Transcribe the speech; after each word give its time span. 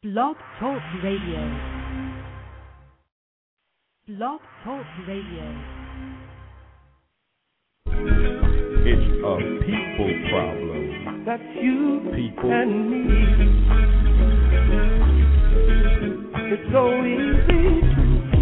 Blog 0.00 0.36
Talk 0.60 0.80
Radio. 1.02 1.42
Blog 4.06 4.40
Talk 4.62 4.86
Radio. 5.08 5.42
It's 8.86 9.08
a 9.26 9.36
people 9.66 10.12
problem. 10.30 11.24
That's 11.26 11.42
you 11.60 12.12
People. 12.14 12.48
and 12.52 12.90
me. 12.90 13.02
It's 16.54 16.72
so 16.72 17.02
easy 17.02 17.82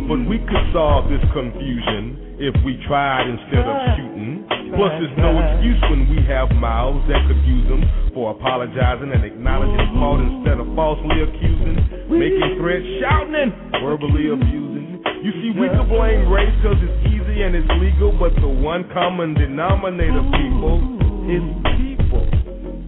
But 0.09 0.29
we 0.29 0.37
could 0.37 0.73
solve 0.75 1.09
this 1.09 1.25
confusion 1.33 2.37
if 2.39 2.55
we 2.67 2.77
tried 2.87 3.31
instead 3.31 3.65
of 3.65 3.77
shooting. 3.97 4.56
Plus, 4.75 4.93
there's 4.99 5.19
no 5.19 5.37
excuse 5.39 5.81
when 5.91 6.11
we 6.11 6.19
have 6.27 6.51
mouths 6.59 7.05
that 7.07 7.23
could 7.29 7.39
use 7.47 7.67
them 7.69 7.85
for 8.15 8.33
apologizing 8.33 9.13
and 9.13 9.23
acknowledging 9.23 9.87
fault 9.95 10.21
instead 10.21 10.59
of 10.59 10.67
falsely 10.75 11.23
accusing, 11.23 11.77
making 12.11 12.59
threats, 12.59 12.87
shouting, 12.99 13.37
and 13.37 13.53
verbally 13.85 14.33
abusing. 14.33 15.03
You 15.23 15.33
see, 15.43 15.51
we 15.59 15.69
could 15.69 15.89
blame 15.89 16.29
race 16.31 16.51
because 16.63 16.79
it's 16.83 17.01
easy 17.07 17.43
and 17.43 17.55
it's 17.55 17.69
legal, 17.79 18.11
but 18.19 18.35
the 18.41 18.49
one 18.49 18.89
common 18.93 19.35
denominator, 19.35 20.23
people, 20.35 20.83
is 21.31 21.45
people. 21.79 22.27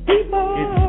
people. 0.07 0.47
It's 0.59 0.88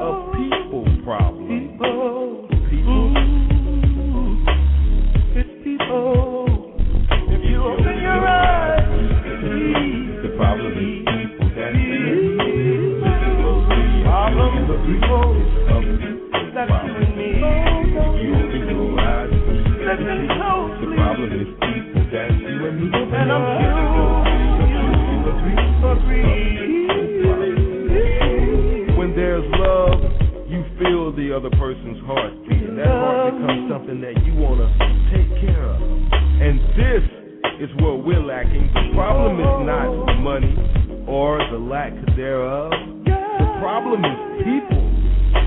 lack 41.99 42.15
thereof. 42.15 42.71
The 43.05 43.59
problem 43.61 44.03
is 44.03 44.17
people 44.43 44.85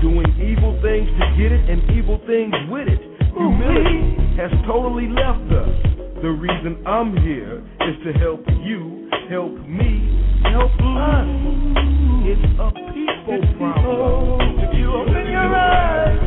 doing 0.01 0.27
evil 0.41 0.79
things 0.81 1.07
to 1.19 1.25
get 1.37 1.51
it 1.51 1.69
and 1.69 1.81
evil 1.91 2.19
things 2.27 2.53
with 2.69 2.87
it. 2.87 2.99
Humility 3.33 4.37
has 4.37 4.51
totally 4.67 5.07
left 5.07 5.51
us. 5.51 5.69
The 6.21 6.29
reason 6.29 6.85
I'm 6.85 7.15
here 7.17 7.63
is 7.81 7.95
to 8.05 8.13
help 8.19 8.41
you, 8.63 9.09
help 9.29 9.51
me, 9.67 10.39
help 10.43 10.71
us. 10.71 11.27
It's 12.25 12.59
a 12.59 12.71
people 12.93 13.41
problem. 13.57 14.59
If 14.59 14.77
you 14.77 14.93
open 14.93 15.27
your 15.27 15.55
eyes, 15.55 16.19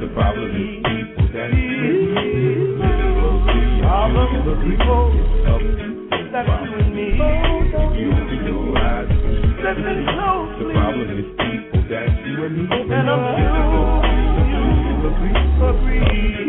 The 0.00 0.08
problem 0.14 0.50
is 0.50 0.82
people 0.82 1.28
that 1.32 1.50
problem 3.82 4.28
is 4.36 4.44
the 4.46 4.54
people. 4.70 5.51
Of 6.42 6.48
That's 6.48 6.66
you 6.66 6.74
and 6.78 6.90
me. 6.94 7.08
you 7.98 8.10
your 8.46 8.78
eyes. 8.78 9.08
Listen 9.62 10.06
The 10.58 10.64
problem 10.74 11.08
is 11.18 11.28
people 11.38 11.82
that 11.88 12.08
you 12.26 12.36
and 12.44 12.54
me. 12.56 12.64
And 12.94 13.10
I'm 13.10 13.22
sure 13.38 14.02
you 14.50 14.66
agree. 15.70 16.41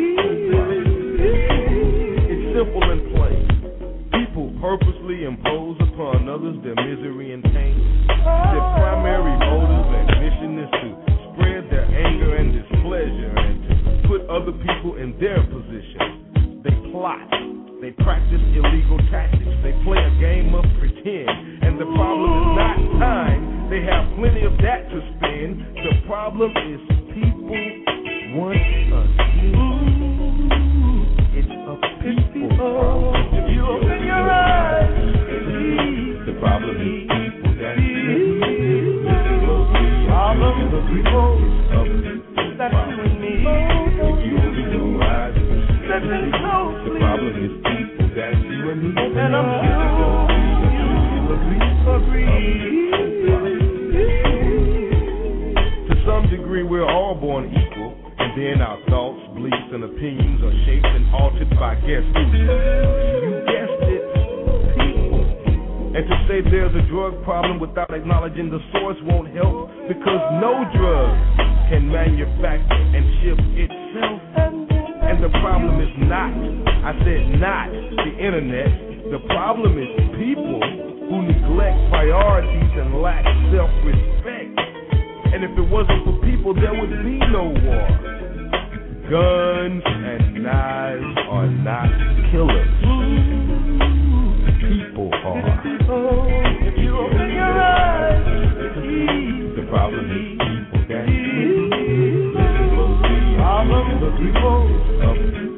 The 103.99 104.09
people. 104.17 105.52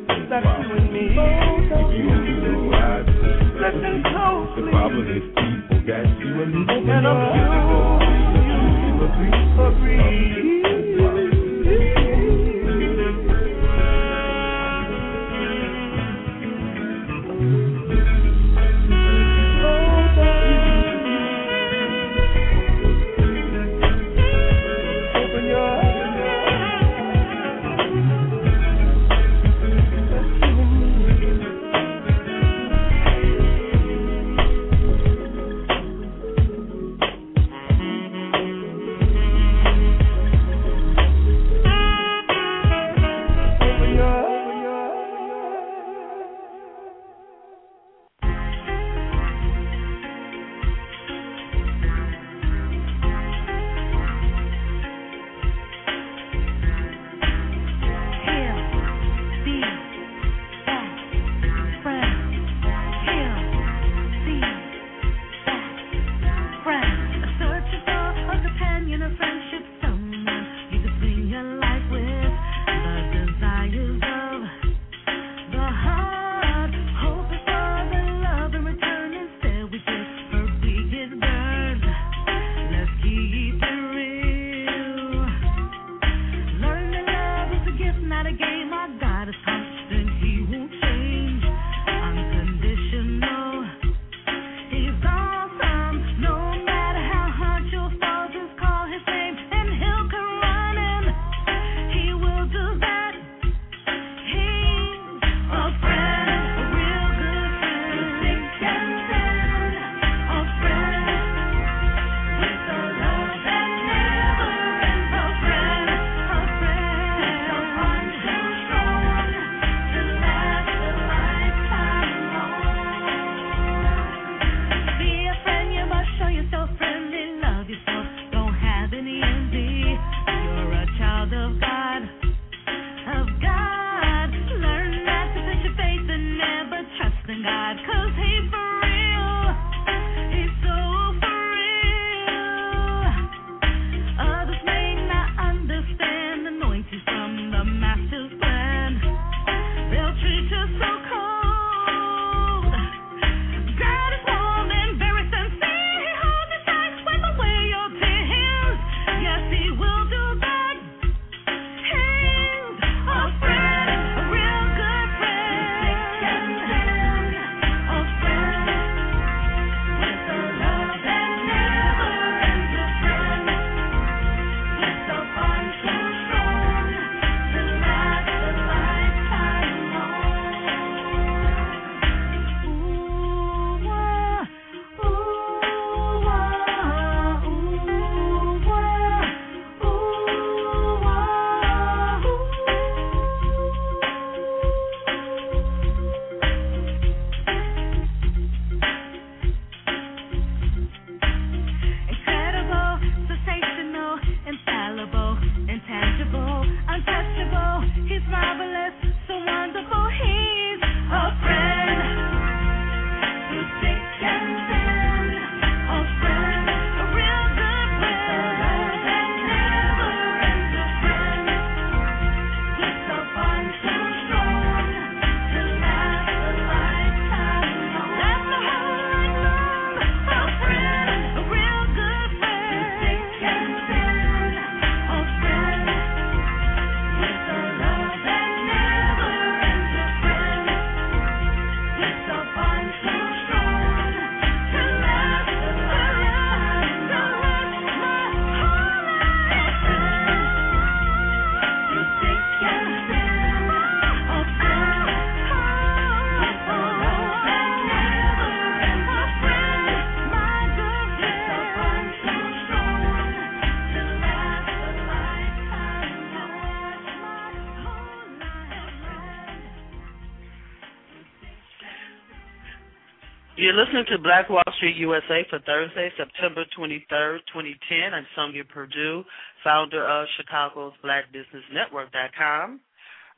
Listening 273.96 274.12
to 274.12 274.24
Black 274.28 274.50
Wall 274.50 274.68
Street 274.76 274.98
USA 275.00 275.48
for 275.48 275.60
Thursday, 275.64 276.12
September 276.20 276.68
23rd, 276.76 277.40
2010. 277.48 278.12
I'm 278.12 278.28
Sonia 278.36 278.68
Perdue, 278.68 279.24
founder 279.64 280.04
of 280.04 280.28
Chicago's 280.36 280.92
Black 281.02 281.32
Business 281.32 281.64
Network.com. 281.72 282.82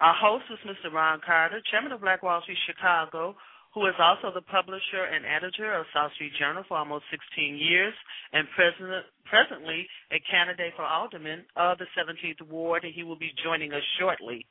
Our 0.02 0.16
host 0.18 0.50
is 0.50 0.58
Mr. 0.66 0.90
Ron 0.92 1.22
Carter, 1.22 1.62
chairman 1.70 1.92
of 1.92 2.02
Black 2.02 2.24
Wall 2.24 2.42
Street 2.42 2.58
Chicago, 2.66 3.36
who 3.76 3.86
is 3.86 3.94
also 4.02 4.34
the 4.34 4.42
publisher 4.50 5.06
and 5.06 5.30
editor 5.30 5.78
of 5.78 5.86
South 5.94 6.10
Street 6.18 6.34
Journal 6.40 6.66
for 6.68 6.82
almost 6.82 7.06
16 7.14 7.54
years 7.62 7.94
and 8.34 8.50
president, 8.58 9.06
presently 9.30 9.86
a 10.10 10.18
candidate 10.26 10.74
for 10.74 10.82
alderman 10.82 11.46
of 11.54 11.78
the 11.78 11.86
17th 11.94 12.50
Ward, 12.50 12.82
and 12.84 12.98
he 12.98 13.04
will 13.04 13.20
be 13.20 13.30
joining 13.46 13.74
us 13.74 13.86
shortly. 14.02 14.42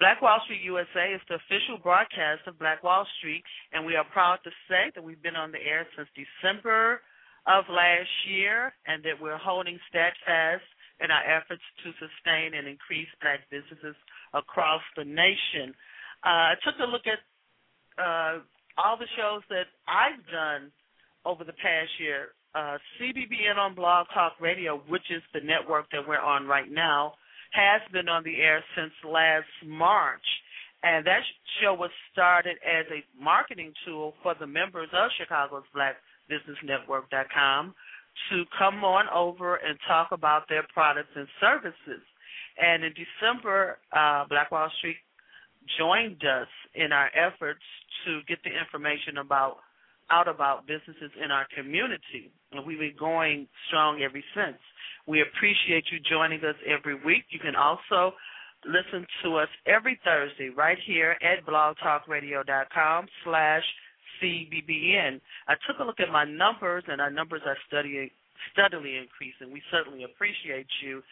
Black 0.00 0.22
Wall 0.22 0.40
Street 0.48 0.64
USA 0.64 1.12
is 1.12 1.20
the 1.28 1.36
official 1.36 1.76
broadcast 1.76 2.48
of 2.48 2.58
Black 2.58 2.82
Wall 2.82 3.06
Street, 3.20 3.44
and 3.76 3.84
we 3.84 3.96
are 3.96 4.04
proud 4.16 4.38
to 4.44 4.50
say 4.66 4.88
that 4.94 5.04
we've 5.04 5.20
been 5.22 5.36
on 5.36 5.52
the 5.52 5.60
air 5.60 5.86
since 5.94 6.08
December 6.16 7.04
of 7.46 7.68
last 7.68 8.08
year 8.24 8.72
and 8.88 9.04
that 9.04 9.20
we're 9.20 9.36
holding 9.36 9.78
steadfast 9.92 10.64
in 11.04 11.12
our 11.12 11.20
efforts 11.28 11.60
to 11.84 11.92
sustain 12.00 12.56
and 12.56 12.64
increase 12.64 13.12
black 13.20 13.44
businesses 13.52 13.94
across 14.32 14.80
the 14.96 15.04
nation. 15.04 15.76
Uh, 16.24 16.52
I 16.52 16.54
took 16.64 16.80
a 16.80 16.88
look 16.88 17.04
at 17.04 17.20
uh, 18.00 18.40
all 18.80 18.96
the 18.96 19.08
shows 19.20 19.44
that 19.52 19.68
I've 19.84 20.24
done 20.32 20.72
over 21.28 21.44
the 21.44 21.56
past 21.60 21.92
year. 22.00 22.32
Uh, 22.54 22.80
CBBN 22.96 23.60
on 23.60 23.74
Blog 23.74 24.06
Talk 24.14 24.40
Radio, 24.40 24.80
which 24.88 25.12
is 25.12 25.20
the 25.36 25.44
network 25.44 25.92
that 25.92 26.08
we're 26.08 26.20
on 26.20 26.48
right 26.48 26.72
now, 26.72 27.20
has 27.50 27.80
been 27.92 28.08
on 28.08 28.24
the 28.24 28.40
air 28.40 28.62
since 28.76 28.92
last 29.04 29.48
March. 29.66 30.24
And 30.82 31.06
that 31.06 31.20
show 31.60 31.74
was 31.74 31.90
started 32.12 32.56
as 32.64 32.86
a 32.90 33.04
marketing 33.22 33.72
tool 33.84 34.14
for 34.22 34.34
the 34.38 34.46
members 34.46 34.88
of 34.92 35.10
Chicago's 35.18 35.64
Black 35.74 35.96
Business 36.28 36.56
Network.com 36.64 37.74
to 38.30 38.44
come 38.58 38.84
on 38.84 39.06
over 39.14 39.56
and 39.56 39.78
talk 39.86 40.08
about 40.12 40.48
their 40.48 40.64
products 40.72 41.10
and 41.14 41.28
services. 41.40 42.02
And 42.58 42.84
in 42.84 42.92
December, 42.92 43.78
uh, 43.92 44.24
Black 44.28 44.50
Wall 44.50 44.70
Street 44.78 44.96
joined 45.78 46.22
us 46.24 46.48
in 46.74 46.92
our 46.92 47.10
efforts 47.14 47.64
to 48.06 48.20
get 48.26 48.38
the 48.44 48.50
information 48.50 49.18
about 49.18 49.58
out 50.10 50.28
about 50.28 50.66
businesses 50.66 51.10
in 51.22 51.30
our 51.30 51.46
community. 51.56 52.30
And 52.52 52.66
we've 52.66 52.78
been 52.78 52.98
going 52.98 53.46
strong 53.68 54.02
ever 54.02 54.20
since. 54.34 54.58
We 55.06 55.22
appreciate 55.22 55.84
you 55.90 55.98
joining 56.08 56.40
us 56.40 56.56
every 56.66 56.94
week. 56.94 57.24
You 57.30 57.40
can 57.40 57.56
also 57.56 58.14
listen 58.64 59.06
to 59.24 59.36
us 59.36 59.48
every 59.66 59.98
Thursday 60.04 60.50
right 60.50 60.78
here 60.86 61.16
at 61.22 61.46
blogtalkradio.com 61.46 63.06
slash 63.24 63.62
CBBN. 64.22 65.20
I 65.48 65.54
took 65.66 65.80
a 65.80 65.84
look 65.84 66.00
at 66.00 66.12
my 66.12 66.24
numbers, 66.24 66.84
and 66.88 67.00
our 67.00 67.10
numbers 67.10 67.42
are 67.46 67.56
steadily, 67.66 68.12
steadily 68.52 68.96
increasing. 68.98 69.52
We 69.52 69.62
certainly 69.70 70.04
appreciate 70.04 70.66
you. 70.84 71.02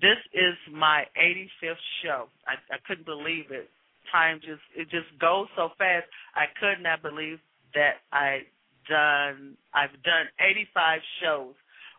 This 0.00 0.18
is 0.32 0.56
my 0.72 1.04
85th 1.16 1.84
show. 2.02 2.26
I, 2.48 2.54
I 2.72 2.78
couldn't 2.86 3.06
believe 3.06 3.50
it. 3.50 3.68
Time 4.10 4.40
just 4.40 4.62
it 4.76 4.88
just 4.90 5.10
goes 5.20 5.48
so 5.56 5.70
fast. 5.78 6.06
I 6.34 6.46
could 6.60 6.82
not 6.82 7.02
believe 7.02 7.38
that 7.76 8.02
I 8.10 8.48
done 8.88 9.56
I've 9.76 9.94
done 10.02 10.26
85 10.40 11.00
shows. 11.22 11.54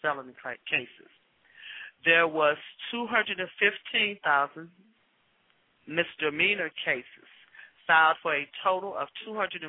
felony 0.00 0.34
cases. 0.70 1.10
There 2.06 2.30
was 2.30 2.56
215,000 2.94 4.70
misdemeanor 5.90 6.70
cases 6.86 7.28
filed 7.88 8.20
for 8.22 8.36
a 8.36 8.46
total 8.62 8.94
of 8.94 9.08
247, 9.24 9.64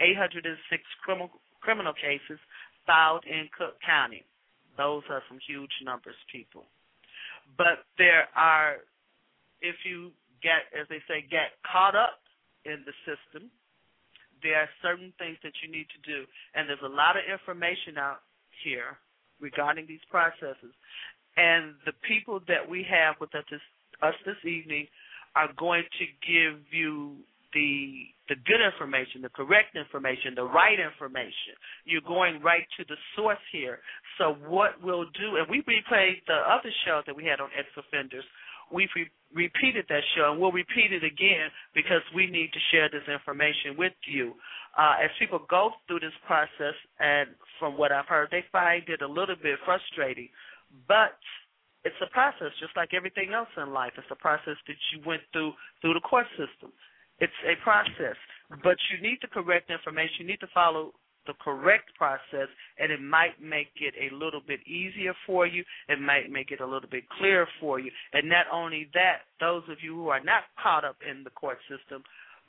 806 0.00 0.82
criminal, 1.04 1.30
criminal 1.60 1.92
cases 1.92 2.40
filed 2.88 3.22
in 3.28 3.46
Cook 3.52 3.76
County. 3.84 4.24
Those 4.80 5.04
are 5.12 5.22
some 5.28 5.38
huge 5.46 5.72
numbers, 5.84 6.16
people. 6.32 6.64
But 7.56 7.86
there 8.00 8.26
are, 8.34 8.82
if 9.60 9.76
you 9.84 10.10
get, 10.42 10.66
as 10.72 10.88
they 10.88 11.04
say, 11.06 11.22
get 11.28 11.60
caught 11.62 11.94
up 11.94 12.18
in 12.64 12.82
the 12.88 12.96
system, 13.04 13.52
there 14.42 14.64
are 14.64 14.68
certain 14.82 15.12
things 15.20 15.36
that 15.44 15.52
you 15.62 15.70
need 15.70 15.86
to 15.92 16.00
do. 16.04 16.24
And 16.56 16.68
there's 16.68 16.82
a 16.84 16.90
lot 16.90 17.16
of 17.16 17.24
information 17.28 17.96
out 17.96 18.24
here 18.64 18.98
regarding 19.40 19.86
these 19.86 20.02
processes. 20.10 20.72
And 21.36 21.76
the 21.84 21.92
people 22.08 22.40
that 22.48 22.64
we 22.64 22.84
have 22.88 23.16
with 23.20 23.34
us 23.34 23.44
this, 23.50 23.60
us 24.02 24.16
this 24.24 24.40
evening 24.44 24.88
are 25.36 25.52
going 25.58 25.84
to 26.00 26.06
give 26.24 26.64
you 26.72 27.16
the 27.52 28.08
the 28.28 28.34
good 28.42 28.58
information, 28.58 29.22
the 29.22 29.30
correct 29.30 29.76
information, 29.76 30.34
the 30.34 30.42
right 30.42 30.80
information. 30.82 31.54
You're 31.84 32.02
going 32.02 32.42
right 32.42 32.66
to 32.76 32.84
the 32.88 32.96
source 33.14 33.38
here. 33.52 33.78
So 34.18 34.34
what 34.48 34.82
we'll 34.82 35.06
do, 35.14 35.38
and 35.38 35.46
we 35.48 35.62
replayed 35.62 36.26
the 36.26 36.42
other 36.42 36.70
show 36.84 37.02
that 37.06 37.14
we 37.14 37.24
had 37.24 37.38
on 37.40 37.50
ex 37.56 37.68
offenders. 37.78 38.24
We've 38.72 38.90
re- 38.96 39.14
repeated 39.32 39.86
that 39.88 40.02
show, 40.16 40.32
and 40.32 40.40
we'll 40.40 40.50
repeat 40.50 40.90
it 40.90 41.04
again 41.04 41.54
because 41.72 42.02
we 42.16 42.26
need 42.26 42.50
to 42.52 42.58
share 42.72 42.90
this 42.90 43.06
information 43.06 43.78
with 43.78 43.94
you. 44.10 44.34
Uh, 44.76 44.96
as 45.04 45.10
people 45.20 45.46
go 45.48 45.70
through 45.86 46.00
this 46.00 46.18
process, 46.26 46.74
and 46.98 47.30
from 47.60 47.78
what 47.78 47.92
I've 47.92 48.10
heard, 48.10 48.28
they 48.32 48.42
find 48.50 48.82
it 48.88 49.02
a 49.02 49.06
little 49.06 49.38
bit 49.40 49.60
frustrating, 49.64 50.28
but 50.88 51.14
it's 51.84 51.96
a 52.02 52.10
process, 52.10 52.50
just 52.60 52.76
like 52.76 52.94
everything 52.94 53.32
else 53.32 53.48
in 53.56 53.72
life. 53.72 53.92
It's 53.96 54.10
a 54.10 54.16
process 54.16 54.56
that 54.66 54.80
you 54.92 55.00
went 55.06 55.22
through 55.32 55.52
through 55.80 55.94
the 55.94 56.00
court 56.00 56.26
system. 56.34 56.72
It's 57.18 57.40
a 57.46 57.56
process, 57.62 58.16
but 58.62 58.76
you 58.90 59.00
need 59.00 59.18
the 59.22 59.28
correct 59.28 59.70
information. 59.70 60.26
You 60.26 60.26
need 60.26 60.40
to 60.40 60.52
follow 60.52 60.92
the 61.26 61.34
correct 61.42 61.90
process, 61.96 62.48
and 62.78 62.92
it 62.92 63.00
might 63.00 63.40
make 63.42 63.74
it 63.80 63.94
a 63.98 64.14
little 64.14 64.40
bit 64.46 64.60
easier 64.66 65.14
for 65.26 65.46
you. 65.46 65.64
It 65.88 66.00
might 66.00 66.30
make 66.30 66.50
it 66.50 66.60
a 66.60 66.66
little 66.66 66.88
bit 66.88 67.04
clearer 67.18 67.48
for 67.60 67.78
you. 67.80 67.90
And 68.12 68.28
not 68.28 68.46
only 68.52 68.88
that, 68.94 69.26
those 69.40 69.62
of 69.70 69.78
you 69.82 69.94
who 69.94 70.08
are 70.08 70.22
not 70.22 70.44
caught 70.62 70.84
up 70.84 70.96
in 71.08 71.24
the 71.24 71.30
court 71.30 71.58
system 71.68 72.02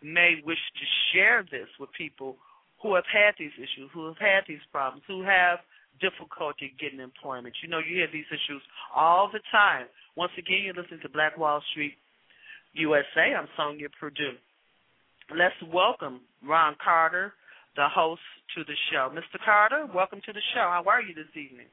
may 0.03 0.41
wish 0.45 0.61
to 0.77 0.85
share 1.13 1.43
this 1.49 1.67
with 1.79 1.89
people 1.97 2.37
who 2.81 2.93
have 2.93 3.09
had 3.11 3.33
these 3.39 3.55
issues, 3.57 3.89
who 3.93 4.05
have 4.05 4.19
had 4.19 4.43
these 4.47 4.61
problems, 4.71 5.03
who 5.07 5.23
have 5.23 5.59
difficulty 5.99 6.73
getting 6.79 6.99
employment. 6.99 7.55
You 7.63 7.69
know, 7.69 7.79
you 7.79 7.97
hear 7.97 8.07
these 8.11 8.29
issues 8.29 8.61
all 8.95 9.29
the 9.31 9.39
time. 9.51 9.85
Once 10.15 10.31
again, 10.37 10.63
you're 10.65 10.73
listening 10.73 11.01
to 11.03 11.09
Black 11.09 11.37
Wall 11.37 11.61
Street 11.71 11.93
USA. 12.73 13.33
I'm 13.37 13.47
Sonia 13.57 13.87
Perdue. 13.99 14.37
Let's 15.35 15.57
welcome 15.73 16.21
Ron 16.45 16.75
Carter, 16.83 17.33
the 17.75 17.87
host 17.89 18.21
to 18.55 18.63
the 18.63 18.75
show. 18.91 19.11
Mr. 19.13 19.37
Carter, 19.43 19.87
welcome 19.93 20.21
to 20.25 20.33
the 20.33 20.41
show. 20.53 20.65
How 20.71 20.83
are 20.87 21.01
you 21.01 21.13
this 21.13 21.29
evening? 21.35 21.67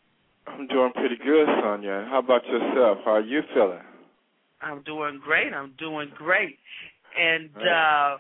I'm 0.47 0.67
doing 0.67 0.93
pretty 0.93 1.17
good, 1.17 1.47
Sonia. 1.63 2.07
How 2.11 2.19
about 2.19 2.45
yourself? 2.47 2.99
How 3.05 3.17
are 3.17 3.21
you 3.21 3.41
feeling? 3.55 3.81
I'm 4.61 4.83
doing 4.83 5.21
great. 5.23 5.53
I'm 5.53 5.73
doing 5.79 6.11
great. 6.17 6.59
And 7.19 7.51
uh 7.57 8.19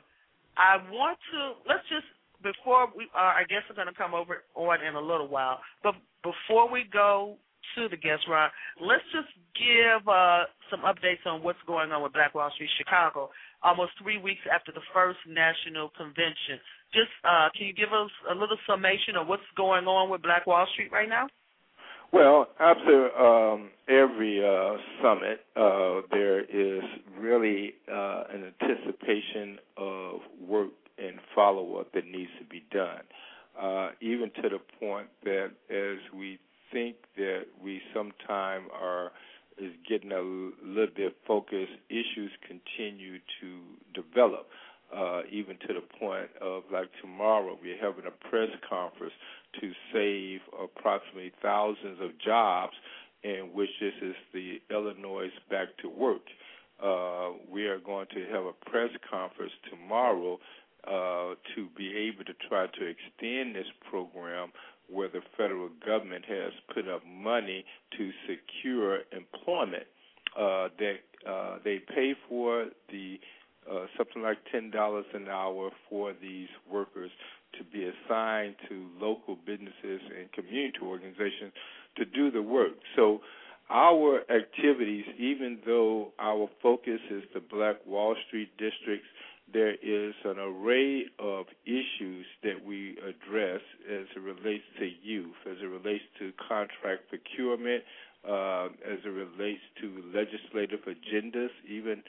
I 0.56 0.78
want 0.90 1.18
to 1.32 1.58
let's 1.68 1.82
just 1.88 2.06
before 2.44 2.92
we, 2.94 3.08
uh, 3.16 3.40
our 3.40 3.46
guests 3.48 3.72
are 3.72 3.74
going 3.74 3.88
to 3.88 3.96
come 3.96 4.12
over 4.12 4.44
on 4.54 4.84
in 4.84 4.94
a 4.94 5.00
little 5.00 5.28
while, 5.28 5.58
but 5.82 5.94
before 6.22 6.70
we 6.70 6.84
go 6.92 7.36
to 7.74 7.88
the 7.88 7.96
guest 7.96 8.28
Ron, 8.28 8.50
let's 8.78 9.02
just 9.10 9.32
give 9.56 10.06
uh, 10.06 10.44
some 10.70 10.84
updates 10.84 11.24
on 11.24 11.42
what's 11.42 11.58
going 11.66 11.90
on 11.90 12.04
with 12.04 12.12
Black 12.12 12.36
Wall 12.36 12.52
Street 12.54 12.70
Chicago. 12.76 13.30
Almost 13.64 13.96
three 14.00 14.20
weeks 14.20 14.44
after 14.52 14.70
the 14.70 14.84
first 14.92 15.18
national 15.26 15.88
convention 15.96 16.60
just 16.94 17.10
uh, 17.24 17.48
can 17.56 17.66
you 17.66 17.74
give 17.74 17.92
us 17.92 18.10
a 18.30 18.34
little 18.34 18.56
summation 18.66 19.16
of 19.18 19.26
what's 19.26 19.42
going 19.56 19.86
on 19.86 20.10
with 20.10 20.22
Black 20.22 20.46
Wall 20.46 20.66
Street 20.72 20.92
right 20.92 21.08
now? 21.08 21.26
Well, 22.12 22.46
after 22.60 23.10
um, 23.18 23.70
every 23.88 24.38
uh, 24.38 24.76
summit, 25.02 25.40
uh, 25.56 26.06
there 26.12 26.40
is 26.44 26.84
really 27.18 27.74
uh, 27.90 28.22
an 28.32 28.52
anticipation 28.54 29.58
of 29.76 30.20
work 30.40 30.68
and 30.98 31.18
follow 31.34 31.76
up 31.76 31.92
that 31.92 32.06
needs 32.06 32.30
to 32.38 32.44
be 32.44 32.64
done. 32.72 33.02
Uh, 33.60 33.90
even 34.00 34.30
to 34.42 34.48
the 34.48 34.58
point 34.80 35.08
that 35.24 35.50
as 35.70 35.98
we 36.12 36.38
think 36.72 36.96
that 37.16 37.44
we 37.62 37.80
sometime 37.94 38.64
are 38.72 39.12
is 39.56 39.72
getting 39.88 40.10
a 40.10 40.20
little 40.20 40.94
bit 40.94 41.16
focused, 41.26 41.72
issues 41.88 42.32
continue 42.46 43.18
to 43.40 43.60
develop. 43.94 44.48
Uh, 44.94 45.22
even 45.30 45.56
to 45.66 45.74
the 45.74 45.98
point 45.98 46.28
of 46.40 46.62
like 46.72 46.88
tomorrow, 47.00 47.58
we're 47.62 47.80
having 47.80 48.04
a 48.06 48.28
press 48.28 48.48
conference 48.68 49.12
to 49.60 49.72
save 49.92 50.40
approximately 50.62 51.32
thousands 51.42 51.98
of 52.00 52.10
jobs, 52.24 52.74
in 53.22 53.50
which 53.52 53.70
this 53.80 53.94
is 54.02 54.14
the 54.32 54.60
Illinois 54.70 55.30
Back 55.50 55.68
to 55.82 55.88
Work. 55.88 56.22
Uh, 56.82 57.30
we 57.50 57.66
are 57.66 57.78
going 57.78 58.06
to 58.12 58.26
have 58.32 58.44
a 58.44 58.70
press 58.70 58.90
conference 59.10 59.52
tomorrow 59.70 60.38
uh, 60.86 61.34
to 61.54 61.68
be 61.76 61.94
able 61.96 62.24
to 62.24 62.34
try 62.48 62.66
to 62.66 62.86
extend 62.86 63.54
this 63.54 63.66
program 63.88 64.50
where 64.90 65.08
the 65.08 65.20
federal 65.36 65.70
government 65.84 66.24
has 66.28 66.52
put 66.74 66.88
up 66.88 67.02
money 67.06 67.64
to 67.96 68.10
secure 68.28 69.00
employment. 69.12 69.84
Uh, 70.36 70.68
that 70.78 70.96
uh, 71.28 71.58
they 71.64 71.78
pay 71.94 72.12
for 72.28 72.66
the 72.90 73.20
uh, 73.70 73.86
something 73.96 74.20
like 74.20 74.38
ten 74.50 74.68
dollars 74.70 75.04
an 75.14 75.28
hour 75.28 75.70
for 75.88 76.12
these 76.20 76.48
workers 76.70 77.10
to 77.56 77.64
be 77.64 77.84
assigned 77.84 78.56
to 78.68 78.86
local 79.00 79.36
businesses 79.46 80.00
and 80.18 80.30
community 80.32 80.78
organizations 80.82 81.52
to 81.96 82.04
do 82.04 82.30
the 82.32 82.42
work. 82.42 82.72
So 82.96 83.20
our 83.70 84.20
activities, 84.30 85.04
even 85.18 85.58
though 85.64 86.12
our 86.18 86.48
focus 86.62 87.00
is 87.10 87.22
the 87.32 87.40
Black 87.40 87.76
Wall 87.86 88.14
Street 88.26 88.50
districts, 88.58 89.06
there 89.52 89.74
is 89.74 90.14
an 90.24 90.38
array 90.38 91.04
of 91.18 91.46
issues 91.66 92.26
that 92.42 92.64
we 92.64 92.96
address 92.98 93.60
as 93.88 94.06
it 94.16 94.20
relates 94.20 94.64
to 94.78 94.90
youth, 95.02 95.36
as 95.48 95.56
it 95.62 95.66
relates 95.66 96.04
to 96.18 96.32
contract 96.48 97.08
procurement, 97.08 97.82
uh, 98.28 98.66
as 98.90 98.98
it 99.04 99.08
relates 99.08 99.60
to 99.80 100.02
legislative 100.14 100.80
agendas, 100.86 101.50
even 101.68 102.02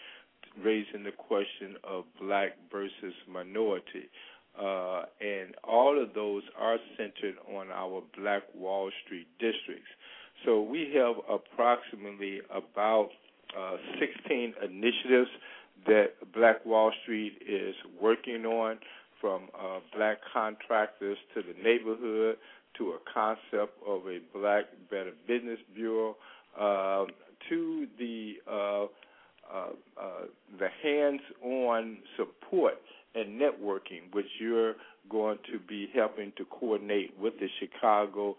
raising 0.64 1.04
the 1.04 1.12
question 1.12 1.76
of 1.84 2.06
black 2.20 2.52
versus 2.72 3.14
minority. 3.30 4.10
Uh, 4.58 5.04
and 5.20 5.54
all 5.66 6.02
of 6.02 6.14
those 6.14 6.44
are 6.58 6.78
centered 6.96 7.36
on 7.54 7.70
our 7.72 8.02
Black 8.18 8.44
Wall 8.56 8.90
Street 9.04 9.28
districts. 9.38 9.90
So 10.46 10.62
we 10.62 10.94
have 10.96 11.16
approximately 11.30 12.40
about 12.50 13.10
uh, 13.58 13.76
16 14.00 14.54
initiatives 14.64 15.30
that 15.86 16.14
Black 16.34 16.66
Wall 16.66 16.92
Street 17.04 17.42
is 17.48 17.76
working 18.02 18.46
on, 18.46 18.78
from 19.22 19.44
uh, 19.58 19.80
black 19.96 20.18
contractors 20.34 21.18
to 21.34 21.42
the 21.42 21.54
neighborhood 21.64 22.38
to 22.78 22.92
a 22.92 23.00
concept 23.12 23.74
of 23.88 24.02
a 24.08 24.20
Black 24.38 24.66
Better 24.90 25.14
Business 25.28 25.60
Bureau 25.74 26.16
uh, 26.60 27.06
to 27.50 27.88
the 27.98 28.34
uh, 28.50 28.86
uh, 29.54 29.70
uh, 30.02 30.26
the 30.60 30.68
hands-on 30.82 31.98
support 32.18 32.76
and 33.14 33.40
networking, 33.40 34.12
which 34.12 34.26
you're 34.40 34.74
going 35.10 35.38
to 35.52 35.60
be 35.60 35.88
helping 35.94 36.34
to 36.38 36.46
coordinate 36.46 37.14
with 37.20 37.34
the 37.40 37.48
Chicago 37.60 38.36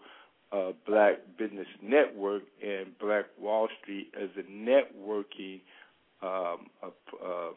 uh, 0.51 0.71
Black 0.85 1.19
Business 1.37 1.67
Network 1.81 2.43
and 2.61 2.97
Black 2.99 3.25
Wall 3.39 3.67
Street 3.81 4.11
as 4.21 4.29
a 4.37 4.43
networking 4.51 5.61
um, 6.21 6.67
um, 6.83 7.55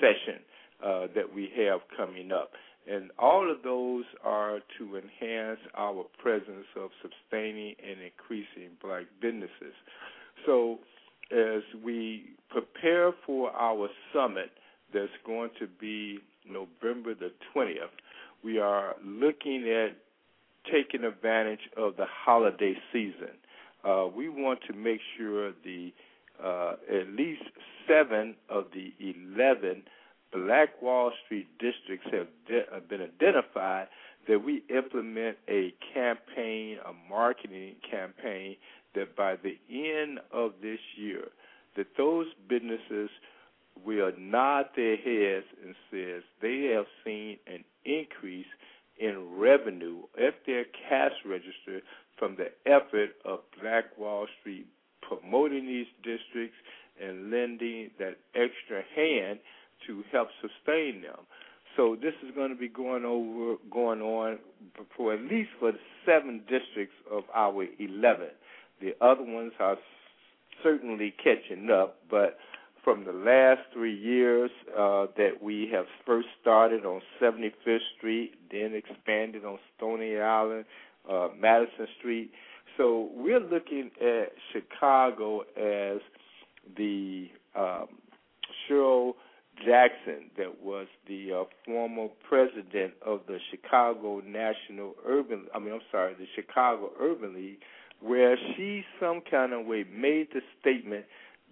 session 0.00 0.40
uh, 0.84 1.06
that 1.14 1.32
we 1.34 1.50
have 1.56 1.80
coming 1.96 2.32
up. 2.32 2.50
And 2.90 3.10
all 3.18 3.50
of 3.50 3.62
those 3.62 4.04
are 4.24 4.58
to 4.78 4.96
enhance 4.96 5.60
our 5.76 6.04
presence 6.18 6.66
of 6.76 6.90
sustaining 7.02 7.74
and 7.86 8.00
increasing 8.00 8.76
black 8.82 9.04
businesses. 9.20 9.74
So, 10.46 10.78
as 11.30 11.62
we 11.84 12.30
prepare 12.48 13.12
for 13.24 13.50
our 13.50 13.88
summit 14.12 14.50
that's 14.92 15.12
going 15.24 15.50
to 15.60 15.68
be 15.80 16.18
November 16.48 17.14
the 17.14 17.30
20th, 17.54 17.94
we 18.42 18.58
are 18.58 18.96
looking 19.04 19.68
at 19.68 19.96
taking 20.72 21.04
advantage 21.04 21.60
of 21.76 21.96
the 21.96 22.06
holiday 22.08 22.74
season. 22.92 23.36
Uh, 23.84 24.06
we 24.14 24.28
want 24.28 24.58
to 24.66 24.74
make 24.74 25.00
sure 25.16 25.52
the 25.64 25.92
uh, 26.44 26.74
at 26.90 27.08
least 27.08 27.42
seven 27.88 28.34
of 28.48 28.66
the 28.72 28.92
11 29.00 29.82
Black 30.32 30.80
Wall 30.80 31.12
Street 31.24 31.48
districts 31.58 32.06
have, 32.12 32.28
de- 32.46 32.72
have 32.72 32.88
been 32.88 33.02
identified 33.02 33.88
that 34.28 34.44
we 34.44 34.62
implement 34.68 35.36
a 35.48 35.74
campaign, 35.94 36.78
a 36.86 36.92
marketing 37.08 37.76
campaign, 37.90 38.56
that 38.94 39.16
by 39.16 39.36
the 39.36 39.58
end 39.70 40.20
of 40.32 40.52
this 40.62 40.78
year, 40.96 41.28
that 41.76 41.86
those 41.96 42.26
businesses 42.48 43.10
will 43.84 44.12
nod 44.18 44.66
their 44.76 44.96
heads 44.96 45.46
and 45.64 45.74
says 45.90 46.22
they 46.42 46.70
have 46.74 46.86
seen 47.04 47.38
an 47.46 47.64
increase 47.84 48.46
in 48.98 49.36
revenue 49.36 50.02
at 50.18 50.34
their 50.46 50.64
cash 50.88 51.12
register 51.24 51.80
from 52.18 52.36
the 52.36 52.50
effort 52.70 53.10
of 53.24 53.40
Black 53.60 53.96
Wall 53.96 54.26
Street 54.40 54.66
promoting 55.18 55.66
these 55.66 55.86
districts 56.02 56.56
and 57.02 57.30
lending 57.30 57.90
that 57.98 58.16
extra 58.34 58.82
hand 58.94 59.38
to 59.86 60.02
help 60.12 60.28
sustain 60.40 61.02
them. 61.02 61.24
So 61.76 61.96
this 62.00 62.14
is 62.26 62.34
going 62.34 62.50
to 62.50 62.56
be 62.56 62.68
going 62.68 63.04
over, 63.04 63.56
going 63.70 64.02
on 64.02 64.38
for 64.96 65.14
at 65.14 65.20
least 65.20 65.50
for 65.58 65.72
the 65.72 65.78
seven 66.04 66.40
districts 66.48 66.96
of 67.10 67.24
our 67.34 67.64
eleven. 67.78 68.28
The 68.80 68.92
other 69.00 69.22
ones 69.22 69.52
are 69.60 69.76
certainly 70.62 71.14
catching 71.22 71.70
up, 71.70 71.98
but 72.10 72.38
from 72.82 73.04
the 73.04 73.12
last 73.12 73.60
three 73.72 73.96
years 73.96 74.50
uh, 74.72 75.06
that 75.16 75.42
we 75.42 75.68
have 75.72 75.84
first 76.06 76.28
started 76.40 76.84
on 76.84 77.00
75th 77.20 77.78
Street, 77.96 78.32
then 78.50 78.74
expanded 78.74 79.44
on 79.44 79.58
Stony 79.76 80.18
Island, 80.18 80.64
uh, 81.10 81.28
Madison 81.38 81.86
Street. 81.98 82.32
So 82.80 83.10
we're 83.14 83.40
looking 83.40 83.90
at 84.00 84.32
Chicago 84.54 85.40
as 85.54 86.00
the 86.78 87.28
um, 87.54 87.88
Cheryl 88.66 89.12
Jackson, 89.66 90.30
that 90.38 90.62
was 90.62 90.86
the 91.06 91.30
uh, 91.30 91.44
former 91.66 92.06
president 92.26 92.94
of 93.04 93.20
the 93.28 93.36
Chicago 93.50 94.22
National 94.26 94.94
Urban, 95.06 95.44
I 95.54 95.58
mean, 95.58 95.74
I'm 95.74 95.80
sorry, 95.92 96.14
the 96.14 96.24
Chicago 96.34 96.88
Urban 96.98 97.34
League, 97.34 97.58
where 98.00 98.38
she 98.56 98.82
some 98.98 99.20
kind 99.30 99.52
of 99.52 99.66
way 99.66 99.84
made 99.94 100.28
the 100.32 100.40
statement 100.62 101.04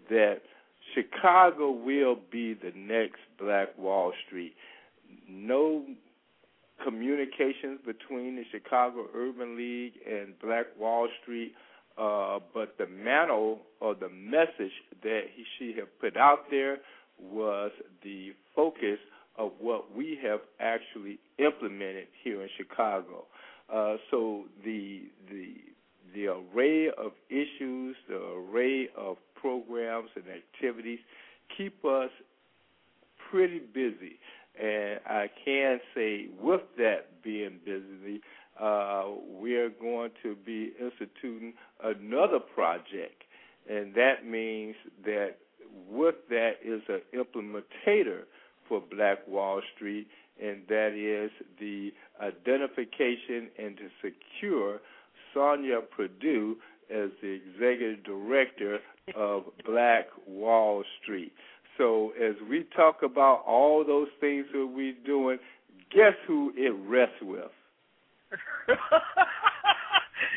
that 0.09 0.37
Chicago 0.95 1.71
will 1.71 2.17
be 2.33 2.55
the 2.55 2.73
next 2.75 3.21
Black 3.38 3.77
Wall 3.77 4.14
Street. 4.27 4.55
No 5.29 5.85
communications 6.85 7.81
between 7.85 8.37
the 8.37 8.45
Chicago 8.51 9.07
Urban 9.14 9.57
League 9.57 9.95
and 10.07 10.38
Black 10.41 10.67
Wall 10.79 11.09
Street, 11.23 11.53
uh, 11.97 12.38
but 12.55 12.77
the 12.79 12.87
mantle 12.87 13.61
or 13.81 13.95
the 13.95 14.09
message 14.09 14.73
that 15.03 15.23
he, 15.35 15.45
she 15.59 15.75
had 15.75 15.87
put 16.01 16.17
out 16.17 16.51
there 16.51 16.79
was 17.21 17.73
the 18.03 18.33
focus 18.55 18.99
of 19.37 19.53
what 19.61 19.95
we 19.97 20.19
have 20.23 20.41
actually 20.61 21.19
implemented 21.38 22.07
here 22.23 22.43
in 22.43 22.49
Chicago. 22.57 23.25
Uh, 23.73 23.97
so 24.11 24.45
the 24.64 25.03
the 25.31 25.55
the 26.14 26.27
array 26.27 26.88
of 26.88 27.12
issues, 27.29 27.97
the 28.09 28.17
array 28.17 28.88
of 28.97 29.17
programs 29.35 30.09
and 30.17 30.25
activities 30.29 30.99
keep 31.57 31.85
us 31.85 32.11
pretty 33.31 33.59
busy. 33.59 34.19
And 34.61 35.01
I 35.07 35.31
can 35.44 35.81
say, 35.94 36.27
with 36.40 36.62
that 36.79 37.23
being 37.23 37.61
busy, 37.64 38.21
uh, 38.61 39.05
we 39.40 39.55
are 39.57 39.71
going 39.71 40.11
to 40.23 40.35
be 40.35 40.73
instituting 40.81 41.53
another 41.83 42.40
project, 42.40 43.23
and 43.71 43.94
that 43.94 44.27
means 44.27 44.75
that 45.05 45.37
with 45.88 46.16
that 46.31 46.55
is 46.64 46.83
an 46.88 47.03
implementator 47.14 48.23
for 48.68 48.83
Black 48.90 49.27
Wall 49.29 49.62
Street, 49.77 50.09
and 50.42 50.62
that 50.68 50.92
is 50.92 51.31
the 51.61 51.92
identification 52.21 53.49
and 53.59 53.77
to 53.77 53.88
secure 54.03 54.81
Sonia 55.33 55.81
Perdue 55.97 56.57
as 56.90 57.11
the 57.23 57.40
executive 57.47 58.03
director 58.05 58.79
of 59.14 59.44
Black 59.64 60.07
Wall 60.27 60.83
Street. 61.03 61.33
So 61.79 62.12
as 62.21 62.35
we 62.51 62.67
talk 62.77 63.03
about 63.03 63.45
all 63.47 63.85
those 63.87 64.09
things 64.21 64.47
that 64.53 64.67
we're 64.67 64.95
doing, 65.07 65.38
guess 65.95 66.14
who 66.27 66.53
it 66.57 66.75
rests 66.87 67.14
with? 67.23 67.51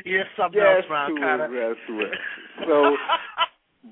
yes, 0.06 0.26
something 0.38 0.60
guess 0.62 0.84
else, 0.90 1.10
who 1.10 1.20
Carter. 1.20 1.46
it 1.46 1.50
rests 1.50 1.84
with. 1.90 2.12
So, 2.68 2.96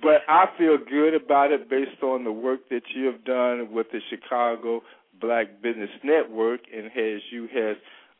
but 0.03 0.21
I 0.27 0.45
feel 0.57 0.77
good 0.77 1.15
about 1.15 1.51
it 1.51 1.69
based 1.69 2.03
on 2.03 2.23
the 2.23 2.31
work 2.31 2.69
that 2.69 2.83
you 2.95 3.05
have 3.05 3.25
done 3.25 3.71
with 3.73 3.87
the 3.91 3.99
Chicago 4.11 4.81
Black 5.19 5.61
Business 5.63 5.89
Network, 6.03 6.61
and 6.71 6.85
as 6.87 7.21
you 7.31 7.47
have 7.53 7.77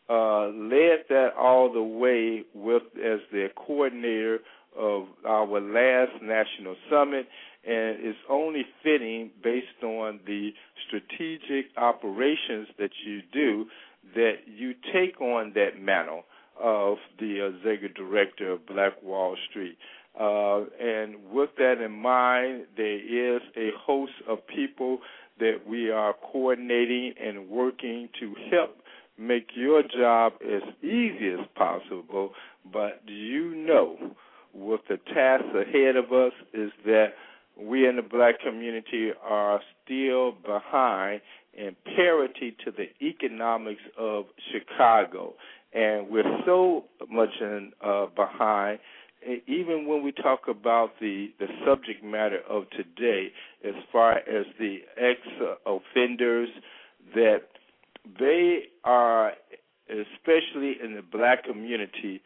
uh, 0.10 0.48
led 0.48 1.06
that 1.10 1.30
all 1.38 1.72
the 1.72 1.84
way 1.84 2.44
with 2.56 2.82
as 2.96 3.20
the 3.32 3.50
coordinator 3.56 4.40
of 4.78 5.04
our 5.28 5.60
last 5.62 6.22
national 6.24 6.76
summit, 6.90 7.28
and 7.66 7.98
it's 8.00 8.20
only 8.30 8.64
fitting 8.84 9.32
based 9.44 9.84
on 9.84 10.20
the 10.26 10.52
strategic 10.88 11.66
operations 11.78 12.68
that 12.78 12.92
you 13.06 13.22
do 13.34 13.66
that 14.16 14.36
you 14.48 14.74
take 14.94 15.20
on 15.22 15.54
that 15.56 15.82
mantle 15.82 16.24
of 16.62 16.98
the 17.20 17.46
executive 17.46 17.96
director 17.96 18.52
of 18.52 18.66
Black 18.66 19.02
Wall 19.04 19.36
Street. 19.50 19.78
Uh, 20.20 20.62
and 20.82 21.16
with 21.32 21.50
that 21.58 21.82
in 21.84 21.92
mind, 21.92 22.66
there 22.76 23.36
is 23.36 23.42
a 23.56 23.70
host 23.78 24.12
of 24.28 24.40
people 24.48 25.00
that 25.40 25.60
we 25.68 25.90
are 25.90 26.14
coordinating 26.32 27.14
and 27.22 27.48
working 27.50 28.10
to 28.20 28.34
help 28.52 28.76
make 29.18 29.50
your 29.56 29.84
job 29.84 30.34
as 30.44 30.62
easy 30.84 31.32
as 31.38 31.46
possible. 31.56 32.32
But 32.72 33.06
do 33.06 33.14
you 33.14 33.56
know, 33.56 33.98
with 34.54 34.82
the 34.90 34.98
task 35.14 35.46
ahead 35.56 35.96
of 35.96 36.12
us, 36.12 36.34
is 36.54 36.72
that 36.86 37.14
we 37.62 37.88
in 37.88 37.96
the 37.98 38.02
black 38.02 38.40
community 38.42 39.12
are 39.24 39.62
still 39.84 40.32
behind 40.32 41.22
in 41.54 41.76
parity 41.96 42.56
to 42.64 42.72
the 42.72 42.88
economics 43.06 43.82
of 43.98 44.26
Chicago. 44.52 45.34
And 45.74 46.10
we're 46.10 46.42
so 46.46 46.86
much 47.10 47.30
in, 47.42 47.72
uh, 47.84 48.08
behind 48.16 48.80
even 49.48 49.86
when 49.88 50.04
we 50.04 50.12
talk 50.12 50.48
about 50.48 50.92
the, 51.00 51.32
the 51.40 51.48
subject 51.66 52.04
matter 52.04 52.40
of 52.50 52.70
today, 52.72 53.32
as 53.68 53.74
far 53.92 54.14
as 54.14 54.46
the 54.58 54.78
ex 54.98 55.20
offenders, 55.66 56.50
that 57.14 57.42
they 58.18 58.64
are, 58.84 59.34
especially 59.90 60.76
in 60.84 60.96
the 60.96 61.02
black 61.12 61.44
community, 61.44 62.22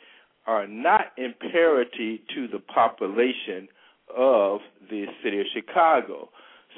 are 0.46 0.68
not 0.68 1.14
in 1.18 1.34
parity 1.52 2.22
to 2.36 2.48
the 2.48 2.60
population 2.60 3.68
of 4.16 4.60
the 4.90 5.06
city 5.24 5.40
of 5.40 5.46
Chicago. 5.54 6.30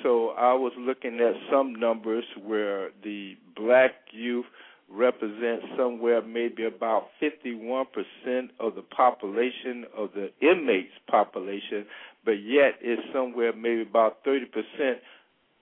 So 0.04 0.30
I 0.30 0.54
was 0.54 0.74
looking 0.78 1.20
at 1.20 1.34
some 1.52 1.74
numbers 1.76 2.26
where 2.44 2.90
the 3.04 3.36
black 3.56 3.92
youth 4.12 4.46
represent 4.90 5.62
somewhere 5.78 6.22
maybe 6.22 6.66
about 6.66 7.08
51% 7.22 7.86
of 8.60 8.76
the 8.76 8.84
population 8.96 9.86
of 9.98 10.10
the 10.14 10.30
inmates 10.42 10.94
population, 11.10 11.86
but 12.24 12.34
yet 12.34 12.76
it's 12.82 13.02
somewhere 13.14 13.54
maybe 13.54 13.82
about 13.82 14.24
30% 14.26 14.46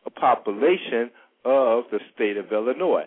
of 0.06 0.15
population 0.15 1.10
of 1.45 1.86
the 1.91 1.99
state 2.13 2.38
of 2.38 2.52
Illinois. 2.52 3.06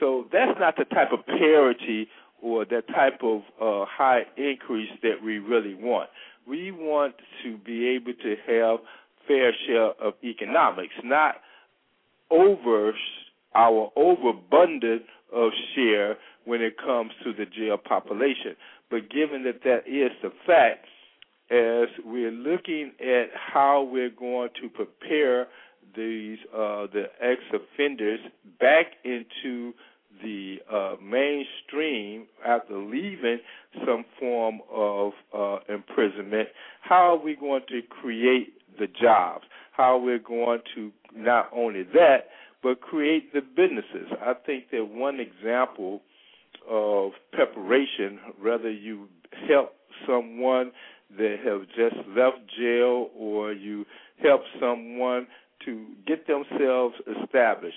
So 0.00 0.26
that's 0.32 0.58
not 0.58 0.76
the 0.76 0.84
type 0.84 1.12
of 1.12 1.24
parity 1.26 2.08
or 2.40 2.64
that 2.64 2.88
type 2.88 3.20
of 3.22 3.42
uh, 3.60 3.86
high 3.88 4.22
increase 4.36 4.90
that 5.02 5.22
we 5.24 5.38
really 5.38 5.74
want. 5.74 6.10
We 6.46 6.70
want 6.72 7.14
to 7.44 7.56
be 7.58 7.88
able 7.88 8.14
to 8.14 8.36
have 8.46 8.80
fair 9.26 9.52
share 9.66 9.90
of 10.02 10.14
economics, 10.24 10.94
not 11.04 11.36
over 12.30 12.92
our 13.54 13.92
overabundant 13.96 15.02
of 15.32 15.52
share 15.74 16.16
when 16.44 16.60
it 16.62 16.76
comes 16.78 17.12
to 17.24 17.32
the 17.32 17.46
jail 17.46 17.76
population. 17.76 18.56
But 18.90 19.10
given 19.10 19.44
that 19.44 19.62
that 19.64 19.86
is 19.86 20.10
the 20.22 20.32
fact, 20.46 20.86
as 21.50 21.88
we're 22.04 22.30
looking 22.30 22.92
at 23.00 23.26
how 23.34 23.88
we're 23.90 24.10
going 24.10 24.50
to 24.60 24.68
prepare 24.68 25.46
these 25.94 26.38
uh, 26.54 26.86
the 26.92 27.04
ex 27.20 27.40
offenders 27.52 28.20
back 28.58 28.86
into 29.04 29.74
the 30.22 30.56
uh, 30.72 30.94
mainstream 31.02 32.26
after 32.46 32.76
leaving 32.76 33.38
some 33.86 34.04
form 34.18 34.60
of 34.70 35.12
uh, 35.36 35.58
imprisonment, 35.68 36.48
how 36.80 37.14
are 37.14 37.22
we 37.22 37.36
going 37.36 37.62
to 37.68 37.80
create 37.82 38.54
the 38.78 38.86
jobs? 39.00 39.44
How 39.72 39.98
we're 39.98 40.18
going 40.18 40.60
to 40.74 40.90
not 41.14 41.48
only 41.54 41.82
that, 41.94 42.28
but 42.62 42.80
create 42.80 43.32
the 43.32 43.40
businesses. 43.40 44.08
I 44.20 44.34
think 44.46 44.70
that 44.70 44.84
one 44.84 45.18
example 45.18 46.02
of 46.68 47.12
preparation, 47.32 48.20
whether 48.40 48.70
you 48.70 49.08
help 49.48 49.72
someone 50.06 50.72
that 51.18 51.36
have 51.44 51.62
just 51.68 51.96
left 52.16 52.38
jail 52.58 53.10
or 53.16 53.52
you 53.52 53.84
help 54.22 54.42
someone 54.60 55.26
to 55.64 55.86
get 56.06 56.26
themselves 56.26 56.94
established. 57.22 57.76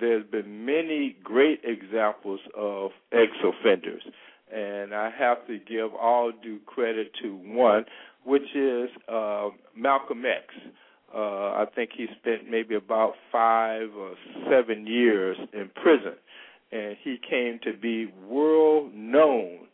There's 0.00 0.24
been 0.30 0.64
many 0.64 1.16
great 1.22 1.60
examples 1.64 2.40
of 2.56 2.90
ex-offenders, 3.12 4.02
and 4.54 4.94
I 4.94 5.10
have 5.18 5.46
to 5.46 5.58
give 5.58 5.94
all 5.94 6.32
due 6.42 6.60
credit 6.66 7.12
to 7.22 7.34
one, 7.34 7.84
which 8.24 8.54
is 8.54 8.90
uh, 9.08 9.48
Malcolm 9.76 10.24
X. 10.26 10.54
Uh, 11.14 11.18
I 11.18 11.66
think 11.74 11.90
he 11.96 12.06
spent 12.20 12.50
maybe 12.50 12.74
about 12.74 13.14
five 13.30 13.88
or 13.96 14.14
seven 14.50 14.86
years 14.86 15.36
in 15.52 15.70
prison, 15.74 16.14
and 16.70 16.96
he 17.02 17.18
came 17.28 17.58
to 17.64 17.76
be 17.76 18.06
world 18.28 18.94
known 18.94 19.66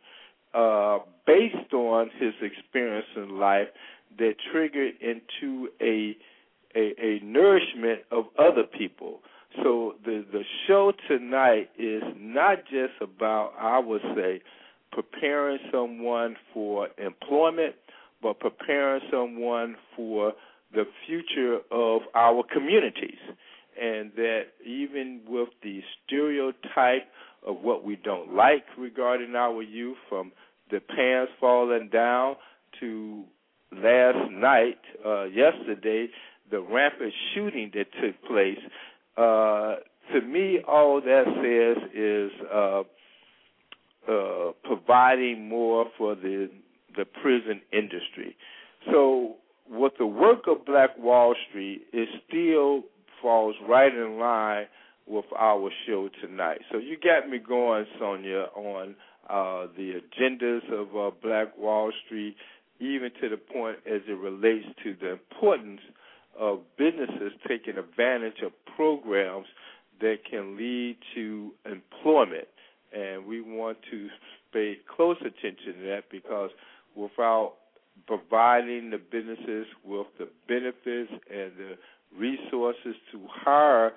uh, 0.54 0.98
based 1.26 1.72
on 1.72 2.10
his 2.18 2.34
experience 2.42 3.06
in 3.16 3.38
life 3.38 3.68
that 4.18 4.34
triggered 4.50 4.94
into 5.00 5.68
a, 5.80 6.16
a 6.74 6.94
a 7.00 7.20
nourishment 7.22 8.00
of 8.10 8.24
other 8.38 8.64
people. 8.64 9.20
So 9.56 9.94
the 10.04 10.24
the 10.30 10.42
show 10.66 10.92
tonight 11.08 11.70
is 11.78 12.02
not 12.16 12.58
just 12.70 12.94
about 13.00 13.52
I 13.58 13.78
would 13.78 14.02
say 14.14 14.40
preparing 14.92 15.58
someone 15.72 16.36
for 16.52 16.88
employment, 16.98 17.74
but 18.22 18.40
preparing 18.40 19.00
someone 19.10 19.76
for 19.96 20.32
the 20.74 20.84
future 21.06 21.58
of 21.70 22.02
our 22.14 22.42
communities. 22.52 23.18
And 23.80 24.10
that 24.16 24.42
even 24.66 25.20
with 25.26 25.50
the 25.62 25.80
stereotype 26.04 27.06
of 27.46 27.56
what 27.62 27.84
we 27.84 27.96
don't 27.96 28.34
like 28.34 28.64
regarding 28.76 29.36
our 29.36 29.62
youth, 29.62 29.96
from 30.08 30.32
the 30.70 30.80
pants 30.80 31.32
falling 31.38 31.88
down 31.92 32.36
to 32.80 33.24
last 33.72 34.30
night, 34.32 34.78
uh, 35.06 35.24
yesterday, 35.24 36.08
the 36.50 36.60
rampant 36.60 37.12
shooting 37.34 37.70
that 37.74 37.86
took 38.02 38.20
place, 38.24 38.58
uh, 39.18 39.76
to 40.12 40.20
me, 40.22 40.60
all 40.66 41.00
that 41.00 41.24
says 41.42 41.90
is 41.94 42.30
uh, 42.52 42.82
uh, 44.10 44.52
providing 44.64 45.48
more 45.48 45.86
for 45.96 46.14
the 46.14 46.50
the 46.96 47.04
prison 47.04 47.60
industry. 47.72 48.36
So 48.90 49.36
what 49.68 49.92
the 49.98 50.06
work 50.06 50.46
of 50.48 50.64
Black 50.64 50.98
Wall 50.98 51.34
Street, 51.48 51.82
it 51.92 52.08
still 52.26 52.82
falls 53.20 53.54
right 53.68 53.92
in 53.92 54.18
line 54.18 54.66
with 55.06 55.26
our 55.38 55.70
show 55.86 56.08
tonight. 56.20 56.60
So 56.72 56.78
you 56.78 56.96
got 56.96 57.28
me 57.28 57.38
going, 57.38 57.86
Sonia, 57.98 58.46
on 58.56 58.94
uh, 59.28 59.66
the 59.76 60.00
agendas 60.00 60.72
of 60.72 60.96
uh, 60.96 61.14
Black 61.22 61.56
Wall 61.56 61.92
Street, 62.06 62.36
even 62.80 63.10
to 63.20 63.28
the 63.28 63.36
point 63.36 63.78
as 63.86 64.00
it 64.08 64.18
relates 64.18 64.66
to 64.84 64.96
the 65.00 65.12
importance 65.12 65.80
of 66.38 66.60
businesses 66.76 67.32
taking 67.46 67.76
advantage 67.76 68.40
of 68.44 68.52
programs 68.76 69.46
that 70.00 70.18
can 70.28 70.56
lead 70.56 70.96
to 71.14 71.52
employment. 71.66 72.46
And 72.92 73.26
we 73.26 73.40
want 73.40 73.78
to 73.90 74.08
pay 74.52 74.78
close 74.96 75.16
attention 75.20 75.82
to 75.82 75.88
that 75.88 76.04
because 76.10 76.50
without 76.94 77.54
providing 78.06 78.90
the 78.90 78.98
businesses 78.98 79.66
with 79.84 80.06
the 80.18 80.28
benefits 80.46 81.10
and 81.30 81.52
the 81.58 81.76
resources 82.16 82.94
to 83.12 83.20
hire 83.28 83.92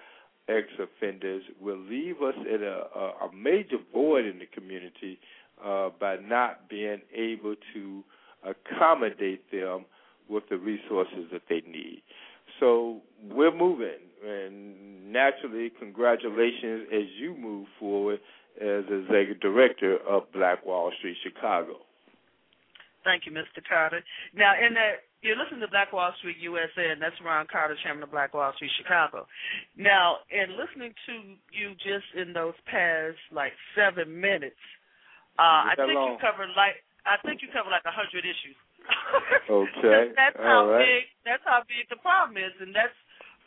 ex 0.50 0.68
offenders 0.80 1.44
will 1.62 1.78
leave 1.78 2.22
us 2.22 2.34
at 2.52 2.62
a, 2.62 2.88
a, 2.96 3.28
a 3.28 3.34
major 3.34 3.78
void 3.94 4.26
in 4.26 4.40
the 4.40 4.48
community 4.48 5.20
uh, 5.64 5.90
by 6.00 6.18
not 6.18 6.68
being 6.68 7.00
able 7.16 7.56
to 7.74 8.04
accommodate 8.44 9.50
them 9.52 9.86
with 10.28 10.44
the 10.50 10.58
resources 10.58 11.26
that 11.32 11.44
they 11.48 11.62
need. 11.70 12.02
So 12.62 13.02
we're 13.26 13.54
moving, 13.54 14.06
and 14.24 15.12
naturally, 15.12 15.72
congratulations 15.80 16.88
as 16.94 17.10
you 17.20 17.36
move 17.36 17.66
forward 17.80 18.20
as 18.62 18.86
executive 18.86 19.42
director 19.42 19.98
of 20.08 20.32
Black 20.32 20.64
Wall 20.64 20.92
Street 21.00 21.18
Chicago. 21.26 21.82
Thank 23.04 23.26
you, 23.26 23.32
Mr. 23.32 23.66
Carter. 23.68 24.06
Now, 24.36 24.54
in 24.54 24.76
that 24.76 25.10
you're 25.26 25.38
listening 25.38 25.62
to 25.62 25.70
Black 25.74 25.94
Wall 25.94 26.14
Street 26.22 26.38
USA, 26.38 26.94
and 26.94 27.02
that's 27.02 27.18
Ron 27.26 27.46
Carter, 27.50 27.74
chairman 27.82 28.04
of 28.04 28.12
Black 28.12 28.34
Wall 28.34 28.54
Street 28.56 28.72
Chicago. 28.78 29.26
Now, 29.74 30.22
in 30.30 30.54
listening 30.54 30.94
to 31.10 31.14
you 31.50 31.74
just 31.82 32.10
in 32.14 32.34
those 32.34 32.54
past 32.70 33.18
like 33.34 33.54
seven 33.74 34.22
minutes, 34.22 34.62
uh, 35.42 35.74
I 35.74 35.74
think 35.78 35.98
long. 35.98 36.14
you 36.14 36.18
covered 36.22 36.54
like 36.54 36.78
I 37.06 37.18
think 37.26 37.42
you 37.42 37.50
covered 37.50 37.74
like 37.74 37.86
a 37.90 37.94
hundred 37.94 38.22
issues. 38.22 38.58
Okay. 39.50 40.12
that's 40.20 40.38
All 40.40 40.46
how 40.46 40.62
right. 40.70 40.84
big 40.86 41.04
that's 41.26 41.46
how 41.46 41.62
big 41.68 41.88
the 41.90 42.00
problem 42.00 42.38
is, 42.38 42.54
and 42.60 42.76
that's 42.76 42.96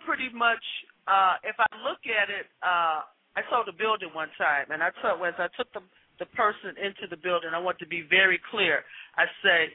pretty 0.07 0.30
much. 0.33 0.62
Uh, 1.04 1.37
if 1.44 1.57
I 1.61 1.68
look 1.85 2.00
at 2.09 2.33
it, 2.33 2.48
uh, 2.64 3.04
I 3.37 3.44
sold 3.52 3.68
a 3.68 3.76
building 3.76 4.09
one 4.16 4.33
time, 4.40 4.72
and 4.72 4.80
I 4.80 4.88
took 5.04 5.20
as 5.20 5.37
I 5.37 5.52
took 5.57 5.68
the 5.76 5.85
the 6.22 6.30
person 6.38 6.78
into 6.78 7.11
the 7.11 7.18
building, 7.18 7.50
I 7.50 7.59
want 7.59 7.78
to 7.83 7.88
be 7.90 8.07
very 8.07 8.38
clear. 8.50 8.87
I 9.18 9.26
say 9.42 9.74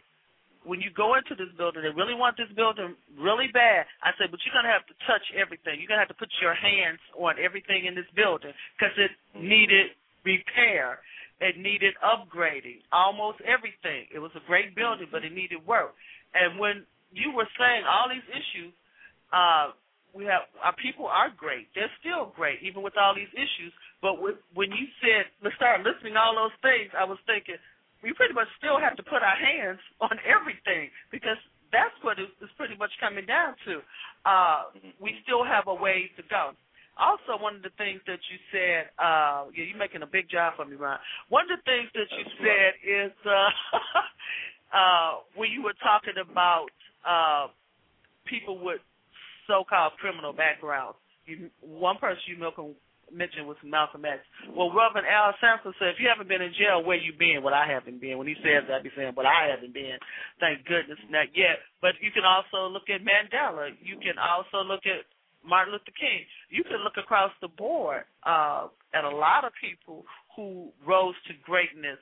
when 0.67 0.83
you 0.83 0.91
go 0.91 1.15
into 1.15 1.35
this 1.39 1.51
building, 1.55 1.83
they 1.83 1.93
really 1.95 2.15
want 2.15 2.35
this 2.35 2.51
building 2.55 2.95
really 3.15 3.47
bad. 3.51 3.87
I 4.03 4.11
said, 4.19 4.31
but 4.31 4.39
you're 4.43 4.55
gonna 4.55 4.71
have 4.71 4.87
to 4.91 4.95
touch 5.07 5.23
everything. 5.35 5.79
You're 5.79 5.87
gonna 5.87 6.03
have 6.03 6.11
to 6.11 6.19
put 6.19 6.31
your 6.43 6.55
hands 6.55 6.99
on 7.15 7.39
everything 7.39 7.87
in 7.87 7.95
this 7.95 8.07
building 8.15 8.51
because 8.75 8.95
it 8.99 9.11
needed 9.35 9.95
repair. 10.27 10.99
It 11.39 11.55
needed 11.57 11.95
upgrading. 12.03 12.83
Almost 12.91 13.39
everything. 13.47 14.11
It 14.13 14.19
was 14.19 14.31
a 14.35 14.43
great 14.45 14.75
building, 14.75 15.07
but 15.11 15.23
it 15.23 15.31
needed 15.31 15.63
work. 15.65 15.95
And 16.35 16.59
when 16.59 16.83
you 17.11 17.31
were 17.31 17.47
saying 17.57 17.87
all 17.87 18.11
these 18.11 18.27
issues, 18.27 18.73
uh, 19.31 19.71
we 20.11 20.25
have 20.25 20.49
our 20.59 20.75
people 20.75 21.05
are 21.05 21.29
great. 21.31 21.69
They're 21.77 21.91
still 22.01 22.33
great, 22.35 22.59
even 22.65 22.81
with 22.81 22.97
all 22.97 23.13
these 23.13 23.31
issues. 23.33 23.71
But 24.01 24.21
with, 24.21 24.41
when 24.57 24.71
you 24.73 24.89
said 24.99 25.29
let's 25.43 25.55
start 25.55 25.85
listing 25.85 26.17
all 26.17 26.33
those 26.35 26.55
things, 26.65 26.91
I 26.97 27.05
was 27.05 27.21
thinking 27.29 27.61
we 28.01 28.13
pretty 28.13 28.33
much 28.33 28.47
still 28.57 28.79
have 28.79 28.95
to 28.97 29.03
put 29.03 29.21
our 29.21 29.37
hands 29.37 29.79
on 30.01 30.17
everything 30.25 30.89
because 31.11 31.39
that's 31.71 31.93
what 32.01 32.17
it's 32.17 32.33
pretty 32.57 32.75
much 32.75 32.89
coming 32.99 33.25
down 33.29 33.53
to. 33.69 33.85
Uh, 34.25 34.73
we 34.97 35.13
still 35.21 35.45
have 35.45 35.69
a 35.69 35.75
way 35.75 36.09
to 36.17 36.23
go. 36.25 36.57
Also, 36.97 37.41
one 37.41 37.55
of 37.55 37.63
the 37.63 37.73
things 37.77 38.01
that 38.07 38.19
you 38.27 38.37
said, 38.51 38.91
uh, 38.99 39.47
yeah, 39.55 39.63
you're 39.67 39.77
making 39.77 40.01
a 40.03 40.09
big 40.09 40.29
job 40.29 40.53
for 40.55 40.65
me, 40.65 40.75
Ron. 40.75 40.99
One 41.29 41.45
of 41.47 41.59
the 41.59 41.63
things 41.63 41.87
that 41.93 42.09
you 42.11 42.23
That's 42.23 42.39
said 42.41 42.71
is 42.83 43.13
uh, 43.23 43.49
uh, 44.77 45.11
when 45.35 45.51
you 45.51 45.63
were 45.63 45.77
talking 45.79 46.19
about 46.19 46.67
uh, 47.07 47.47
people 48.27 48.59
with 48.59 48.81
so-called 49.47 49.93
criminal 49.97 50.33
backgrounds. 50.33 50.97
You, 51.25 51.49
one 51.61 51.97
person 51.97 52.21
you 52.27 52.37
mentioned 53.11 53.49
was 53.49 53.57
Malcolm 53.65 54.05
X. 54.05 54.21
Well, 54.53 54.69
Reverend 54.69 55.09
Al 55.09 55.33
Sampson 55.41 55.73
said, 55.77 55.97
if 55.97 55.99
you 55.99 56.05
haven't 56.09 56.29
been 56.29 56.41
in 56.41 56.53
jail, 56.53 56.85
where 56.85 56.97
you 56.97 57.13
been? 57.17 57.41
Well, 57.41 57.57
I 57.57 57.65
haven't 57.65 58.01
been. 58.01 58.17
When 58.17 58.29
he 58.29 58.37
says 58.45 58.69
that, 58.69 58.81
I 58.81 58.85
be 58.85 58.93
saying, 58.95 59.13
but 59.17 59.25
I 59.25 59.49
haven't 59.49 59.73
been. 59.73 59.97
Thank 60.39 60.65
goodness, 60.65 61.01
not 61.09 61.33
yet. 61.33 61.61
But 61.81 61.97
you 62.01 62.13
can 62.13 62.25
also 62.25 62.69
look 62.69 62.89
at 62.89 63.01
Mandela. 63.01 63.73
You 63.81 63.97
can 63.97 64.21
also 64.21 64.65
look 64.65 64.85
at 64.85 65.05
Martin 65.45 65.73
Luther 65.73 65.95
King. 65.95 66.25
You 66.49 66.63
can 66.63 66.83
look 66.83 66.97
across 66.97 67.31
the 67.41 67.47
board 67.47 68.03
uh, 68.23 68.67
at 68.93 69.03
a 69.03 69.09
lot 69.09 69.45
of 69.45 69.51
people 69.59 70.05
who 70.35 70.69
rose 70.85 71.15
to 71.27 71.33
greatness 71.43 71.99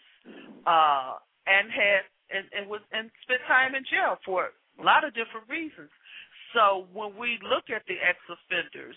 uh, 0.65 1.19
and 1.47 1.71
had 1.71 2.03
and, 2.27 2.45
and 2.51 2.67
was 2.67 2.81
and 2.91 3.09
spent 3.23 3.39
time 3.47 3.75
in 3.75 3.83
jail 3.87 4.19
for 4.25 4.51
a 4.51 4.83
lot 4.83 5.07
of 5.07 5.15
different 5.15 5.47
reasons. 5.47 5.89
So 6.55 6.87
when 6.95 7.13
we 7.19 7.37
look 7.43 7.67
at 7.67 7.83
the 7.91 7.99
ex-offenders, 7.99 8.95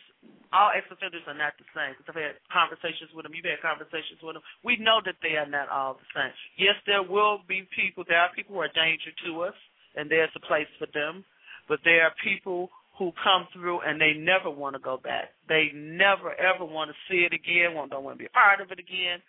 all 0.55 0.71
ex-offenders 0.71 1.27
are 1.27 1.35
not 1.35 1.59
the 1.59 1.67
same. 1.75 1.99
Because 1.99 2.15
I've 2.15 2.23
had 2.23 2.39
conversations 2.47 3.11
with 3.11 3.27
them. 3.27 3.35
You've 3.35 3.45
had 3.45 3.59
conversations 3.61 4.23
with 4.23 4.39
them. 4.39 4.45
We 4.63 4.79
know 4.79 5.03
that 5.03 5.19
they 5.19 5.35
are 5.35 5.51
not 5.51 5.67
all 5.67 5.99
the 5.99 6.09
same. 6.15 6.31
Yes, 6.57 6.79
there 6.87 7.03
will 7.03 7.43
be 7.51 7.67
people. 7.75 8.07
There 8.07 8.23
are 8.23 8.31
people 8.33 8.55
who 8.55 8.63
are 8.63 8.71
a 8.71 8.79
danger 8.79 9.11
to 9.27 9.51
us, 9.51 9.59
and 9.99 10.07
there's 10.07 10.33
a 10.39 10.45
place 10.47 10.71
for 10.79 10.87
them. 10.95 11.27
But 11.67 11.83
there 11.83 12.07
are 12.07 12.15
people 12.23 12.71
who 13.01 13.17
come 13.25 13.49
through 13.57 13.81
and 13.81 13.97
they 13.97 14.13
never 14.13 14.53
want 14.53 14.77
to 14.77 14.83
go 14.85 15.01
back. 15.01 15.33
They 15.49 15.73
never 15.73 16.37
ever 16.37 16.69
want 16.69 16.93
to 16.93 16.97
see 17.09 17.25
it 17.25 17.33
again. 17.33 17.73
Don't 17.89 18.05
want 18.05 18.21
to 18.21 18.21
be 18.21 18.29
a 18.29 18.37
part 18.37 18.61
of 18.61 18.69
it 18.71 18.79
again. 18.79 19.25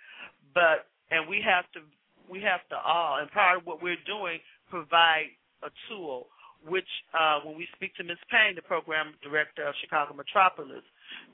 But 0.53 0.91
and 1.07 1.23
we 1.23 1.39
have 1.39 1.63
to 1.79 1.79
we 2.27 2.43
have 2.43 2.67
to 2.67 2.75
all 2.75 3.23
and 3.23 3.31
part 3.31 3.57
of 3.57 3.65
what 3.65 3.81
we're 3.81 4.03
doing 4.03 4.43
provide 4.69 5.31
a 5.63 5.71
tool 5.88 6.27
which 6.67 6.91
uh, 7.15 7.39
when 7.47 7.57
we 7.57 7.65
speak 7.73 7.95
to 7.95 8.03
Ms. 8.03 8.19
Payne, 8.29 8.53
the 8.53 8.62
program 8.62 9.15
director 9.23 9.65
of 9.65 9.73
Chicago 9.81 10.13
Metropolis, 10.13 10.86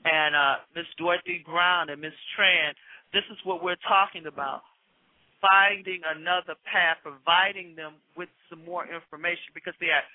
and 0.06 0.32
uh, 0.32 0.62
Ms. 0.78 0.86
Dorothy 0.96 1.44
Brown 1.44 1.90
and 1.90 2.00
Ms. 2.00 2.16
Tran, 2.32 2.72
this 3.12 3.26
is 3.28 3.36
what 3.44 3.62
we're 3.62 3.82
talking 3.84 4.24
about. 4.24 4.62
Finding 5.42 6.00
another 6.06 6.56
path, 6.64 6.96
providing 7.04 7.76
them 7.76 8.00
with 8.16 8.30
some 8.48 8.64
more 8.64 8.88
information 8.88 9.52
because 9.52 9.74
they 9.84 9.92
are 9.92 10.06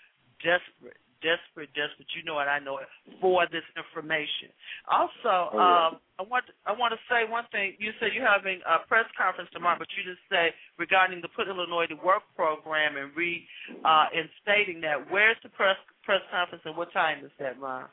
desperate 0.41 1.02
desperate, 1.23 1.71
desperate. 1.71 2.11
You 2.11 2.27
know 2.27 2.37
it, 2.43 2.51
I 2.51 2.59
know 2.59 2.83
it 2.83 2.91
for 3.23 3.47
this 3.47 3.63
information. 3.79 4.51
Also, 4.91 5.49
oh, 5.49 5.57
yeah. 5.57 5.87
um, 5.87 5.91
I 6.19 6.23
want 6.27 6.45
I 6.67 6.75
want 6.75 6.91
to 6.91 7.01
say 7.07 7.23
one 7.23 7.47
thing. 7.55 7.79
You 7.79 7.95
said 7.97 8.11
you're 8.11 8.27
having 8.27 8.59
a 8.67 8.83
press 8.85 9.07
conference 9.15 9.49
tomorrow, 9.55 9.79
but 9.79 9.87
you 9.95 10.03
just 10.03 10.21
say 10.27 10.51
regarding 10.77 11.23
the 11.23 11.31
Put 11.31 11.47
Illinois 11.47 11.87
to 11.87 11.97
Work 12.03 12.27
program 12.35 12.99
and 12.99 13.15
re 13.15 13.41
uh, 13.81 14.11
in 14.13 14.27
stating 14.43 14.83
that. 14.83 15.09
Where's 15.09 15.39
the 15.41 15.49
press 15.49 15.79
press 16.03 16.21
conference 16.29 16.61
and 16.67 16.75
what 16.75 16.91
time 16.91 17.23
is 17.23 17.31
that, 17.39 17.55
Ron? 17.57 17.87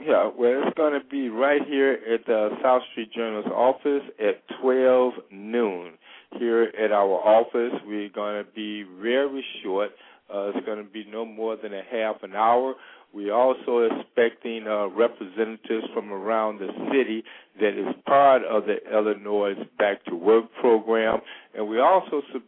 Yeah, 0.00 0.30
well, 0.36 0.62
it's 0.66 0.76
going 0.76 0.98
to 0.98 1.06
be 1.06 1.28
right 1.28 1.60
here 1.68 1.98
at 2.12 2.26
the 2.26 2.50
South 2.62 2.82
Street 2.90 3.12
Journal's 3.12 3.46
office 3.46 4.02
at 4.18 4.42
12 4.60 5.12
noon. 5.30 5.92
Here 6.38 6.72
at 6.82 6.92
our 6.92 7.20
office, 7.20 7.78
we're 7.86 8.08
going 8.08 8.42
to 8.42 8.50
be 8.52 8.84
very 9.02 9.44
short. 9.62 9.90
Uh, 10.32 10.52
it's 10.54 10.64
going 10.66 10.78
to 10.78 10.90
be 10.90 11.04
no 11.10 11.24
more 11.24 11.56
than 11.56 11.74
a 11.74 11.82
half 11.90 12.22
an 12.22 12.34
hour. 12.34 12.74
We're 13.12 13.34
also 13.34 13.80
expecting 13.90 14.66
uh, 14.66 14.86
representatives 14.88 15.84
from 15.92 16.12
around 16.12 16.60
the 16.60 16.68
city 16.90 17.22
that 17.60 17.78
is 17.78 17.94
part 18.06 18.42
of 18.44 18.64
the 18.64 18.76
Illinois 18.90 19.54
Back 19.78 20.02
to 20.06 20.16
Work 20.16 20.46
program, 20.60 21.20
and 21.54 21.68
we're 21.68 21.84
also 21.84 22.22
su- 22.32 22.42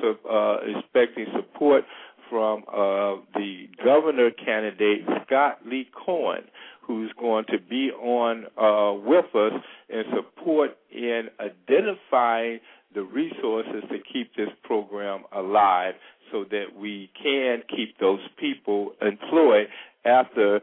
su- 0.00 0.28
uh, 0.28 0.58
expecting 0.76 1.24
support 1.34 1.84
from 2.28 2.62
uh, 2.68 3.16
the 3.34 3.68
governor 3.84 4.30
candidate 4.30 5.04
Scott 5.26 5.58
Lee 5.66 5.88
Cohen, 6.04 6.44
who's 6.82 7.12
going 7.18 7.44
to 7.46 7.58
be 7.58 7.90
on 7.90 8.44
uh, 8.56 8.92
with 9.02 9.34
us 9.34 9.52
in 9.88 10.02
support 10.14 10.76
in 10.92 11.28
identifying 11.40 12.60
the 12.94 13.02
resources 13.02 13.84
to 13.90 13.98
keep 14.12 14.34
this 14.36 14.48
program 14.64 15.24
alive 15.32 15.94
so 16.32 16.44
that 16.50 16.66
we 16.76 17.10
can 17.20 17.62
keep 17.68 17.98
those 17.98 18.20
people 18.38 18.92
employed 19.00 19.66
after 20.04 20.60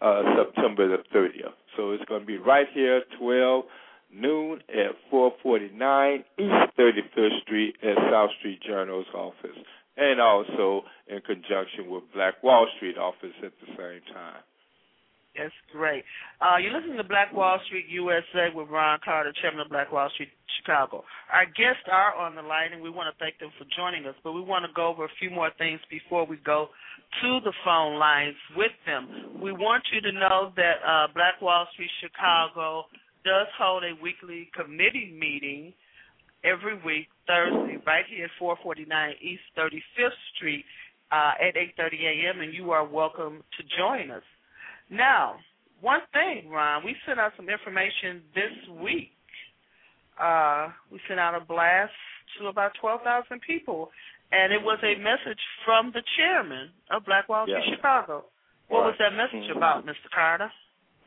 uh, 0.00 0.22
September 0.36 0.88
the 0.88 1.02
30th. 1.14 1.54
So 1.76 1.92
it's 1.92 2.04
going 2.06 2.20
to 2.20 2.26
be 2.26 2.38
right 2.38 2.66
here, 2.74 3.02
12 3.18 3.64
noon 4.12 4.60
at 4.68 4.92
449 5.10 6.24
East 6.38 6.78
35th 6.78 7.42
Street 7.42 7.76
at 7.82 7.96
South 8.10 8.30
Street 8.38 8.62
Journal's 8.62 9.06
office, 9.14 9.56
and 9.96 10.20
also 10.20 10.84
in 11.08 11.20
conjunction 11.20 11.90
with 11.90 12.04
Black 12.14 12.42
Wall 12.42 12.66
Street 12.76 12.96
office 12.96 13.34
at 13.42 13.52
the 13.60 13.66
same 13.76 14.14
time. 14.14 14.42
That's 15.38 15.54
great. 15.72 16.04
Uh, 16.40 16.56
you're 16.56 16.72
listening 16.72 16.96
to 16.96 17.04
Black 17.04 17.32
Wall 17.32 17.58
Street 17.66 17.86
USA 17.88 18.48
with 18.54 18.68
Ron 18.68 18.98
Carter, 19.04 19.32
chairman 19.40 19.60
of 19.60 19.68
Black 19.68 19.92
Wall 19.92 20.08
Street 20.14 20.30
Chicago. 20.58 21.04
Our 21.32 21.46
guests 21.46 21.84
are 21.90 22.14
on 22.16 22.34
the 22.34 22.42
line, 22.42 22.72
and 22.72 22.82
we 22.82 22.90
want 22.90 23.12
to 23.12 23.16
thank 23.22 23.38
them 23.38 23.50
for 23.58 23.66
joining 23.76 24.06
us. 24.06 24.14
But 24.24 24.32
we 24.32 24.40
want 24.40 24.64
to 24.64 24.72
go 24.74 24.88
over 24.88 25.04
a 25.04 25.14
few 25.20 25.30
more 25.30 25.50
things 25.58 25.80
before 25.90 26.26
we 26.26 26.38
go 26.44 26.68
to 27.22 27.40
the 27.44 27.52
phone 27.64 27.98
lines 27.98 28.36
with 28.56 28.72
them. 28.86 29.40
We 29.40 29.52
want 29.52 29.84
you 29.92 30.00
to 30.00 30.12
know 30.12 30.52
that 30.56 30.76
uh, 30.86 31.06
Black 31.14 31.40
Wall 31.40 31.66
Street 31.72 31.90
Chicago 32.00 32.84
does 33.24 33.46
hold 33.58 33.84
a 33.84 33.92
weekly 34.02 34.48
committee 34.54 35.12
meeting 35.12 35.72
every 36.44 36.76
week, 36.82 37.08
Thursday, 37.26 37.78
right 37.86 38.04
here 38.08 38.24
at 38.26 38.30
449 38.38 38.86
East 39.20 39.42
35th 39.58 40.16
Street 40.36 40.64
uh, 41.10 41.32
at 41.40 41.54
8:30 41.54 42.02
a.m. 42.02 42.40
And 42.40 42.54
you 42.54 42.70
are 42.70 42.86
welcome 42.86 43.42
to 43.58 43.62
join 43.76 44.10
us. 44.10 44.22
Now, 44.90 45.36
one 45.80 46.00
thing, 46.12 46.48
Ron, 46.50 46.84
we 46.84 46.94
sent 47.06 47.18
out 47.18 47.32
some 47.36 47.48
information 47.48 48.22
this 48.34 48.52
week. 48.82 49.12
Uh, 50.20 50.68
we 50.90 51.00
sent 51.08 51.20
out 51.20 51.34
a 51.34 51.44
blast 51.44 51.92
to 52.40 52.46
about 52.48 52.72
12,000 52.80 53.40
people, 53.46 53.90
and 54.32 54.52
it 54.52 54.62
was 54.62 54.78
a 54.82 54.96
message 55.00 55.40
from 55.64 55.92
the 55.92 56.02
chairman 56.16 56.70
of 56.90 57.04
Black 57.04 57.28
Wall 57.28 57.44
Street 57.46 57.62
Yeah. 57.68 57.74
Chicago. 57.76 58.24
What 58.68 58.80
Right. 58.80 58.86
was 58.88 58.98
that 58.98 59.12
message 59.12 59.50
about, 59.50 59.84
Mr. 59.86 60.10
Carter? 60.10 60.50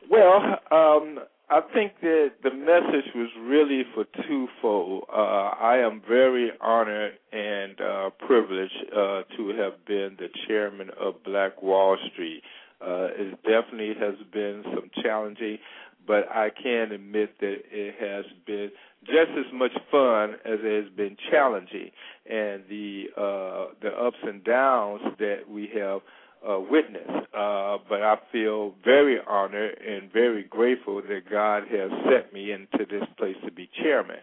Well, 0.08 0.60
um, 0.70 1.20
I 1.50 1.60
think 1.74 1.98
that 2.00 2.32
the 2.42 2.50
message 2.52 3.12
was 3.14 3.28
really 3.36 3.82
for 3.92 4.04
twofold. 4.04 5.06
Uh, 5.12 5.48
I 5.60 5.78
am 5.78 6.00
very 6.00 6.52
honored 6.60 7.18
and 7.32 7.78
uh, 7.80 8.10
privileged 8.10 8.92
uh, 8.92 9.24
to 9.36 9.48
have 9.58 9.84
been 9.84 10.16
the 10.16 10.28
chairman 10.46 10.90
of 10.90 11.22
Black 11.24 11.60
Wall 11.60 11.96
Street. 12.12 12.42
Uh, 12.80 13.08
it 13.12 13.42
definitely 13.42 13.94
has 13.98 14.14
been 14.32 14.62
some 14.64 14.90
challenging, 15.02 15.58
but 16.06 16.28
I 16.30 16.50
can 16.50 16.92
admit 16.92 17.38
that 17.40 17.56
it 17.70 17.94
has 18.00 18.24
been 18.46 18.70
just 19.04 19.30
as 19.38 19.52
much 19.52 19.72
fun 19.90 20.34
as 20.44 20.58
it 20.62 20.84
has 20.84 20.92
been 20.94 21.16
challenging, 21.30 21.90
and 22.28 22.62
the 22.68 23.04
uh, 23.16 23.74
the 23.82 23.90
ups 23.90 24.18
and 24.22 24.42
downs 24.44 25.02
that 25.18 25.48
we 25.48 25.70
have 25.78 26.00
uh, 26.48 26.58
witnessed. 26.58 27.28
Uh, 27.36 27.78
but 27.88 28.02
I 28.02 28.16
feel 28.32 28.74
very 28.84 29.18
honored 29.26 29.78
and 29.78 30.12
very 30.12 30.44
grateful 30.44 31.02
that 31.02 31.30
God 31.30 31.64
has 31.68 31.90
set 32.10 32.32
me 32.32 32.52
into 32.52 32.86
this 32.90 33.04
place 33.18 33.36
to 33.44 33.52
be 33.52 33.68
chairman. 33.82 34.16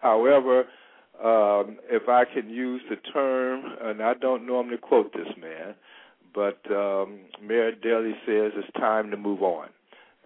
However, 0.00 0.66
um, 1.22 1.78
if 1.90 2.08
I 2.08 2.24
can 2.24 2.50
use 2.50 2.82
the 2.88 2.96
term, 3.12 3.64
and 3.82 4.02
I 4.02 4.14
don't 4.14 4.46
normally 4.46 4.78
quote 4.78 5.12
this 5.12 5.28
man, 5.40 5.74
but 6.34 6.58
um, 6.70 7.20
Mayor 7.42 7.72
Daley 7.72 8.14
says 8.26 8.52
it's 8.56 8.72
time 8.78 9.10
to 9.10 9.16
move 9.16 9.42
on 9.42 9.68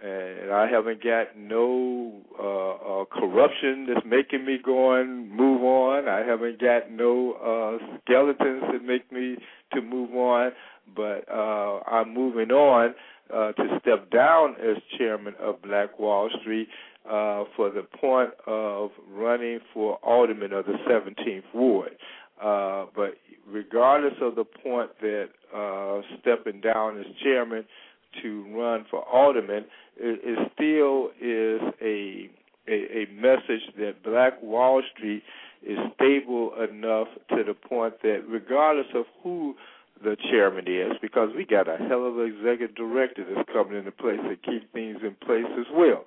and 0.02 0.52
I 0.52 0.68
haven't 0.68 1.02
got 1.02 1.36
no 1.36 2.20
uh, 2.38 3.02
uh, 3.02 3.04
corruption 3.06 3.86
that's 3.88 4.06
making 4.06 4.44
me 4.44 4.58
go 4.62 4.92
on, 4.92 5.28
move 5.34 5.62
on. 5.62 6.06
I 6.08 6.20
haven't 6.20 6.60
got 6.60 6.90
no 6.90 7.32
uh, 7.32 7.98
skeletons 8.02 8.62
that 8.72 8.84
make 8.84 9.10
me 9.10 9.36
to 9.72 9.80
move 9.80 10.14
on, 10.14 10.52
but 10.94 11.24
uh, 11.32 11.80
I'm 11.90 12.12
moving 12.12 12.50
on 12.50 12.94
uh, 13.32 13.52
to 13.52 13.78
step 13.80 14.10
down 14.10 14.56
as 14.60 14.76
chairman 14.98 15.34
of 15.40 15.62
Black 15.62 15.98
Wall 15.98 16.28
Street 16.42 16.68
uh, 17.06 17.44
for 17.56 17.70
the 17.70 17.86
point 17.98 18.30
of 18.46 18.90
running 19.10 19.60
for 19.72 19.96
alderman 20.02 20.52
of 20.52 20.66
the 20.66 20.76
17th 20.88 21.42
ward. 21.54 21.96
Uh, 22.42 22.84
but 22.94 23.14
regardless 23.48 24.14
of 24.20 24.34
the 24.34 24.44
point 24.44 24.90
that 25.00 25.30
uh, 25.54 26.00
stepping 26.20 26.60
down 26.60 26.98
as 26.98 27.06
chairman 27.22 27.64
to 28.22 28.46
run 28.54 28.86
for 28.90 29.04
alderman, 29.06 29.64
it, 29.98 30.20
it 30.22 30.52
still 30.54 31.10
is 31.20 31.60
a, 31.82 32.30
a 32.68 33.02
a 33.02 33.06
message 33.14 33.62
that 33.78 34.02
Black 34.02 34.42
Wall 34.42 34.82
Street 34.94 35.22
is 35.66 35.78
stable 35.94 36.52
enough 36.70 37.08
to 37.30 37.44
the 37.44 37.54
point 37.54 37.94
that 38.02 38.22
regardless 38.28 38.86
of 38.94 39.04
who 39.22 39.54
the 40.02 40.16
chairman 40.30 40.66
is, 40.68 40.92
because 41.00 41.30
we 41.34 41.44
got 41.44 41.68
a 41.68 41.76
hell 41.76 42.06
of 42.06 42.18
an 42.18 42.26
executive 42.26 42.76
director 42.76 43.24
that's 43.24 43.48
coming 43.52 43.78
into 43.78 43.92
place 43.92 44.20
to 44.28 44.36
keep 44.36 44.70
things 44.72 44.98
in 45.02 45.16
place 45.24 45.46
as 45.58 45.66
well. 45.74 46.04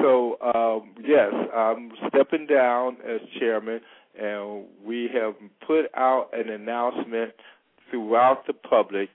So 0.00 0.36
um, 0.40 0.92
yes, 1.02 1.32
I'm 1.54 1.90
stepping 2.08 2.46
down 2.46 2.96
as 3.06 3.20
chairman, 3.38 3.80
and 4.20 4.64
we 4.84 5.10
have 5.12 5.34
put 5.66 5.86
out 5.96 6.28
an 6.32 6.48
announcement 6.48 7.32
throughout 7.90 8.46
the 8.46 8.52
public 8.52 9.10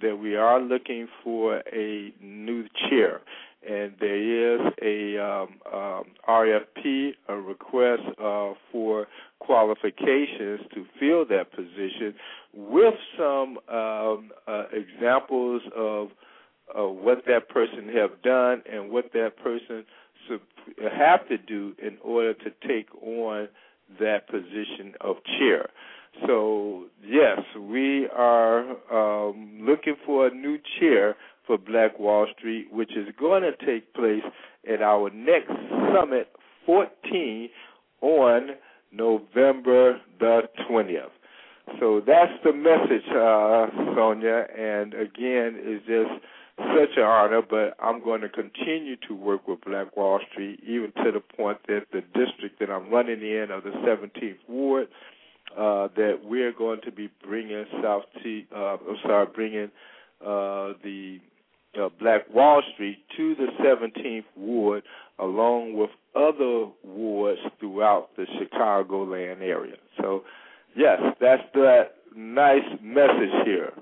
that 0.00 0.16
we 0.16 0.36
are 0.36 0.60
looking 0.60 1.06
for 1.22 1.62
a 1.72 2.12
new 2.20 2.66
chair 2.88 3.20
and 3.68 3.92
there 4.00 4.56
is 4.56 4.72
a 4.82 5.18
um, 5.18 5.48
um, 5.72 6.04
RFP, 6.28 7.12
a 7.28 7.36
request 7.36 8.02
uh, 8.20 8.54
for 8.70 9.06
qualifications 9.38 10.60
to 10.74 10.84
fill 10.98 11.24
that 11.26 11.52
position, 11.52 12.14
with 12.52 12.94
some 13.16 13.58
um, 13.68 14.30
uh, 14.46 14.64
examples 14.72 15.62
of 15.76 16.08
what 16.74 17.24
that 17.26 17.48
person 17.48 17.88
have 17.94 18.20
done 18.22 18.62
and 18.70 18.90
what 18.90 19.12
that 19.12 19.36
person 19.36 19.84
have 20.96 21.28
to 21.28 21.38
do 21.38 21.74
in 21.82 21.98
order 22.02 22.34
to 22.34 22.50
take 22.66 22.88
on 23.02 23.48
that 24.00 24.26
position 24.28 24.94
of 25.00 25.16
chair. 25.38 25.68
So 26.26 26.84
yes, 27.04 27.40
we 27.58 28.08
are 28.08 28.60
um, 28.92 29.60
looking 29.62 29.96
for 30.04 30.26
a 30.26 30.34
new 30.34 30.58
chair 30.78 31.16
for 31.46 31.58
Black 31.58 31.98
Wall 31.98 32.26
Street, 32.38 32.68
which 32.72 32.96
is 32.96 33.08
going 33.18 33.42
to 33.42 33.52
take 33.66 33.92
place 33.94 34.22
at 34.70 34.82
our 34.82 35.10
next 35.10 35.50
Summit 35.94 36.28
14 36.66 37.48
on 38.00 38.50
November 38.92 40.00
the 40.20 40.42
20th. 40.70 41.10
So 41.80 42.02
that's 42.04 42.32
the 42.44 42.52
message, 42.52 43.06
uh, 43.10 43.70
Sonja, 43.94 44.46
and 44.58 44.94
again, 44.94 45.56
it's 45.56 45.86
just 45.86 46.22
such 46.58 46.96
an 46.96 47.04
honor, 47.04 47.40
but 47.48 47.76
I'm 47.82 48.02
going 48.02 48.20
to 48.20 48.28
continue 48.28 48.96
to 49.08 49.14
work 49.14 49.48
with 49.48 49.60
Black 49.62 49.96
Wall 49.96 50.20
Street, 50.30 50.60
even 50.66 50.92
to 51.04 51.12
the 51.12 51.20
point 51.20 51.58
that 51.68 51.86
the 51.92 52.02
district 52.14 52.58
that 52.60 52.70
I'm 52.70 52.90
running 52.90 53.22
in 53.22 53.50
of 53.50 53.64
the 53.64 53.70
17th 53.70 54.38
Ward, 54.48 54.88
uh, 55.56 55.88
that 55.96 56.20
we're 56.24 56.52
going 56.52 56.80
to 56.84 56.92
be 56.92 57.10
bringing 57.22 57.64
South 57.82 58.04
T, 58.22 58.46
uh, 58.54 58.76
I'm 58.88 58.96
sorry, 59.02 59.26
bringing 59.34 59.70
uh, 60.20 60.74
the 60.82 61.18
uh, 61.80 61.88
Black 62.00 62.22
Wall 62.32 62.62
Street 62.74 62.98
to 63.16 63.34
the 63.34 63.46
17th 63.64 64.24
Ward, 64.36 64.82
along 65.18 65.76
with 65.76 65.90
other 66.14 66.66
wards 66.84 67.40
throughout 67.58 68.08
the 68.16 68.24
Chicagoland 68.24 69.40
area. 69.40 69.76
So, 70.00 70.24
yes, 70.76 71.00
that's 71.20 71.42
that 71.54 71.94
nice 72.14 72.64
message 72.82 73.32
here. 73.44 73.72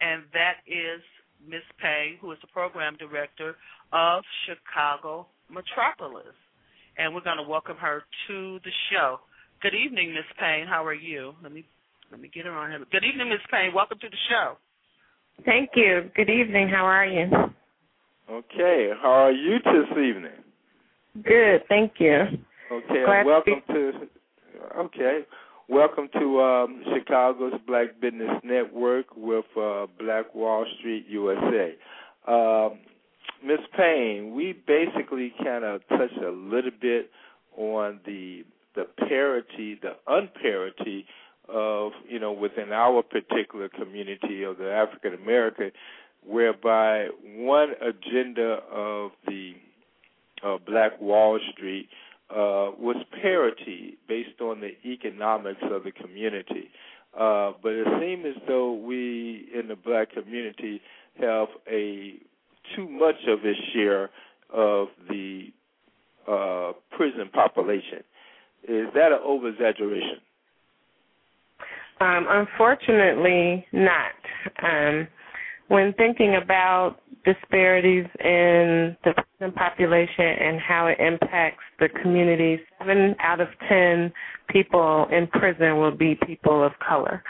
and 0.02 0.24
that 0.34 0.62
is 0.68 1.02
Miss 1.46 1.64
Payne, 1.82 2.18
who 2.22 2.32
is 2.32 2.38
the 2.42 2.48
program 2.48 2.98
director 2.98 3.56
of 3.94 4.24
Chicago 4.46 5.28
Metropolis. 5.50 6.36
And 6.98 7.14
we're 7.14 7.22
going 7.22 7.38
to 7.38 7.48
welcome 7.48 7.78
her 7.78 8.04
to 8.28 8.60
the 8.64 8.72
show. 8.92 9.20
Good 9.62 9.76
evening, 9.76 10.14
Miss 10.14 10.26
Payne. 10.40 10.66
How 10.68 10.86
are 10.86 10.94
you? 10.94 11.34
Let 11.44 11.52
me 11.52 11.66
let 12.12 12.20
me 12.22 12.30
get 12.34 12.46
her 12.46 12.52
on 12.52 12.72
here. 12.72 12.80
Good 12.92 13.04
evening, 13.04 13.30
Miss 13.30 13.40
Payne. 13.52 13.74
Welcome 13.74 14.00
to 14.00 14.10
the 14.10 14.18
show. 14.30 14.58
Thank 15.46 15.72
you. 15.76 16.10
Good 16.16 16.30
evening. 16.30 16.70
How 16.70 16.86
are 16.86 17.06
you? 17.06 17.28
Okay. 18.32 18.90
How 19.02 19.10
are 19.10 19.32
you 19.32 19.58
this 19.64 19.92
evening? 19.92 20.44
Good. 21.24 21.62
Thank 21.70 21.94
you. 22.00 22.24
Okay. 22.72 23.04
Glad 23.06 23.26
welcome 23.26 23.62
to, 23.68 23.92
to. 23.92 24.80
Okay. 24.80 25.20
Welcome 25.70 26.08
to 26.14 26.40
um, 26.40 26.82
Chicago's 26.94 27.60
Black 27.68 28.00
Business 28.00 28.40
Network 28.42 29.08
with 29.18 29.44
uh, 29.62 29.88
Black 30.00 30.34
Wall 30.34 30.66
Street 30.80 31.06
USA. 31.10 31.76
Um, 32.26 32.80
Ms. 33.46 33.60
Payne, 33.76 34.34
we 34.34 34.54
basically 34.66 35.34
kind 35.44 35.66
of 35.66 35.82
touched 35.90 36.24
a 36.24 36.32
little 36.32 36.72
bit 36.80 37.12
on 37.58 38.00
the 38.06 38.46
the 38.76 38.86
parity, 39.10 39.78
the 39.82 39.98
unparity 40.08 41.06
of 41.50 41.92
you 42.08 42.20
know 42.20 42.32
within 42.32 42.72
our 42.72 43.04
particular 43.04 43.68
community 43.68 44.44
of 44.44 44.60
the 44.60 44.72
African 44.72 45.16
American, 45.16 45.72
whereby 46.26 47.08
one 47.36 47.74
agenda 47.82 48.60
of 48.72 49.12
the 49.28 49.52
uh, 50.46 50.58
Black 50.66 51.02
Wall 51.02 51.38
Street 51.52 51.90
uh, 52.30 52.72
was 52.78 52.98
parity 53.22 53.98
based 54.08 54.42
on 54.42 54.60
the 54.62 54.72
economics 54.86 55.62
of 55.64 55.84
the 55.84 55.92
community. 55.92 56.70
Uh, 57.18 57.54
but 57.64 57.72
it 57.72 57.88
seems 58.00 58.26
as 58.36 58.42
though 58.48 58.74
we 58.74 59.50
in 59.58 59.68
the 59.68 59.76
black 59.76 60.12
community 60.12 60.82
have 61.20 61.48
a 61.72 62.16
too 62.76 62.88
much 62.88 63.16
of 63.28 63.40
a 63.40 63.54
share 63.74 64.10
of 64.54 64.88
the 65.10 65.48
uh, 66.28 66.74
prison 66.96 67.30
population. 67.34 68.04
Is 68.68 68.88
that 68.94 69.12
an 69.12 69.20
over 69.24 69.50
exaggeration? 69.50 70.20
Um, 72.00 72.28
unfortunately, 72.30 73.66
not. 73.72 74.12
Um, 74.62 75.08
when 75.68 75.94
thinking 75.94 76.40
about 76.42 76.98
disparities 77.26 78.06
in 78.20 78.96
the 79.04 79.14
prison 79.14 79.54
population 79.54 80.26
and 80.26 80.60
how 80.62 80.88
it 80.88 80.98
impacts 81.00 81.64
the 81.80 81.90
community, 82.02 82.60
seven 82.80 83.16
out 83.20 83.42
of 83.42 83.48
ten 83.68 84.12
people 84.50 85.08
in 85.12 85.28
prison 85.28 85.78
will 85.78 85.96
be 85.96 86.18
people 86.26 86.64
of 86.64 86.72
color. 86.88 87.22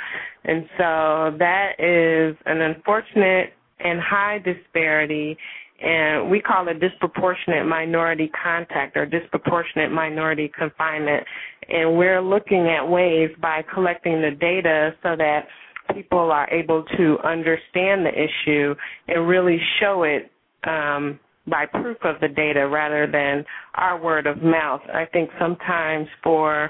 And 0.46 0.66
so 0.78 1.36
that 1.40 1.72
is 1.80 2.38
an 2.46 2.62
unfortunate 2.62 3.54
and 3.80 4.00
high 4.00 4.40
disparity 4.40 5.38
and 5.80 6.32
we 6.32 6.42
call 6.42 6.68
it 6.68 6.80
disproportionate 6.80 7.68
minority 7.68 8.32
contact 8.44 8.98
or 8.98 9.06
disproportionate 9.06 9.92
minority 9.92 10.52
confinement. 10.58 11.24
And 11.70 11.98
we're 11.98 12.22
looking 12.22 12.68
at 12.68 12.88
ways 12.88 13.30
by 13.40 13.64
collecting 13.74 14.22
the 14.22 14.32
data 14.32 14.96
so 15.04 15.16
that 15.16 15.48
people 15.94 16.32
are 16.32 16.50
able 16.50 16.84
to 16.98 17.18
understand 17.24 18.06
the 18.06 18.12
issue 18.12 18.76
and 19.08 19.28
really 19.28 19.60
show 19.80 20.04
it 20.04 20.32
um, 20.68 21.20
by 21.48 21.66
proof 21.66 21.98
of 22.04 22.20
the 22.22 22.28
data 22.28 22.68
rather 22.68 23.08
than 23.10 23.46
our 23.76 24.02
word 24.02 24.28
of 24.28 24.42
mouth. 24.44 24.82
I 24.94 25.06
think 25.06 25.30
sometimes 25.40 26.08
for 26.24 26.70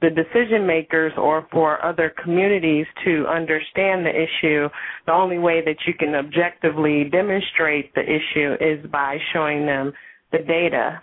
the 0.00 0.10
decision 0.10 0.66
makers 0.66 1.12
or 1.16 1.46
for 1.50 1.84
other 1.84 2.12
communities 2.22 2.86
to 3.04 3.26
understand 3.26 4.06
the 4.06 4.10
issue, 4.10 4.68
the 5.06 5.12
only 5.12 5.38
way 5.38 5.60
that 5.64 5.76
you 5.86 5.94
can 5.98 6.14
objectively 6.14 7.04
demonstrate 7.10 7.92
the 7.94 8.02
issue 8.02 8.54
is 8.60 8.84
by 8.90 9.18
showing 9.32 9.66
them 9.66 9.92
the 10.30 10.38
data. 10.38 11.00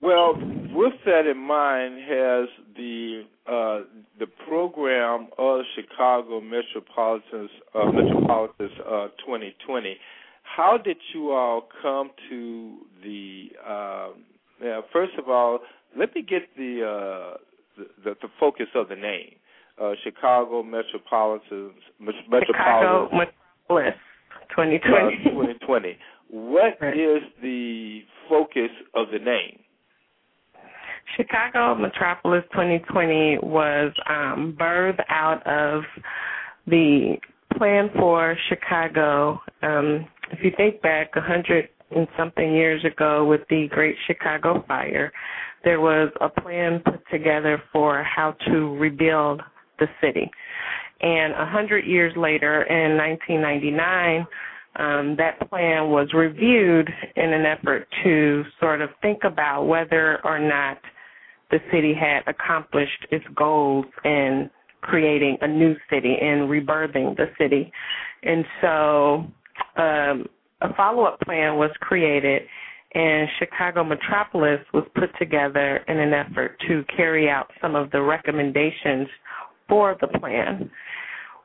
Well, 0.00 0.34
with 0.72 0.92
that 1.06 1.26
in 1.26 1.38
mind, 1.38 1.98
has 2.08 2.48
the 2.76 3.22
uh, 3.46 3.80
the 4.18 4.26
program 4.46 5.28
of 5.36 5.62
Chicago 5.74 6.40
Metropolitan 6.40 7.48
uh, 7.74 7.86
Metropolitan 7.86 8.70
uh, 8.86 9.08
2020. 9.26 9.96
How 10.44 10.78
did 10.78 10.98
you 11.12 11.32
all 11.32 11.68
come 11.82 12.10
to 12.30 12.78
the? 13.02 13.48
Uh, 13.66 14.08
yeah, 14.62 14.80
first 14.92 15.12
of 15.18 15.28
all, 15.28 15.60
let 15.96 16.14
me 16.14 16.22
get 16.22 16.42
the, 16.56 16.82
uh, 16.82 17.36
the, 18.04 18.14
the 18.22 18.28
focus 18.40 18.66
of 18.74 18.88
the 18.88 18.96
name. 18.96 19.34
Uh, 19.80 19.92
Chicago 20.02 20.62
Metropolitan 20.62 21.72
Metropolitan 22.00 22.46
Chicago 22.46 23.08
Metropolis 23.12 23.94
2020. 24.50 25.16
Uh, 25.16 25.30
2020. 25.30 25.96
What 26.30 26.78
right. 26.80 26.96
is 26.96 27.22
the 27.42 28.00
focus 28.28 28.70
of 28.94 29.08
the 29.12 29.18
name? 29.18 29.60
Chicago 31.16 31.74
Metropolis 31.74 32.44
2020 32.52 33.38
was 33.42 33.92
um, 34.08 34.56
birthed 34.58 35.00
out 35.08 35.44
of 35.46 35.82
the 36.66 37.16
plan 37.56 37.90
for 37.96 38.36
Chicago. 38.48 39.40
Um, 39.62 40.06
if 40.30 40.40
you 40.42 40.52
think 40.56 40.82
back 40.82 41.10
a 41.16 41.20
hundred 41.20 41.68
and 41.90 42.06
something 42.16 42.54
years 42.54 42.84
ago 42.84 43.24
with 43.24 43.40
the 43.48 43.68
Great 43.70 43.96
Chicago 44.06 44.64
Fire, 44.68 45.10
there 45.64 45.80
was 45.80 46.10
a 46.20 46.28
plan 46.28 46.80
put 46.84 47.00
together 47.10 47.62
for 47.72 48.02
how 48.02 48.36
to 48.46 48.76
rebuild 48.76 49.42
the 49.78 49.86
city. 50.00 50.30
And 51.00 51.32
a 51.32 51.46
hundred 51.46 51.86
years 51.86 52.12
later, 52.16 52.62
in 52.64 52.96
1999, 52.96 54.26
um, 54.76 55.16
that 55.16 55.48
plan 55.48 55.90
was 55.90 56.08
reviewed 56.12 56.88
in 57.16 57.32
an 57.32 57.46
effort 57.46 57.88
to 58.04 58.44
sort 58.60 58.80
of 58.80 58.90
think 59.02 59.20
about 59.24 59.64
whether 59.64 60.20
or 60.24 60.38
not 60.38 60.78
the 61.50 61.58
city 61.72 61.94
had 61.94 62.20
accomplished 62.26 63.06
its 63.10 63.24
goals 63.34 63.86
in 64.04 64.50
creating 64.80 65.36
a 65.40 65.48
new 65.48 65.74
city 65.90 66.16
and 66.20 66.48
rebirthing 66.48 67.16
the 67.16 67.26
city. 67.38 67.72
And 68.22 68.44
so 68.60 69.26
um, 69.76 70.26
a 70.60 70.74
follow 70.76 71.04
up 71.04 71.20
plan 71.20 71.56
was 71.56 71.70
created, 71.80 72.42
and 72.94 73.28
Chicago 73.38 73.84
Metropolis 73.84 74.60
was 74.72 74.84
put 74.94 75.10
together 75.18 75.80
in 75.88 75.98
an 75.98 76.12
effort 76.12 76.56
to 76.68 76.84
carry 76.96 77.28
out 77.28 77.50
some 77.60 77.74
of 77.74 77.90
the 77.90 78.00
recommendations 78.00 79.08
for 79.68 79.96
the 80.00 80.08
plan 80.18 80.70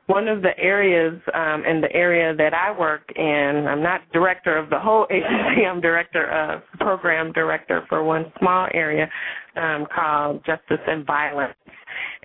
one 0.06 0.28
of 0.28 0.42
the 0.42 0.56
areas 0.58 1.18
um, 1.32 1.64
in 1.64 1.80
the 1.80 1.90
area 1.92 2.34
that 2.36 2.52
I 2.52 2.78
work 2.78 3.10
in, 3.16 3.66
I'm 3.68 3.82
not 3.82 4.00
director 4.12 4.56
of 4.56 4.68
the 4.68 4.78
whole 4.78 5.06
agency. 5.10 5.64
I'm 5.66 5.80
director 5.80 6.30
of 6.30 6.62
program 6.78 7.32
director 7.32 7.84
for 7.88 8.04
one 8.04 8.32
small 8.38 8.68
area 8.74 9.08
um, 9.56 9.86
called 9.94 10.44
Justice 10.44 10.84
and 10.86 11.06
Violence. 11.06 11.54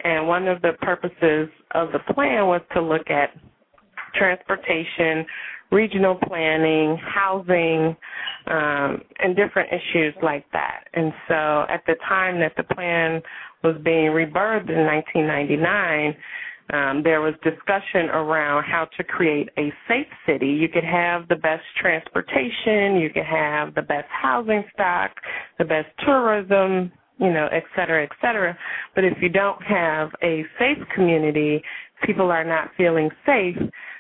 And 0.04 0.28
one 0.28 0.48
of 0.48 0.62
the 0.62 0.74
purposes 0.82 1.50
of 1.72 1.92
the 1.92 2.00
plan 2.14 2.48
was 2.48 2.62
to 2.74 2.82
look 2.82 3.10
at 3.10 3.30
transportation, 4.16 5.26
regional 5.72 6.16
planning, 6.28 6.98
housing, 6.98 7.96
um, 8.48 9.02
and 9.20 9.36
different 9.36 9.70
issues 9.72 10.16
like 10.24 10.46
that. 10.52 10.86
And 10.94 11.14
so 11.28 11.66
at 11.70 11.84
the 11.86 11.96
time 12.08 12.40
that 12.40 12.54
the 12.58 12.64
plan 12.76 13.22
was 13.64 13.76
being 13.84 14.12
rebirthed 14.12 14.70
in 14.70 14.86
1999, 14.86 16.16
um, 16.72 17.02
there 17.04 17.22
was 17.22 17.34
discussion 17.44 18.10
around 18.10 18.64
how 18.64 18.88
to 18.98 19.04
create 19.04 19.50
a 19.58 19.72
safe 19.88 20.08
city. 20.26 20.48
You 20.48 20.70
could 20.70 20.84
have 20.84 21.28
the 21.28 21.36
best 21.36 21.64
transportation, 21.82 22.98
you 22.98 23.10
could 23.10 23.26
have 23.26 23.74
the 23.76 23.82
best 23.82 24.08
housing 24.10 24.64
stock, 24.74 25.12
the 25.58 25.66
best 25.66 25.88
tourism, 26.06 26.92
you 27.18 27.34
know, 27.34 27.48
et 27.52 27.64
cetera, 27.76 28.04
et 28.04 28.12
cetera. 28.22 28.58
But 28.96 29.04
if 29.04 29.18
you 29.22 29.30
don't 29.30 29.62
have 29.64 30.10
a 30.24 30.44
safe 30.58 30.78
community, 30.96 31.62
people 32.06 32.32
are 32.32 32.46
not 32.46 32.70
feeling 32.78 33.10
safe, 33.26 33.58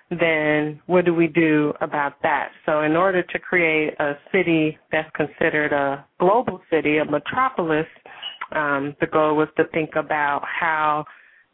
then 0.09 0.79
what 0.87 1.05
do 1.05 1.13
we 1.13 1.27
do 1.27 1.73
about 1.81 2.13
that? 2.23 2.49
So 2.65 2.81
in 2.81 2.95
order 2.95 3.21
to 3.21 3.39
create 3.39 3.93
a 3.99 4.13
city 4.31 4.77
that's 4.91 5.09
considered 5.15 5.73
a 5.73 6.05
global 6.19 6.61
city, 6.71 6.97
a 6.97 7.05
metropolis, 7.05 7.85
um, 8.51 8.95
the 8.99 9.07
goal 9.07 9.35
was 9.35 9.49
to 9.57 9.65
think 9.73 9.91
about 9.95 10.41
how 10.43 11.05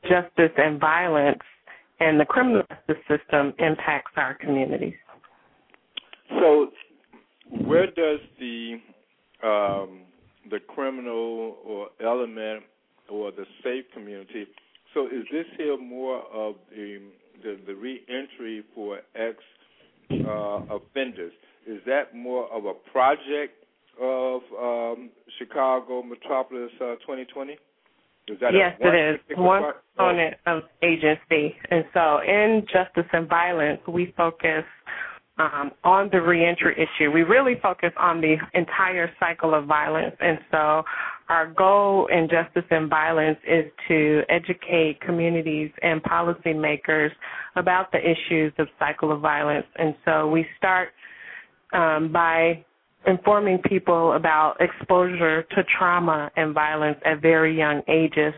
justice 0.09 0.51
and 0.57 0.79
violence 0.79 1.41
and 1.99 2.19
the 2.19 2.25
criminal 2.25 2.63
justice 2.69 3.03
system 3.07 3.53
impacts 3.59 4.11
our 4.17 4.35
communities. 4.35 4.95
So, 6.29 6.71
where 7.65 7.87
does 7.87 8.19
the 8.39 8.79
um, 9.43 10.01
the 10.49 10.59
criminal 10.67 11.57
or 11.65 11.89
element 12.03 12.63
or 13.09 13.31
the 13.31 13.45
safe 13.63 13.85
community? 13.93 14.45
So, 14.93 15.07
is 15.07 15.25
this 15.31 15.45
here 15.57 15.77
more 15.77 16.21
of 16.33 16.55
the 16.71 17.01
the, 17.43 17.59
the 17.65 17.75
reentry 17.75 18.63
for 18.73 18.99
ex 19.15 19.37
uh, 20.11 20.75
offenders? 20.75 21.33
Is 21.67 21.81
that 21.85 22.15
more 22.15 22.51
of 22.51 22.65
a 22.65 22.73
project 22.91 23.65
of 23.99 24.41
um, 24.59 25.09
Chicago 25.37 26.03
Metropolis 26.03 26.71
uh, 26.81 26.95
2020? 27.01 27.57
Yes, 28.27 28.75
it 28.79 29.15
is. 29.29 29.37
one 29.37 29.63
component 29.95 30.35
of 30.45 30.63
agency, 30.81 31.55
and 31.69 31.85
so 31.93 32.19
in 32.25 32.65
justice 32.71 33.09
and 33.13 33.27
violence, 33.29 33.79
we 33.87 34.13
focus 34.17 34.63
um, 35.37 35.71
on 35.83 36.09
the 36.11 36.21
reentry 36.21 36.73
issue. 36.75 37.11
We 37.11 37.23
really 37.23 37.55
focus 37.61 37.91
on 37.97 38.21
the 38.21 38.35
entire 38.53 39.11
cycle 39.19 39.53
of 39.53 39.65
violence, 39.65 40.15
and 40.19 40.39
so 40.51 40.83
our 41.27 41.51
goal 41.53 42.07
in 42.11 42.29
justice 42.29 42.67
and 42.69 42.89
violence 42.89 43.37
is 43.47 43.65
to 43.87 44.21
educate 44.29 45.01
communities 45.01 45.71
and 45.81 46.01
policymakers 46.03 47.09
about 47.55 47.91
the 47.91 47.99
issues 47.99 48.53
of 48.59 48.67
cycle 48.79 49.11
of 49.11 49.21
violence, 49.21 49.67
and 49.77 49.95
so 50.05 50.27
we 50.27 50.45
start 50.57 50.89
um, 51.73 52.11
by 52.11 52.63
informing 53.07 53.59
people 53.59 54.13
about 54.13 54.55
exposure 54.59 55.43
to 55.43 55.63
trauma 55.77 56.31
and 56.35 56.53
violence 56.53 56.97
at 57.05 57.21
very 57.21 57.57
young 57.57 57.81
ages. 57.87 58.33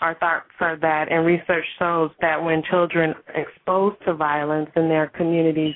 Our 0.00 0.14
thoughts 0.18 0.50
are 0.60 0.76
that, 0.80 1.10
and 1.10 1.24
research 1.26 1.64
shows 1.78 2.10
that 2.20 2.42
when 2.42 2.62
children 2.70 3.14
are 3.28 3.40
exposed 3.40 3.96
to 4.06 4.14
violence 4.14 4.70
in 4.76 4.88
their 4.88 5.08
communities, 5.08 5.74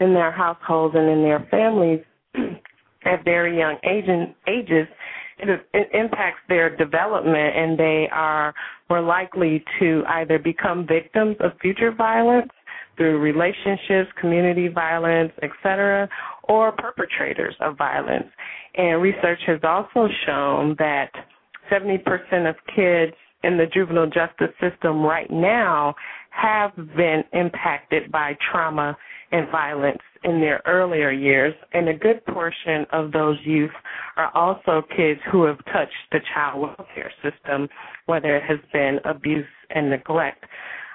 in 0.00 0.14
their 0.14 0.32
households, 0.32 0.94
and 0.96 1.08
in 1.08 1.22
their 1.22 1.46
families 1.50 2.00
at 3.04 3.24
very 3.24 3.58
young 3.58 3.76
ages, 3.84 4.86
it, 5.38 5.66
it 5.72 5.88
impacts 5.94 6.40
their 6.48 6.74
development, 6.76 7.56
and 7.56 7.78
they 7.78 8.08
are 8.12 8.54
more 8.88 9.00
likely 9.00 9.64
to 9.78 10.02
either 10.08 10.38
become 10.38 10.86
victims 10.86 11.36
of 11.40 11.52
future 11.60 11.92
violence 11.92 12.50
through 12.96 13.18
relationships, 13.18 14.10
community 14.20 14.68
violence, 14.68 15.32
etc., 15.42 16.08
or 16.44 16.72
perpetrators 16.72 17.54
of 17.60 17.76
violence. 17.76 18.26
And 18.76 19.02
research 19.02 19.40
has 19.46 19.60
also 19.62 20.08
shown 20.26 20.76
that 20.78 21.10
70% 21.70 22.48
of 22.48 22.56
kids 22.74 23.16
in 23.42 23.56
the 23.56 23.66
juvenile 23.72 24.06
justice 24.06 24.54
system 24.60 25.02
right 25.02 25.30
now 25.30 25.94
have 26.30 26.74
been 26.96 27.22
impacted 27.32 28.10
by 28.12 28.36
trauma 28.50 28.96
and 29.32 29.50
violence 29.50 30.00
in 30.24 30.40
their 30.40 30.60
earlier 30.66 31.10
years, 31.10 31.54
and 31.72 31.88
a 31.88 31.94
good 31.94 32.24
portion 32.26 32.84
of 32.92 33.10
those 33.12 33.38
youth 33.44 33.70
are 34.16 34.30
also 34.34 34.82
kids 34.94 35.20
who 35.32 35.44
have 35.44 35.56
touched 35.66 35.92
the 36.12 36.18
child 36.34 36.60
welfare 36.60 37.12
system, 37.22 37.68
whether 38.06 38.36
it 38.36 38.42
has 38.42 38.58
been 38.72 38.98
abuse 39.04 39.46
and 39.70 39.88
neglect. 39.88 40.44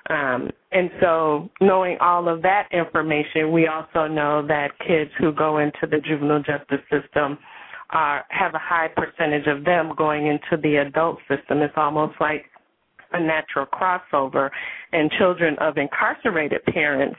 Um, 0.10 0.52
and 0.72 0.92
so, 1.02 1.50
knowing 1.62 1.98
all 2.00 2.30
of 2.30 2.42
that 2.44 2.68
information, 2.72 3.52
we 3.52 3.68
also 3.68 4.08
know 4.08 4.46
that 4.48 4.72
kids 4.86 5.10
who 5.20 5.34
go 5.34 5.58
into 5.58 5.88
the 5.90 5.98
juvenile 6.08 6.44
justice 6.44 6.86
system 6.92 7.40
are 7.92 8.24
have 8.30 8.54
a 8.54 8.60
high 8.60 8.90
percentage 8.96 9.48
of 9.48 9.64
them 9.64 9.94
going 9.98 10.28
into 10.28 10.62
the 10.62 10.76
adult 10.76 11.18
system. 11.28 11.60
It's 11.60 11.74
almost 11.76 12.16
like 12.20 12.46
a 13.14 13.20
natural 13.20 13.66
crossover. 13.66 14.50
And 14.92 15.10
children 15.18 15.56
of 15.60 15.78
incarcerated 15.78 16.64
parents 16.66 17.18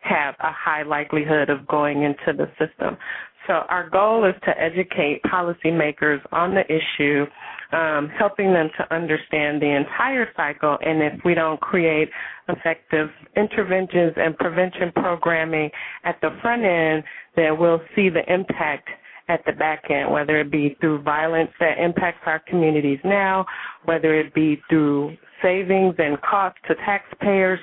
have 0.00 0.34
a 0.40 0.52
high 0.52 0.82
likelihood 0.82 1.48
of 1.48 1.66
going 1.66 2.02
into 2.02 2.36
the 2.36 2.46
system. 2.58 2.96
So 3.46 3.54
our 3.68 3.88
goal 3.90 4.24
is 4.24 4.34
to 4.44 4.50
educate 4.60 5.20
policymakers 5.24 6.20
on 6.30 6.54
the 6.54 6.62
issue, 6.66 7.26
um, 7.76 8.08
helping 8.16 8.52
them 8.52 8.70
to 8.78 8.94
understand 8.94 9.60
the 9.60 9.76
entire 9.76 10.28
cycle. 10.36 10.78
And 10.84 11.02
if 11.02 11.20
we 11.24 11.34
don't 11.34 11.60
create 11.60 12.08
effective 12.48 13.08
interventions 13.36 14.12
and 14.16 14.36
prevention 14.36 14.92
programming 14.94 15.70
at 16.04 16.20
the 16.20 16.30
front 16.40 16.64
end, 16.64 17.02
then 17.34 17.58
we'll 17.58 17.80
see 17.96 18.08
the 18.08 18.22
impact 18.32 18.88
at 19.28 19.40
the 19.46 19.52
back 19.52 19.84
end, 19.90 20.12
whether 20.12 20.40
it 20.40 20.50
be 20.50 20.76
through 20.80 21.02
violence 21.02 21.50
that 21.58 21.78
impacts 21.78 22.20
our 22.26 22.40
communities 22.48 22.98
now, 23.04 23.46
whether 23.84 24.18
it 24.18 24.34
be 24.34 24.60
through 24.68 25.16
savings 25.42 25.94
and 25.98 26.20
costs 26.22 26.58
to 26.68 26.74
taxpayers, 26.86 27.58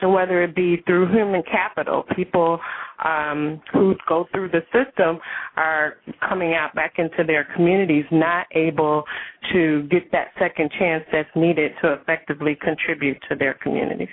and 0.00 0.12
whether 0.12 0.42
it 0.42 0.54
be 0.54 0.82
through 0.86 1.10
human 1.12 1.42
capital, 1.42 2.04
people 2.14 2.58
um, 3.04 3.60
who 3.72 3.94
go 4.08 4.26
through 4.32 4.50
the 4.50 4.60
system 4.72 5.18
are 5.56 5.94
coming 6.28 6.54
out 6.54 6.74
back 6.74 6.94
into 6.98 7.24
their 7.26 7.46
communities, 7.54 8.04
not 8.10 8.46
able 8.54 9.04
to 9.52 9.82
get 9.84 10.10
that 10.12 10.28
second 10.38 10.70
chance 10.78 11.04
that's 11.12 11.28
needed 11.34 11.72
to 11.82 11.94
effectively 11.94 12.56
contribute 12.60 13.16
to 13.28 13.36
their 13.36 13.54
communities. 13.62 14.08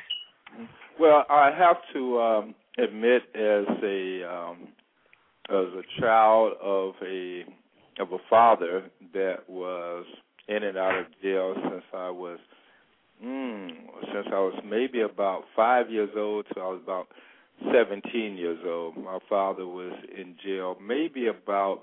Well, 0.99 1.25
I 1.29 1.51
have 1.57 1.77
to 1.93 2.19
um, 2.19 2.55
admit, 2.77 3.23
as 3.35 3.65
a 3.83 4.23
um, 4.31 4.67
as 5.49 5.67
a 5.73 6.01
child 6.01 6.53
of 6.61 6.93
a 7.05 7.43
of 7.99 8.11
a 8.11 8.17
father 8.29 8.89
that 9.13 9.49
was 9.49 10.05
in 10.47 10.63
and 10.63 10.77
out 10.77 10.97
of 10.97 11.05
jail 11.21 11.53
since 11.55 11.83
I 11.93 12.09
was 12.09 12.39
mm, 13.23 13.69
since 14.13 14.27
I 14.31 14.39
was 14.39 14.59
maybe 14.65 15.01
about 15.01 15.43
five 15.55 15.89
years 15.89 16.09
old 16.15 16.45
till 16.53 16.63
I 16.63 16.67
was 16.67 16.81
about 16.83 17.07
seventeen 17.71 18.35
years 18.37 18.59
old. 18.65 18.97
My 18.97 19.19
father 19.29 19.65
was 19.65 19.93
in 20.17 20.35
jail 20.43 20.77
maybe 20.85 21.27
about 21.27 21.81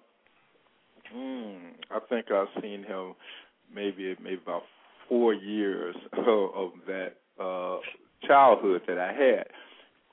mm, 1.15 1.59
I 1.91 1.99
think 2.09 2.27
I've 2.31 2.63
seen 2.63 2.85
him 2.85 3.15
maybe 3.75 4.17
maybe 4.23 4.41
about 4.43 4.63
four 5.09 5.35
years 5.35 5.97
of, 6.13 6.27
of 6.55 6.71
that 6.87 7.15
uh 7.43 7.79
childhood 8.27 8.83
that 8.87 8.99
I 8.99 9.13
had 9.13 9.47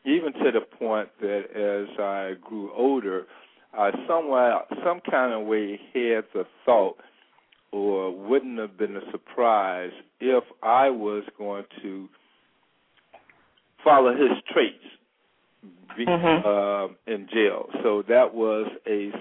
even 0.08 0.32
to 0.34 0.52
the 0.52 0.62
point 0.62 1.10
that 1.20 1.44
as 1.54 2.00
I 2.00 2.36
grew 2.42 2.72
older, 2.74 3.28
I 3.74 3.92
somewhat, 4.08 4.68
some 4.84 5.02
kind 5.10 5.34
of 5.34 5.46
way 5.46 5.80
had 5.94 6.24
the 6.34 6.46
thought, 6.66 6.98
or 7.72 8.16
wouldn't 8.16 8.60
have 8.60 8.78
been 8.78 8.96
a 8.96 9.12
surprise 9.12 9.92
if 10.20 10.44
I 10.64 10.90
was 10.90 11.24
going 11.38 11.66
to 11.82 12.08
follow 13.84 14.12
his 14.12 14.32
traits 14.54 14.84
be, 15.96 16.06
mm-hmm. 16.06 16.48
uh, 16.48 17.14
in 17.14 17.28
jail. 17.34 17.68
So 17.84 18.04
that 18.08 18.34
was 18.34 18.70
a 18.88 19.12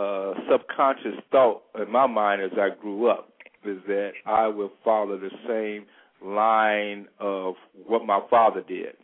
uh, 0.00 0.34
subconscious 0.50 1.22
thought 1.30 1.62
in 1.80 1.90
my 1.90 2.06
mind 2.06 2.42
as 2.42 2.52
I 2.58 2.68
grew 2.80 3.08
up, 3.08 3.30
is 3.64 3.78
that 3.86 4.12
I 4.24 4.46
will 4.48 4.72
follow 4.84 5.18
the 5.18 5.30
same 5.48 5.86
line 6.26 7.06
of 7.18 7.54
what 7.86 8.06
my 8.06 8.20
father 8.30 8.62
did. 8.66 8.94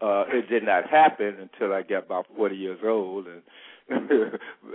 Uh, 0.00 0.24
it 0.28 0.48
did 0.48 0.62
not 0.62 0.88
happen 0.88 1.36
until 1.40 1.74
I 1.74 1.82
got 1.82 2.06
about 2.06 2.26
40 2.36 2.56
years 2.56 2.78
old, 2.84 3.26
and, 3.26 3.42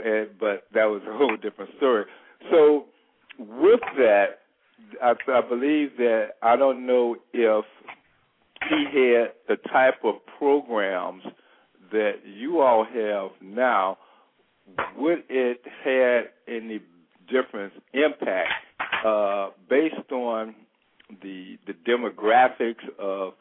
and 0.05 0.29
but 0.39 0.65
that 0.73 0.85
was 0.85 1.01
a 1.07 1.17
whole 1.17 1.37
different 1.37 1.71
story. 1.77 2.05
So, 2.51 2.85
with 3.39 3.79
that, 3.97 4.39
I, 5.01 5.13
I 5.27 5.41
believe 5.41 5.97
that 5.97 6.35
I 6.41 6.55
don't 6.55 6.85
know 6.85 7.17
if 7.33 7.65
he 8.69 8.85
had 8.85 9.33
the 9.47 9.57
type 9.69 10.03
of 10.03 10.15
programs 10.37 11.23
that 11.91 12.19
you 12.25 12.61
all 12.61 12.85
have 12.85 13.31
now. 13.41 13.97
Would 14.97 15.23
it 15.29 15.61
had 15.83 16.29
any 16.47 16.81
difference 17.29 17.73
impact 17.93 18.49
uh, 19.05 19.49
based 19.69 20.11
on 20.11 20.55
the 21.21 21.59
the 21.67 21.73
demographics 21.73 22.87
of 22.97 23.33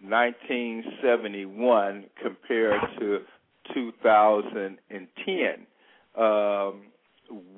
1971 0.00 2.04
compared 2.22 2.80
to 2.98 3.20
2010. 3.74 5.66
Um, 6.16 6.86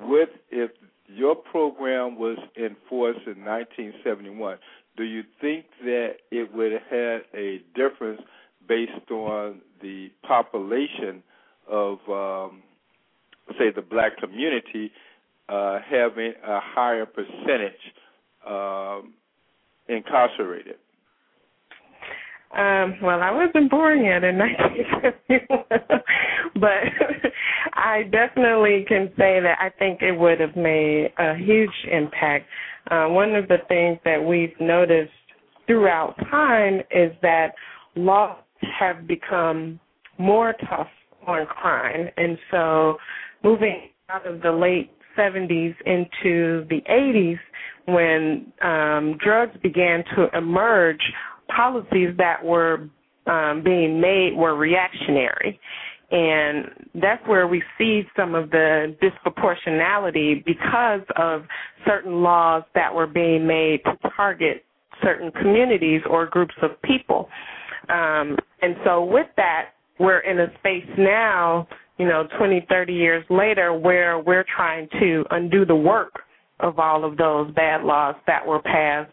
with 0.00 0.30
if 0.50 0.72
your 1.14 1.34
program 1.34 2.18
was 2.18 2.38
enforced 2.56 3.26
in 3.26 3.44
1971, 3.44 4.58
do 4.96 5.04
you 5.04 5.22
think 5.40 5.66
that 5.84 6.16
it 6.30 6.52
would 6.54 6.72
have 6.72 6.82
had 6.90 7.20
a 7.34 7.62
difference 7.74 8.20
based 8.68 9.10
on 9.10 9.60
the 9.82 10.10
population 10.26 11.22
of, 11.68 11.98
um, 12.08 12.62
say, 13.58 13.70
the 13.74 13.82
black 13.82 14.16
community 14.18 14.92
uh, 15.48 15.78
having 15.88 16.32
a 16.46 16.60
higher 16.60 17.06
percentage 17.06 17.72
um, 18.46 19.14
incarcerated? 19.88 20.76
Um, 22.56 22.96
well, 23.00 23.22
I 23.22 23.30
wasn't 23.30 23.70
born 23.70 24.04
yet 24.04 24.24
in 24.24 24.36
1971, 24.36 25.64
but 26.60 27.32
I 27.74 28.04
definitely 28.04 28.84
can 28.88 29.08
say 29.18 29.40
that 29.40 29.56
I 29.60 29.70
think 29.78 30.02
it 30.02 30.18
would 30.18 30.40
have 30.40 30.56
made 30.56 31.12
a 31.18 31.34
huge 31.36 31.70
impact. 31.90 32.46
Uh, 32.90 33.06
one 33.06 33.34
of 33.34 33.48
the 33.48 33.58
things 33.68 33.98
that 34.04 34.22
we've 34.22 34.54
noticed 34.60 35.12
throughout 35.66 36.16
time 36.30 36.80
is 36.90 37.12
that 37.22 37.52
laws 37.94 38.36
have 38.78 39.06
become 39.06 39.78
more 40.18 40.54
tough 40.68 40.88
on 41.26 41.46
crime, 41.46 42.08
and 42.16 42.38
so 42.50 42.96
moving 43.44 43.88
out 44.08 44.26
of 44.26 44.42
the 44.42 44.50
late 44.50 44.90
70s 45.16 45.74
into 45.86 46.66
the 46.68 46.80
80s, 46.90 47.38
when 47.86 48.52
um, 48.62 49.18
drugs 49.22 49.56
began 49.62 50.04
to 50.16 50.26
emerge 50.36 51.00
policies 51.54 52.10
that 52.18 52.44
were 52.44 52.88
um, 53.26 53.62
being 53.64 54.00
made 54.00 54.34
were 54.36 54.56
reactionary. 54.56 55.58
And 56.10 56.66
that's 56.94 57.26
where 57.28 57.46
we 57.46 57.62
see 57.78 58.02
some 58.16 58.34
of 58.34 58.50
the 58.50 58.96
disproportionality 59.00 60.44
because 60.44 61.02
of 61.16 61.44
certain 61.86 62.22
laws 62.22 62.64
that 62.74 62.92
were 62.92 63.06
being 63.06 63.46
made 63.46 63.80
to 63.84 63.96
target 64.16 64.64
certain 65.02 65.30
communities 65.30 66.02
or 66.10 66.26
groups 66.26 66.54
of 66.62 66.70
people. 66.82 67.28
Um, 67.88 68.36
and 68.62 68.76
so, 68.84 69.04
with 69.04 69.28
that, 69.36 69.70
we're 69.98 70.20
in 70.20 70.40
a 70.40 70.46
space 70.58 70.88
now, 70.98 71.68
you 71.98 72.06
know, 72.06 72.26
20, 72.38 72.66
30 72.68 72.92
years 72.92 73.24
later, 73.30 73.72
where 73.72 74.18
we're 74.18 74.44
trying 74.56 74.88
to 74.98 75.24
undo 75.30 75.64
the 75.64 75.76
work 75.76 76.12
of 76.58 76.78
all 76.78 77.04
of 77.04 77.16
those 77.16 77.52
bad 77.54 77.84
laws 77.84 78.14
that 78.26 78.46
were 78.46 78.60
passed 78.62 79.12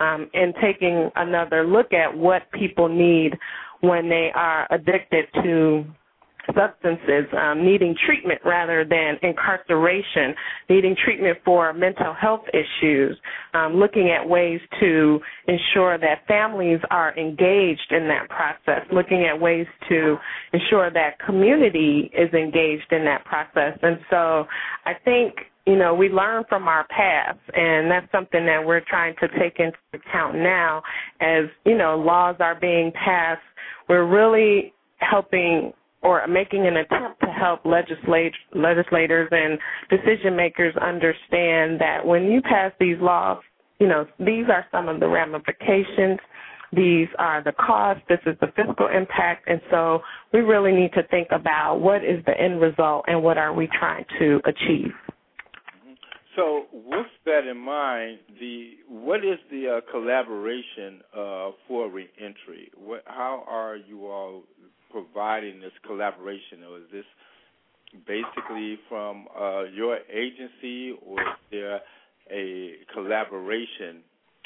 um, 0.00 0.28
and 0.34 0.54
taking 0.62 1.10
another 1.16 1.66
look 1.66 1.92
at 1.92 2.16
what 2.16 2.42
people 2.52 2.88
need 2.88 3.36
when 3.80 4.08
they 4.08 4.30
are 4.34 4.66
addicted 4.70 5.26
to 5.42 5.84
substances, 6.54 7.26
um, 7.36 7.64
needing 7.64 7.94
treatment 8.06 8.40
rather 8.44 8.84
than 8.84 9.16
incarceration, 9.22 10.34
needing 10.68 10.96
treatment 11.04 11.38
for 11.44 11.72
mental 11.72 12.14
health 12.14 12.44
issues, 12.52 13.16
um, 13.54 13.74
looking 13.74 14.10
at 14.10 14.26
ways 14.26 14.60
to 14.80 15.18
ensure 15.48 15.98
that 15.98 16.26
families 16.28 16.80
are 16.90 17.16
engaged 17.18 17.90
in 17.90 18.08
that 18.08 18.28
process, 18.28 18.86
looking 18.92 19.24
at 19.24 19.38
ways 19.40 19.66
to 19.88 20.16
ensure 20.52 20.90
that 20.90 21.18
community 21.24 22.10
is 22.16 22.32
engaged 22.32 22.92
in 22.92 23.04
that 23.04 23.24
process. 23.24 23.78
And 23.82 23.98
so 24.10 24.46
I 24.84 24.92
think 25.04 25.34
you 25.66 25.74
know, 25.76 25.94
we 25.94 26.08
learn 26.08 26.44
from 26.48 26.68
our 26.68 26.86
past, 26.88 27.40
and 27.52 27.90
that's 27.90 28.10
something 28.12 28.46
that 28.46 28.64
we're 28.64 28.82
trying 28.88 29.16
to 29.20 29.26
take 29.36 29.58
into 29.58 29.76
account 29.94 30.36
now 30.36 30.80
as, 31.20 31.46
you 31.64 31.76
know, 31.76 31.98
laws 31.98 32.36
are 32.38 32.54
being 32.54 32.92
passed. 32.92 33.42
We're 33.88 34.06
really 34.06 34.72
helping 34.98 35.72
or 36.06 36.24
making 36.28 36.66
an 36.66 36.76
attempt 36.76 37.20
to 37.20 37.26
help 37.26 37.64
legislate, 37.64 38.32
legislators 38.54 39.28
and 39.32 39.58
decision 39.90 40.36
makers 40.36 40.74
understand 40.76 41.80
that 41.80 42.00
when 42.04 42.24
you 42.30 42.40
pass 42.40 42.70
these 42.78 42.96
laws, 43.00 43.42
you 43.80 43.88
know, 43.88 44.06
these 44.18 44.44
are 44.48 44.64
some 44.70 44.88
of 44.88 45.00
the 45.00 45.08
ramifications. 45.08 46.20
These 46.72 47.08
are 47.18 47.42
the 47.42 47.52
costs. 47.52 48.02
This 48.08 48.20
is 48.24 48.36
the 48.40 48.48
fiscal 48.54 48.88
impact. 48.88 49.48
And 49.48 49.60
so 49.70 50.00
we 50.32 50.40
really 50.40 50.72
need 50.72 50.92
to 50.94 51.02
think 51.08 51.28
about 51.32 51.78
what 51.80 52.04
is 52.04 52.24
the 52.24 52.38
end 52.40 52.60
result 52.60 53.04
and 53.08 53.22
what 53.22 53.36
are 53.36 53.52
we 53.52 53.68
trying 53.78 54.04
to 54.18 54.40
achieve. 54.46 54.92
So, 56.36 56.66
with 56.70 57.06
that 57.24 57.46
in 57.50 57.56
mind, 57.56 58.18
the 58.38 58.72
what 58.90 59.24
is 59.24 59.38
the 59.50 59.78
uh, 59.78 59.90
collaboration 59.90 61.00
uh, 61.16 61.52
for 61.66 61.90
reentry? 61.90 62.70
What, 62.76 63.04
how 63.06 63.42
are 63.48 63.76
you 63.76 64.06
all 64.06 64.42
providing 64.96 65.60
this 65.60 65.72
collaboration, 65.86 66.64
or 66.68 66.78
is 66.78 66.84
this 66.90 67.04
basically 68.06 68.78
from 68.88 69.26
uh, 69.38 69.64
your 69.64 69.98
agency, 70.10 70.96
or 71.04 71.20
is 71.20 71.26
there 71.50 71.80
a 72.30 72.72
collaboration 72.94 74.00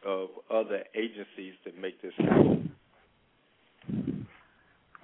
of 0.05 0.29
other 0.53 0.83
agencies 0.97 1.55
that 1.65 1.79
make 1.79 2.03
this 2.03 2.13
happen? 2.19 2.73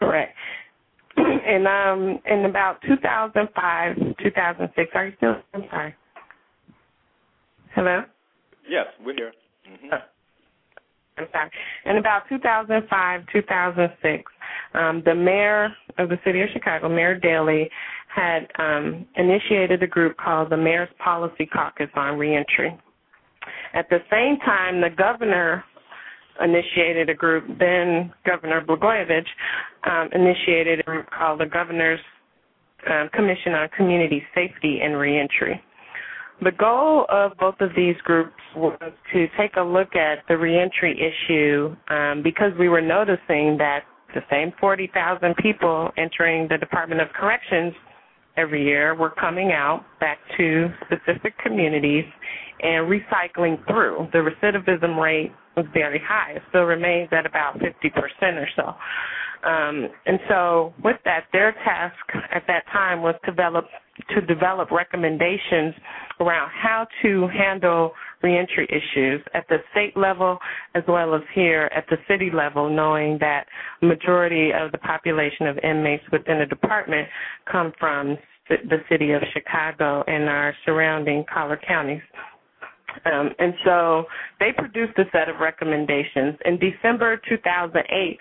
Correct. 0.01 0.35
and 1.17 1.67
um, 1.69 2.19
in 2.27 2.45
about 2.45 2.81
2005, 2.89 3.97
2006. 4.23 4.91
Are 4.95 5.07
you 5.07 5.13
still? 5.17 5.37
I'm 5.55 5.65
sorry. 5.71 5.95
Hello. 7.75 8.03
Yes, 8.69 8.87
we're 9.05 9.15
here. 9.15 9.33
Mm-hmm. 9.71 9.93
Uh, 9.93 9.99
I'm 11.19 11.27
sorry. 11.33 11.51
In 11.87 11.97
about 11.97 12.23
2005, 12.29 13.21
2006, 13.33 14.33
um, 14.75 15.03
the 15.05 15.15
mayor 15.15 15.69
of 15.99 16.09
the 16.09 16.19
city 16.25 16.43
of 16.43 16.49
Chicago, 16.53 16.89
Mayor 16.89 17.19
Daley, 17.19 17.71
had 18.15 18.47
um, 18.59 19.07
initiated 19.17 19.83
a 19.83 19.87
group 19.87 20.17
called 20.17 20.51
the 20.51 20.57
Mayor's 20.57 20.89
Policy 21.03 21.47
Caucus 21.47 21.89
on 21.95 22.19
Reentry. 22.19 22.79
At 23.75 23.89
the 23.91 23.99
same 24.11 24.39
time, 24.45 24.81
the 24.81 24.91
governor 24.91 25.65
initiated 26.43 27.09
a 27.09 27.15
group, 27.15 27.47
then 27.59 28.13
Governor 28.27 28.63
Blagojevich 28.63 29.27
um, 29.85 30.09
initiated 30.13 30.81
a 30.81 30.83
group 30.83 31.07
called 31.11 31.41
the 31.41 31.47
Governor's 31.47 32.01
um, 32.91 33.09
Commission 33.13 33.55
on 33.55 33.69
Community 33.77 34.23
Safety 34.35 34.81
and 34.83 34.99
Reentry. 34.99 35.63
The 36.43 36.53
goal 36.53 37.07
of 37.09 37.33
both 37.39 37.55
of 37.61 37.71
these 37.75 37.97
groups 38.05 38.35
was 38.55 38.79
to 39.13 39.27
take 39.39 39.57
a 39.57 39.63
look 39.63 39.97
at 39.97 40.19
the 40.29 40.37
reentry 40.37 40.93
issue 40.93 41.75
um, 41.89 42.23
because 42.23 42.53
we 42.59 42.69
were 42.69 42.83
noticing 42.83 43.57
that 43.59 43.85
the 44.15 44.21
same 44.31 44.53
40,000 44.61 45.35
people 45.37 45.91
entering 45.97 46.47
the 46.49 46.59
Department 46.59 47.01
of 47.01 47.09
Corrections 47.19 47.73
every 48.37 48.65
year 48.65 48.95
were 48.95 49.11
coming 49.11 49.53
out 49.53 49.85
back 49.99 50.19
to 50.37 50.69
specific 50.85 51.39
communities 51.39 52.05
and 52.63 52.87
recycling 52.87 53.65
through. 53.67 54.09
The 54.13 54.19
recidivism 54.19 55.01
rate 55.01 55.33
was 55.57 55.67
very 55.73 56.01
high. 56.07 56.33
It 56.33 56.43
still 56.51 56.65
remains 56.65 57.09
at 57.13 57.25
about 57.25 57.59
50% 57.59 57.63
or 58.35 58.49
so. 58.57 58.75
Um, 59.49 59.89
and 60.07 60.19
so 60.29 60.75
with 60.83 60.97
that, 61.05 61.25
their 61.33 61.53
task 61.65 61.95
at 62.35 62.43
that 62.47 62.65
time 62.73 63.03
was 63.03 63.15
to 63.25 63.31
develop 63.31 63.65
to 64.15 64.21
develop 64.23 64.71
recommendations 64.71 65.75
around 66.21 66.51
how 66.51 66.87
to 67.03 67.29
handle 67.29 67.93
reentry 68.23 68.67
issues 68.71 69.21
at 69.35 69.47
the 69.49 69.59
state 69.73 69.97
level 69.97 70.39
as 70.75 70.83
well 70.89 71.15
as 71.15 71.23
here 71.35 71.71
at 71.77 71.85
the 71.91 71.97
city 72.09 72.31
level, 72.33 72.69
knowing 72.69 73.19
that 73.21 73.47
majority 73.83 74.51
of 74.53 74.73
the 74.73 74.79
population 74.79 75.47
of 75.47 75.59
inmates 75.59 76.05
within 76.13 76.39
the 76.39 76.47
department 76.47 77.09
come 77.51 77.73
from 77.79 78.17
the 78.49 78.79
city 78.89 79.13
of 79.13 79.23
Chicago 79.33 80.05
and 80.07 80.29
our 80.29 80.55
surrounding 80.65 81.25
collar 81.33 81.59
counties. 81.67 82.03
Um, 83.05 83.31
and 83.39 83.53
so 83.65 84.05
they 84.41 84.53
produced 84.57 84.97
a 84.99 85.05
set 85.13 85.29
of 85.29 85.41
recommendations. 85.41 86.37
In 86.45 86.59
December 86.59 87.21
2008, 87.29 88.19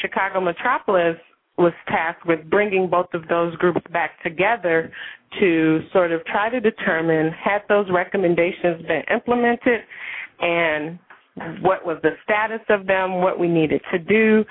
Chicago 0.00 0.40
Metropolis 0.40 1.16
was 1.56 1.72
tasked 1.88 2.26
with 2.26 2.48
bringing 2.50 2.88
both 2.88 3.06
of 3.14 3.28
those 3.28 3.54
groups 3.56 3.80
back 3.92 4.22
together 4.22 4.92
to 5.40 5.80
sort 5.92 6.12
of 6.12 6.24
try 6.26 6.50
to 6.50 6.60
determine 6.60 7.30
had 7.32 7.60
those 7.68 7.86
recommendations 7.92 8.82
been 8.86 9.02
implemented 9.12 9.80
and 10.40 10.98
what 11.62 11.84
was 11.84 11.98
the 12.02 12.10
status 12.22 12.60
of 12.68 12.86
them, 12.86 13.20
what 13.20 13.38
we 13.38 13.48
needed 13.48 13.80
to 13.92 13.98
do 13.98 14.44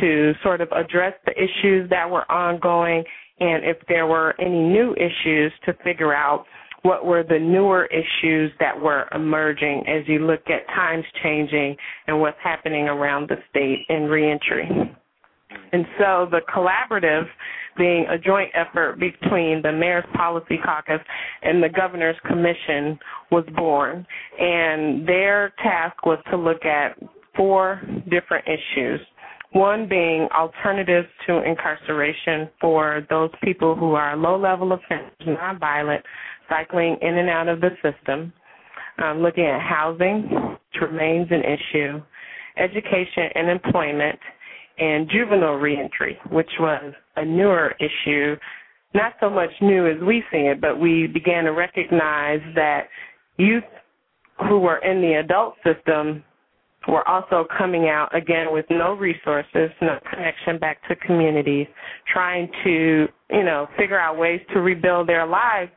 to 0.00 0.32
sort 0.42 0.60
of 0.60 0.68
address 0.72 1.12
the 1.26 1.32
issues 1.32 1.88
that 1.90 2.08
were 2.08 2.30
ongoing, 2.32 3.04
and 3.40 3.64
if 3.64 3.76
there 3.88 4.06
were 4.06 4.34
any 4.40 4.62
new 4.62 4.94
issues 4.94 5.52
to 5.66 5.74
figure 5.84 6.14
out 6.14 6.46
what 6.82 7.04
were 7.04 7.22
the 7.22 7.38
newer 7.38 7.86
issues 7.86 8.50
that 8.58 8.78
were 8.78 9.06
emerging 9.14 9.84
as 9.86 10.08
you 10.08 10.20
look 10.20 10.40
at 10.46 10.66
times 10.74 11.04
changing 11.22 11.76
and 12.06 12.18
what's 12.18 12.38
happening 12.42 12.88
around 12.88 13.28
the 13.28 13.36
state 13.50 13.84
in 13.90 14.04
reentry. 14.04 14.66
And 15.72 15.84
so 15.98 16.28
the 16.30 16.40
collaborative 16.54 17.24
being 17.76 18.06
a 18.10 18.18
joint 18.18 18.50
effort 18.54 18.98
between 18.98 19.62
the 19.62 19.72
Mayor's 19.72 20.04
Policy 20.14 20.58
Caucus 20.64 21.00
and 21.42 21.62
the 21.62 21.68
Governor's 21.68 22.16
Commission 22.26 22.98
was 23.30 23.44
born. 23.56 24.06
And 24.38 25.06
their 25.06 25.52
task 25.62 26.04
was 26.04 26.18
to 26.30 26.36
look 26.36 26.64
at 26.64 26.98
four 27.36 27.80
different 28.10 28.46
issues. 28.46 29.00
One 29.52 29.88
being 29.88 30.28
alternatives 30.36 31.08
to 31.26 31.42
incarceration 31.42 32.48
for 32.60 33.06
those 33.10 33.30
people 33.42 33.74
who 33.74 33.94
are 33.94 34.16
low 34.16 34.38
level 34.38 34.72
offenders, 34.72 35.10
nonviolent, 35.26 36.02
cycling 36.48 36.96
in 37.00 37.18
and 37.18 37.28
out 37.28 37.48
of 37.48 37.60
the 37.60 37.70
system. 37.82 38.32
Um, 39.02 39.20
looking 39.20 39.46
at 39.46 39.60
housing, 39.60 40.22
which 40.24 40.82
remains 40.82 41.28
an 41.30 41.40
issue, 41.40 42.02
education 42.58 43.30
and 43.34 43.48
employment, 43.48 44.18
and 44.80 45.08
juvenile 45.10 45.54
reentry, 45.54 46.18
which 46.30 46.50
was 46.58 46.92
a 47.16 47.24
newer 47.24 47.74
issue, 47.78 48.34
not 48.94 49.12
so 49.20 49.30
much 49.30 49.50
new 49.60 49.86
as 49.86 50.00
we 50.02 50.24
see 50.32 50.38
it, 50.38 50.60
but 50.60 50.80
we 50.80 51.06
began 51.06 51.44
to 51.44 51.50
recognize 51.50 52.40
that 52.54 52.88
youth 53.36 53.64
who 54.48 54.58
were 54.58 54.78
in 54.78 55.00
the 55.00 55.20
adult 55.20 55.54
system 55.64 56.24
were 56.88 57.06
also 57.06 57.46
coming 57.58 57.88
out 57.88 58.14
again 58.16 58.46
with 58.50 58.64
no 58.70 58.94
resources, 58.94 59.70
no 59.82 59.98
connection 60.10 60.58
back 60.58 60.78
to 60.88 60.96
communities, 60.96 61.66
trying 62.10 62.48
to, 62.64 63.06
you 63.30 63.44
know, 63.44 63.68
figure 63.78 63.98
out 63.98 64.18
ways 64.18 64.40
to 64.52 64.60
rebuild 64.60 65.08
their 65.08 65.26
lives 65.26 65.70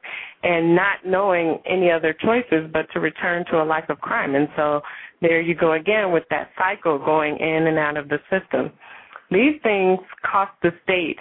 and 0.43 0.75
not 0.75 1.05
knowing 1.05 1.59
any 1.65 1.91
other 1.91 2.15
choices 2.23 2.69
but 2.71 2.85
to 2.93 2.99
return 2.99 3.43
to 3.51 3.61
a 3.61 3.65
life 3.65 3.83
of 3.89 3.99
crime. 3.99 4.35
And 4.35 4.47
so 4.55 4.81
there 5.21 5.41
you 5.41 5.55
go 5.55 5.73
again 5.73 6.11
with 6.11 6.23
that 6.29 6.49
cycle 6.57 6.97
going 6.97 7.37
in 7.37 7.67
and 7.67 7.77
out 7.77 7.97
of 7.97 8.07
the 8.07 8.19
system. 8.29 8.71
These 9.33 9.59
things 9.63 9.99
cost 10.29 10.51
the 10.61 10.69
state 10.83 11.17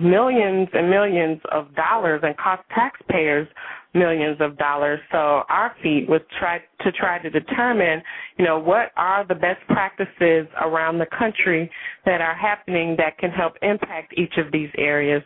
millions 0.00 0.68
and 0.72 0.88
millions 0.88 1.40
of 1.50 1.74
dollars 1.74 2.20
and 2.22 2.36
cost 2.36 2.62
taxpayers 2.72 3.48
millions 3.92 4.36
of 4.40 4.56
dollars. 4.56 5.00
So 5.10 5.42
our 5.48 5.74
feat 5.82 6.06
was 6.08 6.20
try 6.38 6.58
to 6.82 6.92
try 6.92 7.18
to 7.20 7.28
determine, 7.28 8.02
you 8.38 8.44
know, 8.44 8.58
what 8.58 8.92
are 8.96 9.26
the 9.26 9.34
best 9.34 9.60
practices 9.66 10.46
around 10.60 10.98
the 10.98 11.06
country 11.18 11.68
that 12.06 12.20
are 12.20 12.36
happening 12.36 12.94
that 12.98 13.18
can 13.18 13.30
help 13.30 13.54
impact 13.62 14.14
each 14.16 14.34
of 14.38 14.52
these 14.52 14.70
areas. 14.78 15.22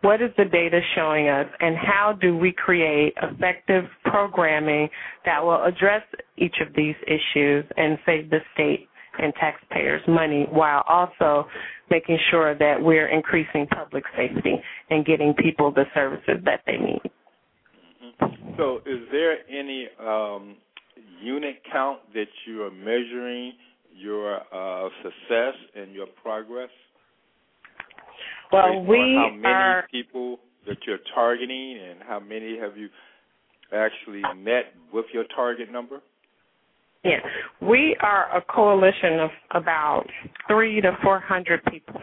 What 0.00 0.22
is 0.22 0.30
the 0.38 0.44
data 0.46 0.80
showing 0.94 1.28
us 1.28 1.46
and 1.60 1.76
how 1.76 2.16
do 2.20 2.36
we 2.38 2.52
create 2.52 3.12
effective 3.22 3.84
programming 4.04 4.88
that 5.24 5.42
will 5.42 5.62
address 5.64 6.02
each 6.38 6.56
of 6.66 6.74
these 6.74 6.96
issues 7.06 7.64
and 7.76 7.98
save 8.06 8.30
the 8.30 8.38
state 8.54 8.88
and 9.18 9.32
taxpayers 9.34 10.02
money 10.08 10.46
while 10.50 10.84
also 10.88 11.48
making 11.90 12.18
sure 12.30 12.56
that 12.58 12.76
we're 12.80 13.08
increasing 13.08 13.66
public 13.66 14.04
safety 14.16 14.56
and 14.90 15.04
getting 15.04 15.34
people 15.34 15.70
the 15.70 15.84
services 15.94 16.42
that 16.44 16.60
they 16.66 16.76
need. 16.76 17.02
Mm-hmm. 18.20 18.50
So, 18.56 18.78
is 18.86 19.00
there 19.12 19.36
any 19.48 19.88
um, 20.00 20.56
unit 21.22 21.62
count 21.70 22.00
that 22.14 22.26
you 22.46 22.62
are 22.62 22.70
measuring 22.70 23.52
your 23.94 24.40
uh, 24.52 24.88
success 25.02 25.54
and 25.74 25.92
your 25.92 26.06
progress? 26.22 26.70
Well, 28.52 28.84
we 28.84 29.16
how 29.18 29.30
many 29.34 29.46
are 29.46 29.88
people 29.90 30.38
that 30.66 30.78
you're 30.86 30.98
targeting, 31.14 31.78
and 31.88 32.00
how 32.06 32.20
many 32.20 32.58
have 32.58 32.76
you 32.76 32.88
actually 33.72 34.22
met 34.36 34.74
with 34.92 35.06
your 35.12 35.24
target 35.34 35.70
number? 35.70 36.00
We 37.60 37.96
are 38.00 38.36
a 38.36 38.42
coalition 38.42 39.20
of 39.20 39.30
about 39.52 40.04
three 40.48 40.80
to 40.80 40.96
four 41.02 41.20
hundred 41.20 41.64
people. 41.64 42.00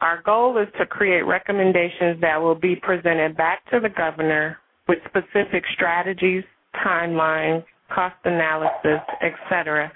Our 0.00 0.22
goal 0.22 0.58
is 0.58 0.68
to 0.78 0.86
create 0.86 1.22
recommendations 1.22 2.20
that 2.20 2.40
will 2.40 2.54
be 2.54 2.76
presented 2.76 3.36
back 3.36 3.68
to 3.70 3.80
the 3.80 3.88
governor 3.88 4.58
with 4.86 4.98
specific 5.08 5.64
strategies, 5.74 6.44
timelines, 6.84 7.64
cost 7.92 8.16
analysis, 8.24 9.00
etc. 9.22 9.90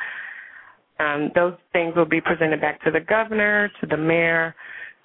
Um, 0.98 1.30
those 1.34 1.54
things 1.72 1.94
will 1.96 2.04
be 2.04 2.20
presented 2.20 2.60
back 2.60 2.82
to 2.82 2.90
the 2.90 3.00
governor, 3.00 3.70
to 3.80 3.86
the 3.86 3.96
mayor, 3.96 4.54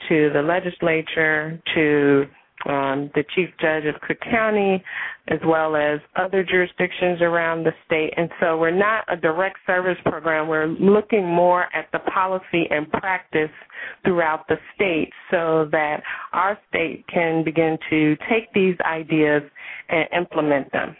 to 0.09 0.29
the 0.33 0.41
legislature, 0.41 1.61
to 1.75 2.25
um, 2.65 3.11
the 3.13 3.23
chief 3.35 3.49
judge 3.61 3.85
of 3.85 3.99
Cook 4.01 4.17
County, 4.31 4.83
as 5.27 5.39
well 5.45 5.75
as 5.75 5.99
other 6.15 6.43
jurisdictions 6.43 7.21
around 7.21 7.63
the 7.63 7.71
state. 7.85 8.13
And 8.17 8.29
so 8.39 8.57
we're 8.57 8.71
not 8.71 9.05
a 9.07 9.15
direct 9.15 9.57
service 9.67 9.97
program. 10.05 10.47
We're 10.47 10.67
looking 10.67 11.25
more 11.25 11.65
at 11.75 11.87
the 11.91 11.99
policy 11.99 12.65
and 12.69 12.89
practice 12.91 13.51
throughout 14.03 14.47
the 14.47 14.57
state 14.75 15.11
so 15.29 15.67
that 15.71 16.01
our 16.33 16.57
state 16.69 17.05
can 17.13 17.43
begin 17.43 17.77
to 17.89 18.15
take 18.29 18.51
these 18.53 18.75
ideas 18.85 19.43
and 19.89 20.07
implement 20.15 20.71
them. 20.71 20.95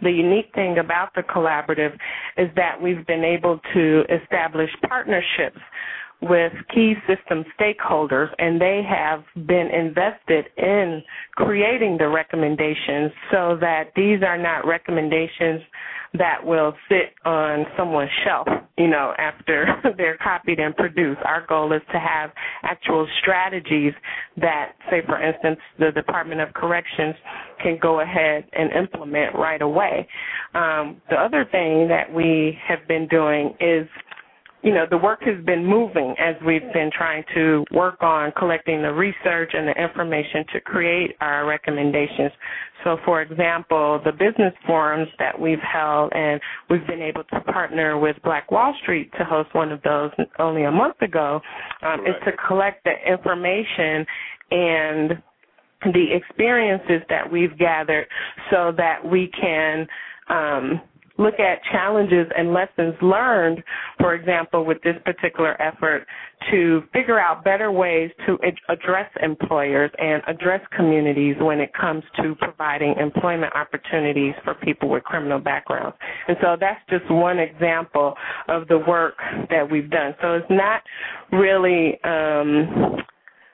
The 0.00 0.10
unique 0.10 0.52
thing 0.54 0.78
about 0.78 1.08
the 1.14 1.22
collaborative 1.22 1.92
is 2.36 2.48
that 2.54 2.80
we've 2.80 3.04
been 3.06 3.24
able 3.24 3.60
to 3.74 4.04
establish 4.22 4.70
partnerships 4.88 5.58
with 6.20 6.52
key 6.74 6.94
system 7.06 7.44
stakeholders, 7.58 8.28
and 8.38 8.60
they 8.60 8.82
have 8.88 9.22
been 9.46 9.68
invested 9.68 10.46
in 10.56 11.02
creating 11.36 11.96
the 11.98 12.08
recommendations 12.08 13.12
so 13.30 13.56
that 13.60 13.92
these 13.94 14.22
are 14.22 14.38
not 14.38 14.66
recommendations 14.66 15.62
that 16.14 16.44
will 16.44 16.72
sit 16.88 17.12
on 17.24 17.66
someone's 17.76 18.10
shelf, 18.24 18.48
you 18.78 18.88
know, 18.88 19.12
after 19.18 19.66
they're 19.96 20.16
copied 20.16 20.58
and 20.58 20.74
produced. 20.74 21.20
Our 21.24 21.46
goal 21.46 21.72
is 21.72 21.82
to 21.92 21.98
have 21.98 22.30
actual 22.62 23.06
strategies 23.20 23.92
that, 24.38 24.72
say, 24.90 25.02
for 25.06 25.22
instance, 25.22 25.58
the 25.78 25.90
Department 25.92 26.40
of 26.40 26.52
Corrections 26.54 27.14
can 27.62 27.78
go 27.80 28.00
ahead 28.00 28.44
and 28.52 28.72
implement 28.72 29.34
right 29.34 29.60
away. 29.60 30.08
Um, 30.54 31.00
the 31.10 31.16
other 31.16 31.44
thing 31.50 31.88
that 31.88 32.12
we 32.12 32.58
have 32.66 32.86
been 32.88 33.06
doing 33.08 33.54
is 33.60 33.86
you 34.62 34.74
know, 34.74 34.86
the 34.90 34.98
work 34.98 35.20
has 35.22 35.42
been 35.44 35.64
moving 35.64 36.14
as 36.18 36.34
we've 36.44 36.72
been 36.72 36.90
trying 36.96 37.22
to 37.34 37.64
work 37.70 38.02
on 38.02 38.32
collecting 38.36 38.82
the 38.82 38.92
research 38.92 39.52
and 39.54 39.68
the 39.68 39.82
information 39.82 40.44
to 40.52 40.60
create 40.60 41.16
our 41.20 41.46
recommendations. 41.46 42.32
So, 42.82 42.96
for 43.04 43.22
example, 43.22 44.00
the 44.04 44.10
business 44.12 44.52
forums 44.66 45.08
that 45.20 45.38
we've 45.38 45.60
held, 45.60 46.12
and 46.12 46.40
we've 46.68 46.86
been 46.86 47.02
able 47.02 47.22
to 47.24 47.40
partner 47.52 47.98
with 47.98 48.16
Black 48.24 48.50
Wall 48.50 48.74
Street 48.82 49.12
to 49.18 49.24
host 49.24 49.48
one 49.54 49.70
of 49.70 49.80
those 49.82 50.10
only 50.40 50.64
a 50.64 50.72
month 50.72 51.00
ago, 51.02 51.40
um, 51.82 52.00
is 52.00 52.14
to 52.24 52.32
collect 52.48 52.84
the 52.84 52.94
information 53.06 54.04
and 54.50 55.22
the 55.92 56.06
experiences 56.12 57.02
that 57.08 57.30
we've 57.30 57.56
gathered 57.58 58.06
so 58.50 58.72
that 58.76 59.04
we 59.08 59.30
can 59.40 59.86
um, 60.28 60.80
look 61.18 61.38
at 61.40 61.58
challenges 61.70 62.26
and 62.36 62.54
lessons 62.54 62.94
learned, 63.02 63.62
for 63.98 64.14
example, 64.14 64.64
with 64.64 64.78
this 64.82 64.94
particular 65.04 65.60
effort 65.60 66.06
to 66.50 66.82
figure 66.92 67.18
out 67.18 67.44
better 67.44 67.70
ways 67.72 68.10
to 68.26 68.38
address 68.68 69.10
employers 69.22 69.90
and 69.98 70.22
address 70.28 70.60
communities 70.74 71.34
when 71.40 71.60
it 71.60 71.70
comes 71.78 72.04
to 72.16 72.34
providing 72.36 72.94
employment 72.98 73.52
opportunities 73.54 74.34
for 74.44 74.54
people 74.54 74.88
with 74.88 75.02
criminal 75.02 75.40
backgrounds. 75.40 75.96
And 76.28 76.36
so 76.40 76.56
that's 76.58 76.80
just 76.88 77.10
one 77.10 77.38
example 77.38 78.14
of 78.48 78.68
the 78.68 78.78
work 78.78 79.14
that 79.50 79.68
we've 79.68 79.90
done. 79.90 80.14
So 80.22 80.34
it's 80.34 80.46
not 80.50 80.82
really 81.32 81.98
um, 82.04 82.96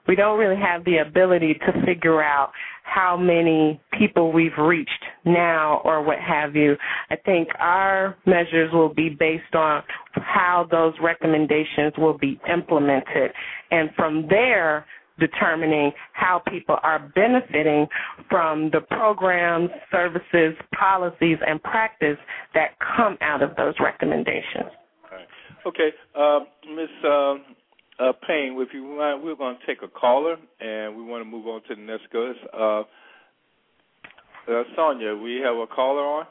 we 0.06 0.16
don't 0.16 0.38
really 0.38 0.60
have 0.60 0.84
the 0.84 0.98
ability 0.98 1.54
to 1.54 1.86
figure 1.86 2.22
out 2.22 2.52
how 2.84 3.16
many 3.16 3.80
people 3.98 4.32
we've 4.32 4.56
reached 4.58 4.90
now 5.24 5.80
or 5.84 6.02
what 6.02 6.18
have 6.20 6.54
you. 6.54 6.76
I 7.10 7.16
think 7.16 7.48
our 7.58 8.16
measures 8.26 8.72
will 8.72 8.92
be 8.92 9.08
based 9.08 9.54
on 9.54 9.82
how 10.14 10.68
those 10.70 10.94
recommendations 11.02 11.94
will 11.98 12.16
be 12.16 12.38
implemented. 12.48 13.32
And 13.70 13.90
from 13.96 14.26
there, 14.28 14.86
determining 15.18 15.92
how 16.12 16.42
people 16.48 16.76
are 16.82 17.10
benefiting 17.14 17.86
from 18.30 18.70
the 18.70 18.80
programs, 18.80 19.70
services, 19.90 20.54
policies, 20.78 21.38
and 21.46 21.62
practice 21.62 22.18
that 22.52 22.70
come 22.96 23.16
out 23.20 23.42
of 23.42 23.56
those 23.56 23.74
recommendations. 23.80 24.70
Okay, 25.66 25.90
uh, 26.14 26.40
Ms. 26.76 26.88
Uh, 27.02 27.34
uh, 27.98 28.12
Payne, 28.26 28.56
if 28.60 28.68
you 28.72 28.84
want, 28.84 29.24
we're 29.24 29.36
going 29.36 29.56
to 29.58 29.66
take 29.66 29.82
a 29.82 29.88
caller, 29.88 30.36
and 30.60 30.96
we 30.96 31.02
want 31.02 31.22
to 31.22 31.30
move 31.30 31.46
on 31.46 31.62
to 31.68 31.74
the 31.74 31.80
next 31.80 32.10
guest. 32.10 32.38
Uh, 32.52 32.80
uh, 34.46 34.64
Sonja, 34.76 35.20
we 35.22 35.40
have 35.44 35.56
a 35.56 35.66
caller 35.66 36.02
on. 36.02 36.26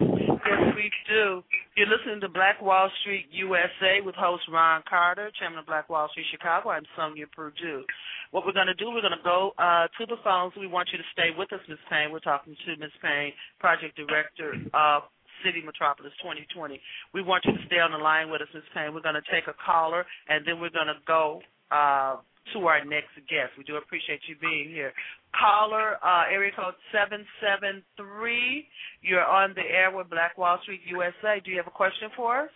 Yes, 0.00 0.74
we 0.74 0.90
do. 1.08 1.42
You're 1.76 1.86
listening 1.86 2.20
to 2.20 2.28
Black 2.28 2.60
Wall 2.60 2.90
Street 3.00 3.26
USA 3.30 4.00
with 4.04 4.14
host 4.14 4.42
Ron 4.50 4.82
Carter, 4.88 5.30
chairman 5.38 5.58
of 5.58 5.66
Black 5.66 5.88
Wall 5.88 6.08
Street 6.10 6.26
Chicago. 6.30 6.70
I'm 6.70 6.84
Sonja 6.98 7.30
Perdue. 7.30 7.84
What 8.30 8.46
we're 8.46 8.52
going 8.52 8.66
to 8.66 8.74
do, 8.74 8.90
we're 8.90 9.02
going 9.02 9.16
to 9.16 9.24
go 9.24 9.52
uh, 9.58 9.86
to 9.98 10.06
the 10.06 10.16
phones. 10.24 10.54
We 10.58 10.66
want 10.66 10.88
you 10.92 10.98
to 10.98 11.04
stay 11.12 11.30
with 11.36 11.52
us, 11.52 11.60
Ms. 11.68 11.78
Payne. 11.90 12.10
We're 12.10 12.20
talking 12.20 12.56
to 12.66 12.76
Ms. 12.76 12.90
Payne, 13.02 13.32
project 13.60 13.96
director 13.96 14.54
of 14.74 15.02
City 15.44 15.62
Metropolis 15.64 16.12
2020. 16.22 16.80
We 17.14 17.22
want 17.22 17.44
you 17.44 17.52
to 17.52 17.62
stay 17.66 17.78
on 17.78 17.92
the 17.92 17.98
line 17.98 18.30
with 18.30 18.42
us, 18.42 18.48
Ms. 18.54 18.64
Payne. 18.74 18.94
We're 18.94 19.02
going 19.04 19.18
to 19.18 19.28
take 19.30 19.46
a 19.46 19.56
caller, 19.58 20.04
and 20.28 20.46
then 20.46 20.60
we're 20.60 20.74
going 20.74 20.90
to 20.90 21.00
go 21.06 21.40
uh, 21.70 22.16
to 22.52 22.66
our 22.66 22.84
next 22.84 23.14
guest. 23.28 23.54
We 23.56 23.64
do 23.64 23.76
appreciate 23.76 24.20
you 24.28 24.36
being 24.40 24.68
here. 24.68 24.92
Caller, 25.38 25.96
uh, 26.04 26.30
area 26.30 26.52
code 26.54 26.74
773. 26.92 28.66
You're 29.02 29.24
on 29.24 29.54
the 29.54 29.62
air 29.62 29.94
with 29.94 30.10
Black 30.10 30.36
Wall 30.36 30.58
Street 30.62 30.80
USA. 30.88 31.40
Do 31.44 31.50
you 31.50 31.56
have 31.56 31.66
a 31.66 31.70
question 31.70 32.08
for 32.16 32.42
us? 32.42 32.50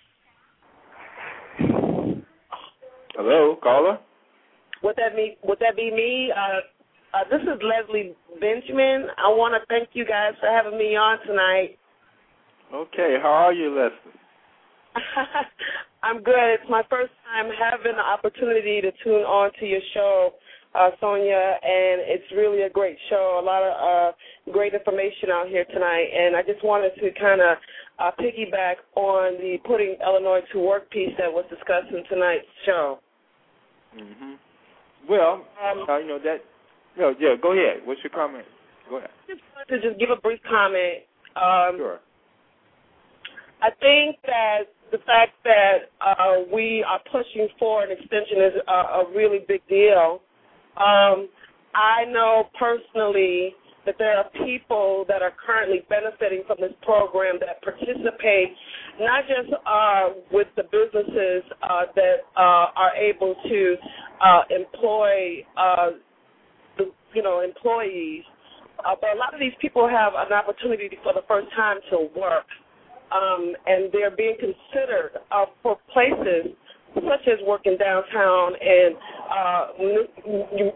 Hello, 3.17 3.57
caller. 3.63 3.99
Would 4.83 4.97
that 4.97 5.17
be 5.17 5.39
would 5.43 5.59
that 5.61 5.75
be 5.75 5.91
me? 5.91 6.31
Uh, 6.37 6.61
uh, 7.17 7.25
this 7.31 7.41
is 7.41 7.63
Leslie 7.65 8.13
Benjamin. 8.41 9.09
I 9.17 9.29
want 9.33 9.55
to 9.57 9.65
thank 9.69 9.91
you 9.95 10.05
guys 10.05 10.35
for 10.39 10.49
having 10.49 10.77
me 10.77 10.97
on 10.97 11.19
tonight. 11.27 11.79
Okay, 12.73 13.17
how 13.23 13.31
are 13.31 13.53
you, 13.53 13.71
Leslie? 13.71 14.21
I'm 16.03 16.23
good. 16.23 16.35
It's 16.61 16.71
my 16.71 16.83
first 16.91 17.13
time 17.25 17.51
having 17.59 17.97
the 17.97 18.03
opportunity 18.03 18.81
to 18.81 18.91
tune 19.05 19.23
on 19.23 19.51
to 19.61 19.67
your 19.67 19.81
show, 19.95 20.31
uh, 20.75 20.91
Sonja, 21.03 21.55
and 21.63 22.03
it's 22.03 22.25
really 22.35 22.63
a 22.63 22.71
great 22.71 22.97
show. 23.09 23.41
A 23.43 23.45
lot 23.45 23.63
of 23.63 23.75
uh, 23.77 24.53
great 24.53 24.75
information 24.75 25.31
out 25.31 25.49
here 25.49 25.65
tonight, 25.73 26.09
and 26.17 26.37
I 26.37 26.43
just 26.43 26.65
wanted 26.65 26.93
to 27.01 27.11
kind 27.21 27.41
of 27.41 27.57
uh, 27.99 28.11
piggyback 28.19 28.77
on 28.95 29.35
the 29.39 29.59
putting 29.65 29.97
Illinois 30.03 30.41
to 30.53 30.59
work 30.59 30.91
piece 30.91 31.13
that 31.19 31.33
was 31.33 31.45
discussed 31.51 31.91
in 31.91 32.05
tonight's 32.09 32.47
show. 32.65 32.99
hmm 33.95 34.35
Well, 35.09 35.47
um, 35.63 35.87
uh, 35.89 35.99
you 35.99 36.09
know 36.09 36.19
that. 36.19 36.39
No, 36.99 37.15
yeah. 37.21 37.35
Go 37.41 37.53
ahead. 37.53 37.83
What's 37.85 38.01
your 38.03 38.11
comment? 38.11 38.47
Go 38.89 38.99
ahead. 38.99 39.11
Just 39.29 39.41
wanted 39.55 39.83
to 39.83 39.89
just 39.89 40.01
give 40.01 40.11
a 40.11 40.21
brief 40.21 40.41
comment. 40.49 41.05
Um, 41.37 41.77
sure. 41.77 42.01
I 43.67 43.71
think 43.81 44.19
that 44.27 44.71
the 44.93 44.99
fact 44.99 45.33
that 45.43 45.91
uh, 46.01 46.47
we 46.55 46.85
are 46.87 47.01
pushing 47.11 47.49
for 47.59 47.83
an 47.83 47.91
extension 47.91 48.39
is 48.39 48.53
a, 48.69 48.73
a 48.73 49.05
really 49.13 49.41
big 49.49 49.61
deal. 49.69 50.21
Um, 50.77 51.29
I 51.75 52.05
know 52.07 52.45
personally 52.57 53.57
that 53.85 53.97
there 53.99 54.19
are 54.19 54.31
people 54.47 55.05
that 55.09 55.21
are 55.21 55.33
currently 55.45 55.83
benefiting 55.89 56.45
from 56.47 56.59
this 56.61 56.75
program 56.83 57.39
that 57.41 57.61
participate 57.63 58.55
not 59.01 59.25
just 59.27 59.53
uh, 59.67 60.11
with 60.31 60.47
the 60.55 60.63
businesses 60.71 61.43
uh, 61.63 61.87
that 61.97 62.23
uh, 62.37 62.71
are 62.77 62.95
able 62.95 63.35
to 63.49 63.77
uh, 64.25 64.43
employ 64.51 65.45
uh, 65.57 65.91
the 66.79 66.93
you 67.15 67.23
know 67.23 67.41
employees, 67.41 68.23
but 68.79 69.11
a 69.11 69.19
lot 69.19 69.35
of 69.35 69.41
these 69.41 69.55
people 69.61 69.89
have 69.89 70.13
an 70.15 70.33
opportunity 70.33 70.97
for 71.03 71.13
the 71.13 71.23
first 71.27 71.49
time 71.57 71.79
to 71.91 72.09
work 72.17 72.47
um, 73.13 73.55
and 73.67 73.91
they're 73.93 74.15
being 74.15 74.37
considered 74.39 75.19
uh, 75.31 75.47
for 75.63 75.79
places 75.93 76.53
such 76.95 77.29
as 77.29 77.39
working 77.47 77.77
downtown 77.77 78.53
and 78.61 78.95
uh, 79.31 79.67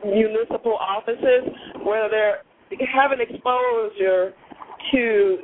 municipal 0.04 0.76
offices 0.76 1.48
where 1.82 2.10
they're 2.10 2.42
having 2.92 3.20
exposure 3.20 4.32
to, 4.92 5.38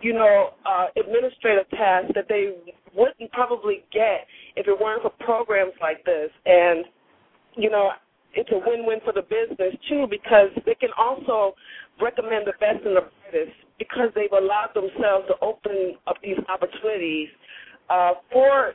you 0.00 0.12
know, 0.14 0.50
uh, 0.64 0.86
administrative 0.98 1.68
tasks 1.70 2.12
that 2.14 2.26
they 2.28 2.54
wouldn't 2.94 3.30
probably 3.32 3.84
get 3.92 4.26
if 4.56 4.66
it 4.66 4.78
weren't 4.80 5.02
for 5.02 5.12
programs 5.20 5.72
like 5.80 6.04
this. 6.04 6.30
And, 6.46 6.84
you 7.56 7.70
know, 7.70 7.90
it's 8.34 8.50
a 8.52 8.58
win-win 8.58 9.00
for 9.04 9.12
the 9.12 9.22
business 9.22 9.74
too 9.88 10.06
because 10.08 10.48
they 10.64 10.74
can 10.74 10.90
also 10.98 11.54
recommend 12.00 12.46
the 12.46 12.52
best 12.58 12.84
and 12.84 12.96
the 12.96 13.02
brightest 13.02 13.56
because 13.82 14.10
they've 14.14 14.30
allowed 14.30 14.70
themselves 14.74 15.26
to 15.26 15.34
open 15.42 15.98
up 16.06 16.14
these 16.22 16.38
opportunities 16.46 17.28
uh, 17.90 18.12
for 18.30 18.74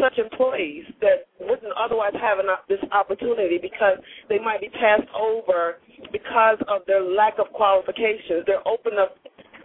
such 0.00 0.16
employees 0.18 0.84
that 1.00 1.28
wouldn't 1.40 1.72
otherwise 1.76 2.12
have 2.20 2.38
an, 2.38 2.46
this 2.68 2.80
opportunity 2.92 3.58
because 3.60 3.98
they 4.28 4.38
might 4.38 4.60
be 4.60 4.68
passed 4.68 5.08
over 5.12 5.76
because 6.12 6.56
of 6.68 6.82
their 6.86 7.02
lack 7.02 7.38
of 7.38 7.52
qualifications. 7.52 8.44
They're 8.46 8.66
open 8.66 8.92
up, 8.98 9.16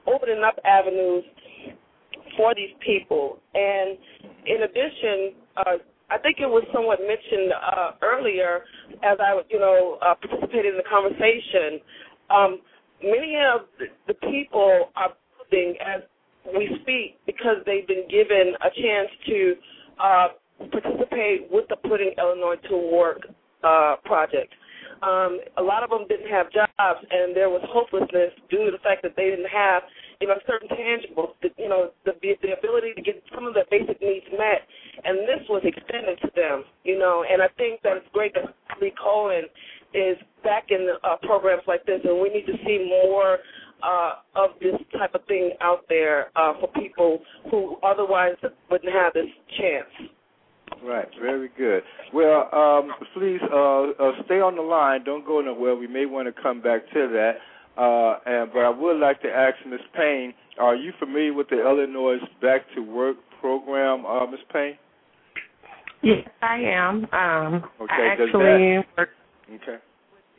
opening 0.08 0.44
up 0.44 0.60
avenues 0.66 1.24
for 2.38 2.54
these 2.56 2.76
people. 2.86 3.40
And 3.54 3.98
in 4.46 4.64
addition, 4.64 5.40
uh, 5.58 5.80
I 6.10 6.18
think 6.20 6.38
it 6.40 6.48
was 6.48 6.64
somewhat 6.74 7.00
mentioned 7.00 7.52
uh, 7.56 7.92
earlier 8.02 8.64
as 9.04 9.18
I, 9.20 9.40
you 9.50 9.60
know, 9.60 9.98
uh, 10.02 10.16
participated 10.16 10.76
in 10.76 10.78
the 10.78 10.88
conversation. 10.88 11.80
Um, 12.30 12.60
many 13.04 13.38
of 13.38 13.62
the 14.08 14.14
people 14.14 14.90
are 14.96 15.14
building 15.50 15.76
as 15.86 16.02
we 16.56 16.70
speak 16.82 17.18
because 17.26 17.58
they've 17.66 17.88
been 17.88 18.08
given 18.10 18.54
a 18.62 18.70
chance 18.70 19.10
to 19.28 19.56
uh, 20.00 20.28
participate 20.72 21.48
with 21.52 21.66
the 21.70 21.76
Putting 21.88 22.14
Illinois 22.18 22.56
to 22.70 22.78
Work 22.78 23.28
uh, 23.64 23.96
project. 24.06 24.54
Um, 25.04 25.40
a 25.58 25.62
lot 25.62 25.84
of 25.84 25.90
them 25.90 26.08
didn't 26.08 26.30
have 26.32 26.48
jobs, 26.52 27.02
and 27.12 27.36
there 27.36 27.50
was 27.50 27.62
hopelessness 27.68 28.32
due 28.50 28.66
to 28.66 28.72
the 28.72 28.80
fact 28.80 29.04
that 29.04 29.14
they 29.18 29.30
didn't 29.30 29.52
have, 29.52 29.84
you 30.22 30.28
know, 30.28 30.40
certain 30.48 30.70
tangibles, 30.70 31.36
you 31.58 31.68
know, 31.68 31.92
the 32.06 32.14
the 32.24 32.56
ability 32.58 32.94
to 32.96 33.02
get 33.02 33.22
some 33.34 33.46
of 33.46 33.54
their 33.54 33.68
basic 33.70 34.00
needs 34.02 34.26
met, 34.32 34.64
and 35.04 35.28
this 35.28 35.44
was 35.50 35.62
extended 35.66 36.18
to 36.22 36.32
them, 36.36 36.64
you 36.84 36.98
know. 36.98 37.26
And 37.28 37.42
I 37.42 37.50
think 37.58 37.82
that 37.84 37.98
it's 37.98 38.08
great 38.14 38.34
that 38.36 38.56
Lee 38.82 38.94
Cohen 38.96 39.44
is 39.96 40.18
back 40.44 40.66
in 40.70 40.88
uh, 41.04 41.16
programs 41.24 41.64
like 41.68 41.86
this, 41.86 42.02
and 42.04 42.20
we 42.22 42.30
need 42.30 42.46
to 42.46 42.58
see 42.66 42.86
more 42.90 43.40
uh, 43.84 44.14
of 44.36 44.52
this 44.62 44.76
type 44.98 45.16
of 45.16 45.26
thing 45.26 45.52
out 45.62 45.86
there 45.90 46.32
uh, 46.36 46.54
for 46.60 46.68
people 46.80 47.20
who 47.52 47.78
otherwise 47.84 48.36
wouldn't 48.70 48.92
have 48.92 49.14
this 49.14 49.28
chance. 49.58 50.10
Right, 50.84 51.08
very 51.22 51.50
good. 51.58 51.84
Well, 52.14 52.50
um, 52.54 52.92
please 53.14 53.40
uh, 53.52 53.92
uh, 53.92 54.12
stay 54.26 54.40
on 54.40 54.56
the 54.56 54.62
line. 54.62 55.04
Don't 55.04 55.26
go 55.26 55.42
nowhere. 55.42 55.76
We 55.76 55.88
may 55.88 56.06
want 56.06 56.34
to 56.34 56.42
come 56.42 56.62
back 56.62 56.82
to 56.94 57.08
that. 57.14 57.34
Uh, 57.78 58.20
and 58.26 58.52
but 58.54 58.60
I 58.60 58.70
would 58.70 59.00
like 59.00 59.22
to 59.22 59.28
ask 59.28 59.56
Ms. 59.68 59.82
Payne, 59.96 60.34
are 60.60 60.76
you 60.76 60.94
familiar 60.98 61.34
with 61.34 61.50
the 61.50 61.60
Illinois 61.60 62.18
Back 62.42 62.62
to 62.74 62.82
Work 62.82 63.18
program, 63.42 64.06
uh, 64.06 64.26
Ms. 64.28 64.40
Payne? 64.52 64.78
Yes, 66.02 66.28
I 66.42 66.58
am. 66.58 67.06
Um, 67.12 67.64
okay, 67.82 67.94
I 67.94 68.08
actually 68.14 68.86
work 68.98 69.10
okay. 69.54 69.78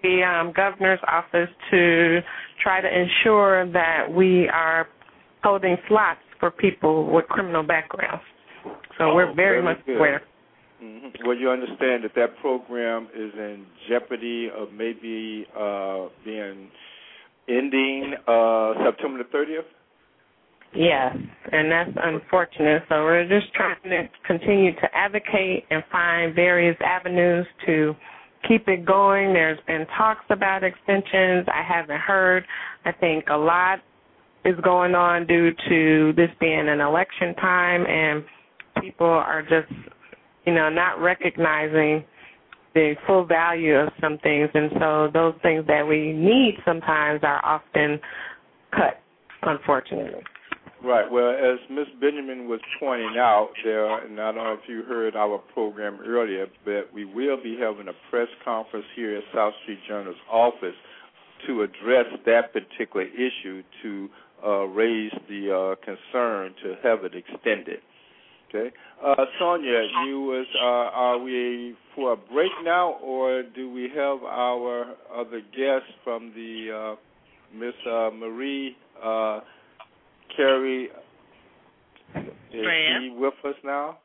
the 0.02 0.22
um, 0.22 0.52
governor's 0.54 1.00
office 1.06 1.48
to 1.70 2.20
try 2.62 2.80
to 2.80 2.88
ensure 2.88 3.70
that 3.72 4.12
we 4.12 4.48
are 4.48 4.88
holding 5.42 5.76
slots 5.88 6.20
for 6.40 6.50
people 6.50 7.12
with 7.12 7.26
criminal 7.26 7.62
backgrounds. 7.62 8.22
So 8.98 9.04
oh, 9.04 9.14
we're 9.14 9.34
very, 9.34 9.60
very 9.60 9.62
much 9.62 9.86
good. 9.86 9.96
aware. 9.96 10.22
Mm-hmm. 10.82 11.26
Well, 11.26 11.36
you 11.36 11.50
understand 11.50 12.04
that 12.04 12.12
that 12.16 12.36
program 12.40 13.08
is 13.14 13.32
in 13.34 13.64
jeopardy 13.88 14.50
of 14.54 14.72
maybe 14.72 15.46
uh, 15.58 16.08
being 16.24 16.68
ending 17.48 18.14
uh, 18.26 18.74
September 18.84 19.22
the 19.22 19.28
30th? 19.32 19.64
Yes, 20.74 21.16
and 21.52 21.70
that's 21.70 21.90
unfortunate. 22.02 22.82
So 22.88 22.96
we're 22.96 23.26
just 23.28 23.52
trying 23.54 23.76
to 23.84 24.08
continue 24.26 24.74
to 24.74 24.88
advocate 24.94 25.64
and 25.70 25.82
find 25.90 26.34
various 26.34 26.76
avenues 26.84 27.46
to 27.66 27.94
keep 28.48 28.68
it 28.68 28.84
going. 28.84 29.32
There's 29.32 29.58
been 29.66 29.86
talks 29.96 30.24
about 30.30 30.62
extensions. 30.64 31.46
I 31.48 31.62
haven't 31.66 32.00
heard. 32.00 32.44
I 32.84 32.92
think 32.92 33.26
a 33.30 33.36
lot 33.36 33.80
is 34.44 34.54
going 34.62 34.94
on 34.94 35.26
due 35.26 35.50
to 35.68 36.12
this 36.16 36.30
being 36.38 36.68
an 36.68 36.80
election 36.80 37.34
time 37.36 37.84
and 37.86 38.24
people 38.80 39.06
are 39.06 39.42
just, 39.42 39.72
you 40.46 40.54
know, 40.54 40.68
not 40.68 41.00
recognizing 41.00 42.04
the 42.74 42.94
full 43.06 43.24
value 43.24 43.74
of 43.74 43.88
some 44.00 44.18
things 44.18 44.48
and 44.54 44.70
so 44.78 45.08
those 45.12 45.34
things 45.42 45.66
that 45.66 45.86
we 45.86 46.12
need 46.12 46.58
sometimes 46.64 47.20
are 47.22 47.44
often 47.44 47.98
cut, 48.70 49.00
unfortunately. 49.42 50.22
Right. 50.84 51.10
Well, 51.10 51.30
as 51.30 51.58
Ms. 51.70 51.86
Benjamin 52.00 52.48
was 52.48 52.60
pointing 52.78 53.16
out 53.16 53.48
there, 53.64 54.04
and 54.04 54.20
I 54.20 54.32
don't 54.32 54.44
know 54.44 54.52
if 54.52 54.68
you 54.68 54.82
heard 54.82 55.16
our 55.16 55.38
program 55.54 55.98
earlier, 56.06 56.46
but 56.64 56.92
we 56.92 57.04
will 57.04 57.42
be 57.42 57.56
having 57.58 57.88
a 57.88 58.10
press 58.10 58.28
conference 58.44 58.86
here 58.94 59.16
at 59.16 59.24
South 59.34 59.54
Street 59.62 59.78
Journal's 59.88 60.16
office 60.30 60.74
to 61.46 61.62
address 61.62 62.06
that 62.26 62.52
particular 62.52 63.06
issue 63.06 63.62
to 63.82 64.08
uh, 64.44 64.64
raise 64.64 65.12
the 65.28 65.50
uh, 65.50 65.84
concern 65.84 66.54
to 66.62 66.74
have 66.82 67.04
it 67.04 67.12
extended. 67.14 67.80
Okay, 68.48 68.70
uh, 69.04 69.16
Sonja, 69.40 69.88
you 70.06 70.20
was 70.20 70.46
uh, 70.62 70.96
are 70.96 71.18
we 71.18 71.74
for 71.94 72.12
a 72.12 72.16
break 72.16 72.52
now, 72.62 72.92
or 73.02 73.42
do 73.42 73.72
we 73.72 73.88
have 73.94 74.22
our 74.22 74.94
other 75.12 75.40
guest 75.40 75.86
from 76.04 76.32
the 76.34 76.96
uh, 76.96 77.58
Miss 77.58 77.74
uh, 77.90 78.10
Marie 78.14 78.76
Claire? 80.34 80.86
Is 80.86 80.90
she 82.50 83.14
with 83.16 83.34
us 83.44 83.54
now? 83.64 83.98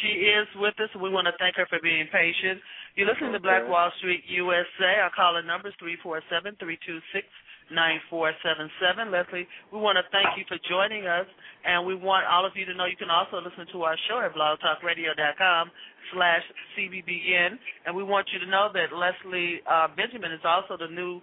She 0.00 0.30
is 0.30 0.46
with 0.56 0.78
us. 0.78 0.90
We 0.94 1.10
want 1.10 1.26
to 1.26 1.34
thank 1.38 1.56
her 1.56 1.66
for 1.66 1.80
being 1.82 2.06
patient. 2.12 2.60
You're 2.94 3.08
listening 3.08 3.34
okay. 3.34 3.42
to 3.42 3.48
Black 3.48 3.66
Wall 3.66 3.90
Street 3.98 4.22
USA. 4.28 5.02
Our 5.02 5.10
caller 5.10 5.42
number 5.42 5.68
is 5.68 5.74
three 5.80 5.96
four 6.02 6.22
seven 6.30 6.54
three 6.60 6.78
two 6.86 7.00
six 7.12 7.26
9477. 7.72 9.10
Leslie, 9.10 9.48
we 9.72 9.80
want 9.80 9.96
to 9.96 10.04
thank 10.12 10.36
you 10.36 10.44
for 10.46 10.60
joining 10.68 11.08
us, 11.08 11.26
and 11.64 11.84
we 11.84 11.96
want 11.96 12.28
all 12.28 12.44
of 12.44 12.52
you 12.54 12.64
to 12.68 12.74
know 12.76 12.86
you 12.86 13.00
can 13.00 13.10
also 13.10 13.40
listen 13.40 13.66
to 13.72 13.82
our 13.82 13.96
show 14.08 14.20
at 14.20 14.36
blogtalkradio.com 14.36 15.70
slash 16.12 16.44
CBBN, 16.76 17.56
and 17.86 17.96
we 17.96 18.04
want 18.04 18.28
you 18.32 18.38
to 18.40 18.48
know 18.50 18.68
that 18.72 18.92
Leslie 18.92 19.64
uh, 19.64 19.88
Benjamin 19.96 20.32
is 20.32 20.44
also 20.44 20.76
the 20.76 20.92
new 20.92 21.20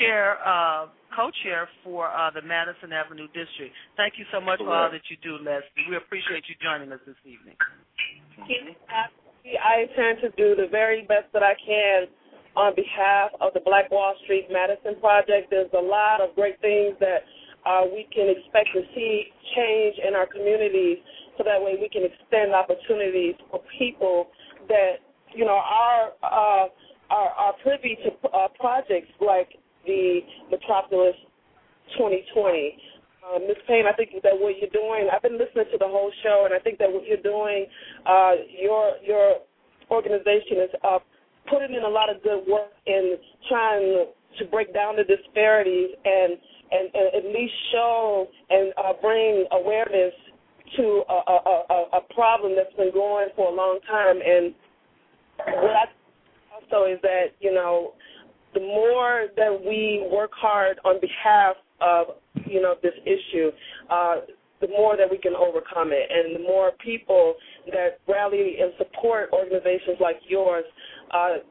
chair, 0.00 0.36
uh, 0.42 0.90
co-chair 1.14 1.68
for 1.84 2.10
uh, 2.10 2.30
the 2.34 2.42
Madison 2.42 2.92
Avenue 2.92 3.28
District. 3.30 3.72
Thank 3.96 4.18
you 4.18 4.24
so 4.32 4.40
much 4.40 4.58
for 4.58 4.72
all 4.72 4.90
that 4.90 5.06
you 5.08 5.16
do, 5.22 5.38
Leslie. 5.38 5.86
We 5.88 5.96
appreciate 5.96 6.42
you 6.50 6.56
joining 6.58 6.90
us 6.90 7.00
this 7.06 7.18
evening. 7.24 7.54
I 9.44 9.86
intend 9.90 10.22
to 10.22 10.30
do 10.38 10.54
the 10.54 10.68
very 10.70 11.02
best 11.02 11.30
that 11.32 11.42
I 11.42 11.54
can 11.54 12.06
on 12.56 12.74
behalf 12.74 13.30
of 13.40 13.52
the 13.54 13.60
Black 13.60 13.90
Wall 13.90 14.14
Street 14.24 14.48
Madison 14.50 15.00
Project. 15.00 15.48
There's 15.50 15.72
a 15.76 15.80
lot 15.80 16.20
of 16.20 16.34
great 16.34 16.60
things 16.60 16.96
that 17.00 17.24
uh, 17.64 17.82
we 17.86 18.06
can 18.12 18.28
expect 18.28 18.68
to 18.74 18.82
see 18.94 19.32
change 19.56 19.96
in 20.06 20.14
our 20.14 20.26
communities 20.26 20.98
so 21.38 21.44
that 21.44 21.60
way 21.60 21.76
we 21.80 21.88
can 21.88 22.02
extend 22.04 22.52
opportunities 22.52 23.34
for 23.50 23.60
people 23.78 24.28
that, 24.68 25.00
you 25.34 25.44
know, 25.44 25.60
are, 25.62 26.12
uh, 26.22 26.66
are, 27.10 27.30
are 27.30 27.54
privy 27.62 27.96
to 28.04 28.28
uh, 28.28 28.48
projects 28.58 29.10
like 29.20 29.56
the 29.86 30.20
Metropolis 30.50 31.16
2020. 31.96 32.76
Uh, 33.22 33.38
Ms. 33.38 33.56
Payne, 33.68 33.86
I 33.86 33.94
think 33.94 34.10
that 34.22 34.34
what 34.34 34.58
you're 34.58 34.74
doing, 34.74 35.08
I've 35.12 35.22
been 35.22 35.38
listening 35.38 35.66
to 35.70 35.78
the 35.78 35.86
whole 35.86 36.10
show, 36.22 36.42
and 36.44 36.52
I 36.52 36.58
think 36.58 36.78
that 36.78 36.90
what 36.90 37.06
you're 37.06 37.22
doing, 37.22 37.66
uh, 38.04 38.32
your 38.50 38.98
your 38.98 39.46
organization 39.90 40.58
is 40.58 40.70
uh, 40.82 40.98
putting 41.48 41.74
in 41.74 41.82
a 41.82 41.88
lot 41.88 42.08
of 42.14 42.22
good 42.22 42.44
work 42.48 42.70
in 42.86 43.16
trying 43.48 44.06
to 44.38 44.44
break 44.46 44.72
down 44.72 44.96
the 44.96 45.04
disparities 45.04 45.90
and 46.04 46.38
and, 46.72 46.88
and 46.94 47.14
at 47.14 47.24
least 47.34 47.52
show 47.70 48.26
and 48.48 48.72
uh, 48.78 48.92
bring 49.02 49.44
awareness 49.52 50.14
to 50.76 51.02
a, 51.06 51.12
a, 51.12 51.62
a, 51.68 51.98
a 51.98 52.14
problem 52.14 52.54
that's 52.56 52.74
been 52.76 52.92
going 52.92 53.28
for 53.36 53.52
a 53.52 53.54
long 53.54 53.78
time. 53.86 54.16
And 54.24 54.54
what 55.60 55.76
I 55.76 55.84
also 56.54 56.90
is 56.90 56.98
that 57.02 57.26
you 57.40 57.52
know 57.52 57.92
the 58.54 58.60
more 58.60 59.26
that 59.36 59.62
we 59.66 60.08
work 60.10 60.30
hard 60.34 60.78
on 60.84 61.00
behalf 61.00 61.56
of 61.80 62.06
you 62.46 62.62
know 62.62 62.74
this 62.82 62.94
issue, 63.04 63.50
uh, 63.90 64.16
the 64.60 64.68
more 64.68 64.96
that 64.96 65.10
we 65.10 65.18
can 65.18 65.34
overcome 65.34 65.90
it, 65.92 66.08
and 66.10 66.36
the 66.36 66.48
more 66.48 66.72
people 66.82 67.34
that 67.66 67.98
rally 68.08 68.56
and 68.60 68.72
support 68.78 69.30
organizations 69.32 69.98
like 70.00 70.16
yours 70.26 70.64
uh, 71.12 71.44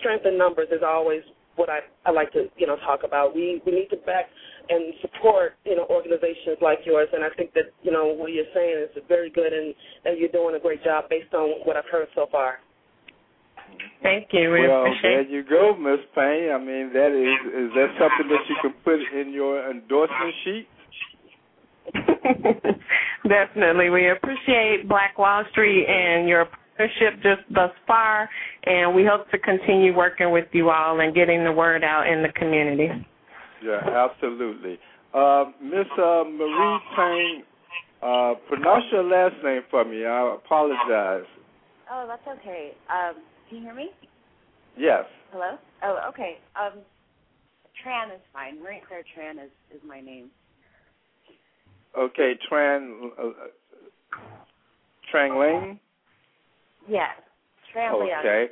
strength 0.00 0.26
in 0.26 0.36
numbers 0.36 0.68
is 0.70 0.82
always 0.84 1.22
what 1.56 1.68
I, 1.70 1.80
I 2.04 2.12
like 2.12 2.32
to 2.32 2.46
you 2.56 2.66
know 2.66 2.76
talk 2.76 3.00
about. 3.04 3.34
We 3.34 3.62
we 3.66 3.72
need 3.72 3.88
to 3.90 3.96
back 4.04 4.26
and 4.68 4.94
support 5.00 5.54
you 5.64 5.76
know 5.76 5.86
organizations 5.90 6.58
like 6.60 6.80
yours, 6.84 7.08
and 7.12 7.24
I 7.24 7.28
think 7.36 7.52
that 7.54 7.72
you 7.82 7.92
know 7.92 8.06
what 8.06 8.32
you're 8.32 8.50
saying 8.54 8.86
is 8.86 9.02
very 9.08 9.30
good, 9.30 9.52
and 9.52 9.74
and 10.04 10.18
you're 10.18 10.30
doing 10.30 10.54
a 10.54 10.60
great 10.60 10.84
job 10.84 11.08
based 11.08 11.32
on 11.34 11.60
what 11.64 11.76
I've 11.76 11.88
heard 11.90 12.08
so 12.14 12.26
far. 12.30 12.58
Thank 14.02 14.28
you. 14.32 14.52
We 14.52 14.68
well, 14.68 14.82
appreciate 14.82 15.02
there 15.02 15.22
you 15.22 15.42
go, 15.42 15.76
Miss 15.76 16.00
Payne. 16.14 16.52
I 16.52 16.58
mean, 16.58 16.92
that 16.92 17.10
is 17.10 17.40
is 17.50 17.70
that 17.74 17.90
something 17.98 18.28
that 18.30 18.44
you 18.48 18.56
can 18.62 18.74
put 18.84 19.00
in 19.18 19.32
your 19.32 19.70
endorsement 19.70 20.34
sheet? 20.44 20.68
Definitely. 23.28 23.90
We 23.90 24.10
appreciate 24.10 24.88
Black 24.88 25.18
Wall 25.18 25.44
Street 25.50 25.86
and 25.86 26.28
your 26.28 26.46
partnership 26.76 27.22
just 27.22 27.42
thus 27.54 27.70
far, 27.86 28.28
and 28.64 28.94
we 28.94 29.04
hope 29.04 29.30
to 29.30 29.38
continue 29.38 29.96
working 29.96 30.30
with 30.30 30.46
you 30.52 30.70
all 30.70 31.00
and 31.00 31.14
getting 31.14 31.44
the 31.44 31.52
word 31.52 31.84
out 31.84 32.06
in 32.06 32.22
the 32.22 32.28
community. 32.30 32.88
Yeah, 33.64 34.08
absolutely. 34.10 34.78
Uh, 35.14 35.46
Miss 35.62 35.86
uh, 35.98 36.24
Marie 36.24 36.78
Payne, 36.96 37.42
uh, 38.02 38.34
pronounce 38.48 38.84
your 38.92 39.04
last 39.04 39.34
name 39.42 39.62
for 39.70 39.84
me. 39.84 40.04
I 40.04 40.34
apologize. 40.34 41.26
Oh, 41.90 42.06
that's 42.08 42.38
okay. 42.38 42.72
Um, 42.90 43.22
can 43.48 43.58
you 43.58 43.64
hear 43.64 43.74
me? 43.74 43.90
Yes. 44.76 45.04
Hello? 45.32 45.56
Oh, 45.82 45.98
okay. 46.10 46.38
Um, 46.60 46.80
Tran 47.84 48.14
is 48.14 48.20
fine. 48.32 48.62
Marie 48.62 48.82
Claire 48.86 49.04
Tran 49.16 49.42
is, 49.42 49.50
is 49.74 49.80
my 49.86 50.00
name. 50.00 50.30
Okay, 51.96 52.34
Tran, 52.50 53.08
uh, 53.18 53.30
Trang 55.12 55.38
Ling? 55.40 55.80
Yes, 56.88 57.10
Tran 57.74 57.92
Okay. 57.94 58.48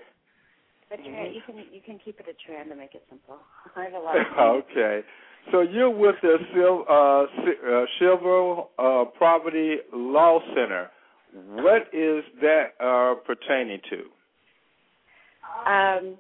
But 0.91 0.99
Tran, 1.01 1.07
mm-hmm. 1.07 1.35
you 1.35 1.41
can 1.47 1.57
you 1.73 1.81
can 1.85 1.99
keep 2.05 2.21
it 2.21 2.27
a 2.29 2.51
Tran 2.51 2.69
to 2.69 2.77
make 2.77 2.95
it 2.95 3.05
simple. 3.09 3.39
I 3.77 3.85
have 3.85 3.95
a 3.95 3.99
lot. 3.99 4.17
Of 4.17 4.65
okay. 4.71 5.01
So 5.53 5.61
you're 5.61 5.91
with 5.91 6.17
the 6.23 6.39
Sil- 6.55 6.89
uh, 6.89 7.25
uh, 7.25 7.85
Silver 7.99 8.63
uh, 8.79 9.05
Poverty 9.19 9.77
Law 9.93 10.41
Center. 10.55 10.91
What 11.35 11.89
is 11.93 12.23
that 12.41 12.75
uh, 12.81 13.15
pertaining 13.27 13.81
to? 13.91 13.97
Um, 15.69 16.17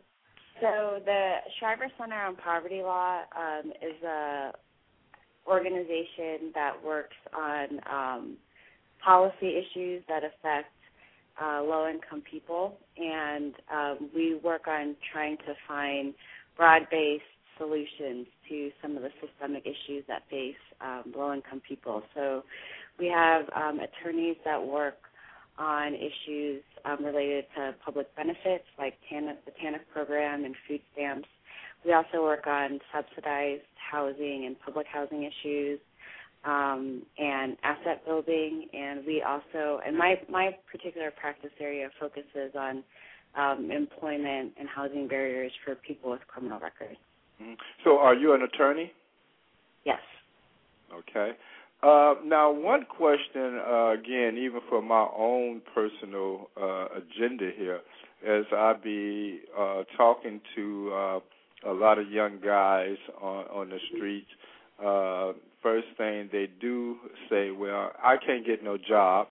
so 0.60 1.00
the 1.04 1.36
Shriver 1.58 1.86
Center 1.98 2.20
on 2.20 2.36
Poverty 2.36 2.82
Law 2.82 3.20
um, 3.36 3.70
is 3.80 4.02
a 4.02 4.52
organization 5.46 6.50
that 6.54 6.72
works 6.84 7.16
on 7.36 7.80
um, 7.90 8.36
policy 9.04 9.56
issues 9.56 10.02
that 10.08 10.22
affect 10.24 10.73
uh, 11.42 11.62
low 11.62 11.88
income 11.88 12.22
people, 12.30 12.76
and 12.96 13.54
um, 13.72 14.10
we 14.14 14.36
work 14.42 14.68
on 14.68 14.96
trying 15.12 15.36
to 15.38 15.54
find 15.66 16.14
broad 16.56 16.82
based 16.90 17.24
solutions 17.58 18.26
to 18.48 18.70
some 18.82 18.96
of 18.96 19.02
the 19.02 19.10
systemic 19.20 19.64
issues 19.64 20.04
that 20.08 20.22
face 20.30 20.54
um, 20.80 21.12
low-income 21.16 21.62
people. 21.66 22.02
So 22.14 22.42
we 22.98 23.06
have 23.06 23.46
um, 23.54 23.80
attorneys 23.80 24.36
that 24.44 24.64
work 24.64 24.96
on 25.58 25.94
issues 25.94 26.62
um, 26.84 27.04
related 27.04 27.44
to 27.56 27.74
public 27.84 28.14
benefits 28.16 28.64
like 28.78 28.94
TANF, 29.10 29.36
the 29.44 29.52
TANF 29.52 29.80
program 29.92 30.44
and 30.44 30.54
food 30.66 30.80
stamps. 30.92 31.28
We 31.84 31.92
also 31.92 32.22
work 32.22 32.46
on 32.46 32.80
subsidized 32.92 33.62
housing 33.90 34.44
and 34.46 34.58
public 34.58 34.86
housing 34.92 35.22
issues 35.22 35.78
um, 36.44 37.02
and 37.18 37.56
asset 37.62 38.04
building. 38.04 38.66
And 38.72 39.04
we 39.06 39.22
also, 39.22 39.80
and 39.86 39.96
my 39.96 40.20
my 40.28 40.56
particular 40.70 41.10
practice 41.10 41.52
area 41.60 41.88
focuses 41.98 42.54
on 42.58 42.84
um, 43.36 43.70
employment 43.70 44.52
and 44.58 44.68
housing 44.68 45.08
barriers 45.08 45.52
for 45.64 45.74
people 45.74 46.10
with 46.10 46.20
criminal 46.28 46.60
records. 46.60 46.98
Mm-hmm. 47.42 47.54
So, 47.82 47.98
are 47.98 48.14
you 48.14 48.34
an 48.34 48.42
attorney? 48.42 48.92
Yes. 49.84 50.00
Okay. 50.92 51.32
Uh, 51.82 52.14
now, 52.24 52.50
one 52.50 52.86
question, 52.86 53.60
uh, 53.68 53.90
again, 53.90 54.38
even 54.38 54.60
for 54.70 54.80
my 54.80 55.06
own 55.16 55.60
personal 55.74 56.48
uh, 56.56 56.86
agenda 56.96 57.50
here, 57.56 57.80
as 58.26 58.44
I 58.52 58.72
be 58.82 59.40
uh, 59.58 59.82
talking 59.96 60.40
to 60.54 60.92
uh, 60.94 61.20
a 61.66 61.72
lot 61.72 61.98
of 61.98 62.10
young 62.10 62.38
guys 62.42 62.96
on, 63.20 63.44
on 63.46 63.68
the 63.68 63.78
streets, 63.94 64.28
uh, 64.82 65.32
first 65.62 65.88
thing 65.96 66.28
they 66.32 66.48
do 66.60 66.96
say, 67.30 67.50
well, 67.50 67.92
I 68.02 68.16
can't 68.16 68.46
get 68.46 68.62
no 68.62 68.76
job 68.76 69.28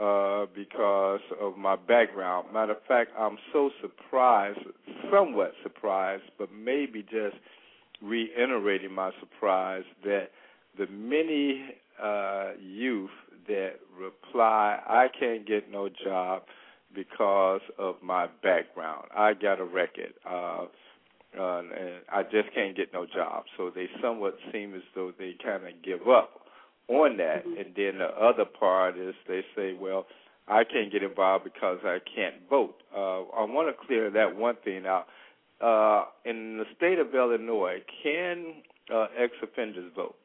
uh, 0.00 0.46
because 0.54 1.20
of 1.40 1.56
my 1.56 1.76
background. 1.76 2.52
Matter 2.52 2.72
of 2.72 2.82
fact, 2.86 3.10
I'm 3.18 3.38
so 3.52 3.70
surprised, 3.80 4.58
somewhat 5.12 5.52
surprised, 5.62 6.24
but 6.38 6.52
maybe 6.52 7.02
just 7.02 7.36
reiterating 8.02 8.92
my 8.92 9.10
surprise 9.20 9.84
that 10.04 10.30
the 10.78 10.86
many 10.88 11.76
uh, 12.02 12.52
youth 12.60 13.10
that 13.46 13.74
reply, 13.98 14.78
I 14.86 15.06
can't 15.18 15.46
get 15.46 15.70
no 15.70 15.88
job 16.04 16.42
because 16.94 17.60
of 17.78 17.96
my 18.02 18.26
background. 18.42 19.06
I 19.14 19.34
got 19.34 19.60
a 19.60 19.64
record. 19.64 20.14
Uh, 20.28 20.66
uh, 21.38 21.58
and 21.58 22.02
I 22.12 22.22
just 22.22 22.52
can't 22.54 22.76
get 22.76 22.92
no 22.92 23.06
job. 23.06 23.44
So 23.56 23.70
they 23.74 23.88
somewhat 24.02 24.36
seem 24.52 24.74
as 24.74 24.82
though 24.94 25.12
they 25.18 25.34
kind 25.42 25.66
of 25.66 25.82
give 25.82 26.08
up 26.08 26.40
on 26.88 27.16
that. 27.18 27.46
Mm-hmm. 27.46 27.60
And 27.60 27.74
then 27.76 27.98
the 27.98 28.10
other 28.20 28.44
part 28.44 28.98
is 28.98 29.14
they 29.26 29.42
say, 29.56 29.74
well, 29.78 30.06
I 30.46 30.64
can't 30.64 30.92
get 30.92 31.02
involved 31.02 31.44
because 31.44 31.78
I 31.84 31.98
can't 32.14 32.36
vote. 32.50 32.76
Uh, 32.94 33.22
I 33.22 33.44
want 33.44 33.74
to 33.74 33.86
clear 33.86 34.10
that 34.10 34.36
one 34.36 34.56
thing 34.64 34.84
out. 34.86 35.06
Uh, 35.60 36.04
in 36.24 36.58
the 36.58 36.64
state 36.76 36.98
of 36.98 37.14
Illinois, 37.14 37.82
can 38.02 38.54
uh, 38.94 39.06
ex-offenders 39.18 39.90
vote? 39.96 40.16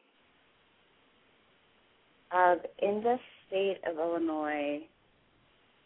Uh, 2.32 2.56
in 2.82 3.02
the 3.02 3.18
state 3.48 3.78
of 3.88 3.98
Illinois, 3.98 4.82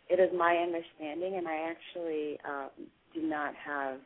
it 0.10 0.20
is 0.20 0.30
my 0.38 0.56
understanding, 0.58 1.36
and 1.36 1.48
I 1.48 1.70
actually 1.72 2.38
um, 2.48 2.70
do 3.14 3.22
not 3.22 3.54
have, 3.56 4.00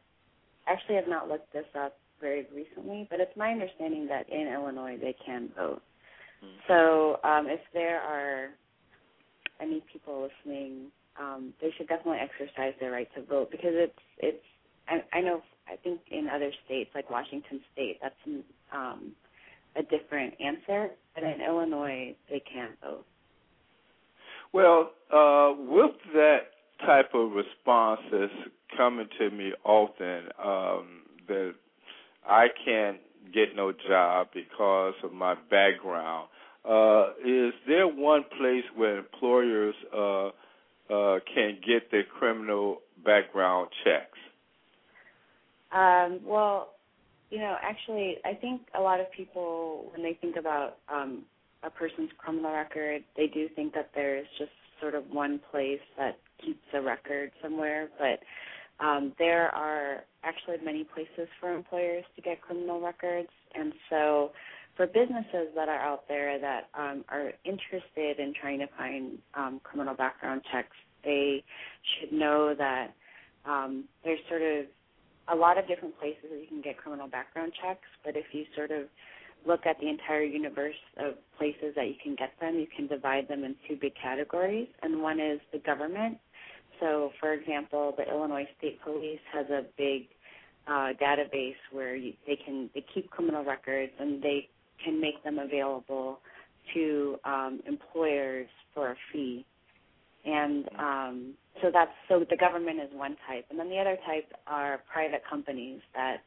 actually 0.67 0.95
have 0.95 1.07
not 1.07 1.27
looked 1.27 1.51
this 1.53 1.65
up 1.75 1.97
very 2.19 2.47
recently, 2.53 3.07
but 3.09 3.19
it's 3.19 3.35
my 3.37 3.51
understanding 3.51 4.07
that 4.07 4.29
in 4.29 4.47
Illinois 4.47 4.97
they 4.99 5.15
can 5.25 5.49
vote. 5.55 5.81
Mm-hmm. 6.43 6.57
So 6.67 7.19
um, 7.23 7.47
if 7.47 7.59
there 7.73 8.01
are 8.01 8.49
any 9.61 9.83
people 9.91 10.29
listening, 10.29 10.87
um, 11.19 11.53
they 11.61 11.71
should 11.77 11.87
definitely 11.87 12.19
exercise 12.19 12.73
their 12.79 12.91
right 12.91 13.07
to 13.15 13.23
vote 13.23 13.49
because 13.51 13.73
it's 13.73 13.99
it's. 14.19 14.43
I, 14.87 15.17
I 15.17 15.21
know 15.21 15.41
I 15.67 15.75
think 15.75 15.99
in 16.11 16.27
other 16.29 16.51
states 16.65 16.91
like 16.95 17.09
Washington 17.09 17.59
State, 17.73 17.99
that's 18.01 18.15
um, 18.73 19.11
a 19.75 19.83
different 19.83 20.33
answer. 20.39 20.89
But 21.13 21.23
in 21.23 21.41
Illinois, 21.41 22.15
they 22.29 22.41
can 22.41 22.69
vote. 22.83 23.05
Well, 24.53 24.91
uh, 25.11 25.53
with 25.57 25.95
that 26.13 26.39
type 26.85 27.09
of 27.13 27.31
response 27.31 28.01
that's 28.11 28.31
coming 28.75 29.07
to 29.19 29.29
me 29.29 29.53
often, 29.63 30.29
um, 30.43 31.01
that 31.27 31.53
I 32.27 32.47
can't 32.65 32.97
get 33.33 33.55
no 33.55 33.71
job 33.87 34.27
because 34.33 34.93
of 35.03 35.13
my 35.13 35.35
background. 35.49 36.29
Uh, 36.67 37.11
is 37.25 37.53
there 37.67 37.87
one 37.87 38.23
place 38.37 38.65
where 38.75 38.97
employers 38.97 39.75
uh, 39.95 40.27
uh, 40.27 41.19
can 41.33 41.57
get 41.65 41.91
their 41.91 42.03
criminal 42.03 42.81
background 43.05 43.69
checks? 43.83 44.17
Um, 45.71 46.19
well, 46.25 46.73
you 47.29 47.39
know, 47.39 47.55
actually, 47.61 48.17
I 48.25 48.33
think 48.33 48.61
a 48.77 48.81
lot 48.81 48.99
of 48.99 49.11
people, 49.11 49.89
when 49.93 50.01
they 50.03 50.17
think 50.19 50.37
about 50.37 50.77
um, 50.89 51.23
a 51.63 51.69
person's 51.69 52.09
criminal 52.17 52.51
record, 52.53 53.03
they 53.15 53.27
do 53.27 53.49
think 53.55 53.73
that 53.73 53.91
there's 53.93 54.27
just 54.37 54.51
sort 54.79 54.95
of 54.95 55.03
one 55.11 55.39
place 55.51 55.79
that 55.97 56.19
keeps 56.43 56.63
a 56.73 56.81
record 56.81 57.31
somewhere. 57.41 57.89
But 57.99 58.19
um, 58.79 59.13
there 59.17 59.53
are 59.55 60.03
actually 60.23 60.57
many 60.63 60.83
places 60.83 61.27
for 61.39 61.53
employers 61.53 62.03
to 62.15 62.21
get 62.21 62.41
criminal 62.41 62.81
records, 62.81 63.29
and 63.55 63.73
so 63.89 64.31
for 64.75 64.85
businesses 64.85 65.49
that 65.55 65.67
are 65.67 65.79
out 65.79 66.07
there 66.07 66.39
that 66.39 66.69
um, 66.77 67.03
are 67.09 67.31
interested 67.43 68.19
in 68.19 68.33
trying 68.39 68.59
to 68.59 68.67
find 68.77 69.17
um, 69.33 69.59
criminal 69.63 69.95
background 69.95 70.41
checks, 70.51 70.75
they 71.03 71.43
should 71.99 72.11
know 72.11 72.53
that 72.55 72.93
um, 73.45 73.85
there's 74.03 74.19
sort 74.29 74.41
of 74.41 74.65
a 75.29 75.35
lot 75.35 75.57
of 75.57 75.67
different 75.67 75.97
places 75.99 76.25
that 76.29 76.39
you 76.39 76.47
can 76.47 76.61
get 76.61 76.77
criminal 76.77 77.07
background 77.07 77.51
checks, 77.61 77.87
but 78.05 78.15
if 78.15 78.25
you 78.31 78.45
sort 78.55 78.71
of 78.71 78.83
look 79.45 79.65
at 79.65 79.79
the 79.79 79.87
entire 79.87 80.23
universe 80.23 80.75
of 80.97 81.15
places 81.37 81.73
that 81.75 81.87
you 81.87 81.95
can 82.01 82.15
get 82.15 82.31
them, 82.39 82.55
you 82.55 82.67
can 82.75 82.87
divide 82.87 83.27
them 83.27 83.43
in 83.43 83.55
two 83.67 83.77
big 83.79 83.93
categories, 84.01 84.67
and 84.83 85.01
one 85.01 85.19
is 85.19 85.39
the 85.51 85.59
government. 85.59 86.17
So, 86.79 87.11
for 87.19 87.33
example, 87.33 87.93
the 87.97 88.09
Illinois 88.09 88.47
State 88.57 88.79
Police 88.83 89.19
has 89.33 89.47
a 89.49 89.63
big 89.77 90.03
uh, 90.67 90.93
database 91.01 91.55
where 91.71 91.95
you, 91.95 92.13
they 92.25 92.35
can 92.35 92.69
they 92.73 92.85
keep 92.93 93.09
criminal 93.09 93.43
records 93.43 93.91
and 93.99 94.21
they 94.21 94.49
can 94.83 94.99
make 94.99 95.23
them 95.23 95.39
available 95.39 96.19
to 96.73 97.17
um, 97.25 97.61
employers 97.67 98.47
for 98.73 98.91
a 98.91 98.95
fee. 99.11 99.45
And 100.25 100.67
um, 100.77 101.33
so 101.61 101.69
that's 101.71 101.91
so 102.09 102.25
the 102.29 102.35
government 102.35 102.79
is 102.81 102.89
one 102.91 103.15
type, 103.27 103.45
and 103.49 103.57
then 103.57 103.69
the 103.69 103.77
other 103.77 103.97
type 104.05 104.31
are 104.45 104.81
private 104.91 105.21
companies 105.29 105.79
that 105.95 106.17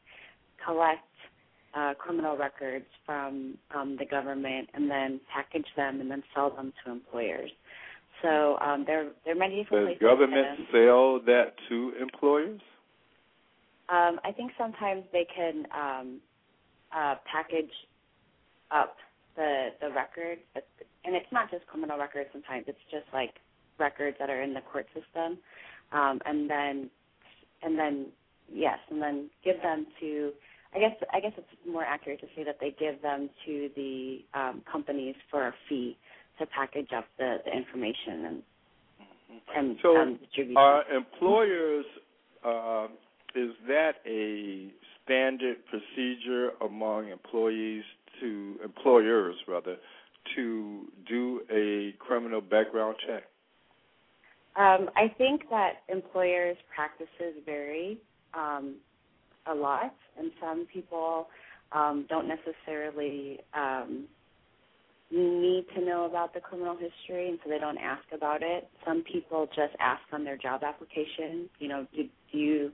collect 0.65 1.01
uh, 1.75 1.95
criminal 1.99 2.37
records 2.37 2.87
from 3.07 3.57
um, 3.75 3.97
the 3.99 4.07
government 4.07 4.69
and 4.75 4.91
then 4.91 5.21
package 5.33 5.67
them 5.77 6.01
and 6.01 6.11
then 6.11 6.23
sell 6.35 6.51
them 6.51 6.73
to 6.85 6.91
employers. 6.91 7.51
So 8.23 8.59
um, 8.61 8.85
there 8.87 9.09
there 9.25 9.35
are 9.35 9.39
many 9.39 9.63
different 9.63 9.99
Does 9.99 10.09
government 10.09 10.61
sell 10.73 11.21
that 11.27 11.55
to 11.69 11.93
employers? 12.01 12.61
Um, 13.89 14.21
I 14.25 14.33
think 14.33 14.53
sometimes 14.59 15.05
they 15.13 15.27
can 15.35 15.67
um, 15.75 16.21
uh, 16.95 17.17
package 17.31 17.73
up 18.71 18.97
the 19.37 19.69
the 19.81 19.91
records, 19.91 20.43
and 21.05 21.17
it's 21.17 21.33
not 21.33 21.51
just 21.51 21.67
criminal 21.67 21.99
records. 21.99 22.29
Sometimes 22.33 22.65
it's 22.69 22.79
just 22.91 23.07
like 23.13 23.35
records 23.79 24.17
that 24.21 24.31
are 24.31 24.43
in 24.43 24.55
the 24.55 24.61
court 24.61 24.87
system, 24.95 25.39
um, 25.93 26.21
and 26.27 26.49
then 26.49 26.91
and 27.63 27.79
then 27.79 28.07
yes, 28.53 28.79
and 28.91 29.01
then 29.01 29.31
give 29.45 29.61
them 29.63 29.87
to. 30.01 30.33
I 30.73 30.79
guess 30.79 30.93
I 31.13 31.19
guess 31.19 31.33
it's 31.37 31.49
more 31.69 31.83
accurate 31.83 32.21
to 32.21 32.27
say 32.37 32.45
that 32.45 32.59
they 32.61 32.75
give 32.79 33.03
them 33.03 33.29
to 33.47 33.71
the 33.75 34.25
um, 34.35 34.63
companies 34.71 35.17
for 35.29 35.49
a 35.49 35.55
fee 35.69 35.97
to 36.41 36.47
package 36.47 36.89
up 36.97 37.05
the, 37.19 37.37
the 37.45 37.57
information 37.57 38.25
and 38.27 38.43
and 39.57 39.77
so 39.83 39.97
um, 39.97 40.19
distribute. 40.25 40.57
Are 40.57 40.83
employers 40.93 41.85
uh, 42.45 42.89
is 43.35 43.51
that 43.69 43.93
a 44.07 44.73
standard 45.05 45.59
procedure 45.67 46.51
among 46.61 47.09
employees 47.09 47.85
to 48.21 48.57
employers 48.65 49.37
rather 49.47 49.77
to 50.37 50.87
do 51.09 51.41
a 51.51 51.95
criminal 51.99 52.41
background 52.41 52.97
check? 53.07 53.25
Um, 54.57 54.91
I 54.97 55.15
think 55.17 55.49
that 55.51 55.83
employers' 55.89 56.57
practices 56.75 57.41
vary 57.47 57.99
um, 58.35 58.77
a 59.47 59.55
lot, 59.55 59.95
and 60.19 60.33
some 60.41 60.67
people 60.73 61.29
um, 61.73 62.07
don't 62.09 62.29
necessarily 62.29 63.39
um, 63.55 64.07
need 65.11 65.67
to 65.75 65.85
know 65.85 66.05
about 66.05 66.35
the 66.35 66.41
criminal 66.41 66.77
history, 66.77 67.29
and 67.29 67.39
so 67.43 67.51
they 67.51 67.59
don't 67.59 67.79
ask 67.79 68.05
about 68.15 68.43
it. 68.43 68.69
Some 68.87 69.03
people 69.03 69.47
just 69.47 69.75
ask 69.81 70.03
on 70.13 70.25
their 70.25 70.37
job 70.37 70.63
application. 70.63 71.49
You 71.59 71.69
know, 71.69 71.87
do, 71.95 72.05
do 72.33 72.39
you 72.39 72.73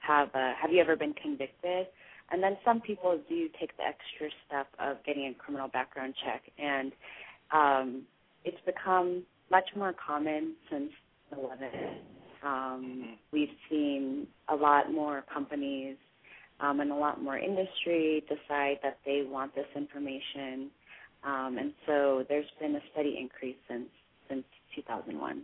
have 0.00 0.28
a, 0.34 0.52
have 0.60 0.70
you 0.70 0.80
ever 0.80 0.96
been 0.96 1.14
convicted? 1.14 1.86
And 2.30 2.42
then 2.42 2.58
some 2.64 2.80
people 2.80 3.18
do 3.28 3.48
take 3.58 3.74
the 3.78 3.84
extra 3.84 4.28
step 4.46 4.66
of 4.78 4.98
getting 5.04 5.26
a 5.26 5.34
criminal 5.34 5.68
background 5.68 6.14
check, 6.24 6.42
and 6.58 6.92
um, 7.52 8.02
it's 8.44 8.58
become 8.66 9.22
much 9.50 9.68
more 9.74 9.94
common 9.94 10.54
since 10.70 10.90
11. 11.32 11.68
Um, 12.44 13.16
we've 13.32 13.48
seen 13.70 14.26
a 14.48 14.54
lot 14.54 14.92
more 14.92 15.24
companies 15.32 15.96
um, 16.60 16.80
and 16.80 16.90
a 16.90 16.94
lot 16.94 17.22
more 17.22 17.38
industry 17.38 18.24
decide 18.28 18.78
that 18.82 18.98
they 19.04 19.24
want 19.26 19.54
this 19.54 19.66
information, 19.74 20.70
um, 21.24 21.58
and 21.58 21.72
so 21.86 22.24
there's 22.28 22.46
been 22.60 22.76
a 22.76 22.80
steady 22.92 23.16
increase 23.20 23.56
since 23.68 23.88
since 24.28 24.44
2001. 24.74 25.42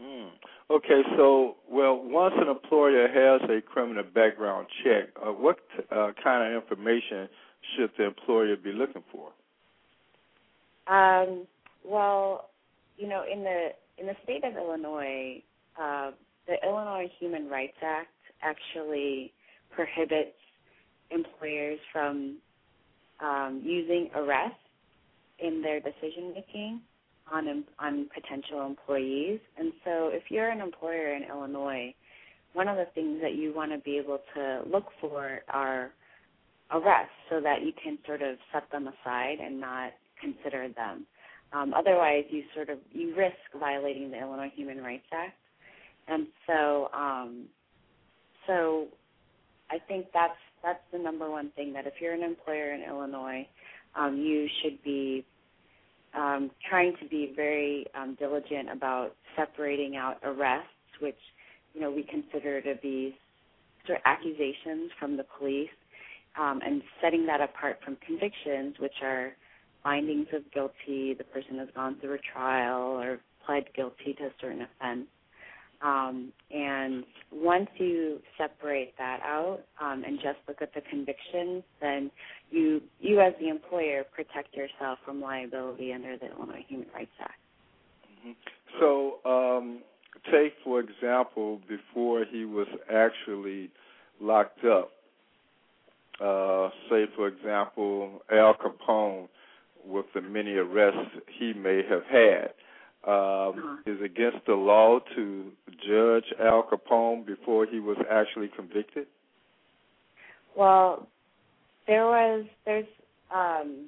Mm. 0.00 0.28
Okay, 0.70 1.02
so 1.16 1.56
well, 1.70 2.00
once 2.02 2.34
an 2.38 2.48
employer 2.48 3.06
has 3.08 3.48
a 3.48 3.60
criminal 3.60 4.02
background 4.02 4.66
check, 4.82 5.10
uh, 5.24 5.30
what 5.30 5.58
uh, 5.92 6.10
kind 6.22 6.54
of 6.54 6.62
information 6.62 7.28
should 7.76 7.90
the 7.96 8.04
employer 8.04 8.56
be 8.56 8.72
looking 8.72 9.04
for? 9.12 9.30
Um, 10.92 11.46
well, 11.84 12.50
you 12.96 13.08
know, 13.08 13.24
in 13.30 13.42
the 13.44 13.68
in 13.98 14.06
the 14.06 14.16
state 14.24 14.44
of 14.44 14.56
Illinois, 14.56 15.42
uh, 15.80 16.10
the 16.46 16.56
Illinois 16.66 17.10
Human 17.20 17.48
Rights 17.48 17.76
Act 17.82 18.08
actually 18.42 19.32
prohibits 19.70 20.36
employers 21.10 21.78
from 21.92 22.36
um, 23.20 23.60
using 23.64 24.10
arrest 24.14 24.54
in 25.38 25.62
their 25.62 25.80
decision 25.80 26.32
making 26.34 26.80
on 27.32 27.64
on 27.78 28.08
potential 28.14 28.66
employees. 28.66 29.40
And 29.58 29.72
so, 29.84 30.10
if 30.12 30.24
you're 30.30 30.50
an 30.50 30.60
employer 30.60 31.14
in 31.14 31.24
Illinois, 31.24 31.94
one 32.52 32.68
of 32.68 32.76
the 32.76 32.86
things 32.94 33.20
that 33.22 33.34
you 33.34 33.54
want 33.54 33.72
to 33.72 33.78
be 33.78 33.98
able 33.98 34.20
to 34.34 34.62
look 34.70 34.86
for 35.00 35.40
are 35.48 35.92
arrests, 36.70 37.12
so 37.30 37.40
that 37.40 37.62
you 37.62 37.72
can 37.82 37.98
sort 38.06 38.22
of 38.22 38.36
set 38.52 38.70
them 38.72 38.88
aside 38.88 39.38
and 39.42 39.60
not 39.60 39.92
consider 40.20 40.68
them. 40.68 41.06
Um, 41.52 41.74
otherwise, 41.74 42.24
you 42.30 42.42
sort 42.54 42.70
of 42.70 42.78
you 42.92 43.14
risk 43.16 43.36
violating 43.58 44.10
the 44.10 44.20
Illinois 44.20 44.52
Human 44.56 44.82
Rights 44.82 45.06
Act. 45.12 45.36
And 46.08 46.26
so, 46.46 46.90
um, 46.94 47.44
so 48.46 48.88
I 49.70 49.78
think 49.88 50.06
that's 50.12 50.36
that's 50.62 50.82
the 50.92 50.98
number 50.98 51.30
one 51.30 51.50
thing 51.56 51.72
that 51.74 51.86
if 51.86 51.94
you're 52.00 52.14
an 52.14 52.22
employer 52.22 52.72
in 52.72 52.82
Illinois, 52.82 53.46
um, 53.96 54.16
you 54.18 54.48
should 54.62 54.82
be 54.82 55.24
um, 56.14 56.50
trying 56.68 56.94
to 57.02 57.08
be 57.08 57.32
very 57.34 57.86
um, 57.94 58.16
diligent 58.18 58.70
about 58.70 59.14
separating 59.36 59.96
out 59.96 60.18
arrests, 60.22 60.68
which 61.00 61.18
you 61.74 61.80
know 61.80 61.90
we 61.90 62.04
consider 62.04 62.60
to 62.60 62.74
be 62.80 63.16
sort 63.86 63.98
of 63.98 64.02
accusations 64.04 64.90
from 64.98 65.16
the 65.16 65.24
police, 65.38 65.68
um, 66.38 66.60
and 66.64 66.82
setting 67.02 67.26
that 67.26 67.40
apart 67.40 67.78
from 67.84 67.96
convictions, 68.06 68.76
which 68.78 69.02
are 69.02 69.32
findings 69.82 70.28
of 70.32 70.42
guilty. 70.52 71.14
The 71.14 71.24
person 71.24 71.58
has 71.58 71.68
gone 71.74 71.96
through 72.00 72.14
a 72.14 72.18
trial 72.32 73.00
or 73.00 73.18
pled 73.44 73.64
guilty 73.74 74.14
to 74.18 74.24
a 74.26 74.30
certain 74.40 74.62
offense. 74.62 75.06
Um, 75.84 76.32
and 76.50 77.04
once 77.30 77.68
you 77.76 78.20
separate 78.38 78.96
that 78.96 79.20
out 79.22 79.60
um, 79.80 80.02
and 80.06 80.18
just 80.18 80.38
look 80.48 80.62
at 80.62 80.72
the 80.72 80.80
convictions, 80.88 81.62
then 81.80 82.10
you, 82.50 82.80
you 83.00 83.20
as 83.20 83.34
the 83.38 83.48
employer, 83.48 84.02
protect 84.04 84.54
yourself 84.56 84.98
from 85.04 85.20
liability 85.20 85.92
under 85.92 86.16
the 86.16 86.30
Illinois 86.30 86.64
Human 86.68 86.88
Rights 86.94 87.10
Act. 87.20 87.32
Mm-hmm. 88.26 88.32
So, 88.80 89.18
um, 89.30 89.82
take 90.32 90.54
for 90.64 90.80
example, 90.80 91.60
before 91.68 92.24
he 92.30 92.46
was 92.46 92.68
actually 92.90 93.70
locked 94.20 94.64
up, 94.64 94.90
uh, 96.18 96.70
say 96.88 97.04
for 97.14 97.28
example, 97.28 98.22
Al 98.32 98.54
Capone, 98.54 99.28
with 99.84 100.06
the 100.14 100.22
many 100.22 100.52
arrests 100.52 101.10
he 101.38 101.52
may 101.52 101.82
have 101.86 102.04
had 102.10 102.54
um, 103.06 103.12
uh-huh. 103.12 103.76
is 103.86 104.00
against 104.02 104.46
the 104.46 104.54
law 104.54 104.98
to 105.14 105.50
judge 105.86 106.24
Al 106.40 106.62
Capone 106.62 107.26
before 107.26 107.66
he 107.66 107.78
was 107.80 107.98
actually 108.10 108.48
convicted? 108.54 109.06
Well, 110.56 111.06
there 111.86 112.06
was 112.06 112.46
there's 112.64 112.86
um, 113.34 113.86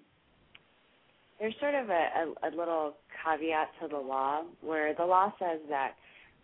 there's 1.40 1.54
sort 1.60 1.74
of 1.74 1.88
a, 1.88 1.92
a, 1.92 2.48
a 2.48 2.50
little 2.56 2.94
caveat 3.24 3.68
to 3.82 3.88
the 3.88 3.98
law 3.98 4.42
where 4.60 4.94
the 4.94 5.04
law 5.04 5.32
says 5.38 5.60
that 5.68 5.92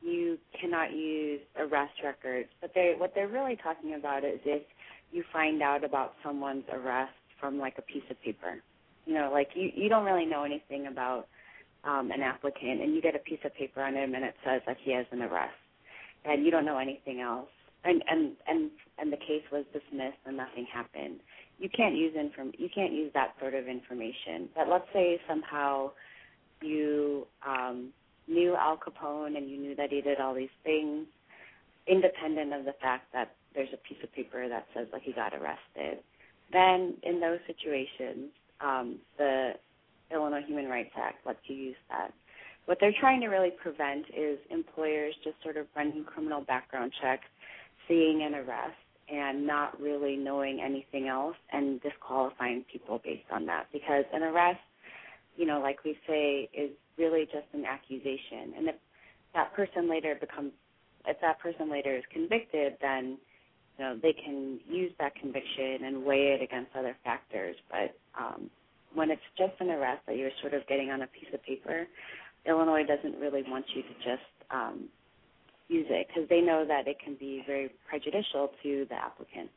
you 0.01 0.39
cannot 0.59 0.93
use 0.93 1.41
arrest 1.59 1.95
records, 2.03 2.49
but 2.61 2.73
they 2.75 2.95
what 2.97 3.12
they're 3.14 3.29
really 3.29 3.57
talking 3.62 3.95
about 3.95 4.25
is 4.25 4.41
if 4.45 4.62
you 5.12 5.23
find 5.33 5.62
out 5.62 5.85
about 5.85 6.14
someone's 6.25 6.64
arrest 6.73 7.12
from 7.39 7.59
like 7.59 7.75
a 7.79 7.83
piece 7.83 8.03
of 8.11 8.20
paper. 8.23 8.62
You 9.05 9.14
know, 9.14 9.31
like 9.33 9.49
you 9.55 9.70
you 9.75 9.89
don't 9.89 10.05
really 10.05 10.27
know 10.27 10.45
anything 10.45 10.87
about 10.87 11.27
um, 11.85 12.11
an 12.12 12.22
applicant 12.22 12.83
and 12.83 12.95
you 12.95 13.03
get 13.03 13.16
a 13.16 13.20
piece 13.20 13.41
of 13.45 13.55
paper 13.55 13.83
on 13.83 13.95
him 13.95 14.14
and 14.14 14.24
it 14.24 14.35
says 14.45 14.62
that 14.66 14.76
he 14.85 14.93
has 14.95 15.07
an 15.12 15.22
arrest 15.22 15.55
and 16.24 16.45
you 16.45 16.51
don't 16.51 16.64
know 16.64 16.78
anything 16.78 17.20
else. 17.20 17.49
And 17.85 18.03
and 18.09 18.33
and 18.47 18.70
and 18.99 19.12
the 19.12 19.16
case 19.16 19.45
was 19.53 19.64
dismissed 19.72 20.18
and 20.26 20.37
nothing 20.37 20.66
happened. 20.72 21.20
You 21.59 21.68
can't 21.68 21.97
use 21.97 22.14
inform 22.18 22.53
you 22.59 22.68
can't 22.74 22.93
use 22.93 23.11
that 23.14 23.35
sort 23.41 23.55
of 23.55 23.68
information. 23.68 24.49
But 24.55 24.68
let's 24.68 24.87
say 24.93 25.20
somehow 25.28 25.93
you 26.62 27.26
um 27.47 27.93
knew 28.28 28.57
Al 28.57 28.78
Capone 28.78 29.37
and 29.37 29.51
you 29.51 29.59
knew 29.59 29.76
that 29.76 29.91
he 29.91 30.01
did 30.01 30.20
all 30.20 30.35
these 30.35 30.55
things 30.64 31.07
independent 31.89 32.53
of 32.53 32.64
the 32.64 32.74
fact 32.80 33.12
that 33.12 33.37
there's 33.55 33.70
a 33.74 33.89
piece 33.89 33.99
of 34.05 34.12
paper 34.12 34.49
that 34.49 34.66
says 34.74 34.89
like 34.93 35.03
he 35.03 35.12
got 35.12 35.35
arrested. 35.35 36.05
Then 36.53 36.95
in 37.03 37.20
those 37.20 37.41
situations 37.47 38.30
um 38.61 38.99
the 39.18 39.53
Illinois 40.13 40.43
Human 40.47 40.69
Rights 40.69 40.93
Act 40.97 41.27
lets 41.27 41.41
you 41.47 41.57
use 41.57 41.77
that. 41.89 42.13
What 42.67 42.79
they're 42.81 42.95
trying 43.01 43.21
to 43.23 43.29
really 43.29 43.51
prevent 43.51 44.07
is 44.17 44.39
employers 44.51 45.15
just 45.25 45.37
sort 45.43 45.57
of 45.57 45.67
running 45.75 46.05
criminal 46.05 46.43
background 46.43 46.93
checks, 47.01 47.27
seeing 47.89 48.23
an 48.23 48.35
arrest, 48.35 48.77
and 49.13 49.47
not 49.47 49.81
really 49.81 50.17
knowing 50.17 50.61
anything 50.61 51.09
else 51.09 51.37
and 51.53 51.81
disqualifying 51.83 52.65
people 52.73 53.01
based 53.05 53.27
on 53.33 53.47
that. 53.47 53.67
Because 53.73 54.05
an 54.13 54.23
arrest, 54.23 54.61
you 55.37 55.45
know, 55.45 55.61
like 55.61 55.85
we 55.85 55.99
say, 56.07 56.49
is 56.55 56.71
really 56.97 57.25
just 57.25 57.47
an 57.53 57.65
accusation. 57.65 58.55
And 58.57 58.69
if 58.69 58.77
that 59.35 59.53
person 59.55 59.91
later 59.91 60.17
becomes, 60.19 60.53
if 61.07 61.21
that 61.21 61.41
person 61.41 61.71
later 61.71 61.97
is 61.97 62.05
convicted, 62.13 62.75
then 62.81 63.19
you 63.79 63.85
know 63.85 63.99
they 64.01 64.13
can 64.13 64.61
use 64.69 64.93
that 64.99 65.15
conviction 65.17 65.85
and 65.85 66.05
weigh 66.05 66.39
it 66.39 66.43
against 66.43 66.71
other 66.77 66.97
factors. 67.03 67.57
But 67.71 67.97
um, 68.19 68.51
when 68.95 69.11
it's 69.11 69.22
just 69.36 69.55
an 69.61 69.70
arrest 69.70 70.03
that 70.07 70.16
you're 70.16 70.30
sort 70.40 70.55
of 70.55 70.66
getting 70.66 70.90
on 70.90 71.03
a 71.03 71.07
piece 71.07 71.28
of 71.32 71.43
paper, 71.43 71.86
Illinois 72.47 72.84
doesn't 72.84 73.18
really 73.18 73.43
want 73.47 73.64
you 73.74 73.82
to 73.82 73.95
just 73.95 74.28
um, 74.51 74.88
use 75.68 75.86
it 75.88 76.09
because 76.09 76.28
they 76.28 76.40
know 76.40 76.64
that 76.66 76.86
it 76.86 76.97
can 77.03 77.14
be 77.14 77.43
very 77.47 77.70
prejudicial 77.88 78.51
to 78.62 78.86
the 78.88 78.95
applicant. 78.95 79.51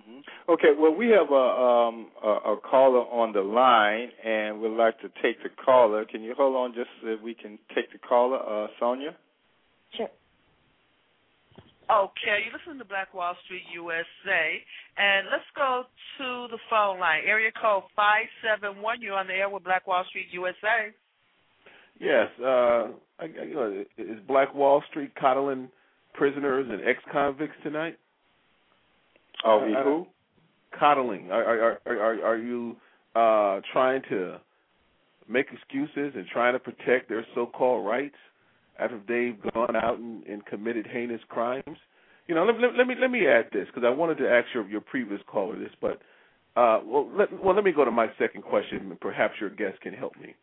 Mm-hmm. 0.00 0.52
Okay, 0.52 0.72
well, 0.78 0.94
we 0.94 1.08
have 1.08 1.30
a, 1.30 1.34
um, 1.34 2.10
a, 2.24 2.52
a 2.52 2.56
caller 2.56 3.00
on 3.00 3.32
the 3.32 3.42
line, 3.42 4.08
and 4.24 4.60
we'd 4.60 4.70
like 4.70 4.98
to 5.00 5.08
take 5.22 5.42
the 5.42 5.50
caller. 5.64 6.04
Can 6.04 6.22
you 6.22 6.34
hold 6.36 6.56
on 6.56 6.74
just 6.74 6.88
so 7.02 7.16
we 7.22 7.34
can 7.34 7.58
take 7.74 7.92
the 7.92 7.98
caller, 7.98 8.38
uh, 8.38 8.68
Sonja? 8.80 9.14
Sure. 9.96 10.08
Okay, 11.92 12.40
you 12.46 12.50
listen 12.56 12.78
to 12.78 12.86
Black 12.86 13.12
Wall 13.12 13.34
Street 13.44 13.64
USA, 13.74 14.64
and 14.96 15.26
let's 15.30 15.44
go 15.54 15.82
to 16.16 16.46
the 16.50 16.56
phone 16.70 16.98
line. 16.98 17.20
Area 17.26 17.50
code 17.60 17.82
five 17.94 18.24
seven 18.40 18.80
one. 18.80 19.02
You're 19.02 19.18
on 19.18 19.26
the 19.26 19.34
air 19.34 19.50
with 19.50 19.62
Black 19.64 19.86
Wall 19.86 20.02
Street 20.08 20.28
USA. 20.32 20.88
Yes, 22.00 22.28
uh, 22.40 22.88
I, 23.20 23.26
you 23.26 23.54
know, 23.54 23.84
is 23.98 24.18
Black 24.26 24.54
Wall 24.54 24.82
Street 24.88 25.12
coddling 25.20 25.68
prisoners 26.14 26.66
and 26.70 26.80
ex-convicts 26.88 27.56
tonight? 27.62 27.98
Are 29.44 29.66
we 29.66 29.74
who? 29.74 30.06
Coddling. 30.78 31.30
Are 31.30 31.44
are 31.44 31.80
are, 31.84 32.24
are 32.24 32.38
you 32.38 32.74
uh, 33.14 33.60
trying 33.74 34.00
to 34.08 34.38
make 35.28 35.48
excuses 35.52 36.14
and 36.16 36.26
trying 36.32 36.54
to 36.54 36.58
protect 36.58 37.10
their 37.10 37.26
so-called 37.34 37.84
rights? 37.84 38.16
after 38.78 39.00
they've 39.08 39.52
gone 39.52 39.76
out 39.76 39.98
and, 39.98 40.24
and 40.26 40.44
committed 40.46 40.86
heinous 40.86 41.20
crimes. 41.28 41.78
You 42.26 42.34
know, 42.34 42.44
let, 42.44 42.60
let, 42.60 42.76
let 42.76 42.86
me 42.86 42.94
let 43.00 43.10
me 43.10 43.26
add 43.26 43.46
this 43.52 43.66
because 43.66 43.84
I 43.84 43.90
wanted 43.90 44.18
to 44.18 44.30
ask 44.30 44.46
your 44.54 44.66
your 44.68 44.80
previous 44.80 45.20
caller 45.26 45.58
this, 45.58 45.72
but 45.80 46.00
uh, 46.56 46.80
well, 46.84 47.08
let, 47.16 47.32
well, 47.42 47.54
let 47.54 47.64
me 47.64 47.72
go 47.72 47.84
to 47.84 47.90
my 47.90 48.08
second 48.18 48.42
question. 48.42 48.78
And 48.90 49.00
perhaps 49.00 49.34
your 49.40 49.50
guest 49.50 49.80
can 49.80 49.92
help 49.92 50.12
me. 50.20 50.34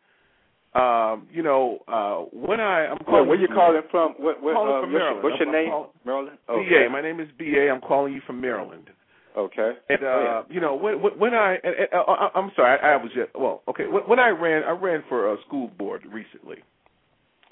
Um, 0.72 1.26
you 1.32 1.42
know, 1.42 1.78
uh, 1.88 2.36
when 2.36 2.60
I 2.60 2.86
I'm 2.86 2.98
calling, 2.98 3.28
where 3.28 3.40
you 3.40 3.48
calling 3.48 3.82
from? 3.90 4.12
What, 4.18 4.42
what, 4.42 4.54
calling 4.54 4.76
uh, 4.76 4.80
from 4.82 4.92
Maryland. 4.92 5.22
What's 5.24 5.40
your, 5.40 5.48
I'm, 5.48 5.52
name? 5.52 5.72
I'm 5.72 5.86
Maryland. 6.04 6.38
Okay. 6.48 6.84
BA. 6.86 6.90
My 6.90 7.00
name 7.00 7.18
is 7.18 7.28
BA. 7.38 7.68
I'm 7.68 7.80
calling 7.80 8.12
you 8.12 8.20
from 8.26 8.40
Maryland. 8.40 8.90
Okay. 9.36 9.72
And 9.88 10.02
uh, 10.02 10.06
oh, 10.06 10.44
yeah. 10.48 10.54
you 10.54 10.60
know, 10.60 10.74
when 10.74 10.94
when 10.94 11.34
I, 11.34 11.54
and, 11.64 11.74
and, 11.74 11.88
uh, 11.92 12.28
I'm 12.34 12.50
sorry, 12.56 12.78
I, 12.78 12.92
I 12.92 12.96
was 12.96 13.10
just 13.14 13.30
well, 13.34 13.62
okay. 13.68 13.86
When, 13.86 14.02
when 14.04 14.18
I 14.18 14.28
ran, 14.28 14.64
I 14.64 14.70
ran 14.70 15.02
for 15.08 15.32
a 15.32 15.36
school 15.46 15.68
board 15.78 16.02
recently, 16.12 16.58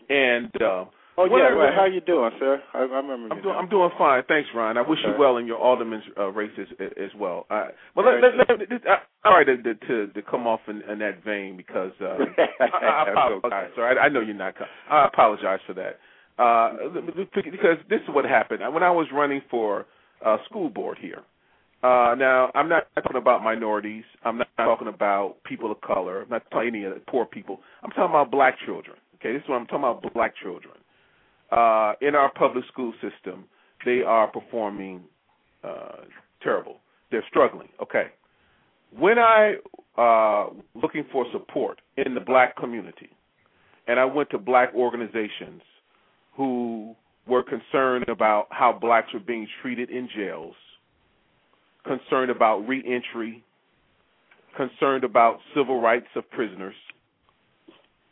and 0.09 0.51
uh, 0.63 0.85
Oh 1.19 1.25
yeah, 1.25 1.53
well, 1.53 1.73
how 1.75 1.85
you 1.85 2.01
doing, 2.01 2.31
sir? 2.39 2.63
I, 2.73 2.79
I 2.79 2.83
remember. 2.83 3.27
I'm 3.33 3.39
you 3.39 3.43
doing. 3.43 3.55
now. 3.55 3.59
I'm 3.61 3.69
doing 3.69 3.91
fine. 3.99 4.23
Thanks, 4.29 4.49
Ron. 4.55 4.79
I 4.79 4.83
wish 4.83 5.01
you 5.05 5.15
well 5.19 5.39
in 5.39 5.49
your 5.49 5.59
alderman's 5.59 6.05
uh, 6.17 6.29
race 6.29 6.53
as, 6.57 6.69
as 6.81 7.11
well. 7.19 7.45
Uh, 7.51 7.69
well, 7.97 8.07
let, 8.07 8.23
let, 8.23 8.49
let, 8.49 8.71
let, 8.71 8.87
uh, 8.87 8.97
all 9.25 9.33
right, 9.33 9.45
to, 9.45 9.75
to 9.75 10.07
to 10.13 10.23
come 10.23 10.47
off 10.47 10.61
in, 10.69 10.81
in 10.83 11.01
that 11.01 11.25
vein 11.25 11.57
because 11.57 11.91
uh, 12.01 12.19
I, 12.61 13.09
I 13.09 13.11
apologize, 13.11 13.41
okay. 13.45 13.69
sir. 13.75 13.99
I, 13.99 14.07
I 14.07 14.09
know 14.09 14.21
you're 14.21 14.37
not. 14.37 14.55
I 14.89 15.07
apologize 15.07 15.59
for 15.67 15.75
that. 15.75 15.99
Uh, 16.39 17.01
because 17.35 17.79
this 17.91 17.99
is 18.03 18.15
what 18.15 18.25
happened 18.25 18.63
when 18.73 18.85
I 18.85 18.91
was 18.93 19.09
running 19.13 19.43
for 19.51 19.87
uh, 20.25 20.37
school 20.49 20.69
board 20.69 20.99
here, 21.01 21.23
Uh, 21.83 22.15
now, 22.17 22.53
I'm 22.55 22.69
not 22.69 22.87
talking 22.95 23.17
about 23.17 23.43
minorities. 23.43 24.05
I'm 24.25 24.39
not 24.39 24.49
talking 24.57 24.87
about 24.87 25.43
people 25.43 25.73
of 25.73 25.81
color. 25.81 26.23
I'm 26.23 26.29
not 26.29 26.49
talking 26.53 26.69
any 26.69 26.85
of 26.85 26.95
the 26.95 27.01
poor 27.01 27.27
people. 27.27 27.59
I'm 27.83 27.91
talking 27.91 28.11
about 28.11 28.31
black 28.31 28.55
children. 28.65 28.97
Okay, 29.17 29.33
this 29.33 29.43
is 29.43 29.49
what 29.49 29.57
I'm 29.57 29.67
talking 29.67 29.83
about. 29.83 30.15
Black 30.15 30.35
children 30.41 30.78
uh, 31.51 31.93
in 32.01 32.15
our 32.15 32.31
public 32.35 32.65
school 32.73 32.93
system, 33.01 33.45
they 33.85 34.03
are 34.03 34.29
performing 34.29 35.03
uh, 35.65 36.03
terrible. 36.43 36.79
They're 37.11 37.25
struggling. 37.29 37.69
Okay, 37.83 38.09
when 38.97 39.19
I 39.19 39.55
uh, 39.97 40.51
looking 40.75 41.05
for 41.11 41.27
support 41.33 41.81
in 41.97 42.15
the 42.15 42.21
black 42.21 42.57
community, 42.57 43.11
and 43.87 43.99
I 43.99 44.05
went 44.05 44.31
to 44.31 44.39
black 44.39 44.75
organizations 44.75 45.63
who 46.37 46.95
were 47.27 47.43
concerned 47.43 48.09
about 48.09 48.47
how 48.51 48.73
blacks 48.73 49.13
were 49.13 49.21
being 49.21 49.47
treated 49.61 49.91
in 49.91 50.09
jails, 50.15 50.55
concerned 51.85 52.31
about 52.31 52.59
reentry, 52.69 53.43
concerned 54.57 55.05
about 55.05 55.39
civil 55.55 55.81
rights 55.81 56.07
of 56.17 56.29
prisoners. 56.31 56.75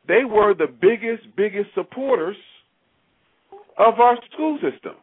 They 0.09 0.25
were 0.25 0.55
the 0.55 0.67
biggest, 0.67 1.25
biggest 1.37 1.71
supporters 1.75 2.37
of 3.79 4.01
our 4.01 4.17
school 4.33 4.59
system, 4.63 4.95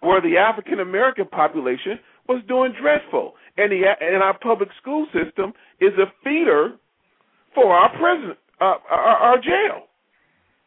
where 0.00 0.20
the 0.20 0.36
African 0.36 0.80
American 0.80 1.26
population 1.26 1.98
was 2.28 2.42
doing 2.48 2.72
dreadful, 2.80 3.34
and 3.56 3.70
the 3.70 3.82
and 4.00 4.22
our 4.22 4.38
public 4.38 4.68
school 4.80 5.06
system 5.12 5.52
is 5.80 5.92
a 5.98 6.06
feeder 6.24 6.72
for 7.54 7.74
our 7.74 7.90
prison, 7.90 8.36
uh, 8.60 8.74
our, 8.90 9.16
our 9.16 9.36
jail, 9.36 9.86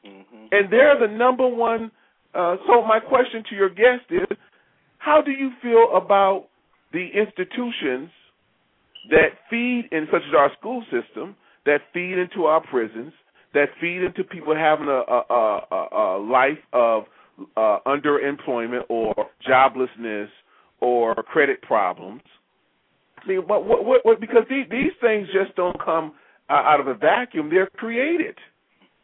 mm-hmm. 0.06 0.46
and 0.52 0.72
they're 0.72 1.00
the 1.00 1.14
number 1.14 1.48
one. 1.48 1.92
Uh, 2.34 2.56
so 2.68 2.82
my 2.84 3.00
question 3.00 3.44
to 3.48 3.56
your 3.56 3.70
guest 3.70 4.06
is, 4.10 4.38
how 4.98 5.22
do 5.22 5.32
you 5.32 5.52
feel 5.62 5.96
about 5.96 6.48
the 6.92 7.08
institutions 7.14 8.10
that 9.10 9.30
feed 9.50 9.88
in 9.92 10.08
such 10.12 10.22
as 10.28 10.34
our 10.36 10.52
school 10.58 10.84
system 10.86 11.36
that 11.66 11.82
feed 11.94 12.18
into 12.18 12.46
our 12.46 12.62
prisons 12.62 13.14
that 13.54 13.68
feed 13.80 14.04
into 14.04 14.24
people 14.24 14.56
having 14.56 14.88
a 14.88 15.02
a, 15.12 15.60
a, 15.72 15.88
a 15.96 16.20
life 16.20 16.60
of 16.74 17.04
uh, 17.58 17.78
underemployment 17.86 18.84
or 18.90 19.14
joblessness 19.48 20.28
or 20.80 21.16
credit 21.16 21.62
problems. 21.62 22.22
I 23.24 23.28
mean, 23.28 23.40
what, 23.48 23.66
what, 23.66 24.06
what, 24.06 24.20
because 24.20 24.44
these, 24.50 24.66
these 24.70 24.92
things 25.00 25.28
just 25.28 25.56
don't 25.56 25.78
come 25.84 26.14
uh, 26.50 26.54
out 26.54 26.80
of 26.80 26.88
a 26.88 26.94
vacuum; 26.94 27.50
they're 27.50 27.68
created. 27.68 28.36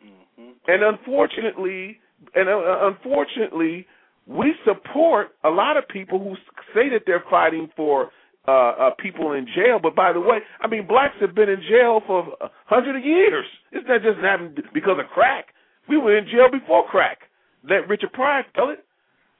Mm-hmm. 0.05 0.51
And 0.67 0.83
unfortunately, 0.83 1.99
and 2.35 2.49
uh, 2.49 2.87
unfortunately, 2.87 3.87
we 4.27 4.53
support 4.65 5.29
a 5.43 5.49
lot 5.49 5.77
of 5.77 5.87
people 5.87 6.19
who 6.19 6.35
say 6.75 6.89
that 6.89 7.03
they're 7.05 7.23
fighting 7.29 7.69
for 7.75 8.11
uh, 8.47 8.51
uh, 8.51 8.89
people 8.99 9.33
in 9.33 9.45
jail. 9.55 9.79
But 9.81 9.95
by 9.95 10.13
the 10.13 10.19
way, 10.19 10.39
I 10.61 10.67
mean 10.67 10.87
blacks 10.87 11.15
have 11.21 11.35
been 11.35 11.49
in 11.49 11.61
jail 11.69 12.01
for 12.05 12.27
a 12.41 12.49
hundred 12.65 12.95
of 12.97 13.05
years. 13.05 13.45
It's 13.71 13.87
not 13.87 14.01
just 14.01 14.19
happening 14.19 14.55
because 14.73 14.97
of 14.99 15.05
crack. 15.13 15.47
We 15.87 15.97
were 15.97 16.17
in 16.17 16.25
jail 16.25 16.49
before 16.51 16.87
crack. 16.87 17.19
Let 17.67 17.87
Richard 17.87 18.13
Pryor 18.13 18.45
tell 18.55 18.69
it. 18.69 18.85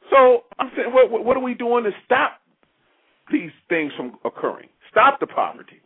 So 0.10 0.44
I'm 0.58 0.72
saying, 0.76 0.92
what, 0.92 1.24
what 1.24 1.38
are 1.38 1.44
we 1.44 1.54
doing 1.54 1.84
to 1.84 1.92
stop 2.06 2.42
these 3.32 3.52
things 3.70 3.92
from 3.96 4.18
occurring? 4.26 4.70
Stop 4.90 5.20
the 5.20 5.28
poverty. 5.28 5.82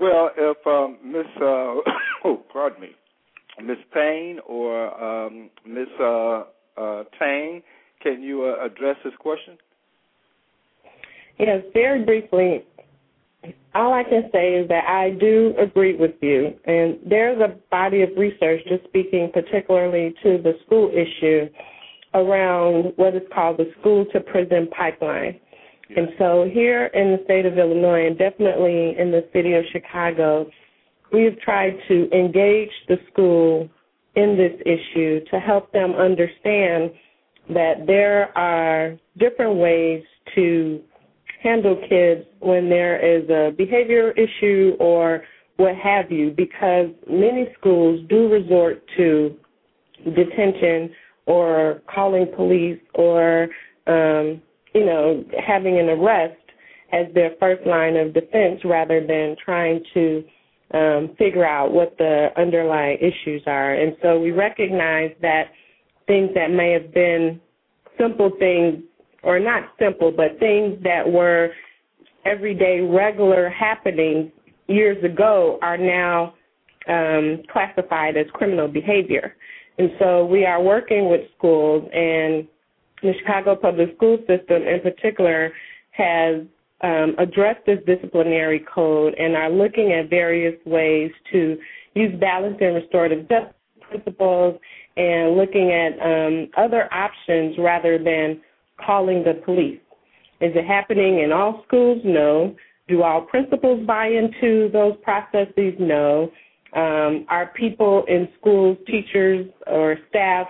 Well, 0.00 0.30
if 0.36 0.56
um, 0.66 0.98
Miss 1.04 1.26
uh, 1.36 1.76
oh, 2.24 2.42
pardon 2.52 2.80
me, 2.80 2.88
Miss 3.62 3.78
Payne 3.92 4.40
or 4.46 5.26
um, 5.26 5.50
Miss 5.66 5.88
uh, 6.00 6.44
uh, 6.76 7.04
Tran, 7.20 7.62
can 8.02 8.22
you 8.22 8.44
uh, 8.44 8.64
address 8.64 8.96
this 9.04 9.12
question? 9.18 9.58
Yes, 11.40 11.64
very 11.72 12.04
briefly, 12.04 12.66
all 13.74 13.94
I 13.94 14.04
can 14.04 14.28
say 14.30 14.56
is 14.56 14.68
that 14.68 14.84
I 14.86 15.10
do 15.18 15.54
agree 15.58 15.96
with 15.96 16.12
you. 16.20 16.52
And 16.66 16.98
there's 17.08 17.40
a 17.40 17.56
body 17.70 18.02
of 18.02 18.10
research, 18.18 18.60
just 18.68 18.84
speaking 18.84 19.30
particularly 19.32 20.14
to 20.22 20.36
the 20.42 20.52
school 20.66 20.90
issue, 20.90 21.48
around 22.12 22.92
what 22.96 23.14
is 23.14 23.22
called 23.32 23.56
the 23.56 23.72
school 23.80 24.04
to 24.12 24.20
prison 24.20 24.68
pipeline. 24.76 25.40
And 25.96 26.10
so 26.18 26.48
here 26.52 26.86
in 26.86 27.12
the 27.12 27.24
state 27.24 27.46
of 27.46 27.56
Illinois, 27.56 28.06
and 28.06 28.18
definitely 28.18 28.96
in 28.98 29.10
the 29.10 29.26
city 29.32 29.54
of 29.54 29.64
Chicago, 29.72 30.46
we 31.10 31.24
have 31.24 31.38
tried 31.38 31.74
to 31.88 32.10
engage 32.12 32.70
the 32.86 32.96
school 33.10 33.66
in 34.14 34.36
this 34.36 34.60
issue 34.66 35.24
to 35.30 35.40
help 35.40 35.72
them 35.72 35.92
understand 35.94 36.90
that 37.48 37.86
there 37.86 38.36
are 38.36 38.98
different 39.18 39.56
ways 39.56 40.02
to 40.34 40.82
handle 41.42 41.76
kids 41.88 42.26
when 42.40 42.68
there 42.68 42.98
is 42.98 43.28
a 43.30 43.52
behavior 43.56 44.12
issue 44.12 44.76
or 44.78 45.22
what 45.56 45.74
have 45.76 46.10
you, 46.10 46.32
because 46.36 46.88
many 47.08 47.48
schools 47.58 48.00
do 48.08 48.28
resort 48.28 48.82
to 48.96 49.36
detention 50.04 50.90
or 51.26 51.82
calling 51.92 52.26
police 52.34 52.80
or, 52.94 53.44
um, 53.86 54.40
you 54.74 54.86
know, 54.86 55.24
having 55.46 55.78
an 55.78 55.88
arrest 55.90 56.36
as 56.92 57.06
their 57.14 57.32
first 57.38 57.66
line 57.66 57.96
of 57.96 58.14
defense 58.14 58.60
rather 58.64 59.06
than 59.06 59.36
trying 59.44 59.82
to 59.94 60.24
um, 60.72 61.10
figure 61.18 61.46
out 61.46 61.72
what 61.72 61.96
the 61.98 62.28
underlying 62.36 62.98
issues 62.98 63.42
are. 63.46 63.74
And 63.74 63.96
so 64.02 64.18
we 64.18 64.30
recognize 64.30 65.10
that 65.20 65.44
things 66.06 66.30
that 66.34 66.50
may 66.50 66.72
have 66.72 66.92
been 66.92 67.40
simple 67.98 68.30
things 68.38 68.82
or 69.22 69.38
not 69.38 69.64
simple, 69.78 70.10
but 70.10 70.38
things 70.38 70.78
that 70.82 71.10
were 71.10 71.50
everyday 72.24 72.80
regular 72.80 73.48
happenings 73.48 74.30
years 74.66 75.02
ago 75.04 75.58
are 75.62 75.76
now 75.76 76.34
um, 76.88 77.42
classified 77.52 78.16
as 78.16 78.26
criminal 78.32 78.68
behavior. 78.68 79.36
And 79.78 79.90
so 79.98 80.24
we 80.26 80.44
are 80.44 80.62
working 80.62 81.08
with 81.08 81.22
schools, 81.36 81.88
and 81.92 82.46
the 83.02 83.12
Chicago 83.20 83.56
Public 83.56 83.96
School 83.96 84.18
System 84.26 84.62
in 84.62 84.80
particular 84.82 85.52
has 85.92 86.42
um, 86.82 87.14
addressed 87.18 87.64
this 87.66 87.78
disciplinary 87.86 88.64
code 88.72 89.14
and 89.18 89.36
are 89.36 89.50
looking 89.50 89.92
at 89.92 90.08
various 90.08 90.54
ways 90.66 91.10
to 91.32 91.58
use 91.94 92.18
balanced 92.20 92.60
and 92.60 92.74
restorative 92.74 93.28
justice 93.28 93.54
principles 93.90 94.58
and 94.96 95.36
looking 95.36 95.72
at 95.72 95.92
um, 96.00 96.48
other 96.56 96.92
options 96.92 97.56
rather 97.58 97.98
than 97.98 98.40
calling 98.84 99.24
the 99.24 99.40
police. 99.44 99.80
Is 100.40 100.52
it 100.54 100.66
happening 100.66 101.20
in 101.20 101.32
all 101.32 101.62
schools? 101.66 102.00
No. 102.04 102.54
Do 102.88 103.02
all 103.02 103.22
principals 103.22 103.86
buy 103.86 104.06
into 104.08 104.70
those 104.72 104.94
processes? 105.02 105.74
No. 105.78 106.30
Um, 106.72 107.26
are 107.28 107.52
people 107.56 108.04
in 108.08 108.28
schools, 108.38 108.78
teachers 108.86 109.46
or 109.66 109.96
staff, 110.08 110.46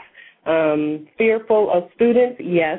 um, 0.46 1.08
fearful 1.18 1.70
of 1.72 1.84
students? 1.94 2.40
Yes, 2.42 2.78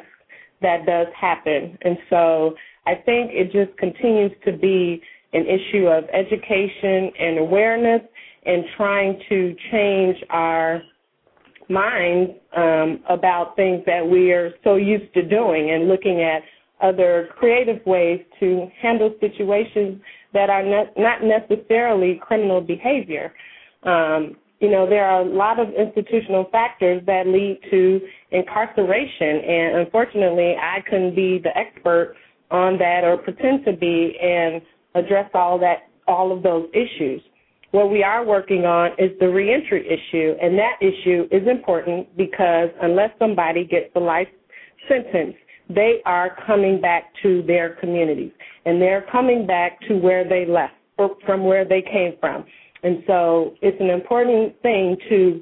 that 0.62 0.86
does 0.86 1.08
happen. 1.20 1.78
And 1.82 1.98
so 2.10 2.56
I 2.86 2.96
think 2.96 3.32
it 3.34 3.52
just 3.52 3.78
continues 3.78 4.32
to 4.46 4.54
be 4.54 5.02
an 5.34 5.46
issue 5.46 5.88
of 5.88 6.06
education 6.14 7.12
and 7.20 7.40
awareness 7.40 8.02
and 8.46 8.64
trying 8.76 9.22
to 9.30 9.56
change 9.72 10.18
our 10.30 10.82
minds 11.72 12.32
um, 12.56 13.00
about 13.10 13.56
things 13.56 13.82
that 13.86 14.06
we 14.06 14.32
are 14.32 14.52
so 14.64 14.76
used 14.76 15.14
to 15.14 15.28
doing 15.28 15.72
and 15.72 15.88
looking 15.88 16.22
at 16.22 16.42
other 16.82 17.30
creative 17.38 17.86
ways 17.86 18.22
to 18.40 18.68
handle 18.82 19.14
situations 19.20 20.02
that 20.34 20.50
are 20.50 20.64
not, 20.64 20.88
not 20.98 21.20
necessarily 21.24 22.20
criminal 22.22 22.62
behavior. 22.62 23.34
Um, 23.84 24.36
you 24.60 24.70
know, 24.70 24.88
there 24.88 25.06
are 25.06 25.22
a 25.22 25.26
lot 25.26 25.60
of 25.60 25.70
institutional 25.74 26.48
factors 26.52 27.02
that 27.08 27.28
lead 27.28 27.60
to 27.72 28.00
incarceration, 28.30 29.42
and 29.48 29.78
unfortunately, 29.80 30.56
I 30.56 30.82
couldn't 30.88 31.16
be 31.16 31.40
the 31.44 31.56
expert 31.58 32.16
on 32.52 32.78
that 32.78 33.04
or 33.04 33.18
pretend 33.18 33.66
to 33.66 33.74
be 33.74 34.16
and 34.22 34.62
address 34.94 35.30
all 35.34 35.58
that 35.60 35.90
all 36.08 36.36
of 36.36 36.44
those 36.44 36.68
issues. 36.74 37.22
What 37.72 37.90
we 37.90 38.04
are 38.04 38.26
working 38.26 38.66
on 38.66 38.92
is 38.98 39.12
the 39.20 39.30
reentry 39.30 39.88
issue, 39.88 40.36
and 40.42 40.58
that 40.58 40.76
issue 40.82 41.28
is 41.32 41.48
important 41.48 42.16
because 42.18 42.70
unless 42.82 43.12
somebody 43.18 43.64
gets 43.64 43.90
a 43.96 44.00
life 44.00 44.28
sentence, 44.90 45.36
they 45.70 46.02
are 46.06 46.36
coming 46.46 46.82
back 46.82 47.14
to 47.24 47.42
their 47.44 47.76
communities, 47.76 48.32
and 48.66 48.82
they're 48.82 49.06
coming 49.10 49.48
back 49.48 49.80
to 49.88 49.96
where 49.96 50.28
they 50.28 50.46
left, 50.46 50.74
from 51.26 51.46
where 51.46 51.64
they 51.64 51.82
came 51.82 52.16
from. 52.20 52.44
And 52.84 53.04
so 53.08 53.56
it's 53.62 53.80
an 53.80 53.90
important 53.90 54.60
thing 54.62 54.98
to 55.08 55.42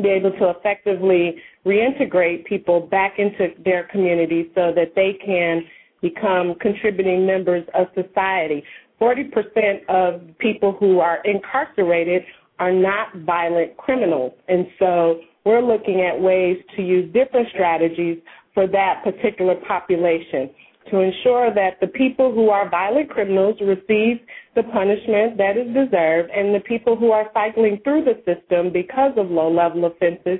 be 0.00 0.08
able 0.08 0.30
to 0.38 0.50
effectively 0.56 1.36
reintegrate 1.66 2.46
people 2.46 2.80
back 2.80 3.18
into 3.18 3.48
their 3.62 3.84
communities 3.90 4.46
so 4.54 4.72
that 4.74 4.94
they 4.94 5.18
can 5.24 5.62
become 6.00 6.54
contributing 6.60 7.26
members 7.26 7.64
of 7.74 7.88
society. 7.94 8.62
40% 9.00 9.88
of 9.88 10.20
people 10.38 10.76
who 10.78 11.00
are 11.00 11.18
incarcerated 11.24 12.22
are 12.58 12.72
not 12.72 13.14
violent 13.18 13.76
criminals. 13.76 14.32
And 14.48 14.66
so 14.78 15.20
we're 15.44 15.62
looking 15.62 16.02
at 16.02 16.20
ways 16.20 16.58
to 16.76 16.82
use 16.82 17.12
different 17.12 17.48
strategies 17.54 18.18
for 18.54 18.66
that 18.66 19.02
particular 19.04 19.54
population 19.66 20.50
to 20.90 21.00
ensure 21.00 21.52
that 21.54 21.78
the 21.80 21.86
people 21.86 22.32
who 22.32 22.50
are 22.50 22.68
violent 22.68 23.10
criminals 23.10 23.56
receive 23.60 24.20
the 24.54 24.62
punishment 24.72 25.36
that 25.36 25.56
is 25.56 25.66
deserved 25.68 26.30
and 26.30 26.54
the 26.54 26.60
people 26.60 26.96
who 26.96 27.10
are 27.12 27.26
cycling 27.34 27.78
through 27.84 28.04
the 28.04 28.14
system 28.24 28.72
because 28.72 29.12
of 29.16 29.30
low 29.30 29.52
level 29.52 29.84
offenses 29.84 30.38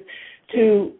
to 0.53 0.93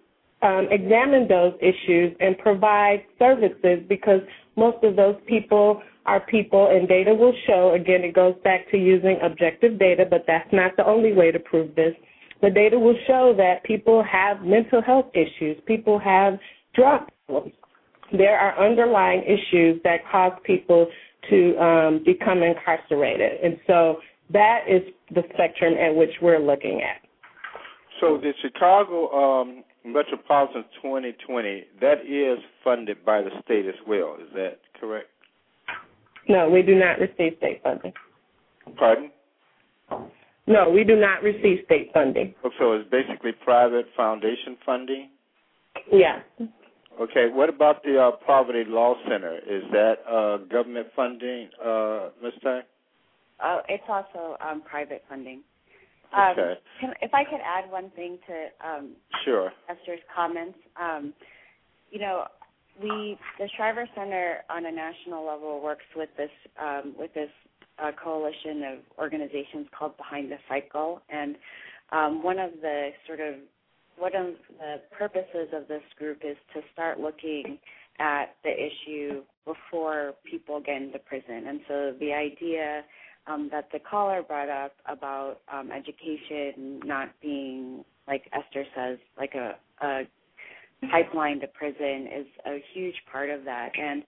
um, 0.43 0.69
examine 0.71 1.27
those 1.27 1.55
issues 1.61 2.15
and 2.21 2.39
provide 2.39 3.03
services 3.19 3.81
because 3.89 4.21
most 4.59 4.83
of 4.83 4.97
those 4.97 5.17
people 5.27 5.81
are 6.07 6.21
people 6.21 6.69
and 6.71 6.89
data 6.89 7.15
will 7.15 7.35
show 7.47 7.75
again 7.75 8.03
it 8.03 8.15
goes 8.15 8.35
back 8.45 8.71
to 8.71 8.77
using 8.77 9.19
objective 9.23 9.79
data 9.79 10.05
but 10.09 10.25
that's 10.27 10.53
not 10.53 10.73
the 10.77 10.85
only 10.87 11.13
way 11.13 11.31
to 11.31 11.39
prove 11.39 11.75
this 11.75 11.95
the 12.43 12.51
data 12.51 12.79
will 12.79 12.97
show 13.07 13.35
that 13.37 13.63
people 13.65 14.03
have 14.03 14.43
mental 14.43 14.83
health 14.83 15.07
issues 15.15 15.57
people 15.67 15.99
have 15.99 16.39
drug 16.75 17.03
problems 17.27 17.53
there 18.13 18.39
are 18.39 18.65
underlying 18.65 19.23
issues 19.23 19.81
that 19.85 19.99
cause 20.11 20.33
people 20.45 20.87
to 21.31 21.59
um, 21.59 22.03
become 22.05 22.43
incarcerated. 22.43 23.41
And 23.43 23.59
so 23.67 23.97
that 24.33 24.61
is 24.69 24.83
the 25.15 25.23
spectrum 25.35 25.75
at 25.75 25.95
which 25.95 26.11
we're 26.23 26.39
looking 26.39 26.83
at. 26.83 27.07
So 28.01 28.19
the 28.19 28.33
Chicago 28.41 29.11
um, 29.11 29.65
Metropolitan 29.93 30.65
2020, 30.83 31.65
that 31.81 32.05
is 32.07 32.39
funded 32.63 33.05
by 33.05 33.23
the 33.23 33.31
state 33.45 33.67
as 33.67 33.75
well. 33.87 34.17
Is 34.21 34.29
that 34.35 34.59
correct? 34.81 35.09
No, 36.29 36.49
we 36.49 36.63
do 36.63 36.75
not 36.75 36.99
receive 36.99 37.35
state 37.39 37.63
funding. 37.63 37.93
Pardon? 38.77 39.11
No, 40.47 40.71
we 40.71 40.85
do 40.85 40.97
not 40.97 41.23
receive 41.23 41.65
state 41.65 41.91
funding. 41.93 42.35
So 42.59 42.73
it's 42.73 42.89
basically 42.91 43.33
private 43.33 43.87
foundation 43.97 44.57
funding? 44.65 45.11
Yeah. 45.93 46.21
Okay, 47.01 47.29
what 47.31 47.49
about 47.49 47.83
the 47.85 47.99
uh, 48.01 48.11
Poverty 48.27 48.65
Law 48.67 48.95
Center? 49.09 49.37
Is 49.37 49.63
that 49.73 49.97
uh, 50.11 50.39
government 50.49 50.89
funding, 50.97 51.49
uh, 51.65 52.09
Ms. 52.23 52.33
Ty? 52.43 52.61
Uh, 53.41 53.61
it's 53.69 53.85
also 53.89 54.37
um, 54.45 54.63
private 54.63 55.05
funding. 55.09 55.43
Um, 56.17 56.33
okay. 56.33 56.55
Can, 56.81 56.95
if 57.03 57.13
I 57.13 57.25
could 57.25 57.41
add 57.45 57.71
one 57.71 57.91
thing 57.91 58.19
to 58.27 58.69
um, 58.69 58.91
sure 59.25 59.53
Esther's 59.69 60.01
comments, 60.15 60.59
um, 60.81 61.13
you 61.91 62.01
know, 62.01 62.25
we 62.81 63.19
the 63.39 63.49
Shriver 63.57 63.89
Center 63.95 64.39
on 64.51 64.67
a 64.67 64.73
national 64.73 65.27
level 65.27 65.61
works 65.63 65.85
with 65.97 66.09
this 66.17 66.31
um, 66.61 66.95
with 66.99 67.13
this 67.15 67.31
uh, 67.83 67.91
coalition 68.03 68.63
of 68.65 68.79
organizations 68.99 69.67
called 69.77 69.97
Behind 69.97 70.31
the 70.31 70.39
Cycle, 70.49 71.03
and 71.11 71.37
um, 71.93 72.23
one 72.23 72.39
of 72.39 72.53
the 72.63 72.91
sort 73.07 73.21
of 73.21 73.35
one 73.99 74.15
of 74.15 74.35
the 74.59 74.81
purposes 74.97 75.49
of 75.53 75.67
this 75.69 75.83
group 75.99 76.19
is 76.25 76.37
to 76.55 76.61
start 76.73 77.01
looking 77.01 77.59
at 77.99 78.37
the 78.45 78.51
issue 78.51 79.23
before 79.45 80.15
people 80.25 80.61
get 80.61 80.81
into 80.81 80.99
prison. 81.01 81.49
And 81.49 81.61
so 81.67 81.95
the 81.99 82.13
idea 82.13 82.83
um, 83.29 83.49
that 83.53 83.69
the 83.73 83.79
caller 83.79 84.23
brought 84.23 84.49
up 84.49 84.73
about 84.87 85.39
um, 85.53 85.71
education 85.71 86.81
not 86.85 87.09
being, 87.21 87.85
like 88.07 88.25
Esther 88.33 88.65
says, 88.75 88.99
like 89.19 89.35
a, 89.35 89.57
a 89.85 90.03
pipeline 90.91 91.41
to 91.41 91.47
prison 91.49 92.09
is 92.17 92.27
a 92.47 92.63
huge 92.75 92.95
part 93.11 93.31
of 93.31 93.45
that. 93.45 93.71
And 93.79 94.03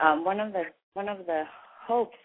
um, 0.00 0.24
one 0.24 0.40
of 0.40 0.52
the 0.52 0.64
one 0.94 1.08
of 1.08 1.26
the 1.26 1.44
hopes 1.86 2.16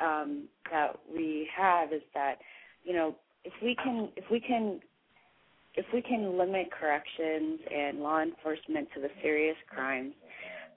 um, 0.00 0.48
that 0.70 0.98
we 1.12 1.48
have 1.56 1.92
is 1.92 2.02
that 2.14 2.36
you 2.84 2.92
know 2.92 3.16
if 3.44 3.52
we 3.62 3.76
can 3.82 4.08
if 4.16 4.24
we 4.30 4.40
can 4.40 4.80
if 5.74 5.86
we 5.92 6.02
can 6.02 6.36
limit 6.36 6.68
corrections 6.70 7.60
and 7.74 8.00
law 8.00 8.22
enforcement 8.22 8.88
to 8.94 9.00
the 9.00 9.08
serious 9.22 9.56
crimes, 9.68 10.12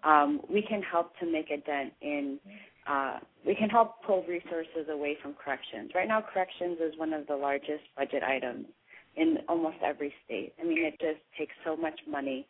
um, 0.04 0.42
we 0.50 0.62
can 0.62 0.82
help 0.82 1.18
to 1.20 1.26
make 1.30 1.50
a 1.52 1.58
dent 1.58 1.94
in. 2.02 2.40
Uh, 2.88 3.20
we 3.46 3.56
can 3.56 3.70
help 3.70 4.04
pull 4.06 4.24
resources 4.28 4.88
away 4.92 5.18
from 5.22 5.34
corrections. 5.34 5.92
Right 5.96 6.08
now, 6.08 6.22
corrections 6.22 6.78
is 6.80 6.98
one 6.98 7.14
of 7.14 7.26
the 7.28 7.36
largest 7.36 7.84
budget 7.98 8.24
items 8.24 8.68
in 9.16 9.38
almost 9.48 9.78
every 9.84 10.14
state. 10.26 10.54
I 10.60 10.64
mean, 10.66 10.84
it 10.86 11.00
just 11.00 11.22
takes 11.38 11.54
so 11.64 11.76
much 11.76 12.00
money, 12.08 12.46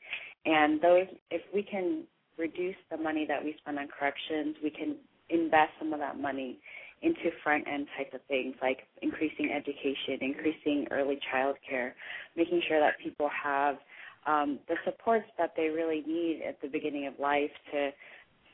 and 0.46 0.82
those 0.82 1.08
if 1.32 1.42
we 1.54 1.64
can 1.64 2.04
reduce 2.38 2.76
the 2.92 2.98
money 2.98 3.26
that 3.28 3.44
we 3.44 3.56
spend 3.62 3.80
on 3.80 3.88
corrections, 3.88 4.56
we 4.64 4.70
can 4.70 4.96
invest 5.30 5.72
some 5.80 5.94
of 5.94 6.00
that 6.00 6.20
money 6.20 6.60
into 7.02 7.30
front 7.44 7.66
end 7.68 7.88
type 7.98 8.14
of 8.14 8.22
things 8.28 8.56
like 8.62 8.80
increasing 9.02 9.52
education, 9.56 10.18
increasing 10.22 10.88
early 10.92 11.20
child 11.32 11.56
care, 11.68 11.96
making 12.36 12.62
sure 12.68 12.80
that 12.80 12.94
people 13.04 13.30
have 13.44 13.78
um, 14.26 14.60
the 14.68 14.76
supports 14.84 15.28
that 15.38 15.54
they 15.56 15.68
really 15.70 16.04
need 16.08 16.42
at 16.48 16.60
the 16.62 16.68
beginning 16.68 17.06
of 17.06 17.14
life 17.20 17.52
to 17.72 17.92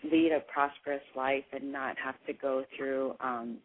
lead 0.03 0.31
a 0.31 0.39
prosperous 0.51 1.03
life 1.15 1.43
and 1.53 1.71
not 1.71 1.95
have 2.03 2.15
to 2.27 2.33
go 2.33 2.63
through 2.75 3.15
um, 3.19 3.57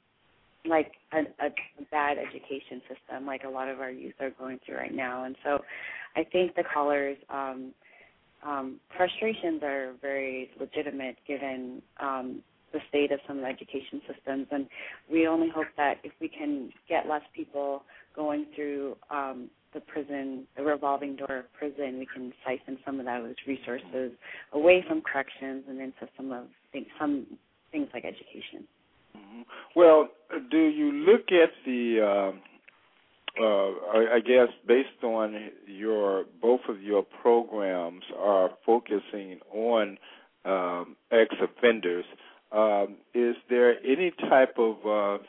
like 0.65 0.93
a, 1.13 1.21
a 1.45 1.51
bad 1.91 2.19
education 2.19 2.83
system 2.89 3.27
like 3.27 3.45
a 3.45 3.49
lot 3.49 3.69
of 3.69 3.81
our 3.81 3.91
youth 3.91 4.15
are 4.21 4.31
going 4.31 4.59
through 4.65 4.77
right 4.77 4.95
now. 4.95 5.25
And 5.25 5.37
so 5.45 5.63
I 6.17 6.25
think 6.25 6.55
the 6.55 6.65
callers 6.73 7.17
um, 7.31 7.73
um, 8.45 8.81
frustrations 8.97 9.63
are 9.63 9.95
very 10.01 10.51
legitimate 10.59 11.17
given 11.27 11.83
um, 12.01 12.43
the 12.73 12.81
state 12.89 13.13
of 13.13 13.21
some 13.27 13.39
of 13.39 13.43
the 13.43 13.49
education 13.49 14.03
systems. 14.13 14.47
And 14.51 14.67
we 15.11 15.27
only 15.27 15.49
hope 15.49 15.67
that 15.77 15.99
if 16.05 16.13
we 16.21 16.29
can 16.29 16.71
get 16.89 17.09
less 17.09 17.23
people 17.35 17.83
going 18.15 18.47
through 18.55 18.97
um, 19.11 19.49
the 19.77 19.81
prison, 19.82 20.47
the 20.57 20.62
revolving 20.65 21.16
door 21.16 21.39
of 21.39 21.53
prison, 21.53 21.98
we 21.98 22.09
can 22.12 22.32
siphon 22.44 22.78
some 22.85 22.98
of 22.98 23.05
those 23.05 23.35
resources 23.47 24.12
away 24.53 24.82
from 24.89 25.03
corrections 25.03 25.65
and 25.69 25.78
into 25.81 26.09
some 26.16 26.32
of 26.32 26.44
some 26.98 27.27
things 27.70 27.89
like 27.93 28.05
education. 28.05 28.66
Mm-hmm. 29.15 29.43
Well, 29.77 30.09
do 30.51 30.59
you 30.59 30.93
look 30.93 31.31
at 31.31 31.51
the? 31.65 32.01
Uh, 32.03 32.39
uh, 33.39 33.70
I, 34.15 34.20
guess 34.20 34.48
based 34.66 35.05
on 35.05 35.51
your 35.66 36.24
both 36.40 36.62
of 36.70 36.81
your 36.81 37.03
programs 37.03 38.03
are 38.19 38.48
focusing 38.65 39.40
on 39.53 39.98
um, 40.47 40.97
ex 41.12 41.35
offenders. 41.43 42.07
Um, 42.51 42.97
is 43.12 43.36
there 43.51 43.74
any 43.85 44.11
type 44.31 44.55
of 44.57 44.77
uh, 44.86 45.23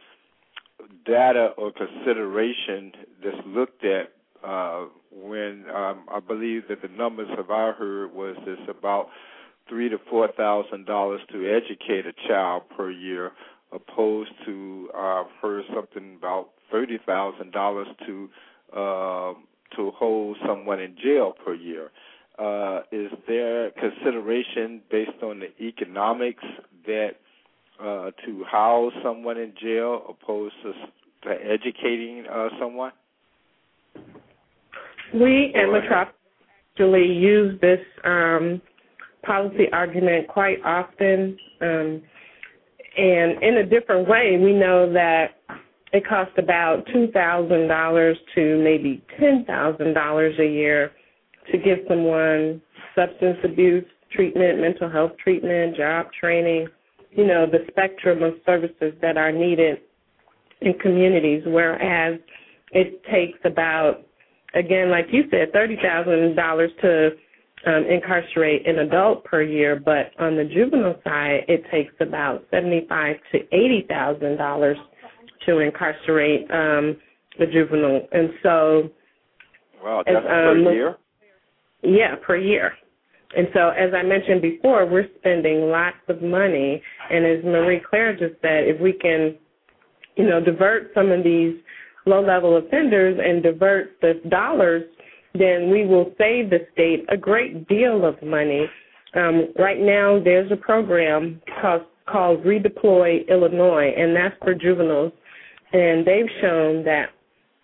data 1.05 1.49
or 1.57 1.73
consideration 1.73 2.93
that's 3.21 3.45
looked 3.45 3.83
at 3.83 4.13
uh, 4.43 4.85
when 5.11 5.65
um, 5.73 6.05
I 6.11 6.19
believe 6.25 6.63
that 6.69 6.81
the 6.81 6.89
numbers 6.89 7.27
have 7.35 7.49
I 7.49 7.71
heard 7.71 8.13
was 8.13 8.35
this 8.45 8.59
about 8.69 9.07
three 9.69 9.89
to 9.89 9.97
four 10.09 10.29
thousand 10.37 10.85
dollars 10.85 11.21
to 11.31 11.47
educate 11.49 12.05
a 12.05 12.13
child 12.27 12.63
per 12.75 12.91
year, 12.91 13.31
opposed 13.71 14.31
to 14.45 14.89
uh, 14.93 14.97
I've 14.97 15.31
heard 15.41 15.63
something 15.73 16.15
about 16.17 16.49
thirty 16.71 16.99
thousand 17.05 17.51
dollars 17.51 17.87
to 18.05 18.29
uh, 18.73 19.33
to 19.75 19.91
hold 19.91 20.37
someone 20.45 20.79
in 20.79 20.95
jail 21.01 21.33
per 21.43 21.53
year. 21.53 21.91
Uh, 22.39 22.81
is 22.91 23.11
there 23.27 23.71
consideration 23.71 24.81
based 24.91 25.23
on 25.23 25.39
the 25.39 25.49
economics 25.63 26.43
that 26.85 27.13
uh, 27.81 28.11
to 28.25 28.43
house 28.43 28.93
someone 29.03 29.37
in 29.37 29.53
jail 29.59 30.03
opposed 30.07 30.53
to, 30.63 30.73
to 31.23 31.35
educating 31.43 32.25
uh, 32.31 32.49
someone? 32.59 32.91
We 35.13 35.53
at 35.55 35.71
Metropolis 35.71 36.15
actually 36.73 37.07
use 37.07 37.59
this 37.61 37.79
um, 38.03 38.61
policy 39.23 39.65
argument 39.71 40.27
quite 40.27 40.57
often, 40.63 41.37
um, 41.61 42.01
and 42.97 43.43
in 43.43 43.57
a 43.57 43.65
different 43.65 44.07
way. 44.07 44.37
We 44.41 44.53
know 44.53 44.91
that 44.93 45.37
it 45.93 46.07
costs 46.07 46.33
about 46.37 46.83
two 46.93 47.07
thousand 47.13 47.67
dollars 47.67 48.17
to 48.35 48.61
maybe 48.63 49.03
ten 49.19 49.45
thousand 49.45 49.93
dollars 49.93 50.35
a 50.39 50.45
year 50.45 50.91
to 51.51 51.57
give 51.57 51.79
someone 51.87 52.61
substance 52.95 53.37
abuse 53.43 53.85
treatment, 54.11 54.59
mental 54.59 54.89
health 54.89 55.11
treatment, 55.23 55.75
job 55.75 56.07
training, 56.19 56.67
you 57.11 57.25
know, 57.25 57.45
the 57.45 57.65
spectrum 57.69 58.23
of 58.23 58.33
services 58.45 58.93
that 59.01 59.17
are 59.17 59.31
needed 59.31 59.77
in 60.61 60.73
communities, 60.79 61.43
whereas 61.45 62.19
it 62.71 63.01
takes 63.11 63.39
about, 63.45 64.05
again, 64.53 64.89
like 64.89 65.07
you 65.11 65.23
said, 65.31 65.51
$30,000 65.53 66.67
to 66.81 67.09
um, 67.65 67.85
incarcerate 67.89 68.67
an 68.67 68.79
adult 68.79 69.23
per 69.23 69.41
year, 69.41 69.81
but 69.83 70.11
on 70.19 70.35
the 70.35 70.45
juvenile 70.45 70.99
side, 71.03 71.41
it 71.47 71.63
takes 71.71 71.93
about 71.99 72.45
seventy-five 72.51 73.15
to 73.31 73.37
eighty 73.51 73.85
thousand 73.89 74.37
dollars 74.37 74.77
to 75.45 75.59
incarcerate 75.59 76.41
um, 76.51 76.97
the 77.39 77.45
juvenile, 77.51 78.07
and 78.11 78.29
so. 78.43 78.89
Wow, 79.83 80.03
that's 80.05 80.17
as, 80.17 80.23
um, 80.23 80.63
per 80.63 80.73
year. 80.73 80.97
Yeah, 81.83 82.15
per 82.25 82.37
year. 82.37 82.73
And 83.35 83.47
so, 83.53 83.69
as 83.69 83.93
I 83.93 84.03
mentioned 84.03 84.41
before, 84.41 84.85
we're 84.85 85.07
spending 85.19 85.69
lots 85.69 85.97
of 86.07 86.21
money. 86.21 86.81
And 87.11 87.25
as 87.25 87.43
Marie 87.43 87.81
Claire 87.87 88.13
just 88.13 88.41
said, 88.41 88.63
if 88.67 88.79
we 88.79 88.93
can, 88.93 89.35
you 90.15 90.27
know, 90.27 90.43
divert 90.43 90.91
some 90.95 91.11
of 91.11 91.23
these 91.23 91.55
low 92.07 92.21
level 92.25 92.57
offenders 92.57 93.19
and 93.23 93.43
divert 93.43 93.99
the 94.01 94.21
dollars, 94.29 94.83
then 95.33 95.69
we 95.69 95.85
will 95.85 96.13
save 96.17 96.49
the 96.49 96.65
state 96.73 97.05
a 97.09 97.17
great 97.17 97.67
deal 97.67 98.05
of 98.05 98.21
money 98.23 98.65
Um, 99.15 99.53
right 99.57 99.79
now, 99.79 100.19
there's 100.23 100.51
a 100.51 100.55
program 100.55 101.41
called, 101.61 101.83
called 102.07 102.43
Redeploy 102.43 103.27
Illinois, 103.29 103.93
and 103.97 104.15
that's 104.15 104.35
for 104.43 104.53
juveniles. 104.53 105.13
And 105.73 106.05
they've 106.05 106.29
shown 106.41 106.83
that 106.85 107.09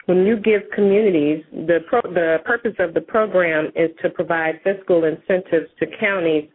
when 0.05 0.25
you 0.25 0.37
give 0.37 0.61
communities, 0.73 1.43
the, 1.51 1.79
pro, 1.87 2.01
the 2.01 2.37
purpose 2.45 2.75
of 2.79 2.93
the 2.93 3.01
program 3.01 3.67
is 3.75 3.89
to 4.01 4.09
provide 4.09 4.59
fiscal 4.63 5.05
incentives 5.05 5.69
to 5.79 5.85
counties 5.99 6.49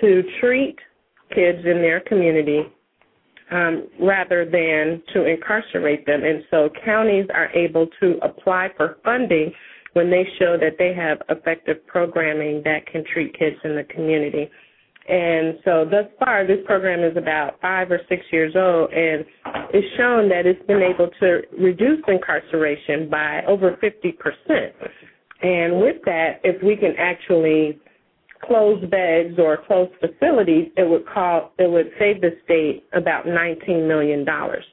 to 0.00 0.22
treat 0.40 0.76
kids 1.34 1.58
in 1.64 1.80
their 1.80 2.00
community 2.00 2.62
um, 3.50 3.88
rather 4.00 4.44
than 4.44 5.02
to 5.12 5.26
incarcerate 5.26 6.06
them. 6.06 6.24
And 6.24 6.44
so 6.50 6.68
counties 6.84 7.26
are 7.34 7.50
able 7.50 7.86
to 8.00 8.18
apply 8.22 8.68
for 8.76 8.98
funding 9.04 9.52
when 9.92 10.10
they 10.10 10.24
show 10.38 10.56
that 10.58 10.76
they 10.78 10.92
have 10.94 11.18
effective 11.28 11.86
programming 11.86 12.62
that 12.64 12.86
can 12.86 13.04
treat 13.12 13.38
kids 13.38 13.56
in 13.64 13.76
the 13.76 13.84
community. 13.84 14.50
And 15.06 15.58
so 15.64 15.84
thus 15.84 16.06
far, 16.18 16.46
this 16.46 16.58
program 16.64 17.04
is 17.04 17.16
about 17.16 17.60
five 17.60 17.90
or 17.90 18.00
six 18.08 18.22
years 18.32 18.54
old, 18.56 18.90
and 18.90 19.24
it's 19.72 19.96
shown 19.98 20.30
that 20.30 20.46
it's 20.46 20.66
been 20.66 20.82
able 20.82 21.10
to 21.20 21.42
reduce 21.60 22.02
incarceration 22.08 23.10
by 23.10 23.42
over 23.46 23.76
50%. 23.82 24.72
And 25.42 25.78
with 25.78 25.96
that, 26.06 26.40
if 26.42 26.62
we 26.62 26.74
can 26.74 26.94
actually 26.98 27.78
close 28.46 28.80
beds 28.90 29.38
or 29.38 29.58
closed 29.66 29.92
facilities, 30.00 30.70
it 30.76 30.88
would 30.88 31.06
call 31.06 31.52
it 31.58 31.70
would 31.70 31.90
save 31.98 32.20
the 32.20 32.36
state 32.44 32.84
about 32.92 33.26
19 33.26 33.86
million 33.86 34.24
dollars. 34.24 34.64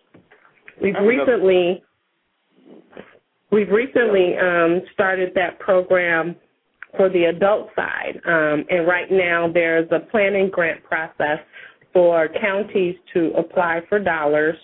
We've 0.82 0.96
recently 0.96 1.84
we've 3.52 3.70
recently 3.70 4.38
um, 4.38 4.82
started 4.94 5.34
that 5.36 5.60
program 5.60 6.36
for 6.98 7.10
the 7.10 7.26
adult 7.26 7.70
side. 7.76 8.20
Um, 8.26 8.66
and 8.70 8.88
right 8.88 9.12
now 9.12 9.50
there's 9.52 9.90
a 9.92 10.00
planning 10.12 10.50
grant 10.50 10.84
process 10.84 11.40
for 11.94 12.30
counties 12.42 12.96
to 13.14 13.32
apply 13.38 13.82
for 13.90 14.00
dollars 14.00 14.56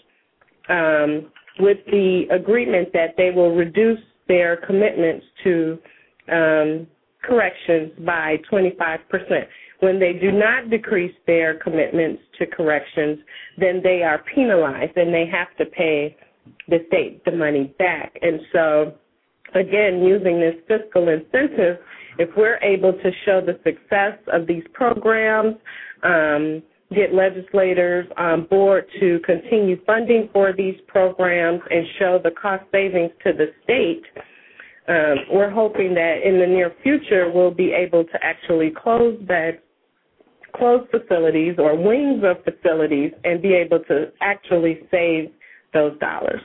um, 0.70 1.32
with 1.60 1.78
the 1.88 2.24
agreement 2.32 2.90
that 2.94 3.16
they 3.18 3.32
will 3.32 3.56
reduce 3.56 4.00
their 4.28 4.58
commitments 4.58 5.26
to 5.44 5.78
um, 6.32 6.88
corrections 7.28 7.92
by 8.06 8.38
25%. 8.52 9.00
When 9.80 10.00
they 10.00 10.14
do 10.14 10.32
not 10.32 10.70
decrease 10.70 11.14
their 11.28 11.60
commitments 11.60 12.22
to 12.40 12.48
corrections, 12.48 13.20
then 13.60 13.82
they 13.84 14.02
are 14.02 14.24
penalized 14.34 14.98
and 14.98 15.14
they 15.14 15.26
have 15.32 15.56
to 15.58 15.66
pay 15.66 16.16
the 16.68 16.80
state 16.88 17.24
the 17.26 17.32
money 17.32 17.76
back. 17.78 18.18
And 18.22 18.40
so, 18.52 18.94
again, 19.54 20.02
using 20.04 20.40
this 20.40 20.56
fiscal 20.68 21.10
incentive 21.10 21.78
if 22.20 22.30
we're 22.36 22.58
able 22.58 22.94
to 22.94 23.12
show 23.26 23.42
the 23.42 23.60
success 23.64 24.18
of 24.32 24.48
these 24.48 24.64
programs, 24.74 25.56
um, 26.04 26.64
get 26.94 27.14
legislators 27.14 28.08
on 28.18 28.46
board 28.46 28.86
to 29.00 29.20
continue 29.26 29.78
funding 29.86 30.30
for 30.34 30.54
these 30.54 30.76
programs 30.88 31.62
and 31.70 31.86
show 32.00 32.20
the 32.24 32.32
cost 32.32 32.64
savings 32.72 33.12
to 33.24 33.34
the 33.34 33.48
state, 33.64 34.04
um, 34.88 35.16
we're 35.32 35.50
hoping 35.50 35.94
that 35.96 36.20
in 36.24 36.40
the 36.40 36.48
near 36.48 36.74
future 36.82 37.30
we'll 37.34 37.52
be 37.52 37.74
able 37.74 38.04
to 38.06 38.20
actually 38.24 38.72
close 38.72 39.20
beds, 39.28 39.58
close 40.56 40.88
facilities 40.92 41.56
or 41.58 41.76
wings 41.76 42.24
of 42.24 42.44
facilities 42.44 43.12
and 43.24 43.42
be 43.42 43.54
able 43.54 43.80
to 43.86 44.12
actually 44.22 44.80
save 44.90 45.30
those 45.74 45.98
dollars. 46.00 46.42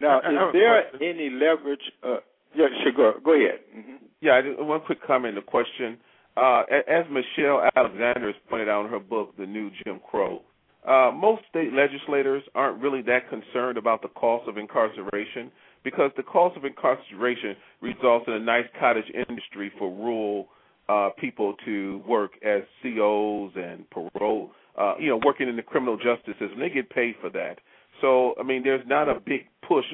Now, 0.00 0.18
is 0.18 0.24
there 0.52 0.94
any 1.02 1.30
leverage? 1.30 1.80
Uh, 2.02 2.16
yeah, 2.54 2.66
sure. 2.82 2.92
Go, 2.92 3.20
go 3.24 3.32
ahead. 3.34 3.60
Mm-hmm. 3.76 3.96
Yeah, 4.20 4.40
one 4.58 4.80
quick 4.80 4.98
comment, 5.06 5.36
a 5.36 5.42
question. 5.42 5.98
Uh, 6.36 6.62
as 6.88 7.04
Michelle 7.10 7.62
Alexander 7.76 8.26
has 8.26 8.34
pointed 8.48 8.68
out 8.68 8.84
in 8.84 8.90
her 8.90 8.98
book, 8.98 9.36
The 9.38 9.46
New 9.46 9.70
Jim 9.84 10.00
Crow, 10.10 10.42
uh, 10.86 11.10
most 11.14 11.42
state 11.48 11.72
legislators 11.72 12.42
aren't 12.54 12.80
really 12.80 13.02
that 13.02 13.28
concerned 13.28 13.78
about 13.78 14.02
the 14.02 14.08
cost 14.08 14.48
of 14.48 14.56
incarceration 14.56 15.50
because 15.86 16.10
the 16.16 16.22
cost 16.24 16.56
of 16.56 16.64
incarceration 16.64 17.54
results 17.80 18.24
in 18.26 18.32
a 18.32 18.40
nice 18.40 18.64
cottage 18.80 19.04
industry 19.14 19.70
for 19.78 19.88
rural 19.88 20.48
uh, 20.88 21.10
people 21.16 21.54
to 21.64 22.02
work 22.04 22.32
as 22.44 22.62
COs 22.82 23.52
and 23.54 23.88
parole, 23.90 24.50
uh, 24.76 24.94
you 24.98 25.08
know, 25.08 25.20
working 25.24 25.48
in 25.48 25.54
the 25.54 25.62
criminal 25.62 25.96
justice 25.96 26.34
system. 26.40 26.58
They 26.58 26.70
get 26.70 26.90
paid 26.90 27.14
for 27.20 27.30
that. 27.30 27.58
So, 28.00 28.34
I 28.40 28.42
mean, 28.42 28.64
there's 28.64 28.84
not 28.88 29.08
a 29.08 29.20
big 29.20 29.42
push 29.66 29.84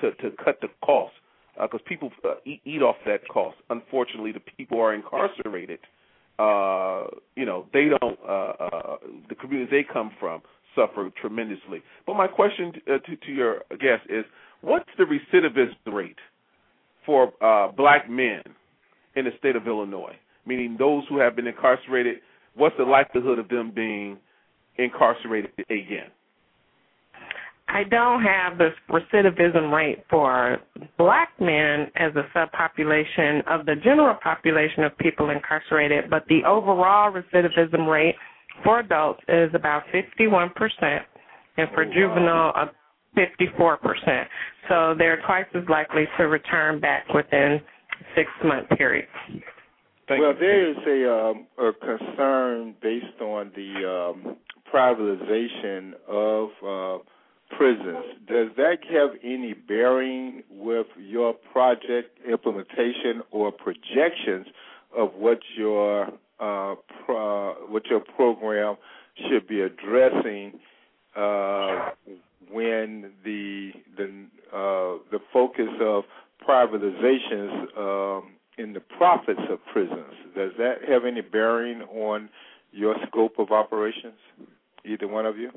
to 0.00 0.10
to 0.10 0.30
cut 0.42 0.58
the 0.62 0.68
cost 0.82 1.12
because 1.60 1.80
uh, 1.84 1.86
people 1.88 2.10
uh, 2.24 2.36
eat, 2.46 2.62
eat 2.64 2.80
off 2.80 2.96
that 3.04 3.28
cost. 3.28 3.58
Unfortunately, 3.68 4.32
the 4.32 4.40
people 4.56 4.80
are 4.80 4.94
incarcerated, 4.94 5.80
uh, 6.38 7.04
you 7.36 7.44
know, 7.44 7.66
they 7.74 7.88
don't. 7.90 8.18
Uh, 8.26 8.52
uh, 8.58 8.96
the 9.28 9.34
communities 9.34 9.68
they 9.70 9.84
come 9.92 10.12
from 10.18 10.40
suffer 10.74 11.10
tremendously. 11.20 11.82
But 12.06 12.14
my 12.14 12.26
question 12.26 12.72
uh, 12.88 12.98
to, 13.06 13.16
to 13.16 13.32
your 13.32 13.58
guest 13.70 14.08
is, 14.08 14.24
what's 14.62 14.88
the 14.98 15.04
recidivism 15.04 15.92
rate 15.92 16.18
for 17.04 17.32
uh, 17.42 17.70
black 17.72 18.08
men 18.08 18.42
in 19.16 19.26
the 19.26 19.30
state 19.38 19.56
of 19.56 19.66
Illinois? 19.66 20.16
Meaning 20.46 20.76
those 20.78 21.04
who 21.08 21.18
have 21.18 21.36
been 21.36 21.46
incarcerated. 21.46 22.16
What's 22.54 22.76
the 22.76 22.84
likelihood 22.84 23.38
of 23.38 23.48
them 23.48 23.72
being 23.74 24.18
incarcerated 24.76 25.52
again? 25.70 26.10
I 27.68 27.84
don't 27.84 28.22
have 28.22 28.58
the 28.58 28.70
recidivism 28.90 29.72
rate 29.72 30.04
for 30.10 30.58
black 30.98 31.30
men 31.40 31.90
as 31.96 32.12
a 32.16 32.24
subpopulation 32.36 33.40
of 33.46 33.64
the 33.64 33.76
general 33.82 34.14
population 34.22 34.84
of 34.84 34.96
people 34.98 35.30
incarcerated, 35.30 36.10
but 36.10 36.24
the 36.28 36.44
overall 36.46 37.10
recidivism 37.10 37.88
rate 37.88 38.14
for 38.62 38.80
adults 38.80 39.20
is 39.26 39.50
about 39.54 39.84
51%, 39.94 40.50
and 41.56 41.68
for 41.72 41.84
oh, 41.84 41.92
juvenile, 41.94 42.52
uh, 42.54 42.66
54%. 43.16 44.24
So 44.68 44.94
they're 44.96 45.20
twice 45.26 45.46
as 45.54 45.68
likely 45.68 46.04
to 46.18 46.24
return 46.24 46.80
back 46.80 47.06
within 47.12 47.60
six 48.14 48.30
month 48.44 48.68
periods. 48.70 49.08
Thank 50.08 50.20
well, 50.20 50.32
you. 50.34 50.38
there 50.40 50.70
is 50.70 50.76
a, 50.86 51.12
um, 51.12 51.46
a 51.58 51.72
concern 51.72 52.74
based 52.82 53.20
on 53.20 53.52
the 53.54 54.12
um, 54.14 54.36
privatization 54.72 55.92
of 56.08 56.48
uh, 56.66 57.02
prisons. 57.56 58.04
Does 58.26 58.48
that 58.56 58.78
have 58.90 59.10
any 59.22 59.52
bearing 59.52 60.42
with 60.50 60.86
your 60.98 61.34
project 61.52 62.18
implementation 62.28 63.22
or 63.30 63.52
projections 63.52 64.46
of 64.96 65.14
what 65.14 65.38
your 65.56 66.06
uh, 66.40 66.74
pro, 67.04 67.54
what 67.68 67.86
your 67.86 68.00
program 68.00 68.76
should 69.28 69.46
be 69.46 69.60
addressing 69.60 70.58
uh, 71.16 71.90
when 72.52 73.12
the 73.24 73.70
the 73.96 74.26
uh, 74.52 74.98
the 75.10 75.18
focus 75.32 75.68
of 75.80 76.04
privatizations 76.46 77.78
um, 77.78 78.32
in 78.58 78.72
the 78.72 78.80
profits 78.98 79.40
of 79.50 79.58
prisons? 79.72 80.14
Does 80.36 80.52
that 80.58 80.76
have 80.88 81.04
any 81.04 81.20
bearing 81.20 81.82
on 81.82 82.28
your 82.72 82.96
scope 83.08 83.38
of 83.38 83.50
operations? 83.50 84.18
Either 84.84 85.06
one 85.06 85.26
of 85.26 85.36
you? 85.38 85.50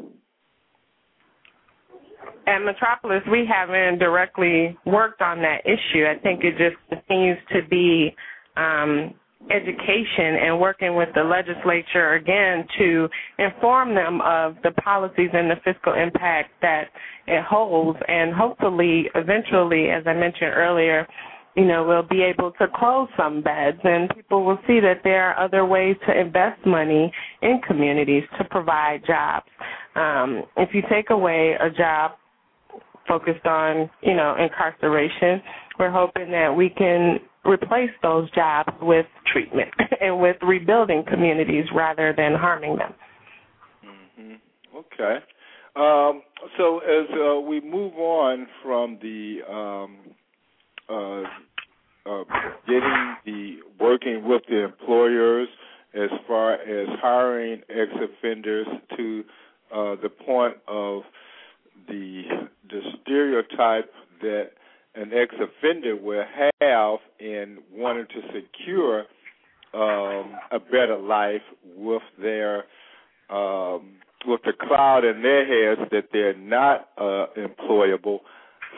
at 2.47 2.59
Metropolis, 2.59 3.22
we 3.31 3.45
haven't 3.45 3.99
directly 3.99 4.77
worked 4.85 5.22
on 5.22 5.39
that 5.41 5.61
issue. 5.65 6.05
I 6.05 6.19
think 6.22 6.43
it 6.43 6.57
just 6.57 6.76
continues 6.89 7.38
to 7.51 7.67
be 7.69 8.15
um, 8.57 9.13
education 9.51 10.35
and 10.41 10.59
working 10.59 10.95
with 10.95 11.09
the 11.15 11.23
legislature 11.23 12.13
again 12.13 12.65
to 12.77 13.07
inform 13.39 13.93
them 13.95 14.22
of 14.22 14.55
the 14.63 14.72
policies 14.72 15.30
and 15.34 15.49
the 15.49 15.55
fiscal 15.63 15.93
impact 15.93 16.51
that 16.61 16.85
it 17.27 17.43
holds. 17.43 17.99
And 18.07 18.34
hopefully, 18.34 19.09
eventually, 19.15 19.89
as 19.89 20.03
I 20.05 20.13
mentioned 20.13 20.53
earlier, 20.53 21.07
you 21.55 21.65
know, 21.65 21.85
we'll 21.88 22.03
be 22.03 22.22
able 22.22 22.51
to 22.59 22.67
close 22.76 23.07
some 23.15 23.41
beds 23.41 23.80
and 23.84 24.09
people 24.13 24.43
will 24.43 24.59
see 24.67 24.80
that 24.81 25.01
there 25.03 25.30
are 25.30 25.45
other 25.45 25.65
ways 25.65 25.95
to 26.07 26.19
invest 26.19 26.65
money 26.65 27.11
in 27.41 27.61
communities 27.65 28.23
to 28.38 28.43
provide 28.45 29.01
jobs. 29.07 29.47
Um, 29.95 30.43
if 30.57 30.69
you 30.73 30.81
take 30.89 31.11
away 31.11 31.55
a 31.59 31.69
job 31.69 32.11
focused 33.07 33.45
on, 33.45 33.89
you 34.01 34.15
know, 34.15 34.35
incarceration. 34.39 35.41
We're 35.80 35.91
hoping 35.91 36.31
that 36.31 36.53
we 36.55 36.69
can 36.69 37.19
replace 37.45 37.91
those 38.01 38.30
jobs 38.31 38.73
with 38.81 39.05
treatment 39.31 39.69
and 40.01 40.19
with 40.19 40.38
rebuilding 40.41 41.03
communities 41.07 41.65
rather 41.73 42.13
than 42.15 42.34
harming 42.34 42.77
them. 42.77 42.93
Mm-hmm. 43.85 44.77
Okay. 44.77 45.19
Um, 45.76 46.22
so 46.57 46.80
as 46.80 47.05
uh, 47.13 47.39
we 47.41 47.59
move 47.59 47.93
on 47.95 48.47
from 48.63 48.97
the 49.01 49.39
um, 49.49 49.97
uh, 50.89 51.23
uh, 52.09 52.23
getting 52.67 53.15
the 53.26 53.57
working 53.80 54.27
with 54.27 54.43
the 54.47 54.63
employers 54.63 55.47
as 55.93 56.09
far 56.27 56.53
as 56.53 56.88
hiring 57.01 57.61
ex 57.69 57.91
offenders 57.93 58.67
to 58.95 59.23
uh, 59.73 59.95
the 60.01 60.09
point 60.09 60.55
of 60.67 61.01
the 61.88 62.23
the 62.69 62.81
stereotype 63.01 63.91
that 64.22 64.51
an 64.95 65.11
ex 65.13 65.34
offender 65.35 65.95
will 65.95 66.23
have 66.61 66.99
in 67.19 67.59
wanting 67.73 68.07
to 68.07 68.22
secure 68.34 69.05
um, 69.73 70.35
a 70.51 70.59
better 70.59 70.97
life 70.97 71.41
with 71.76 72.01
their 72.22 72.63
um, 73.30 73.95
with 74.27 74.41
the 74.43 74.53
cloud 74.53 75.03
in 75.05 75.22
their 75.22 75.45
heads 75.45 75.89
that 75.91 76.09
they're 76.11 76.38
not 76.38 76.89
uh, 76.97 77.27
employable. 77.38 78.19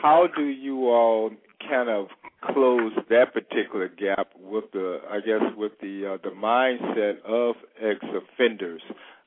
How 0.02 0.28
do 0.36 0.46
you 0.46 0.90
all 0.90 1.32
kind 1.68 1.90
of 1.90 2.08
close 2.54 2.92
that 3.10 3.34
particular 3.34 3.88
gap 3.88 4.30
with 4.40 4.66
the, 4.74 5.00
I 5.10 5.20
guess, 5.20 5.42
with 5.56 5.74
the 5.82 6.14
uh, 6.14 6.18
the 6.24 6.36
mindset 6.36 7.22
of 7.26 7.56
ex 7.82 8.00
offenders? 8.04 8.82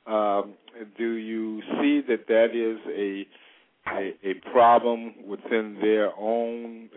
Um, 0.06 0.54
do 0.96 1.12
you 1.12 1.60
see 1.80 2.00
that 2.08 2.26
that 2.28 2.54
is 2.54 2.78
a 2.88 3.26
a, 3.92 4.14
a 4.24 4.34
problem 4.52 5.14
within 5.26 5.78
their 5.80 6.10
own 6.18 6.88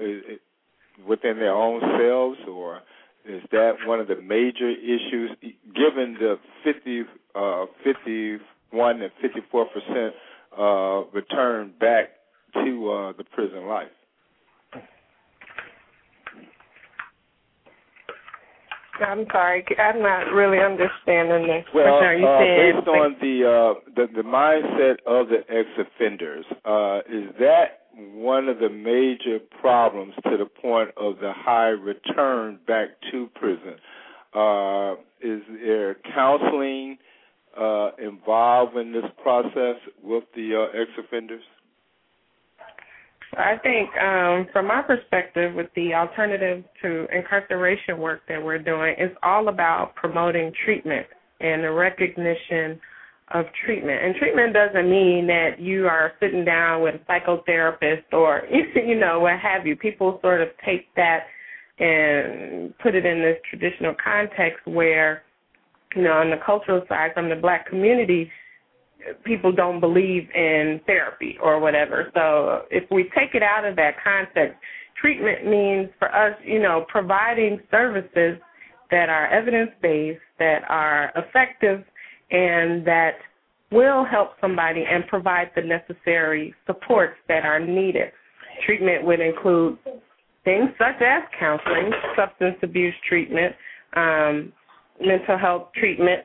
within 1.08 1.38
their 1.38 1.54
own 1.54 1.82
selves, 2.00 2.40
or 2.48 2.82
is 3.26 3.42
that 3.52 3.74
one 3.86 4.00
of 4.00 4.08
the 4.08 4.22
major 4.22 4.70
issues? 4.70 5.32
Given 5.76 6.18
the 6.20 6.38
50, 6.64 7.04
uh, 7.36 7.66
51 7.84 9.02
and 9.02 9.12
54 9.22 9.66
percent 9.66 10.14
uh, 10.58 11.04
return 11.14 11.74
back 11.80 12.10
to 12.54 12.92
uh, 12.92 13.14
the 13.18 13.24
prison 13.24 13.68
life. 13.68 13.88
I'm 19.00 19.26
sorry, 19.32 19.66
I'm 19.80 20.02
not 20.02 20.32
really 20.34 20.60
understanding 20.60 21.48
this. 21.48 21.66
Well, 21.74 21.96
Are 21.96 22.16
you 22.16 22.28
uh, 22.28 22.40
saying 22.40 22.76
based 22.76 22.88
on 22.88 23.16
the, 23.20 23.36
uh, 23.46 23.92
the 23.96 24.08
the 24.14 24.22
mindset 24.22 24.98
of 25.08 25.30
the 25.30 25.44
ex-offenders, 25.50 26.46
uh, 26.66 27.00
is 27.10 27.34
that 27.40 27.84
one 28.14 28.50
of 28.50 28.60
the 28.60 28.70
major 28.70 29.40
problems 29.62 30.14
to 30.24 30.38
the 30.38 30.46
point 30.46 30.90
of 30.98 31.20
the 31.20 31.32
high 31.36 31.70
return 31.70 32.60
back 32.68 32.90
to 33.12 33.30
prison? 33.36 33.76
Uh, 34.34 34.94
is 35.22 35.42
there 35.64 35.96
counseling 36.14 36.98
uh, 37.60 37.92
involved 38.04 38.76
in 38.78 38.92
this 38.92 39.06
process 39.22 39.76
with 40.02 40.24
the 40.36 40.56
uh, 40.56 40.80
ex-offenders? 40.80 41.44
I 43.38 43.58
think, 43.62 43.90
um, 43.98 44.48
from 44.52 44.68
my 44.68 44.82
perspective, 44.82 45.54
with 45.56 45.68
the 45.76 45.94
alternative 45.94 46.64
to 46.82 47.08
incarceration 47.16 48.00
work 48.00 48.22
that 48.28 48.44
we're 48.44 48.60
doing, 48.60 48.96
it's 48.98 49.16
all 49.24 49.48
about 49.48 49.96
promoting 49.96 50.52
treatment 50.66 51.08
and 51.40 51.64
the 51.64 51.72
recognition 51.72 52.80
of 53.34 53.46
treatment. 53.66 54.04
And 54.04 54.16
treatment 54.16 54.54
doesn't 54.54 54.90
mean 54.90 55.28
that 55.28 55.60
you 55.60 55.88
are 55.88 56.14
sitting 56.20 56.46
down 56.46 56.82
with 56.82 56.96
a 56.96 57.12
psychotherapist 57.12 58.04
or, 58.12 58.44
you 58.76 58.96
know, 58.96 59.20
what 59.20 59.40
have 59.40 59.66
you. 59.66 59.76
People 59.76 60.20
sort 60.22 60.42
of 60.42 60.50
take 60.66 60.94
that 60.96 61.26
and 61.80 62.78
put 62.80 62.96
it 62.96 63.06
in 63.06 63.22
this 63.22 63.38
traditional 63.50 63.96
context 64.04 64.66
where, 64.66 65.24
you 65.96 66.04
know, 66.04 66.14
on 66.14 66.30
the 66.30 66.38
cultural 66.46 66.84
side, 66.88 67.12
from 67.14 67.30
the 67.30 67.36
black 67.36 67.68
community, 67.68 68.30
people 69.24 69.52
don't 69.52 69.80
believe 69.80 70.28
in 70.34 70.80
therapy 70.86 71.38
or 71.42 71.60
whatever. 71.60 72.12
So 72.14 72.64
if 72.72 72.90
we 72.92 73.04
take 73.16 73.34
it 73.36 73.44
out 73.44 73.66
of 73.66 73.76
that 73.76 73.96
context, 74.04 74.58
treatment 75.00 75.46
means 75.46 75.90
for 76.00 76.14
us, 76.14 76.38
you 76.44 76.62
know, 76.62 76.86
providing 76.90 77.60
services 77.72 78.40
that 78.92 79.10
are 79.10 79.28
evidence 79.28 79.72
based, 79.82 80.22
that 80.40 80.62
are 80.70 81.12
effective, 81.16 81.84
and 82.32 82.86
that 82.86 83.14
will 83.72 84.06
help 84.06 84.32
somebody 84.40 84.84
and 84.90 85.06
provide 85.08 85.50
the 85.56 85.62
necessary 85.62 86.54
supports 86.68 87.16
that 87.28 87.44
are 87.44 87.60
needed. 87.60 88.12
Treatment 88.66 89.04
would 89.04 89.20
include 89.20 89.78
things 90.44 90.70
such 90.78 91.02
as 91.02 91.24
counseling, 91.40 91.92
substance 92.16 92.58
abuse 92.62 92.94
treatment, 93.08 93.56
um, 93.96 94.54
mental 95.04 95.38
health 95.38 95.70
treatment, 95.76 96.22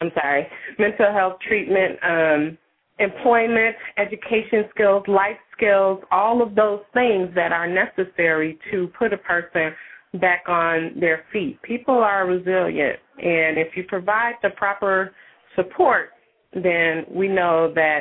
I'm 0.00 0.10
sorry, 0.14 0.46
mental 0.78 1.12
health 1.12 1.38
treatment, 1.46 1.98
um, 2.02 2.58
employment, 2.98 3.76
education 3.98 4.64
skills, 4.74 5.04
life 5.08 5.36
skills, 5.56 6.02
all 6.10 6.42
of 6.42 6.54
those 6.54 6.80
things 6.94 7.28
that 7.34 7.52
are 7.52 7.66
necessary 7.66 8.58
to 8.70 8.90
put 8.98 9.12
a 9.12 9.18
person 9.18 9.72
back 10.20 10.44
on 10.48 10.92
their 10.98 11.24
feet. 11.32 11.60
People 11.62 11.94
are 11.94 12.26
resilient, 12.26 12.98
and 13.18 13.58
if 13.58 13.76
you 13.76 13.84
provide 13.88 14.34
the 14.42 14.50
proper 14.50 15.12
support, 15.54 16.10
then 16.52 17.04
we 17.10 17.28
know 17.28 17.72
that 17.74 18.00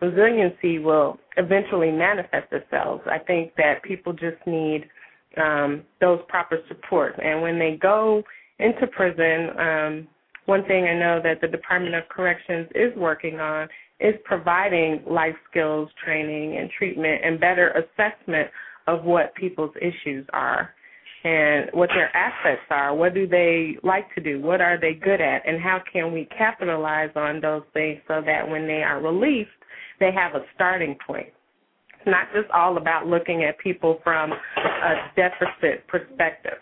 resiliency 0.00 0.78
will 0.78 1.18
eventually 1.36 1.90
manifest 1.90 2.52
itself. 2.52 3.02
I 3.06 3.18
think 3.18 3.52
that 3.56 3.82
people 3.82 4.12
just 4.12 4.36
need 4.46 4.88
um, 5.36 5.82
those 6.00 6.20
proper 6.28 6.58
supports, 6.68 7.18
and 7.22 7.42
when 7.42 7.58
they 7.58 7.78
go 7.80 8.22
into 8.58 8.86
prison, 8.88 9.50
um, 9.58 10.08
one 10.46 10.64
thing 10.66 10.84
I 10.84 10.98
know 10.98 11.20
that 11.22 11.40
the 11.40 11.48
Department 11.48 11.94
of 11.94 12.08
Corrections 12.08 12.68
is 12.74 12.94
working 12.96 13.40
on 13.40 13.68
is 14.00 14.14
providing 14.24 15.02
life 15.08 15.36
skills 15.50 15.88
training 16.04 16.58
and 16.58 16.70
treatment 16.76 17.22
and 17.24 17.40
better 17.40 17.70
assessment 17.70 18.48
of 18.86 19.04
what 19.04 19.34
people's 19.34 19.74
issues 19.80 20.26
are 20.32 20.74
and 21.24 21.70
what 21.72 21.88
their 21.94 22.14
assets 22.14 22.60
are. 22.70 22.94
What 22.94 23.14
do 23.14 23.26
they 23.26 23.78
like 23.82 24.14
to 24.14 24.20
do? 24.20 24.42
What 24.42 24.60
are 24.60 24.78
they 24.78 24.92
good 24.92 25.22
at? 25.22 25.48
And 25.48 25.60
how 25.60 25.80
can 25.90 26.12
we 26.12 26.28
capitalize 26.36 27.10
on 27.16 27.40
those 27.40 27.62
things 27.72 28.00
so 28.06 28.20
that 28.26 28.46
when 28.48 28.66
they 28.66 28.82
are 28.82 29.00
released, 29.00 29.48
they 30.00 30.10
have 30.12 30.34
a 30.34 30.44
starting 30.54 30.96
point? 31.06 31.28
It's 31.94 32.06
not 32.06 32.28
just 32.34 32.50
all 32.50 32.76
about 32.76 33.06
looking 33.06 33.44
at 33.44 33.58
people 33.58 34.00
from 34.04 34.32
a 34.32 34.94
deficit 35.16 35.86
perspective. 35.88 36.60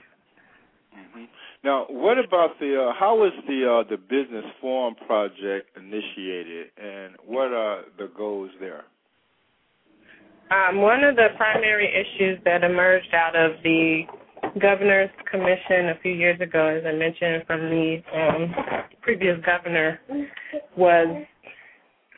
Mm-hmm. 0.97 1.25
Now, 1.65 1.87
what 1.89 2.19
about 2.19 2.59
the? 2.59 2.89
Uh, 2.89 2.93
how 2.99 3.17
was 3.17 3.33
the 3.47 3.85
uh, 3.85 3.89
the 3.89 3.97
business 3.97 4.45
forum 4.61 4.97
project 5.07 5.77
initiated, 5.77 6.69
and 6.77 7.15
what 7.25 7.53
are 7.53 7.83
the 7.99 8.11
goals 8.17 8.51
there? 8.59 8.85
Um, 10.51 10.83
one 10.83 11.05
of 11.05 11.15
the 11.17 11.29
primary 11.37 11.89
issues 11.89 12.39
that 12.45 12.65
emerged 12.65 13.15
out 13.15 13.37
of 13.37 13.53
the 13.63 14.03
governor's 14.61 15.11
commission 15.31 15.91
a 15.91 16.01
few 16.03 16.13
years 16.13 16.41
ago, 16.41 16.67
as 16.67 16.85
I 16.85 16.93
mentioned 16.93 17.45
from 17.47 17.61
the 17.71 18.03
um, 18.13 18.55
previous 19.01 19.39
governor, 19.47 20.01
was 20.77 21.25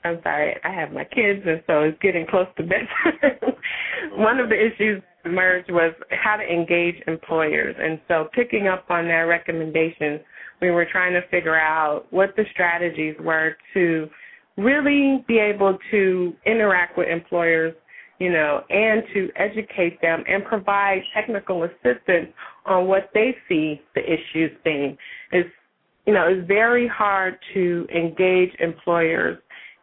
I'm 0.04 0.20
sorry, 0.22 0.56
I 0.64 0.70
have 0.70 0.92
my 0.92 1.04
kids, 1.04 1.42
and 1.46 1.62
so 1.66 1.82
it's 1.82 1.98
getting 2.00 2.26
close 2.26 2.46
to 2.56 2.62
bedtime. 2.62 3.54
One 4.16 4.38
of 4.38 4.48
the 4.48 4.56
issues 4.56 5.02
emerged 5.24 5.70
was 5.70 5.94
how 6.10 6.36
to 6.36 6.42
engage 6.42 6.96
employers, 7.06 7.74
and 7.78 8.00
so 8.08 8.28
picking 8.34 8.68
up 8.68 8.84
on 8.90 9.04
their 9.06 9.26
recommendations, 9.26 10.20
we 10.60 10.70
were 10.70 10.86
trying 10.90 11.12
to 11.12 11.22
figure 11.30 11.58
out 11.58 12.06
what 12.10 12.34
the 12.36 12.44
strategies 12.52 13.14
were 13.20 13.56
to 13.74 14.08
really 14.56 15.24
be 15.26 15.38
able 15.38 15.76
to 15.90 16.32
interact 16.46 16.96
with 16.96 17.08
employers, 17.08 17.74
you 18.18 18.30
know, 18.30 18.62
and 18.70 19.02
to 19.12 19.28
educate 19.36 20.00
them 20.00 20.22
and 20.28 20.44
provide 20.44 21.02
technical 21.14 21.64
assistance 21.64 22.28
on 22.66 22.86
what 22.86 23.10
they 23.14 23.34
see 23.48 23.80
the 23.94 24.02
issues 24.02 24.50
being. 24.64 24.96
It's 25.32 25.48
you 26.06 26.12
know, 26.12 26.26
it's 26.28 26.46
very 26.46 26.86
hard 26.86 27.38
to 27.54 27.86
engage 27.94 28.50
employers 28.60 29.38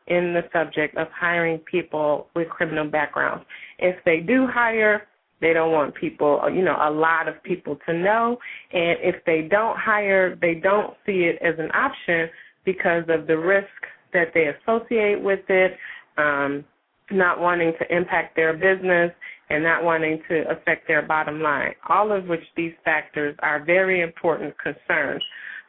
in 0.07 0.33
the 0.33 0.41
subject 0.53 0.95
of 0.97 1.07
hiring 1.11 1.57
people 1.59 2.27
with 2.35 2.47
criminal 2.49 2.85
backgrounds. 2.85 3.43
If 3.79 3.95
they 4.05 4.19
do 4.19 4.45
hire, 4.47 5.07
they 5.41 5.53
don't 5.53 5.71
want 5.71 5.95
people, 5.95 6.39
you 6.53 6.63
know, 6.63 6.77
a 6.79 6.89
lot 6.89 7.27
of 7.27 7.41
people 7.43 7.77
to 7.87 7.93
know. 7.93 8.37
And 8.71 8.97
if 9.01 9.15
they 9.25 9.47
don't 9.49 9.77
hire, 9.77 10.37
they 10.39 10.55
don't 10.55 10.93
see 11.05 11.23
it 11.23 11.39
as 11.41 11.55
an 11.57 11.71
option 11.71 12.29
because 12.63 13.03
of 13.09 13.27
the 13.27 13.37
risk 13.37 13.67
that 14.13 14.27
they 14.33 14.47
associate 14.47 15.21
with 15.21 15.39
it, 15.49 15.77
um, 16.17 16.63
not 17.09 17.39
wanting 17.39 17.73
to 17.79 17.95
impact 17.95 18.35
their 18.35 18.53
business 18.53 19.11
and 19.49 19.63
not 19.63 19.83
wanting 19.83 20.21
to 20.29 20.43
affect 20.49 20.87
their 20.87 21.01
bottom 21.01 21.41
line. 21.41 21.73
All 21.89 22.11
of 22.11 22.27
which 22.27 22.43
these 22.55 22.73
factors 22.85 23.35
are 23.39 23.63
very 23.63 24.01
important 24.01 24.53
concerns. 24.59 25.23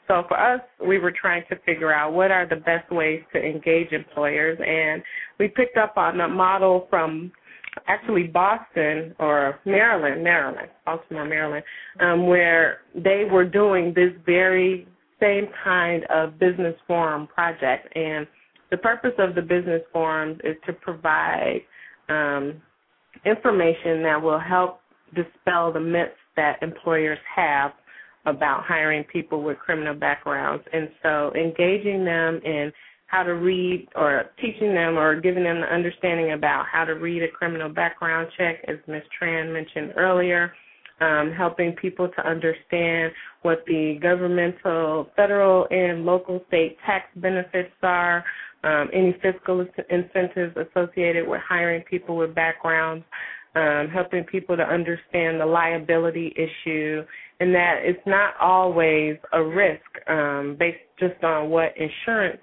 So 0.08 0.24
for 0.28 0.38
us, 0.38 0.60
we 0.86 0.98
were 0.98 1.12
trying 1.12 1.44
to 1.48 1.56
figure 1.64 1.92
out 1.92 2.12
what 2.12 2.30
are 2.30 2.46
the 2.46 2.56
best 2.56 2.90
ways 2.90 3.22
to 3.32 3.40
engage 3.40 3.92
employers, 3.92 4.58
and 4.64 5.02
we 5.38 5.48
picked 5.48 5.76
up 5.76 5.96
on 5.96 6.20
a 6.20 6.28
model 6.28 6.86
from 6.90 7.32
actually 7.86 8.24
Boston 8.24 9.14
or 9.18 9.58
Maryland, 9.64 10.22
Maryland, 10.22 10.68
Baltimore, 10.84 11.24
Maryland, 11.24 11.64
um, 12.00 12.26
where 12.26 12.78
they 12.94 13.24
were 13.30 13.44
doing 13.44 13.92
this 13.94 14.12
very 14.26 14.86
same 15.20 15.46
kind 15.64 16.04
of 16.10 16.38
business 16.38 16.74
forum 16.86 17.26
project. 17.26 17.94
And 17.96 18.26
the 18.70 18.76
purpose 18.76 19.12
of 19.18 19.34
the 19.34 19.42
business 19.42 19.82
forums 19.92 20.38
is 20.44 20.56
to 20.66 20.72
provide 20.72 21.60
um, 22.08 22.60
information 23.24 24.02
that 24.02 24.20
will 24.20 24.40
help 24.40 24.80
dispel 25.14 25.72
the 25.72 25.80
myths 25.80 26.12
that 26.36 26.62
employers 26.62 27.18
have 27.34 27.72
about 28.24 28.64
hiring 28.64 29.04
people 29.04 29.42
with 29.42 29.58
criminal 29.58 29.94
backgrounds. 29.94 30.64
And 30.72 30.88
so 31.02 31.32
engaging 31.34 32.04
them 32.04 32.40
in 32.44 32.72
how 33.12 33.22
to 33.22 33.34
read 33.34 33.86
or 33.94 34.24
teaching 34.40 34.74
them 34.74 34.96
or 34.96 35.20
giving 35.20 35.44
them 35.44 35.60
the 35.60 35.72
understanding 35.72 36.32
about 36.32 36.64
how 36.72 36.82
to 36.82 36.94
read 36.94 37.22
a 37.22 37.28
criminal 37.28 37.68
background 37.68 38.26
check, 38.38 38.56
as 38.66 38.76
Ms. 38.88 39.02
Tran 39.20 39.52
mentioned 39.52 39.92
earlier, 39.98 40.50
um, 41.02 41.30
helping 41.36 41.72
people 41.72 42.08
to 42.08 42.26
understand 42.26 43.12
what 43.42 43.64
the 43.66 43.98
governmental, 44.00 45.10
federal, 45.14 45.66
and 45.70 46.06
local 46.06 46.42
state 46.48 46.78
tax 46.86 47.04
benefits 47.16 47.74
are, 47.82 48.24
um, 48.64 48.88
any 48.94 49.14
fiscal 49.20 49.66
incentives 49.90 50.56
associated 50.56 51.28
with 51.28 51.40
hiring 51.46 51.82
people 51.82 52.16
with 52.16 52.34
backgrounds, 52.34 53.04
um, 53.56 53.88
helping 53.92 54.24
people 54.24 54.56
to 54.56 54.62
understand 54.62 55.38
the 55.38 55.44
liability 55.44 56.32
issue, 56.34 57.02
and 57.40 57.54
that 57.54 57.80
it's 57.82 58.06
not 58.06 58.34
always 58.40 59.18
a 59.34 59.42
risk 59.42 60.08
um, 60.08 60.56
based 60.58 60.78
just 60.98 61.22
on 61.22 61.50
what 61.50 61.74
insurance 61.76 62.40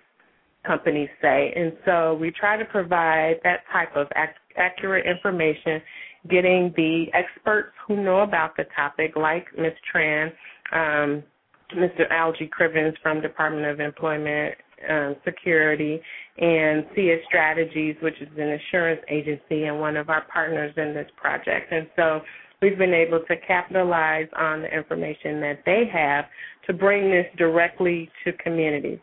companies 0.69 1.09
say. 1.19 1.51
And 1.55 1.73
so 1.83 2.13
we 2.21 2.29
try 2.29 2.55
to 2.55 2.65
provide 2.65 3.37
that 3.43 3.61
type 3.73 3.95
of 3.95 4.05
ac- 4.15 4.37
accurate 4.55 5.07
information, 5.07 5.81
getting 6.29 6.71
the 6.77 7.05
experts 7.13 7.73
who 7.87 8.03
know 8.03 8.19
about 8.19 8.55
the 8.55 8.65
topic, 8.75 9.13
like 9.15 9.47
Ms. 9.57 9.73
Tran, 9.91 10.27
um, 10.71 11.23
Mr. 11.75 12.09
Algie 12.11 12.49
Crivens 12.49 12.93
from 13.01 13.19
Department 13.19 13.65
of 13.65 13.79
Employment 13.79 14.53
um, 14.87 15.15
Security, 15.25 15.99
and 16.37 16.85
CS 16.95 17.19
Strategies, 17.27 17.95
which 18.01 18.15
is 18.21 18.29
an 18.37 18.47
insurance 18.47 19.01
agency 19.09 19.63
and 19.63 19.79
one 19.79 19.97
of 19.97 20.09
our 20.09 20.25
partners 20.31 20.73
in 20.77 20.93
this 20.93 21.09
project. 21.17 21.71
And 21.71 21.87
so 21.95 22.21
we've 22.61 22.77
been 22.77 22.93
able 22.93 23.21
to 23.27 23.35
capitalize 23.45 24.27
on 24.37 24.61
the 24.61 24.69
information 24.69 25.41
that 25.41 25.63
they 25.65 25.83
have 25.91 26.25
to 26.67 26.73
bring 26.73 27.09
this 27.09 27.25
directly 27.37 28.09
to 28.23 28.33
communities. 28.33 28.99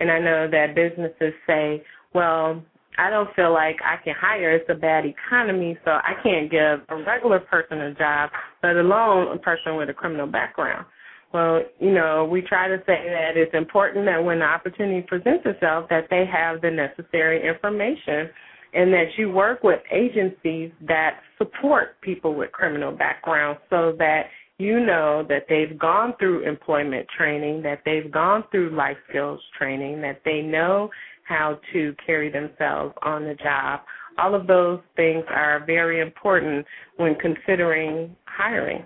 And 0.00 0.10
I 0.10 0.18
know 0.18 0.48
that 0.50 0.74
businesses 0.74 1.34
say, 1.46 1.82
well, 2.14 2.62
I 2.98 3.08
don't 3.08 3.34
feel 3.34 3.52
like 3.52 3.76
I 3.84 4.02
can 4.02 4.14
hire. 4.18 4.52
It's 4.52 4.68
a 4.68 4.74
bad 4.74 5.04
economy, 5.06 5.78
so 5.84 5.92
I 5.92 6.14
can't 6.22 6.50
give 6.50 6.80
a 6.88 7.02
regular 7.04 7.38
person 7.38 7.80
a 7.80 7.94
job, 7.94 8.30
let 8.62 8.76
alone 8.76 9.36
a 9.36 9.38
person 9.38 9.76
with 9.76 9.88
a 9.88 9.94
criminal 9.94 10.26
background. 10.26 10.86
Well, 11.32 11.62
you 11.78 11.92
know, 11.92 12.28
we 12.30 12.42
try 12.42 12.66
to 12.68 12.78
say 12.78 13.06
that 13.08 13.36
it's 13.36 13.54
important 13.54 14.04
that 14.06 14.22
when 14.22 14.40
the 14.40 14.44
opportunity 14.44 15.02
presents 15.06 15.46
itself 15.46 15.88
that 15.88 16.08
they 16.10 16.24
have 16.30 16.60
the 16.60 16.70
necessary 16.70 17.46
information 17.46 18.28
and 18.72 18.92
that 18.92 19.06
you 19.16 19.30
work 19.30 19.62
with 19.62 19.80
agencies 19.92 20.72
that 20.86 21.20
support 21.38 22.00
people 22.00 22.34
with 22.34 22.50
criminal 22.52 22.92
backgrounds 22.92 23.60
so 23.70 23.94
that 23.98 24.24
you 24.60 24.80
know 24.80 25.24
that 25.28 25.46
they've 25.48 25.78
gone 25.78 26.14
through 26.18 26.46
employment 26.46 27.06
training, 27.16 27.62
that 27.62 27.80
they've 27.84 28.12
gone 28.12 28.44
through 28.50 28.76
life 28.76 28.96
skills 29.08 29.40
training, 29.58 30.00
that 30.02 30.20
they 30.24 30.42
know 30.42 30.90
how 31.26 31.58
to 31.72 31.94
carry 32.04 32.30
themselves 32.30 32.94
on 33.02 33.24
the 33.24 33.34
job. 33.34 33.80
All 34.18 34.34
of 34.34 34.46
those 34.46 34.80
things 34.96 35.24
are 35.28 35.64
very 35.64 36.00
important 36.00 36.66
when 36.96 37.14
considering 37.14 38.14
hiring. 38.26 38.84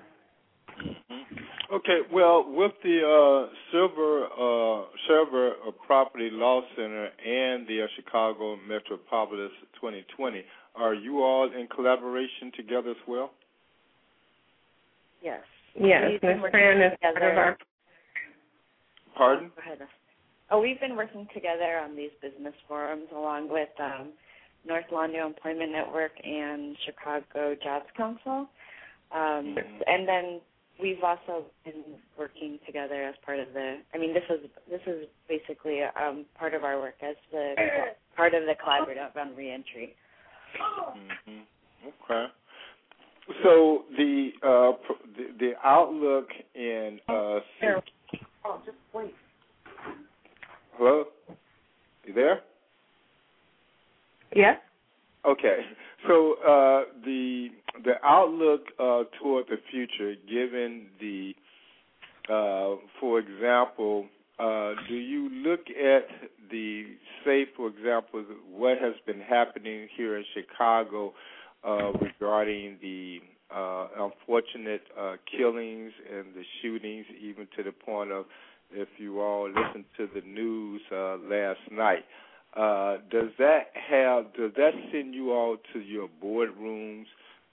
Okay, 1.72 2.00
well, 2.12 2.44
with 2.46 2.72
the 2.82 3.00
uh, 3.00 3.52
Shriver 3.70 4.26
uh, 4.26 4.86
Shriver 5.06 5.52
uh, 5.66 5.70
Poverty 5.88 6.28
Law 6.30 6.60
Center 6.76 7.06
and 7.06 7.66
the 7.66 7.82
uh, 7.82 7.86
Chicago 7.96 8.56
Metropolis 8.68 9.50
2020, 9.80 10.44
are 10.76 10.94
you 10.94 11.22
all 11.22 11.50
in 11.50 11.66
collaboration 11.74 12.52
together 12.54 12.90
as 12.90 12.96
well? 13.08 13.30
Yes. 15.22 15.40
Yes, 15.74 16.20
Ms. 16.22 16.36
Fran 16.50 16.80
is 16.80 16.92
part 17.02 17.16
of 17.16 17.38
our. 17.38 17.58
Pardon? 19.16 19.50
Go 19.54 19.62
ahead. 19.62 19.78
Oh, 20.50 20.60
we've 20.60 20.80
been 20.80 20.96
working 20.96 21.26
together 21.34 21.78
on 21.78 21.96
these 21.96 22.10
business 22.20 22.54
forums 22.68 23.08
along 23.14 23.48
with 23.50 23.68
um, 23.80 24.10
North 24.66 24.84
Lawndale 24.92 25.26
Employment 25.26 25.72
Network 25.72 26.12
and 26.22 26.76
Chicago 26.84 27.56
Jobs 27.62 27.86
Council. 27.96 28.48
Um, 29.12 29.56
and 29.86 30.06
then 30.06 30.40
we've 30.80 31.02
also 31.02 31.46
been 31.64 31.82
working 32.18 32.58
together 32.66 33.04
as 33.04 33.14
part 33.24 33.38
of 33.38 33.48
the. 33.54 33.78
I 33.94 33.98
mean, 33.98 34.12
this 34.12 34.24
is 34.30 34.50
this 34.68 34.80
is 34.86 35.06
basically 35.28 35.80
um, 35.82 36.24
part 36.38 36.54
of 36.54 36.64
our 36.64 36.78
work 36.78 36.96
as 37.02 37.16
the 37.30 37.54
part 38.16 38.34
of 38.34 38.42
the 38.44 38.54
collaborative 38.54 39.16
on 39.16 39.34
reentry. 39.36 39.94
Mm-hmm. 40.60 41.40
Okay. 42.10 42.26
So 43.42 43.84
the 43.96 44.30
uh, 44.42 44.72
the, 45.16 45.26
the 45.38 45.52
outlook 45.64 46.28
in 46.54 47.00
uh, 47.08 47.40
oh, 48.44 48.60
just 48.66 48.76
wait. 48.92 49.14
Hello, 50.76 51.04
you 52.04 52.12
there? 52.12 52.40
Yes. 54.34 54.58
Okay. 55.24 55.60
So 56.06 56.34
uh, 56.46 56.84
the 57.04 57.48
the 57.84 57.94
outlook 58.04 58.62
uh, 58.78 59.04
toward 59.20 59.46
the 59.48 59.58
future, 59.70 60.14
given 60.28 60.86
the, 61.00 61.34
uh, 62.28 62.76
for 63.00 63.18
example, 63.18 64.06
uh, 64.38 64.72
do 64.88 64.94
you 64.94 65.28
look 65.30 65.60
at 65.70 66.06
the, 66.50 66.86
say, 67.24 67.46
for 67.56 67.68
example, 67.68 68.24
what 68.50 68.78
has 68.78 68.94
been 69.06 69.20
happening 69.20 69.88
here 69.96 70.16
in 70.16 70.24
Chicago 70.34 71.14
uh, 71.66 71.92
regarding 72.00 72.78
the 72.82 73.18
uh, 73.54 73.88
unfortunate 73.98 74.82
uh, 74.98 75.16
killings 75.30 75.92
and 76.12 76.26
the 76.34 76.42
shootings, 76.60 77.06
even 77.20 77.46
to 77.56 77.62
the 77.62 77.72
point 77.72 78.10
of, 78.10 78.26
if 78.72 78.88
you 78.98 79.20
all 79.20 79.48
listened 79.48 79.84
to 79.96 80.08
the 80.14 80.26
news 80.26 80.80
uh, 80.92 81.16
last 81.28 81.60
night, 81.70 82.04
uh, 82.56 82.98
does 83.10 83.30
that 83.38 83.66
have 83.90 84.32
does 84.34 84.52
that 84.56 84.70
send 84.92 85.14
you 85.14 85.32
all 85.32 85.56
to 85.72 85.80
your 85.80 86.08
boardrooms 86.22 87.04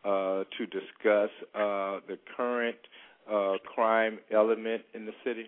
uh, 0.06 0.44
to 0.58 0.66
discuss 0.68 1.30
uh, 1.56 2.00
the 2.08 2.18
current 2.38 2.78
uh, 3.32 3.54
crime 3.74 4.20
element 4.32 4.84
in 4.94 5.06
the 5.06 5.12
city? 5.24 5.46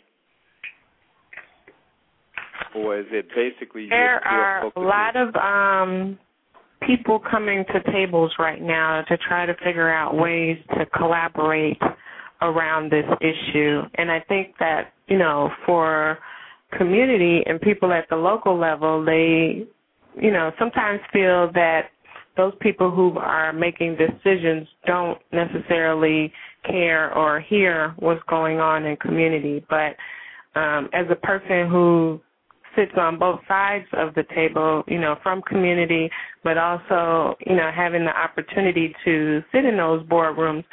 Or 2.76 3.00
is 3.00 3.06
it 3.12 3.28
basically 3.36 3.90
there 3.90 4.26
are 4.26 4.72
a 4.76 4.80
lot 4.80 5.16
of 5.16 5.36
um, 5.36 6.18
people 6.86 7.20
coming 7.20 7.66
to 7.74 7.92
tables 7.92 8.32
right 8.40 8.62
now 8.62 9.04
to 9.08 9.18
try 9.18 9.46
to 9.46 9.54
figure 9.64 9.92
out 9.92 10.16
ways 10.16 10.58
to 10.78 10.86
collaborate 10.98 11.82
around 12.42 12.92
this 12.92 13.06
issue, 13.22 13.82
and 13.96 14.12
I 14.12 14.20
think 14.28 14.56
that 14.60 14.94
you 15.08 15.18
know 15.18 15.50
for 15.66 16.20
community 16.78 17.42
and 17.46 17.62
people 17.62 17.92
at 17.94 18.10
the 18.10 18.16
local 18.16 18.58
level, 18.58 19.04
they 19.04 19.66
you 20.22 20.32
know 20.32 20.52
sometimes 20.60 21.00
feel 21.12 21.52
that 21.54 21.90
those 22.36 22.54
people 22.62 22.90
who 22.90 23.18
are 23.18 23.54
making 23.54 23.96
decisions 23.96 24.68
don't 24.86 25.20
necessarily 25.32 26.34
care 26.66 27.16
or 27.16 27.40
hear 27.40 27.94
what's 28.00 28.24
going 28.28 28.60
on 28.60 28.86
in 28.86 28.96
community. 28.98 29.64
But 29.70 29.96
um, 30.60 30.90
as 30.94 31.06
a 31.12 31.16
person 31.16 31.70
who 31.70 32.20
sits 32.76 32.92
on 32.98 33.20
both 33.20 33.40
sides 33.48 33.86
of 33.94 34.14
the 34.16 34.24
table, 34.36 34.84
you 34.88 35.00
know, 35.00 35.16
from 35.24 35.42
community, 35.44 36.10
but 36.44 36.58
also, 36.58 37.36
you 37.46 37.56
know, 37.56 37.72
having 37.76 38.06
the 38.06 38.18
opportunity 38.18 38.94
to 39.06 39.42
sit 39.52 39.66
in 39.66 39.78
those 39.78 40.06
boardrooms 40.08 40.64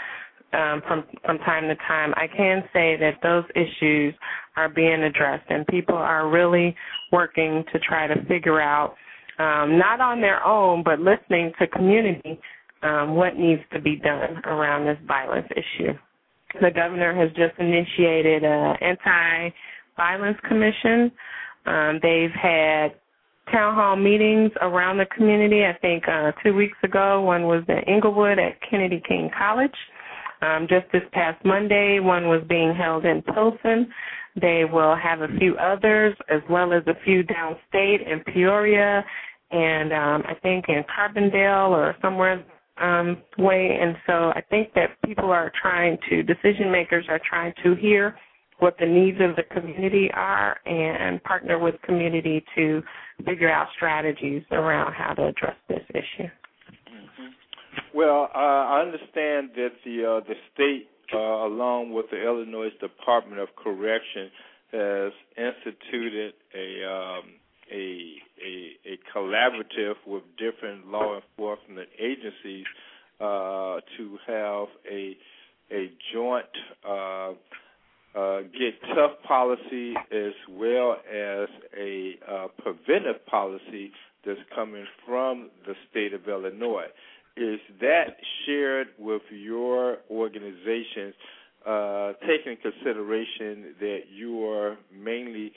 um, 0.53 0.83
from 0.87 1.05
from 1.25 1.39
time 1.39 1.69
to 1.69 1.77
time, 1.87 2.13
I 2.17 2.27
can 2.27 2.63
say 2.73 2.97
that 2.97 3.19
those 3.23 3.45
issues 3.55 4.15
are 4.57 4.69
being 4.69 5.03
addressed, 5.05 5.49
and 5.49 5.67
people 5.69 5.95
are 5.95 6.29
really 6.29 6.75
working 7.13 7.65
to 7.73 7.79
try 7.79 8.07
to 8.09 8.25
figure 8.25 8.61
out 8.61 8.95
um, 9.39 9.79
not 9.79 10.01
on 10.01 10.21
their 10.21 10.45
own, 10.45 10.83
but 10.83 10.99
listening 10.99 11.53
to 11.59 11.67
community, 11.69 12.39
um, 12.83 13.15
what 13.15 13.37
needs 13.37 13.63
to 13.73 13.81
be 13.81 13.97
done 13.97 14.39
around 14.45 14.87
this 14.87 14.99
violence 15.07 15.49
issue. 15.53 15.93
The 16.61 16.71
governor 16.75 17.15
has 17.15 17.31
just 17.31 17.59
initiated 17.59 18.43
an 18.43 18.77
anti-violence 18.81 20.39
commission. 20.49 21.13
Um, 21.67 22.01
they've 22.03 22.31
had 22.31 22.95
town 23.53 23.75
hall 23.75 23.97
meetings 23.97 24.51
around 24.61 24.99
the 24.99 25.07
community. 25.07 25.65
I 25.65 25.77
think 25.79 26.05
uh, 26.09 26.33
two 26.43 26.55
weeks 26.55 26.77
ago, 26.83 27.23
one 27.23 27.45
was 27.45 27.65
in 27.69 27.79
Englewood 27.89 28.39
at 28.39 28.59
Kennedy 28.69 29.03
King 29.07 29.31
College. 29.37 29.75
Um, 30.43 30.67
just 30.69 30.87
this 30.93 31.03
past 31.13 31.45
Monday, 31.45 32.01
one 32.01 32.29
was 32.29 32.43
being 32.49 32.75
held 32.75 33.05
in 33.05 33.23
Pilsen. 33.23 33.93
They 34.41 34.65
will 34.65 34.97
have 34.97 35.21
a 35.21 35.29
few 35.39 35.57
others, 35.57 36.17
as 36.31 36.41
well 36.49 36.73
as 36.73 36.83
a 36.87 36.95
few 37.05 37.23
downstate 37.25 38.11
in 38.11 38.21
Peoria 38.33 39.05
and 39.51 39.93
um, 39.93 40.23
I 40.29 40.35
think 40.43 40.67
in 40.69 40.85
Carbondale 40.85 41.71
or 41.71 41.97
somewhere 42.01 42.45
um, 42.81 43.19
way. 43.39 43.79
And 43.81 43.97
so 44.07 44.31
I 44.35 44.43
think 44.49 44.73
that 44.75 44.91
people 45.05 45.31
are 45.31 45.53
trying 45.61 45.99
to, 46.09 46.23
decision 46.23 46.71
makers 46.71 47.05
are 47.09 47.21
trying 47.29 47.53
to 47.65 47.75
hear 47.75 48.17
what 48.61 48.77
the 48.79 48.87
needs 48.87 49.19
of 49.21 49.37
the 49.37 49.43
community 49.43 50.11
are 50.15 50.59
and 50.67 51.23
partner 51.25 51.59
with 51.59 51.75
community 51.83 52.45
to 52.55 52.83
figure 53.25 53.51
out 53.51 53.69
strategies 53.77 54.43
around 54.53 54.93
how 54.93 55.15
to 55.15 55.27
address 55.29 55.57
this 55.69 55.83
issue. 55.91 56.29
Mm-hmm. 56.29 57.27
Well, 57.95 58.31
uh, 58.35 58.39
I 58.39 58.81
understand 58.81 59.51
that 59.57 59.71
the 59.85 60.05
uh, 60.05 60.29
the 60.29 60.35
state, 60.55 60.89
uh, 61.15 61.19
along 61.19 61.93
with 61.93 62.07
the 62.11 62.23
Illinois 62.23 62.71
Department 62.81 63.41
of 63.41 63.49
Correction, 63.57 64.31
has 64.73 65.13
instituted 65.37 66.35
a 66.55 66.85
um, 66.87 67.23
a, 67.73 68.15
a, 68.45 68.93
a 68.93 68.99
collaborative 69.17 69.95
with 70.07 70.23
different 70.37 70.89
law 70.89 71.17
enforcement 71.17 71.89
agencies 71.99 72.65
uh, 73.21 73.81
to 73.97 74.19
have 74.27 74.69
a 74.91 75.17
a 75.73 75.91
joint 76.13 76.47
uh, 78.15 78.41
get 78.43 78.75
tough 78.95 79.13
policy 79.27 79.95
as 80.13 80.33
well 80.51 80.97
as 81.09 81.49
a 81.79 82.15
uh, 82.29 82.47
preventive 82.59 83.25
policy 83.27 83.93
that's 84.25 84.41
coming 84.55 84.85
from 85.07 85.51
the 85.67 85.75
state 85.91 86.13
of 86.13 86.27
Illinois. 86.29 86.87
Is 87.37 87.61
that 87.81 88.17
shared 88.45 88.89
with 88.99 89.23
your 89.31 89.99
organizations, 90.11 91.15
uh, 91.67 92.13
taking 92.27 92.57
consideration 92.61 93.75
that 93.79 94.01
you 94.13 94.45
are 94.45 94.77
mainly 94.93 95.53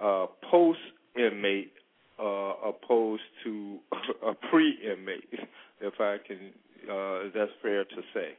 uh, 0.00 0.26
post 0.50 0.80
inmate 1.16 1.72
uh, 2.18 2.54
opposed 2.64 3.22
to 3.44 3.78
a 4.26 4.34
pre 4.50 4.76
inmate, 4.82 5.48
if 5.80 5.94
I 6.00 6.16
can, 6.26 6.50
uh, 6.90 7.30
that's 7.34 7.52
fair 7.62 7.84
to 7.84 8.02
say? 8.12 8.36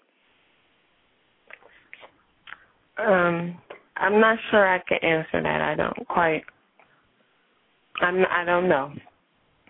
Um, 2.98 3.58
I'm 3.98 4.20
not 4.20 4.38
sure 4.50 4.68
I 4.68 4.80
can 4.80 5.00
answer 5.02 5.42
that. 5.42 5.62
I 5.62 5.76
don't 5.76 6.08
quite. 6.08 6.44
I'm. 8.02 8.26
I 8.30 8.44
don't 8.46 8.68
know. 8.68 8.92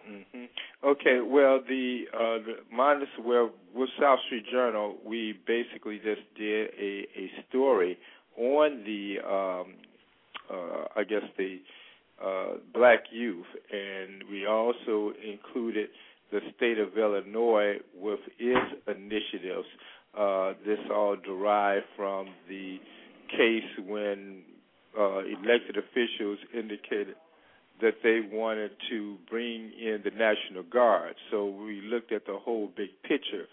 Mm-hmm. 0.09 0.43
Okay. 0.85 1.19
Well, 1.25 1.61
the 1.67 2.03
uh, 2.13 2.45
the 2.45 3.23
well 3.23 3.51
with 3.73 3.89
South 3.99 4.19
Street 4.27 4.45
Journal, 4.51 4.97
we 5.05 5.39
basically 5.47 5.97
just 5.97 6.21
did 6.37 6.69
a 6.79 7.07
a 7.17 7.31
story 7.49 7.97
on 8.37 8.83
the 8.83 9.17
um, 9.25 9.73
uh, 10.51 10.85
I 10.95 11.03
guess 11.03 11.23
the 11.37 11.59
uh, 12.23 12.57
black 12.73 13.03
youth, 13.11 13.45
and 13.71 14.23
we 14.29 14.45
also 14.45 15.13
included 15.25 15.89
the 16.31 16.39
state 16.55 16.79
of 16.79 16.97
Illinois 16.97 17.77
with 17.95 18.19
its 18.39 18.75
initiatives. 18.87 19.67
Uh, 20.17 20.53
this 20.65 20.79
all 20.91 21.15
derived 21.15 21.85
from 21.95 22.27
the 22.47 22.77
case 23.37 23.85
when 23.87 24.43
uh, 24.97 25.19
elected 25.19 25.77
officials 25.77 26.39
indicated 26.53 27.15
that 27.81 27.95
they 28.03 28.21
wanted 28.31 28.71
to 28.89 29.17
bring 29.29 29.71
in 29.79 30.01
the 30.03 30.11
National 30.11 30.63
Guard. 30.63 31.15
So 31.31 31.47
we 31.49 31.81
looked 31.81 32.11
at 32.11 32.25
the 32.25 32.37
whole 32.37 32.69
big 32.75 32.89
picture. 33.03 33.45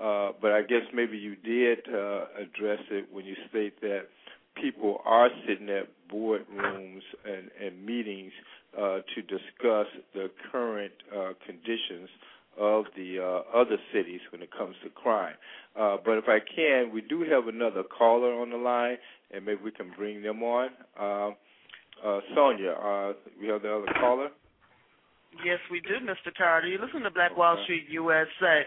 Uh, 0.00 0.32
but 0.40 0.52
I 0.52 0.62
guess 0.62 0.82
maybe 0.92 1.16
you 1.16 1.36
did 1.36 1.78
uh, 1.88 2.24
address 2.38 2.80
it 2.90 3.06
when 3.12 3.24
you 3.24 3.34
state 3.50 3.80
that 3.80 4.06
people 4.60 4.98
are 5.04 5.28
sitting 5.46 5.68
at 5.68 5.88
boardrooms 6.12 7.02
and, 7.24 7.50
and 7.64 7.84
meetings 7.84 8.32
uh, 8.76 8.98
to 9.14 9.22
discuss 9.22 9.86
the 10.14 10.30
current 10.50 10.92
uh, 11.14 11.32
conditions 11.46 12.08
of 12.58 12.84
the 12.96 13.18
uh, 13.18 13.58
other 13.58 13.76
cities 13.92 14.20
when 14.30 14.42
it 14.42 14.50
comes 14.56 14.76
to 14.82 14.90
crime. 14.90 15.34
Uh, 15.78 15.96
but 16.04 16.18
if 16.18 16.24
I 16.28 16.38
can, 16.38 16.92
we 16.92 17.00
do 17.00 17.24
have 17.28 17.48
another 17.48 17.82
caller 17.82 18.32
on 18.32 18.50
the 18.50 18.56
line, 18.56 18.96
and 19.30 19.44
maybe 19.44 19.60
we 19.62 19.70
can 19.70 19.90
bring 19.96 20.22
them 20.22 20.42
on. 20.42 20.70
Uh, 20.98 21.30
uh, 22.04 22.20
Sonja, 22.36 23.10
uh, 23.10 23.14
we 23.40 23.48
have 23.48 23.62
the 23.62 23.74
other 23.74 23.86
caller. 24.00 24.28
Yes, 25.44 25.58
we 25.70 25.80
do, 25.80 25.94
Mr. 26.04 26.32
Carter. 26.36 26.68
You 26.68 26.78
listen 26.80 27.02
to 27.02 27.10
Black 27.10 27.36
Wall 27.36 27.58
Street 27.64 27.84
USA. 27.90 28.62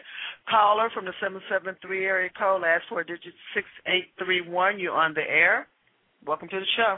Caller 0.50 0.90
from 0.94 1.06
the 1.06 1.14
773 1.22 2.06
area 2.06 2.30
code, 2.38 2.62
last 2.62 2.84
four 2.90 3.04
digits 3.04 3.38
6831. 3.54 4.80
You're 4.80 4.94
on 4.94 5.14
the 5.14 5.22
air. 5.22 5.68
Welcome 6.26 6.50
to 6.50 6.60
the 6.60 6.66
show. 6.76 6.98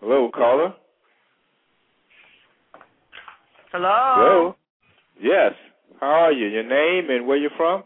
Hello, 0.00 0.30
caller. 0.34 0.74
Hello. 3.72 4.14
Hello. 4.16 4.56
Yes. 5.22 5.52
How 6.00 6.06
are 6.06 6.32
you? 6.32 6.46
Your 6.48 6.62
name 6.62 7.10
and 7.10 7.26
where 7.26 7.36
you're 7.36 7.50
from? 7.56 7.84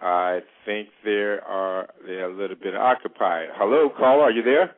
I 0.00 0.40
think 0.64 0.88
there 1.04 1.44
are 1.44 1.88
they're 2.06 2.30
a 2.30 2.34
little 2.34 2.56
bit 2.56 2.76
occupied. 2.76 3.48
Hello, 3.54 3.90
caller, 3.90 4.24
are 4.24 4.30
you 4.30 4.42
there? 4.42 4.74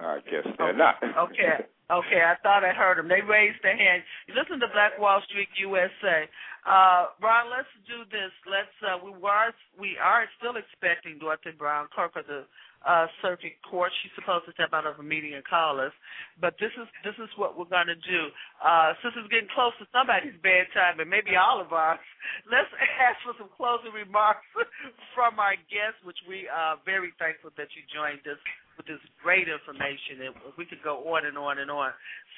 I 0.00 0.18
guess 0.30 0.46
they're 0.58 0.76
not. 0.76 0.96
okay. 1.02 1.66
Okay, 1.92 2.24
I 2.24 2.34
thought 2.42 2.64
I 2.64 2.72
heard 2.72 2.96
them. 2.96 3.08
They 3.12 3.20
raised 3.20 3.60
their 3.62 3.76
hand. 3.76 4.02
You 4.26 4.32
listen 4.32 4.58
to 4.58 4.72
Black 4.72 4.98
Wall 4.98 5.20
Street 5.28 5.52
USA. 5.60 6.24
Uh, 6.64 7.12
Ron, 7.20 7.52
let's 7.52 7.68
do 7.84 8.08
this. 8.08 8.32
Let's. 8.48 8.72
Uh, 8.80 8.96
we 9.04 9.12
were. 9.12 9.52
We 9.78 9.98
are 10.00 10.24
still 10.40 10.56
expecting 10.56 11.20
Dorothy 11.20 11.52
Brown, 11.52 11.88
clerk 11.94 12.16
of 12.16 12.26
the 12.26 12.48
uh, 12.84 13.06
circuit 13.24 13.56
court. 13.64 13.90
She's 14.02 14.12
supposed 14.14 14.44
to 14.46 14.52
step 14.52 14.76
out 14.76 14.86
of 14.86 15.00
a 15.00 15.02
meeting 15.02 15.34
and 15.34 15.44
call 15.44 15.80
us. 15.80 15.92
But 16.40 16.54
this 16.60 16.72
is 16.76 16.86
this 17.02 17.16
is 17.16 17.32
what 17.36 17.56
we're 17.56 17.70
going 17.70 17.88
to 17.88 17.98
do. 17.98 18.22
Uh, 18.60 18.92
since 19.00 19.16
it's 19.16 19.28
getting 19.32 19.50
close 19.52 19.72
to 19.80 19.88
somebody's 19.90 20.36
bedtime 20.44 21.00
and 21.00 21.08
maybe 21.08 21.34
all 21.34 21.60
of 21.60 21.72
ours, 21.72 22.00
let's 22.48 22.70
ask 23.08 23.18
for 23.24 23.34
some 23.40 23.50
closing 23.56 23.92
remarks 23.92 24.44
from 25.16 25.40
our 25.40 25.56
guests, 25.72 25.98
which 26.04 26.20
we 26.28 26.46
are 26.48 26.76
very 26.84 27.12
thankful 27.16 27.50
that 27.56 27.72
you 27.72 27.82
joined 27.88 28.22
us 28.28 28.40
with 28.76 28.86
this 28.86 29.02
great 29.24 29.48
information. 29.48 30.28
And 30.28 30.32
we 30.60 30.68
could 30.68 30.84
go 30.84 31.00
on 31.08 31.24
and 31.24 31.40
on 31.40 31.58
and 31.58 31.72
on. 31.72 31.90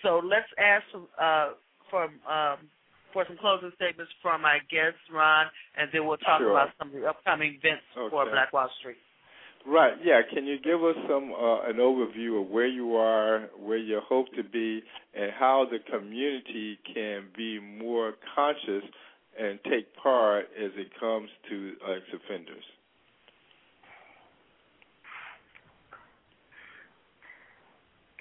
So 0.03 0.23
let's 0.23 0.51
ask 0.57 0.87
uh, 1.19 1.59
from. 1.91 2.23
Um, 2.25 2.71
for 3.15 3.25
some 3.25 3.41
closing 3.41 3.73
statements 3.81 4.13
from 4.21 4.45
our 4.45 4.61
guests, 4.69 5.01
Ron, 5.09 5.47
and 5.81 5.89
then 5.89 6.05
we'll 6.05 6.21
talk 6.21 6.37
sure. 6.37 6.53
about 6.53 6.69
some 6.77 6.93
of 6.93 7.01
the 7.01 7.09
upcoming 7.09 7.57
events 7.57 7.89
okay. 7.97 8.13
for 8.13 8.29
Black 8.29 8.53
Wall 8.53 8.69
Street. 8.77 9.01
Right. 9.67 9.95
Yeah. 10.05 10.21
Can 10.33 10.47
you 10.47 10.59
give 10.61 10.85
us 10.85 10.95
some 11.09 11.33
uh, 11.33 11.69
an 11.69 11.77
overview 11.77 12.41
of 12.41 12.49
where 12.51 12.69
you 12.69 12.95
are, 12.95 13.49
where 13.59 13.79
you 13.79 14.01
hope 14.09 14.27
to 14.37 14.45
be, 14.45 14.81
and 15.13 15.33
how 15.37 15.67
the 15.69 15.79
community 15.91 16.79
can 16.95 17.25
be 17.37 17.59
more 17.59 18.15
conscious 18.35 18.85
and 19.39 19.59
take 19.69 19.95
part 19.97 20.45
as 20.57 20.71
it 20.77 20.89
comes 21.01 21.29
to 21.51 21.73
ex 21.91 22.03
offenders? 22.15 22.65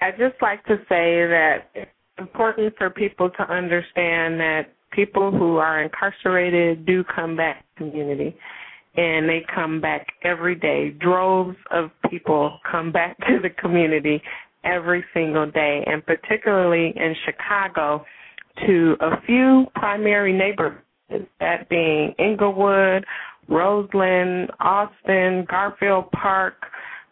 I'd 0.02 0.18
just 0.18 0.34
like 0.42 0.64
to 0.64 0.76
say 0.88 1.26
that 1.26 1.70
it's 1.74 1.90
important 2.18 2.74
for 2.76 2.90
people 2.90 3.30
to 3.30 3.42
understand 3.52 4.40
that 4.40 4.72
people 4.90 5.30
who 5.30 5.56
are 5.56 5.82
incarcerated 5.82 6.84
do 6.84 7.04
come 7.04 7.36
back 7.36 7.64
to 7.78 7.84
community 7.84 8.36
and 8.96 9.28
they 9.28 9.44
come 9.54 9.80
back 9.80 10.06
every 10.24 10.54
day. 10.54 10.90
Droves 10.90 11.56
of 11.70 11.90
people 12.10 12.58
come 12.70 12.92
back 12.92 13.16
to 13.28 13.38
the 13.42 13.50
community 13.50 14.22
every 14.64 15.04
single 15.14 15.50
day, 15.50 15.84
and 15.86 16.04
particularly 16.04 16.92
in 16.96 17.14
Chicago, 17.24 18.04
to 18.66 18.96
a 19.00 19.20
few 19.26 19.66
primary 19.74 20.32
neighborhoods, 20.32 20.82
that 21.38 21.68
being 21.68 22.14
Englewood, 22.18 23.04
Roseland, 23.48 24.50
Austin, 24.58 25.46
Garfield 25.48 26.10
Park, 26.10 26.54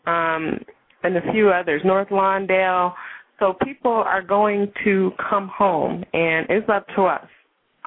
um, 0.06 0.59
and 1.05 1.16
a 1.16 1.32
few 1.32 1.51
others, 1.51 1.82
North 1.85 2.09
Lawndale. 2.09 2.93
So 3.39 3.55
people 3.62 3.93
are 3.93 4.23
going 4.23 4.73
to 4.85 5.12
come 5.31 5.48
home, 5.55 6.02
and 6.12 6.47
it's 6.48 6.69
up 6.69 6.86
to 6.97 7.02
us 7.02 7.28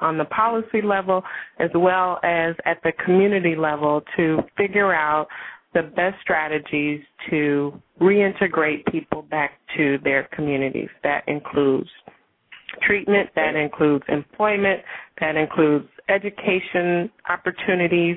on 0.00 0.18
the 0.18 0.24
policy 0.26 0.82
level 0.82 1.22
as 1.58 1.70
well 1.74 2.18
as 2.22 2.54
at 2.64 2.78
the 2.82 2.92
community 3.04 3.56
level 3.56 4.02
to 4.16 4.38
figure 4.56 4.94
out 4.94 5.28
the 5.74 5.82
best 5.82 6.16
strategies 6.22 7.00
to 7.30 7.72
reintegrate 8.00 8.90
people 8.90 9.22
back 9.22 9.52
to 9.76 9.98
their 10.02 10.28
communities. 10.32 10.88
That 11.02 11.24
includes 11.26 11.88
treatment, 12.82 13.30
that 13.34 13.54
includes 13.54 14.04
employment, 14.08 14.80
that 15.20 15.36
includes 15.36 15.86
education 16.08 17.10
opportunities, 17.28 18.16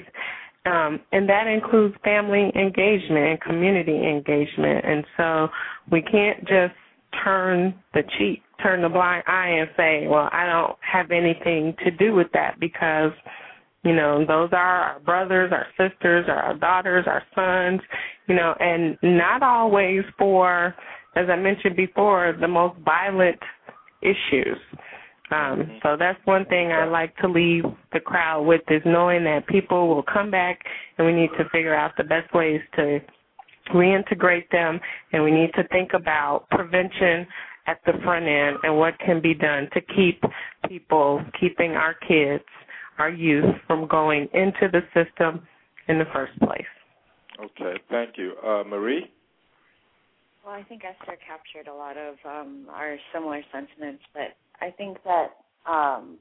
um, 0.66 1.00
and 1.12 1.28
that 1.28 1.48
includes 1.48 1.96
family 2.04 2.52
engagement 2.56 3.26
and 3.28 3.42
community 3.42 3.98
engagement. 3.98 4.86
And 4.86 5.06
so 5.18 5.48
we 5.92 6.02
can't 6.02 6.40
just 6.42 6.76
turn 7.24 7.74
the 7.94 8.04
cheek, 8.18 8.42
turn 8.62 8.82
the 8.82 8.90
blind 8.90 9.24
eye 9.28 9.50
and 9.60 9.70
say, 9.78 10.08
well, 10.08 10.30
I 10.32 10.46
don't 10.46 10.78
have 10.82 11.12
anything 11.12 11.76
to 11.84 11.92
do 11.92 12.14
with 12.14 12.28
that 12.34 12.60
because, 12.60 13.12
you 13.84 13.96
know, 13.96 14.20
those 14.26 14.50
are 14.52 14.82
our 14.82 15.00
brothers, 15.00 15.52
our 15.52 15.68
sisters, 15.78 16.26
our 16.28 16.56
daughters, 16.58 17.06
our 17.08 17.24
sons, 17.36 17.82
you 18.28 18.36
know, 18.36 18.54
and 18.60 18.98
not 19.02 19.44
always 19.44 20.02
for, 20.18 20.76
as 21.16 21.28
I 21.30 21.36
mentioned 21.36 21.76
before, 21.76 22.36
the 22.40 22.48
most 22.48 22.78
violent 22.86 23.40
issues. 24.02 24.58
Um, 25.32 25.80
so 25.82 25.96
that's 25.98 26.20
one 26.26 26.46
thing 26.46 26.72
I 26.72 26.86
like 26.86 27.16
to 27.18 27.28
leave 27.28 27.64
the 27.94 28.02
crowd 28.02 28.44
with 28.44 28.62
is 28.70 28.82
knowing 28.86 29.24
that 29.24 29.48
people 29.48 29.88
will 29.88 30.04
come 30.04 30.30
back 30.30 30.60
and 30.98 31.08
we 31.08 31.14
need 31.14 31.30
to 31.38 31.46
figure 31.52 31.74
out 31.74 31.92
the 31.98 32.04
best 32.04 32.34
ways 32.34 32.60
to 32.76 33.00
reintegrate 33.74 34.50
them, 34.52 34.80
and 35.14 35.24
we 35.24 35.32
need 35.32 35.52
to 35.54 35.66
think 35.70 35.92
about 35.94 36.50
prevention 36.50 37.26
at 37.68 37.80
the 37.86 37.94
front 38.04 38.26
end 38.26 38.58
and 38.64 38.78
what 38.78 38.98
can 39.00 39.22
be 39.22 39.34
done 39.34 39.70
to 39.74 39.82
keep 39.82 40.22
people, 40.68 41.22
keeping 41.40 41.72
our 41.72 41.94
kids, 41.94 42.44
our 42.98 43.10
youth 43.10 43.56
from 43.68 43.88
going 43.88 44.28
into 44.34 44.68
the 44.72 44.82
system 44.94 45.48
in 45.88 45.98
the 45.98 46.06
first 46.14 46.38
place. 46.40 46.62
Okay, 47.40 47.80
thank 47.90 48.18
you. 48.18 48.34
Uh, 48.46 48.64
Marie? 48.64 49.12
Well, 50.46 50.54
I 50.54 50.64
think 50.64 50.84
Esther 50.84 51.18
captured 51.26 51.72
a 51.72 51.74
lot 51.74 51.98
of 51.98 52.16
um, 52.26 52.68
our 52.70 52.98
similar 53.14 53.42
sentiments, 53.52 54.04
but 54.14 54.36
I 54.60 54.72
think 54.72 54.98
that 55.04 55.30
um, 55.66 56.18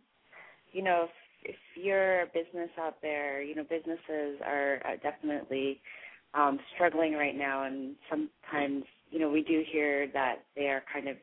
you 0.73 0.83
know, 0.83 1.09
if, 1.45 1.55
if 1.55 1.83
you're 1.83 2.23
a 2.23 2.27
business 2.27 2.71
out 2.79 2.97
there, 3.03 3.43
you 3.43 3.55
know, 3.55 3.65
businesses 3.65 4.41
are 4.45 4.81
definitely 5.03 5.81
um, 6.35 6.59
struggling 6.75 7.15
right 7.15 7.37
now, 7.37 7.65
and 7.65 7.95
sometimes, 8.09 8.85
you 9.11 9.19
know, 9.19 9.31
we 9.31 9.43
do 9.43 9.63
hear 9.71 10.09
that 10.13 10.45
they 10.55 10.69
are 10.69 10.83
kind 10.93 11.09
of 11.09 11.17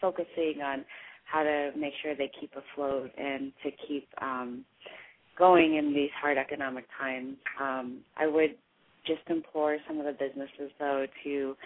focusing 0.00 0.60
on 0.62 0.84
how 1.24 1.42
to 1.42 1.70
make 1.76 1.92
sure 2.02 2.14
they 2.14 2.30
keep 2.40 2.52
afloat 2.52 3.10
and 3.16 3.52
to 3.62 3.70
keep 3.88 4.08
um, 4.20 4.64
going 5.38 5.76
in 5.76 5.92
these 5.92 6.10
hard 6.20 6.38
economic 6.38 6.84
times. 6.98 7.36
Um, 7.60 7.98
I 8.16 8.26
would 8.26 8.56
just 9.06 9.22
implore 9.28 9.78
some 9.86 9.98
of 9.98 10.06
the 10.06 10.12
businesses, 10.12 10.70
though, 10.78 11.06
to 11.24 11.56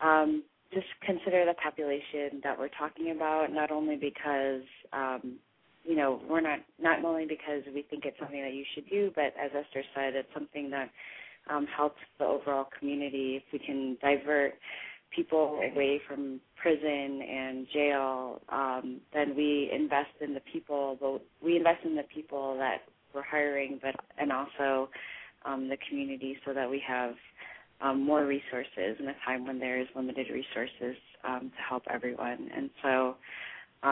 um, 0.00 0.42
just 0.72 0.86
consider 1.04 1.44
the 1.44 1.54
population 1.54 2.40
that 2.42 2.58
we're 2.58 2.70
talking 2.78 3.10
about, 3.10 3.52
not 3.52 3.70
only 3.70 3.96
because 3.96 4.62
um, 4.92 5.38
you 5.84 5.96
know 5.96 6.20
we're 6.28 6.40
not 6.40 6.60
not 6.80 7.04
only 7.04 7.26
because 7.26 7.62
we 7.74 7.82
think 7.82 8.04
it's 8.04 8.18
something 8.18 8.42
that 8.42 8.54
you 8.54 8.64
should 8.74 8.88
do, 8.88 9.10
but 9.14 9.34
as 9.40 9.50
Esther 9.50 9.82
said, 9.94 10.14
it's 10.14 10.28
something 10.32 10.70
that 10.70 10.90
um, 11.50 11.66
helps 11.66 11.98
the 12.18 12.24
overall 12.24 12.66
community. 12.78 13.42
If 13.42 13.42
we 13.52 13.58
can 13.58 13.96
divert 14.00 14.54
people 15.14 15.60
away 15.72 16.00
from 16.06 16.40
prison 16.56 17.22
and 17.22 17.66
jail, 17.72 18.40
um, 18.48 19.00
then 19.12 19.34
we 19.36 19.70
invest 19.72 20.10
in 20.20 20.34
the 20.34 20.40
people. 20.52 20.96
But 21.00 21.22
we 21.44 21.56
invest 21.56 21.84
in 21.84 21.96
the 21.96 22.04
people 22.14 22.56
that 22.58 22.82
we're 23.14 23.22
hiring, 23.22 23.80
but 23.82 23.94
and 24.18 24.30
also 24.32 24.88
um, 25.44 25.68
the 25.68 25.76
community, 25.88 26.36
so 26.44 26.52
that 26.52 26.68
we 26.68 26.82
have 26.86 27.14
um, 27.80 28.04
more 28.04 28.24
resources 28.26 28.96
in 28.98 29.08
a 29.08 29.14
time 29.24 29.46
when 29.46 29.58
there 29.58 29.80
is 29.80 29.86
limited 29.96 30.28
resources 30.30 30.96
um, 31.24 31.50
to 31.56 31.62
help 31.68 31.82
everyone. 31.90 32.50
And 32.54 32.70
so, 32.82 33.16
um, 33.82 33.90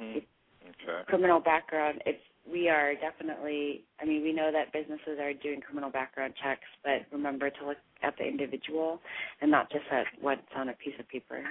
mm-hmm. 0.00 0.18
okay. 0.18 1.04
criminal 1.06 1.40
background. 1.40 2.02
It's 2.04 2.22
we 2.50 2.68
are 2.68 2.94
definitely. 2.94 3.84
I 4.00 4.04
mean, 4.04 4.22
we 4.22 4.32
know 4.32 4.50
that 4.52 4.72
businesses 4.72 5.18
are 5.20 5.32
doing 5.32 5.60
criminal 5.60 5.90
background 5.90 6.34
checks, 6.42 6.66
but 6.82 7.06
remember 7.12 7.50
to 7.50 7.66
look 7.66 7.78
at 8.02 8.16
the 8.18 8.24
individual 8.24 9.00
and 9.40 9.50
not 9.50 9.70
just 9.70 9.84
at 9.90 10.06
what's 10.20 10.40
on 10.56 10.68
a 10.68 10.74
piece 10.74 10.94
of 10.98 11.08
paper. 11.08 11.42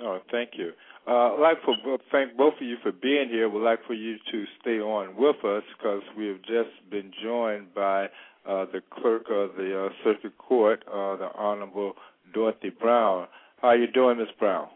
Oh, 0.00 0.20
thank 0.30 0.50
you. 0.54 0.72
Uh, 1.06 1.34
I'd 1.34 1.40
like 1.40 1.58
for 1.64 1.74
thank 2.10 2.36
both 2.36 2.54
of 2.54 2.62
you 2.62 2.76
for 2.82 2.92
being 2.92 3.28
here. 3.28 3.48
We'd 3.48 3.62
like 3.62 3.80
for 3.86 3.94
you 3.94 4.16
to 4.30 4.44
stay 4.60 4.80
on 4.80 5.16
with 5.16 5.44
us 5.44 5.62
because 5.76 6.02
we 6.16 6.28
have 6.28 6.40
just 6.42 6.90
been 6.90 7.12
joined 7.22 7.74
by 7.74 8.06
uh, 8.46 8.66
the 8.72 8.80
clerk 8.90 9.26
of 9.30 9.56
the 9.56 9.86
uh, 9.86 9.88
circuit 10.02 10.36
court, 10.38 10.82
uh, 10.88 11.16
the 11.16 11.28
Honorable 11.36 11.94
Dorothy 12.32 12.70
Brown. 12.70 13.26
How 13.60 13.68
are 13.68 13.76
you 13.76 13.86
doing, 13.86 14.18
Miss 14.18 14.28
Brown? 14.38 14.68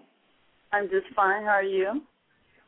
I'm 0.72 0.88
just 0.90 1.06
fine. 1.14 1.42
How 1.42 1.50
are 1.50 1.62
you? 1.62 2.02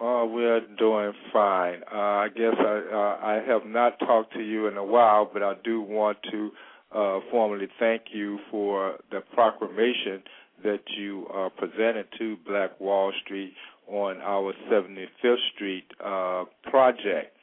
Oh, 0.01 0.27
we're 0.33 0.61
doing 0.79 1.13
fine. 1.33 1.83
Uh, 1.93 1.97
I 1.99 2.29
guess 2.29 2.55
I 2.57 2.83
uh, 2.93 3.27
I 3.27 3.43
have 3.49 3.67
not 3.67 3.99
talked 3.99 4.33
to 4.35 4.41
you 4.41 4.69
in 4.69 4.77
a 4.77 4.85
while, 4.85 5.29
but 5.33 5.43
I 5.43 5.55
do 5.65 5.81
want 5.81 6.19
to 6.31 6.51
uh, 6.95 7.21
formally 7.33 7.67
thank 7.81 8.03
you 8.13 8.39
for 8.49 8.95
the 9.11 9.21
proclamation 9.35 10.23
that 10.63 10.81
you 10.97 11.27
uh, 11.35 11.49
presented 11.49 12.07
to 12.19 12.37
Black 12.47 12.79
Wall 12.81 13.13
Street 13.25 13.55
on 13.89 14.19
our 14.19 14.53
75th 14.71 15.37
Street 15.55 15.85
uh, 16.05 16.45
project. 16.71 17.35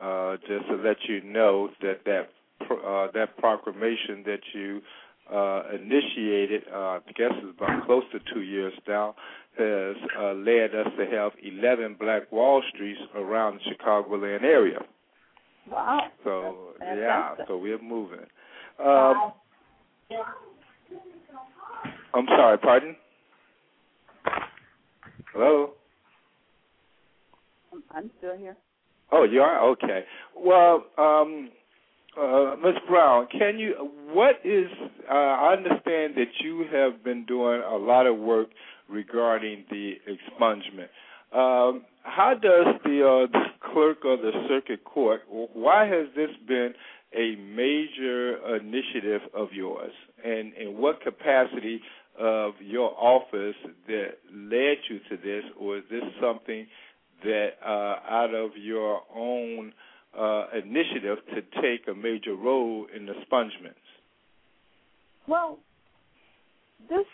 Uh, 0.00 0.36
just 0.46 0.66
to 0.68 0.76
let 0.84 0.96
you 1.08 1.20
know 1.22 1.70
that 1.80 2.04
that 2.04 2.28
that 3.14 3.36
proclamation 3.38 4.22
that 4.24 4.40
you 4.52 4.80
uh, 5.32 5.62
initiated, 5.74 6.62
uh, 6.72 6.76
I 6.76 7.00
guess 7.16 7.30
it's 7.32 7.56
about 7.56 7.86
close 7.86 8.04
to 8.12 8.20
two 8.32 8.42
years 8.42 8.72
now, 8.86 9.14
has 9.58 9.96
uh, 10.18 10.32
led 10.34 10.74
us 10.74 10.88
to 10.98 11.06
have 11.16 11.32
11 11.42 11.96
Black 11.98 12.30
Wall 12.32 12.62
Streets 12.74 13.00
around 13.14 13.60
the 13.60 13.74
Chicagoland 13.74 14.42
area. 14.42 14.80
Wow. 15.70 16.08
So 16.24 16.74
That's 16.78 16.98
yeah, 16.98 17.34
so 17.46 17.56
we're 17.56 17.80
moving. 17.80 18.26
Um, 18.84 19.32
I'm 22.12 22.26
sorry, 22.26 22.58
pardon? 22.58 22.96
Hello? 25.32 25.70
I'm 27.90 28.10
still 28.18 28.36
here. 28.36 28.56
Oh, 29.10 29.24
you 29.24 29.40
are 29.40 29.60
okay. 29.70 30.04
Well, 30.36 30.84
um, 30.98 31.50
uh, 32.20 32.56
Ms. 32.62 32.76
Brown, 32.88 33.26
can 33.30 33.58
you? 33.58 33.90
What 34.12 34.36
is? 34.44 34.66
Uh, 35.10 35.14
I 35.14 35.52
understand 35.52 36.14
that 36.16 36.30
you 36.42 36.66
have 36.72 37.02
been 37.04 37.24
doing 37.26 37.62
a 37.62 37.76
lot 37.76 38.06
of 38.06 38.16
work 38.18 38.48
regarding 38.88 39.64
the 39.70 39.94
expungement. 40.08 40.88
Um, 41.32 41.84
how 42.02 42.34
does 42.34 42.66
the, 42.84 43.02
uh, 43.02 43.32
the 43.32 43.44
clerk 43.72 43.98
of 44.04 44.20
the 44.20 44.30
circuit 44.48 44.84
court? 44.84 45.22
Why 45.28 45.86
has 45.86 46.06
this 46.14 46.30
been 46.46 46.74
a 47.16 47.36
major 47.36 48.56
initiative 48.56 49.22
of 49.34 49.48
yours, 49.52 49.92
and 50.24 50.52
in 50.54 50.78
what 50.78 51.00
capacity 51.00 51.80
of 52.18 52.54
your 52.60 52.94
office 52.96 53.56
that 53.86 54.18
led 54.32 54.76
you 54.88 55.00
to 55.10 55.16
this, 55.16 55.44
or 55.58 55.78
is 55.78 55.84
this 55.90 56.02
something 56.20 56.66
that 57.24 57.50
uh, 57.64 57.96
out 58.08 58.34
of 58.34 58.50
your 58.56 59.02
own 59.14 59.72
uh, 60.18 60.46
initiative 60.56 61.18
to 61.34 61.42
take 61.60 61.88
a 61.88 61.94
major 61.94 62.34
role 62.34 62.86
in 62.94 63.06
the 63.06 63.12
expungements? 63.12 63.74
Well, 65.26 65.58
this 66.88 67.06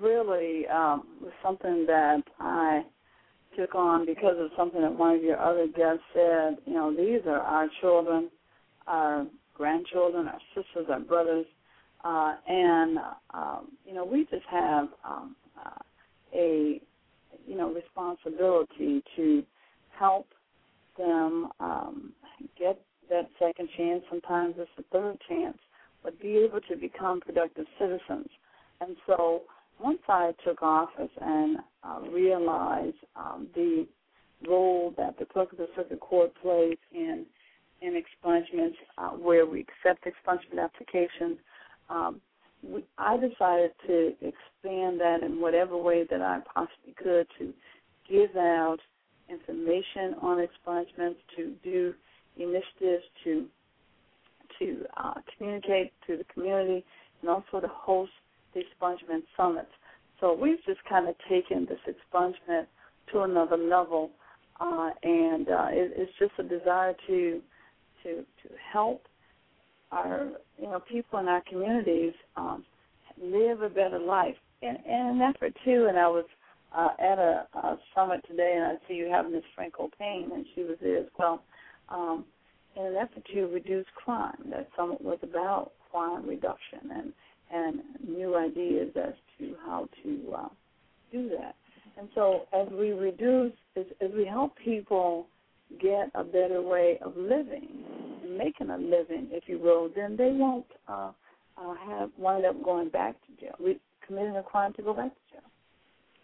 really 0.00 0.66
um, 0.68 1.04
was 1.20 1.32
something 1.42 1.86
that 1.86 2.22
I 2.40 2.82
took 3.56 3.74
on 3.74 4.06
because 4.06 4.36
of 4.38 4.50
something 4.56 4.80
that 4.80 4.96
one 4.96 5.14
of 5.14 5.22
your 5.22 5.38
other 5.38 5.66
guests 5.66 6.02
said. 6.14 6.58
You 6.66 6.74
know, 6.74 6.94
these 6.94 7.26
are 7.26 7.40
our 7.40 7.68
children, 7.80 8.30
our 8.86 9.26
grandchildren, 9.54 10.28
our 10.28 10.40
sisters, 10.54 10.86
our 10.90 11.00
brothers, 11.00 11.46
uh, 12.04 12.34
and 12.48 12.98
um, 13.32 13.68
you 13.86 13.94
know, 13.94 14.04
we 14.04 14.26
just 14.30 14.46
have 14.50 14.88
um, 15.04 15.36
uh, 15.64 15.78
a 16.34 16.80
you 17.46 17.56
know 17.56 17.72
responsibility 17.72 19.02
to 19.16 19.44
help 19.98 20.26
them 20.96 21.48
um, 21.60 22.12
get 22.58 22.80
that 23.10 23.28
second 23.38 23.68
chance. 23.76 24.02
Sometimes 24.08 24.54
it's 24.58 24.70
the 24.76 24.84
third 24.92 25.18
chance, 25.28 25.58
but 26.02 26.20
be 26.20 26.38
able 26.38 26.60
to 26.62 26.76
become 26.76 27.20
productive 27.20 27.66
citizens. 27.78 28.28
And 28.80 28.96
so, 29.06 29.42
once 29.80 30.00
I 30.08 30.32
took 30.44 30.62
office 30.62 31.10
and 31.20 31.58
uh, 31.82 32.00
realized 32.10 32.96
um, 33.16 33.48
the 33.54 33.86
role 34.48 34.94
that 34.96 35.18
the 35.18 35.24
clerk 35.24 35.52
of 35.52 35.58
the 35.58 35.68
circuit 35.76 36.00
court 36.00 36.32
plays 36.40 36.78
in 36.92 37.26
in 37.80 38.00
expungements, 38.00 38.76
uh, 38.96 39.10
where 39.10 39.44
we 39.44 39.60
accept 39.60 40.04
expungement 40.04 40.62
applications, 40.62 41.36
um, 41.90 42.20
we, 42.62 42.84
I 42.96 43.16
decided 43.16 43.72
to 43.88 44.14
expand 44.20 45.00
that 45.00 45.18
in 45.24 45.40
whatever 45.40 45.76
way 45.76 46.06
that 46.08 46.22
I 46.22 46.38
possibly 46.54 46.94
could 46.96 47.26
to 47.40 47.52
give 48.08 48.36
out 48.36 48.78
information 49.28 50.14
on 50.20 50.38
expungements, 50.38 51.16
to 51.36 51.54
do 51.62 51.94
initiatives 52.36 53.04
to 53.24 53.46
to 54.58 54.84
uh, 55.02 55.14
communicate 55.36 55.92
to 56.06 56.16
the 56.16 56.24
community, 56.24 56.84
and 57.20 57.30
also 57.30 57.60
to 57.60 57.68
host 57.68 58.12
the 58.54 58.60
expungement 58.60 59.22
summits. 59.36 59.70
So 60.20 60.34
we've 60.34 60.62
just 60.66 60.80
kind 60.88 61.08
of 61.08 61.14
taken 61.28 61.66
this 61.66 61.80
expungement 61.88 62.66
to 63.12 63.22
another 63.22 63.56
level, 63.56 64.10
uh, 64.60 64.90
and 65.02 65.48
uh, 65.48 65.68
it, 65.70 65.92
it's 65.96 66.12
just 66.18 66.32
a 66.38 66.42
desire 66.42 66.94
to 67.06 67.40
to 68.02 68.10
to 68.16 68.54
help 68.72 69.02
our 69.90 70.28
you 70.58 70.66
know 70.66 70.80
people 70.80 71.18
in 71.18 71.28
our 71.28 71.42
communities 71.48 72.14
um, 72.36 72.64
live 73.22 73.62
a 73.62 73.68
better 73.68 73.98
life. 73.98 74.36
And, 74.64 74.78
and 74.86 75.20
an 75.20 75.22
effort 75.22 75.56
too. 75.64 75.86
And 75.88 75.98
I 75.98 76.06
was 76.06 76.24
uh, 76.74 76.88
at 76.98 77.18
a, 77.18 77.46
a 77.54 77.78
summit 77.94 78.24
today, 78.28 78.54
and 78.56 78.64
I 78.64 78.88
see 78.88 78.94
you 78.94 79.08
have 79.10 79.30
Miss 79.30 79.42
Franco 79.54 79.90
Payne, 79.98 80.30
and 80.32 80.46
she 80.54 80.62
was 80.62 80.76
there 80.80 80.98
as 80.98 81.06
well. 81.18 81.42
Um, 81.88 82.24
in 82.76 82.86
an 82.86 82.96
effort 82.96 83.24
to 83.34 83.46
reduce 83.46 83.86
crime, 83.94 84.50
that 84.50 84.68
summit 84.76 85.00
was 85.02 85.18
about 85.22 85.72
crime 85.90 86.26
reduction 86.26 86.90
and 86.90 87.12
and 87.54 87.80
new 88.08 88.36
ideas 88.36 88.90
as 88.96 89.12
to 89.38 89.54
how 89.66 89.86
to 90.02 90.34
uh, 90.34 90.48
do 91.12 91.28
that. 91.28 91.54
And 91.98 92.08
so, 92.14 92.46
as 92.54 92.66
we 92.72 92.92
reduce, 92.92 93.52
as, 93.76 93.84
as 94.00 94.10
we 94.16 94.24
help 94.24 94.56
people 94.64 95.26
get 95.80 96.10
a 96.14 96.24
better 96.24 96.62
way 96.62 96.98
of 97.04 97.14
living, 97.16 97.84
making 98.38 98.70
a 98.70 98.78
living, 98.78 99.28
if 99.30 99.44
you 99.46 99.58
will, 99.58 99.90
then 99.94 100.16
they 100.16 100.30
won't 100.32 100.66
uh, 100.88 101.10
uh, 101.58 101.74
have 101.86 102.10
wind 102.16 102.46
up 102.46 102.62
going 102.64 102.88
back 102.88 103.16
to 103.26 103.44
jail, 103.44 103.54
re- 103.60 103.80
committing 104.06 104.36
a 104.36 104.42
crime 104.42 104.72
to 104.74 104.82
go 104.82 104.94
back 104.94 105.10
to 105.10 105.34
jail. 105.34 105.51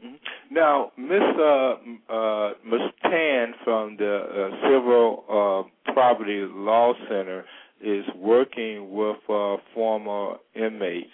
Mm-hmm. 0.05 0.55
Now, 0.55 0.93
Miss 0.97 1.23
uh, 1.23 2.13
uh, 2.13 2.53
Miss 2.65 2.81
Tran 3.05 3.53
from 3.65 3.97
the 3.97 4.17
uh, 4.17 4.69
Civil 4.69 5.25
uh, 5.29 5.93
Poverty 5.93 6.47
Law 6.49 6.93
Center 7.09 7.45
is 7.81 8.05
working 8.17 8.93
with 8.93 9.17
uh, 9.29 9.57
former 9.75 10.37
inmates 10.55 11.11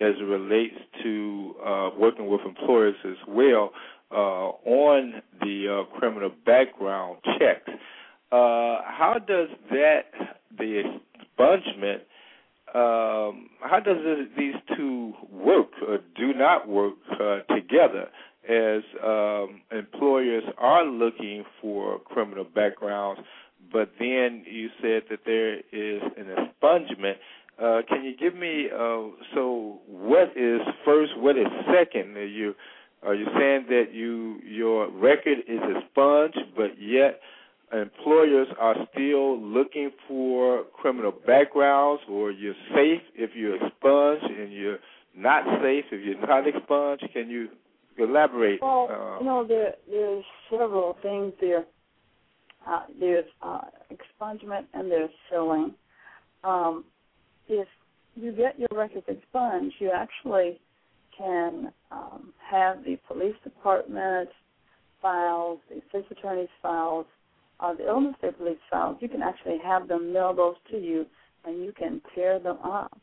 as 0.00 0.14
it 0.18 0.24
relates 0.24 0.76
to 1.02 1.54
uh, 1.64 1.90
working 1.98 2.26
with 2.26 2.40
employers 2.42 2.96
as 3.04 3.16
well 3.26 3.70
uh, 4.10 4.14
on 4.14 5.22
the 5.40 5.84
uh, 5.88 5.98
criminal 5.98 6.30
background 6.44 7.18
checks. 7.38 7.70
Uh, 8.30 8.82
how 8.84 9.16
does 9.26 9.48
that 9.70 10.10
the 10.58 10.82
expungement? 11.38 12.00
Um, 12.76 13.48
how 13.60 13.80
does 13.82 13.96
this, 14.04 14.26
these 14.36 14.76
two 14.76 15.14
work 15.32 15.68
or 15.88 15.98
do 16.14 16.34
not 16.34 16.68
work 16.68 16.94
uh, 17.18 17.38
together? 17.54 18.08
As 18.46 18.82
um, 19.02 19.62
employers 19.72 20.44
are 20.58 20.84
looking 20.84 21.44
for 21.60 21.98
criminal 22.00 22.44
backgrounds, 22.44 23.22
but 23.72 23.92
then 23.98 24.44
you 24.46 24.68
said 24.82 25.04
that 25.08 25.20
there 25.24 25.56
is 25.56 26.02
an 26.18 26.26
expungement. 26.36 27.14
Uh, 27.58 27.80
can 27.88 28.04
you 28.04 28.14
give 28.14 28.34
me 28.34 28.66
uh, 28.70 29.08
so 29.34 29.80
what 29.88 30.36
is 30.36 30.60
first, 30.84 31.16
what 31.18 31.38
is 31.38 31.46
second? 31.72 32.14
Are 32.16 32.26
you 32.26 32.54
are 33.02 33.14
you 33.14 33.26
saying 33.38 33.66
that 33.68 33.94
you 33.94 34.38
your 34.44 34.90
record 34.90 35.38
is 35.48 35.60
expunged, 35.76 36.38
but 36.54 36.78
yet 36.78 37.20
employers 37.72 38.48
are 38.58 38.76
still 38.92 39.40
looking 39.40 39.90
for 40.06 40.64
criminal 40.74 41.12
backgrounds, 41.26 42.02
or 42.08 42.30
you're 42.30 42.54
safe 42.74 43.02
if 43.14 43.30
you're 43.34 43.56
expunged, 43.56 44.24
and 44.24 44.52
you're 44.52 44.78
not 45.16 45.44
safe 45.62 45.84
if 45.90 46.04
you're 46.04 46.26
not 46.26 46.46
expunged? 46.46 47.04
Can 47.12 47.28
you 47.28 47.48
elaborate? 47.98 48.60
Well, 48.62 48.88
uh, 48.90 49.18
you 49.20 49.26
know, 49.26 49.44
there 49.46 49.74
there's 49.88 50.24
several 50.50 50.96
things 51.02 51.32
there. 51.40 51.64
Uh, 52.66 52.82
there's 52.98 53.26
uh, 53.42 53.60
expungement 53.92 54.64
and 54.74 54.90
there's 54.90 55.10
sealing. 55.30 55.74
Um, 56.42 56.84
if 57.48 57.68
you 58.16 58.32
get 58.32 58.58
your 58.58 58.68
records 58.72 59.06
expunged, 59.08 59.76
you 59.78 59.92
actually 59.94 60.60
can 61.16 61.72
um, 61.90 62.32
have 62.50 62.84
the 62.84 62.98
police 63.06 63.36
department 63.44 64.28
files, 65.00 65.60
the 65.68 65.80
state's 65.88 66.10
attorney's 66.10 66.48
files, 66.60 67.06
uh, 67.60 67.74
the 67.74 67.86
Illinois 67.86 68.16
State 68.18 68.38
Police 68.38 68.58
files. 68.70 68.96
You 69.00 69.08
can 69.08 69.22
actually 69.22 69.58
have 69.64 69.88
them 69.88 70.12
mail 70.12 70.34
those 70.34 70.56
to 70.70 70.78
you, 70.78 71.06
and 71.44 71.64
you 71.64 71.72
can 71.72 72.00
tear 72.14 72.38
them 72.38 72.58
up. 72.64 72.98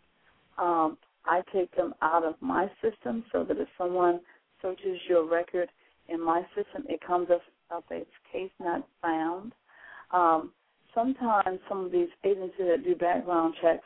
Um, 0.57 0.97
I 1.25 1.41
take 1.53 1.75
them 1.75 1.93
out 2.01 2.23
of 2.23 2.35
my 2.41 2.69
system 2.81 3.23
so 3.31 3.43
that 3.43 3.57
if 3.57 3.67
someone 3.77 4.19
searches 4.61 4.99
your 5.07 5.29
record 5.29 5.69
in 6.09 6.23
my 6.23 6.41
system, 6.55 6.83
it 6.89 6.99
comes 7.05 7.29
up, 7.31 7.41
up 7.71 7.85
as 7.91 8.03
case 8.31 8.51
not 8.59 8.85
found. 9.01 9.53
Um, 10.11 10.51
sometimes 10.93 11.59
some 11.67 11.85
of 11.85 11.91
these 11.91 12.09
agencies 12.23 12.67
that 12.67 12.83
do 12.83 12.95
background 12.95 13.55
checks, 13.61 13.85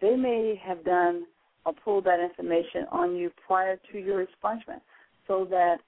they 0.00 0.16
may 0.16 0.60
have 0.64 0.84
done 0.84 1.26
or 1.64 1.72
pulled 1.84 2.04
that 2.04 2.20
information 2.20 2.86
on 2.92 3.16
you 3.16 3.30
prior 3.46 3.78
to 3.92 3.98
your 3.98 4.24
expungement 4.24 4.80
so 5.26 5.46
that 5.50 5.78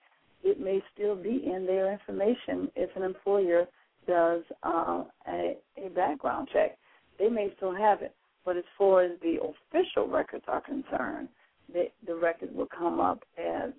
it 0.42 0.60
may 0.60 0.82
still 0.92 1.14
be 1.14 1.42
in 1.46 1.64
their 1.66 1.92
information 1.92 2.70
if 2.74 2.94
an 2.96 3.02
employer 3.02 3.66
does 4.08 4.42
uh, 4.64 5.04
a, 5.28 5.56
a 5.76 5.88
background 5.94 6.48
check. 6.52 6.76
They 7.18 7.28
may 7.28 7.52
still 7.56 7.74
have 7.74 8.02
it, 8.02 8.14
but 8.44 8.56
as 8.56 8.64
far 8.76 9.02
as 9.02 9.12
the 9.20 9.36
official 9.36 10.08
records 10.08 10.44
are 10.48 10.62
concerned, 10.62 11.28
the, 11.72 11.84
the 12.06 12.14
record 12.16 12.54
will 12.54 12.68
come 12.76 12.98
up 12.98 13.22
as 13.38 13.70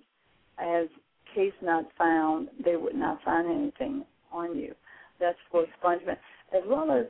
as 0.58 0.86
case 1.34 1.52
not 1.62 1.86
found. 1.98 2.48
They 2.64 2.76
would 2.76 2.94
not 2.94 3.18
find 3.24 3.50
anything 3.50 4.04
on 4.32 4.56
you. 4.56 4.74
That's 5.18 5.38
for 5.50 5.64
expungement, 5.64 6.18
as 6.56 6.62
well 6.66 6.90
as 6.92 7.06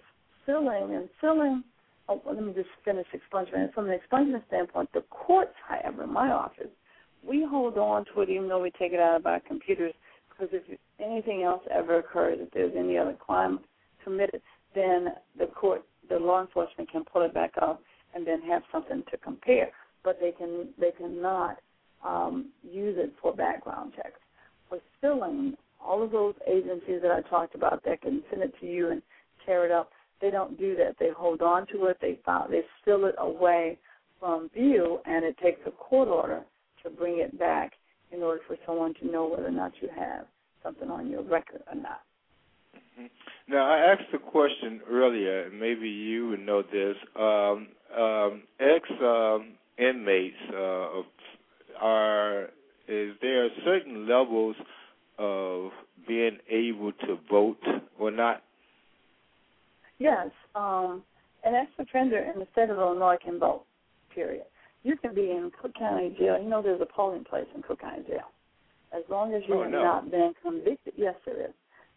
sealing 0.46 0.94
and 0.94 1.08
sealing. 1.20 1.64
Oh, 2.08 2.20
let 2.26 2.42
me 2.42 2.52
just 2.54 2.68
finish 2.84 3.06
expungement. 3.14 3.72
From 3.74 3.90
an 3.90 3.98
expungement 3.98 4.46
standpoint, 4.48 4.90
the 4.92 5.02
courts, 5.10 5.54
however, 5.68 6.04
in 6.04 6.12
my 6.12 6.30
office, 6.30 6.70
we 7.26 7.46
hold 7.48 7.76
on 7.76 8.04
to 8.06 8.22
it 8.22 8.30
even 8.30 8.48
though 8.48 8.62
we 8.62 8.70
take 8.72 8.92
it 8.92 9.00
out 9.00 9.16
of 9.16 9.26
our 9.26 9.40
computers 9.40 9.92
because 10.40 10.54
if 10.66 10.78
anything 10.98 11.42
else 11.42 11.62
ever 11.70 11.98
occurs, 11.98 12.38
if 12.40 12.50
there's 12.52 12.72
any 12.76 12.96
other 12.96 13.12
crime 13.12 13.60
committed, 14.02 14.40
then 14.74 15.08
the 15.38 15.46
court, 15.46 15.82
the 16.08 16.16
law 16.16 16.40
enforcement 16.40 16.90
can 16.90 17.04
pull 17.04 17.22
it 17.22 17.34
back 17.34 17.52
up 17.60 17.82
and 18.14 18.26
then 18.26 18.40
have 18.42 18.62
something 18.72 19.02
to 19.10 19.16
compare. 19.18 19.70
But 20.02 20.18
they 20.20 20.32
can 20.32 20.68
they 20.78 20.92
cannot 20.92 21.58
um, 22.04 22.46
use 22.62 22.96
it 22.98 23.12
for 23.20 23.34
background 23.34 23.92
checks. 23.96 24.18
For 24.68 24.78
sealing, 25.00 25.54
all 25.84 26.02
of 26.02 26.10
those 26.10 26.34
agencies 26.48 27.00
that 27.02 27.10
I 27.10 27.28
talked 27.28 27.54
about 27.54 27.84
that 27.84 28.00
can 28.00 28.22
send 28.30 28.42
it 28.42 28.54
to 28.60 28.66
you 28.66 28.90
and 28.90 29.02
tear 29.44 29.66
it 29.66 29.70
up, 29.70 29.90
they 30.20 30.30
don't 30.30 30.58
do 30.58 30.74
that. 30.76 30.96
They 30.98 31.10
hold 31.14 31.42
on 31.42 31.66
to 31.68 31.86
it. 31.86 31.98
They 32.00 32.18
file, 32.24 32.46
they 32.48 32.62
seal 32.84 33.04
it 33.04 33.14
away 33.18 33.78
from 34.18 34.48
view, 34.50 35.00
and 35.04 35.24
it 35.24 35.36
takes 35.38 35.60
a 35.66 35.70
court 35.70 36.08
order 36.08 36.42
to 36.82 36.90
bring 36.90 37.18
it 37.18 37.38
back 37.38 37.72
in 38.12 38.22
order 38.22 38.40
for 38.46 38.56
someone 38.66 38.94
to 38.94 39.10
know 39.10 39.26
whether 39.28 39.46
or 39.46 39.52
not 39.52 39.72
you 39.80 39.88
have 39.96 40.26
something 40.62 40.90
on 40.90 41.08
your 41.08 41.22
record 41.22 41.62
or 41.68 41.74
not. 41.76 42.02
Mm-hmm. 42.76 43.06
Now, 43.48 43.70
I 43.70 43.78
asked 43.92 44.12
a 44.14 44.18
question 44.18 44.80
earlier, 44.88 45.44
and 45.44 45.58
maybe 45.58 45.88
you 45.88 46.28
would 46.28 46.40
know 46.40 46.62
this. 46.62 46.96
Um, 47.16 47.68
um, 47.98 48.42
ex 48.60 48.88
um, 49.02 49.54
inmates 49.78 50.36
uh, 50.54 51.02
are 51.80 52.50
is 52.88 53.14
there 53.22 53.48
certain 53.64 54.08
levels 54.08 54.56
of 55.18 55.70
being 56.06 56.38
able 56.48 56.92
to 56.92 57.18
vote 57.30 57.62
or 57.98 58.10
not? 58.10 58.42
Yes, 59.98 60.28
um, 60.54 61.02
an 61.44 61.54
ex-offender 61.54 62.18
in 62.18 62.40
the 62.40 62.46
state 62.52 62.70
of 62.70 62.78
Illinois 62.78 63.16
can 63.22 63.38
vote. 63.38 63.64
Period. 64.14 64.44
You 64.82 64.96
can 64.96 65.14
be 65.14 65.30
in 65.30 65.50
Cook 65.60 65.74
County 65.78 66.14
Jail. 66.18 66.40
You 66.42 66.48
know, 66.48 66.62
there's 66.62 66.80
a 66.80 66.86
polling 66.86 67.24
place 67.24 67.46
in 67.54 67.62
Cook 67.62 67.80
County 67.80 68.02
Jail. 68.08 68.30
As 68.92 69.02
long 69.08 69.34
as 69.34 69.42
you 69.46 69.54
oh, 69.54 69.62
have 69.62 69.72
no. 69.72 69.82
not 69.82 70.10
been 70.10 70.32
convicted, 70.42 70.94
yes, 70.96 71.14
there 71.24 71.40
is. 71.40 71.52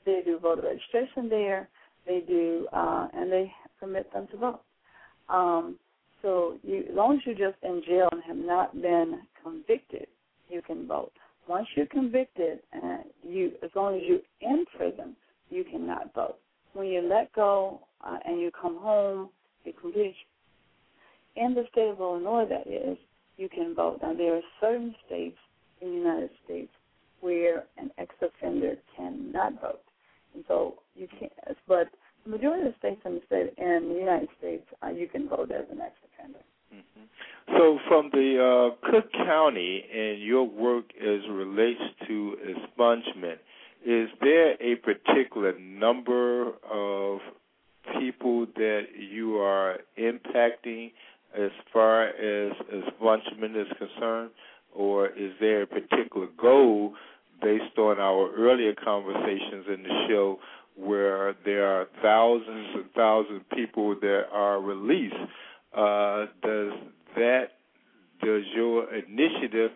They 0.05 0.21
do 0.25 0.37
voter 0.37 0.63
registration 0.63 1.29
there. 1.29 1.69
They 2.05 2.21
do, 2.27 2.67
uh, 2.73 3.07
and 3.13 3.31
they 3.31 3.51
permit 3.79 4.11
them 4.13 4.27
to 4.31 4.37
vote. 4.37 4.61
Um, 5.29 5.77
so, 6.21 6.57
you, 6.63 6.85
as 6.89 6.95
long 6.95 7.15
as 7.15 7.19
you're 7.25 7.51
just 7.51 7.61
in 7.63 7.81
jail 7.87 8.09
and 8.11 8.21
have 8.23 8.37
not 8.37 8.81
been 8.81 9.21
convicted, 9.41 10.07
you 10.49 10.61
can 10.61 10.85
vote. 10.87 11.11
Once 11.47 11.67
you're 11.75 11.85
convicted, 11.87 12.59
and 12.73 13.03
you, 13.23 13.53
as 13.63 13.69
long 13.75 13.95
as 13.95 14.01
you're 14.05 14.19
in 14.41 14.65
prison, 14.77 15.15
you 15.49 15.63
cannot 15.63 16.13
vote. 16.13 16.37
When 16.73 16.87
you 16.87 17.01
let 17.01 17.33
go 17.33 17.81
uh, 18.05 18.17
and 18.25 18.39
you 18.39 18.51
come 18.51 18.77
home, 18.77 19.29
you 19.63 19.73
complete 19.79 20.15
in 21.35 21.53
the 21.53 21.65
state 21.71 21.89
of 21.89 21.99
Illinois, 21.99 22.45
that 22.49 22.67
is, 22.67 22.97
you 23.37 23.49
can 23.49 23.73
vote. 23.73 23.99
Now, 24.01 24.13
there 24.13 24.35
are 24.35 24.41
certain 24.61 24.95
states 25.05 25.37
in 25.81 25.89
the 25.89 25.95
United 25.95 26.29
States 26.45 26.71
where 27.21 27.63
an 27.77 27.89
ex-offender 27.97 28.75
cannot 28.95 29.59
vote, 29.61 29.81
and 30.35 30.43
so 30.47 30.75
you 30.95 31.07
can't. 31.19 31.31
But 31.67 31.87
the 32.25 32.31
majority 32.31 32.67
of 32.67 32.73
the 32.73 32.79
states 32.79 33.01
in 33.05 33.15
the 33.15 33.21
state 33.25 33.53
in 33.57 33.89
the 33.89 33.99
United 33.99 34.29
States, 34.37 34.63
uh, 34.83 34.89
you 34.89 35.07
can 35.07 35.27
vote 35.27 35.51
as 35.51 35.65
an 35.71 35.79
ex-offender. 35.81 36.39
Mm-hmm. 36.73 37.57
So, 37.57 37.79
from 37.87 38.09
the 38.11 38.73
uh, 38.83 38.91
Cook 38.91 39.11
County 39.13 39.83
and 39.93 40.21
your 40.21 40.43
work 40.47 40.85
as 41.01 41.21
relates 41.29 41.81
to 42.07 42.35
expungement, 42.47 43.37
is 43.85 44.09
there 44.21 44.55
a 44.61 44.75
particular 44.75 45.57
number 45.59 46.51
of 46.71 47.19
people 47.99 48.45
that 48.55 48.83
you 48.97 49.37
are 49.37 49.79
impacting 49.97 50.91
as 51.37 51.51
far 51.71 52.07
as 52.07 52.53
expungement 52.73 53.59
is 53.59 53.67
concerned, 53.77 54.31
or 54.73 55.07
is 55.07 55.31
there 55.39 55.63
a 55.63 55.67
particular 55.67 56.27
goal 56.39 56.93
based 57.41 57.77
on 57.77 57.99
our 57.99 58.31
earlier 58.35 58.73
conversations 58.83 59.65
in 59.67 59.83
the 59.83 60.05
show 60.07 60.39
where 60.75 61.35
there 61.45 61.67
are 61.67 61.87
thousands 62.01 62.67
and 62.75 62.85
thousands 62.95 63.41
of 63.41 63.57
people 63.57 63.95
that 63.99 64.23
are 64.31 64.59
released? 64.61 65.15
Uh, 65.75 66.25
does 66.41 66.73
that 67.15 67.45
does 68.21 68.43
your 68.55 68.93
initiative 68.93 69.71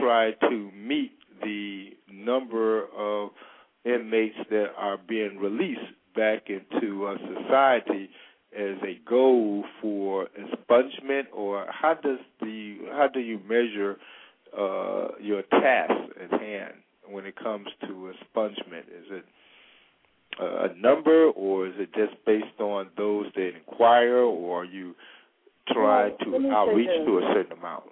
try 0.00 0.32
to 0.48 0.70
meet 0.74 1.12
the 1.42 1.90
number 2.10 2.86
of 2.96 3.30
inmates 3.84 4.36
that 4.50 4.68
are 4.76 4.98
being 5.08 5.38
released 5.38 5.80
back 6.14 6.48
into 6.48 7.06
uh, 7.06 7.16
society 7.18 8.10
as 8.56 8.76
a 8.82 8.98
goal 9.08 9.64
for 9.80 10.28
expungement, 10.38 11.24
or 11.32 11.66
how 11.70 11.94
does 11.94 12.18
the 12.40 12.78
how 12.92 13.08
do 13.08 13.20
you 13.20 13.40
measure 13.48 13.96
uh, 14.56 15.08
your 15.20 15.42
task 15.42 15.92
at 16.22 16.40
hand 16.40 16.74
when 17.08 17.24
it 17.26 17.36
comes 17.36 17.68
to 17.82 18.12
expungement? 18.12 18.88
Is 18.88 19.06
it 19.10 19.24
a 20.40 20.74
number, 20.76 21.26
or 21.26 21.66
is 21.66 21.74
it 21.76 21.92
just 21.94 22.14
based 22.24 22.60
on 22.60 22.88
those 22.96 23.26
that 23.34 23.52
inquire, 23.54 24.18
or 24.18 24.62
are 24.62 24.64
you 24.64 24.94
try 25.68 26.08
well, 26.08 26.40
to 26.40 26.50
outreach 26.50 26.88
to 26.88 27.18
a 27.18 27.32
certain 27.34 27.58
amount? 27.58 27.84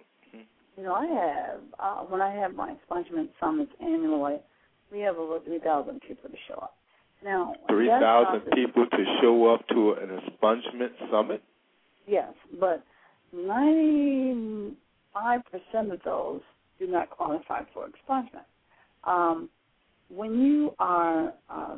You 0.77 0.85
know, 0.85 0.95
I 0.95 1.07
have 1.07 1.61
uh, 1.79 2.05
when 2.05 2.21
I 2.21 2.33
have 2.35 2.55
my 2.55 2.75
expungement 2.75 3.29
summits 3.39 3.73
annually, 3.81 4.37
we 4.91 5.01
have 5.01 5.17
over 5.17 5.41
three 5.41 5.59
thousand 5.59 6.01
people 6.07 6.31
to 6.31 6.37
show 6.49 6.55
up. 6.55 6.77
Now, 7.23 7.55
three 7.69 7.89
thousand 7.89 8.51
people 8.53 8.87
to 8.87 9.19
show 9.21 9.53
up 9.53 9.67
to 9.69 9.93
an 9.93 10.19
expungement 10.19 10.93
summit. 11.11 11.43
Yes, 12.07 12.33
but 12.59 12.83
ninety-five 13.33 15.41
percent 15.51 15.93
of 15.93 16.01
those 16.05 16.41
do 16.79 16.87
not 16.87 17.11
qualify 17.11 17.63
for 17.75 17.87
expungement. 17.87 18.47
Um, 19.05 19.51
when 20.09 20.41
you 20.41 20.75
are 20.79 21.35
uh, 21.49 21.77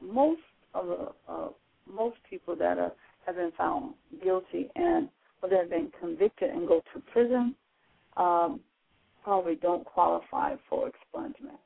most 0.00 0.42
of 0.74 0.86
the 0.86 1.08
uh, 1.28 1.48
most 1.90 2.16
people 2.28 2.54
that 2.56 2.78
are 2.78 2.92
have 3.26 3.36
been 3.36 3.52
found 3.56 3.94
guilty 4.22 4.68
and 4.76 5.08
or 5.42 5.48
that 5.48 5.60
have 5.60 5.70
been 5.70 5.90
convicted 6.00 6.50
and 6.50 6.68
go 6.68 6.82
to 6.92 7.00
prison 7.12 7.54
um, 8.16 8.60
probably 9.24 9.56
don't 9.56 9.84
qualify 9.84 10.54
for 10.68 10.88
expungement. 10.88 11.58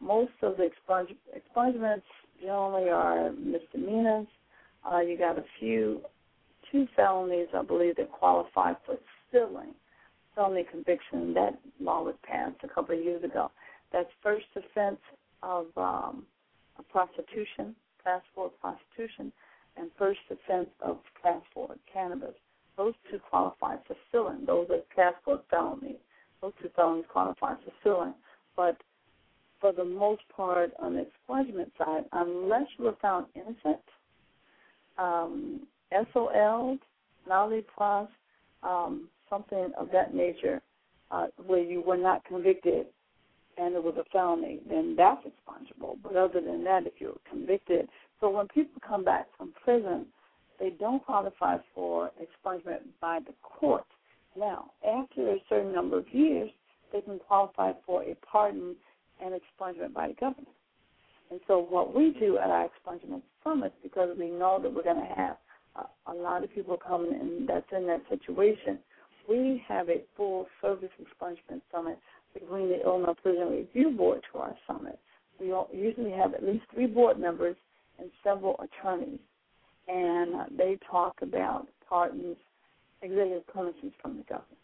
Most 0.00 0.32
of 0.42 0.56
the 0.56 0.64
expunge, 0.64 1.10
expungements 1.34 2.02
generally 2.40 2.88
are 2.88 3.32
misdemeanors. 3.32 4.26
Uh, 4.90 5.00
you 5.00 5.18
got 5.18 5.38
a 5.38 5.44
few, 5.58 6.00
two 6.70 6.86
felonies, 6.94 7.48
I 7.54 7.62
believe, 7.62 7.96
that 7.96 8.12
qualify 8.12 8.74
for 8.84 8.96
sealing, 9.32 9.74
felony 10.34 10.64
conviction. 10.70 11.34
That 11.34 11.58
law 11.80 12.02
was 12.02 12.14
passed 12.22 12.56
a 12.62 12.68
couple 12.68 12.96
of 12.96 13.04
years 13.04 13.24
ago. 13.24 13.50
That's 13.92 14.08
first 14.22 14.46
offense 14.54 15.00
of 15.42 15.66
um, 15.76 16.24
prostitution, 16.90 17.74
class 18.02 18.22
four 18.34 18.50
prostitution, 18.60 19.32
and 19.76 19.90
first 19.98 20.20
offense 20.30 20.68
of 20.80 20.98
class 21.20 21.42
four 21.52 21.74
cannabis. 21.92 22.34
Those 22.76 22.94
two 23.10 23.18
qualify 23.18 23.76
for 23.86 23.96
sealing. 24.12 24.44
Those 24.46 24.68
are 24.70 24.80
class 24.94 25.14
four 25.24 25.40
felonies. 25.50 25.96
Those 26.42 26.52
two 26.62 26.70
felonies 26.76 27.06
qualify 27.10 27.54
for 27.54 27.72
sealing. 27.82 28.14
But 28.54 28.76
for 29.60 29.72
the 29.72 29.84
most 29.84 30.22
part, 30.34 30.72
on 30.78 30.94
the 30.94 31.06
expungement 31.06 31.70
side, 31.78 32.04
unless 32.12 32.66
you 32.78 32.84
were 32.84 32.96
found 33.00 33.26
innocent, 33.34 33.80
um, 34.98 35.60
SOL, 36.12 36.78
plus, 37.74 38.08
um, 38.62 39.08
something 39.28 39.70
of 39.78 39.90
that 39.92 40.14
nature, 40.14 40.60
uh, 41.10 41.26
where 41.46 41.62
you 41.62 41.80
were 41.80 41.96
not 41.96 42.24
convicted 42.24 42.86
and 43.58 43.74
it 43.74 43.82
was 43.82 43.94
a 43.98 44.04
felony, 44.12 44.60
then 44.68 44.94
that's 44.96 45.24
expungible. 45.26 45.96
But 46.02 46.16
other 46.16 46.40
than 46.40 46.62
that, 46.64 46.86
if 46.86 46.94
you're 46.98 47.16
convicted, 47.28 47.88
so 48.20 48.30
when 48.30 48.48
people 48.48 48.80
come 48.86 49.04
back 49.04 49.26
from 49.36 49.52
prison, 49.64 50.06
they 50.58 50.70
don't 50.70 51.04
qualify 51.04 51.56
for 51.74 52.10
expungement 52.20 52.80
by 53.00 53.20
the 53.20 53.32
court. 53.42 53.84
Now, 54.38 54.70
after 54.86 55.30
a 55.30 55.42
certain 55.48 55.72
number 55.72 55.98
of 55.98 56.12
years, 56.12 56.50
they 56.92 57.00
can 57.00 57.18
qualify 57.18 57.72
for 57.86 58.02
a 58.02 58.14
pardon 58.30 58.76
and 59.22 59.34
expungement 59.34 59.94
by 59.94 60.08
the 60.08 60.14
government. 60.14 60.48
And 61.30 61.40
so, 61.46 61.66
what 61.68 61.94
we 61.94 62.14
do 62.20 62.38
at 62.38 62.50
our 62.50 62.68
expungement 62.68 63.22
summits, 63.42 63.74
because 63.82 64.16
we 64.18 64.30
know 64.30 64.60
that 64.62 64.72
we're 64.72 64.84
going 64.84 65.00
to 65.00 65.14
have 65.14 65.36
a, 65.76 66.12
a 66.12 66.14
lot 66.14 66.44
of 66.44 66.54
people 66.54 66.76
coming 66.76 67.12
in 67.12 67.46
that's 67.46 67.66
in 67.76 67.86
that 67.86 68.02
situation, 68.08 68.78
we 69.28 69.62
have 69.66 69.88
a 69.88 70.02
full 70.16 70.46
service 70.62 70.90
expungement 71.00 71.62
summit 71.72 71.98
between 72.32 72.68
the 72.68 72.80
Illinois 72.82 73.14
Prison 73.22 73.48
Review 73.48 73.90
Board 73.96 74.20
to 74.32 74.38
our 74.38 74.54
summit. 74.66 74.98
We 75.40 75.52
usually 75.72 76.12
have 76.12 76.34
at 76.34 76.44
least 76.44 76.64
three 76.72 76.86
board 76.86 77.18
members 77.18 77.56
and 77.98 78.10
several 78.22 78.60
attorneys, 78.60 79.18
and 79.88 80.34
uh, 80.34 80.44
they 80.56 80.78
talk 80.88 81.16
about 81.22 81.66
pardons, 81.88 82.36
executive 83.02 83.46
clearances 83.52 83.92
from 84.00 84.16
the 84.18 84.22
government. 84.24 84.58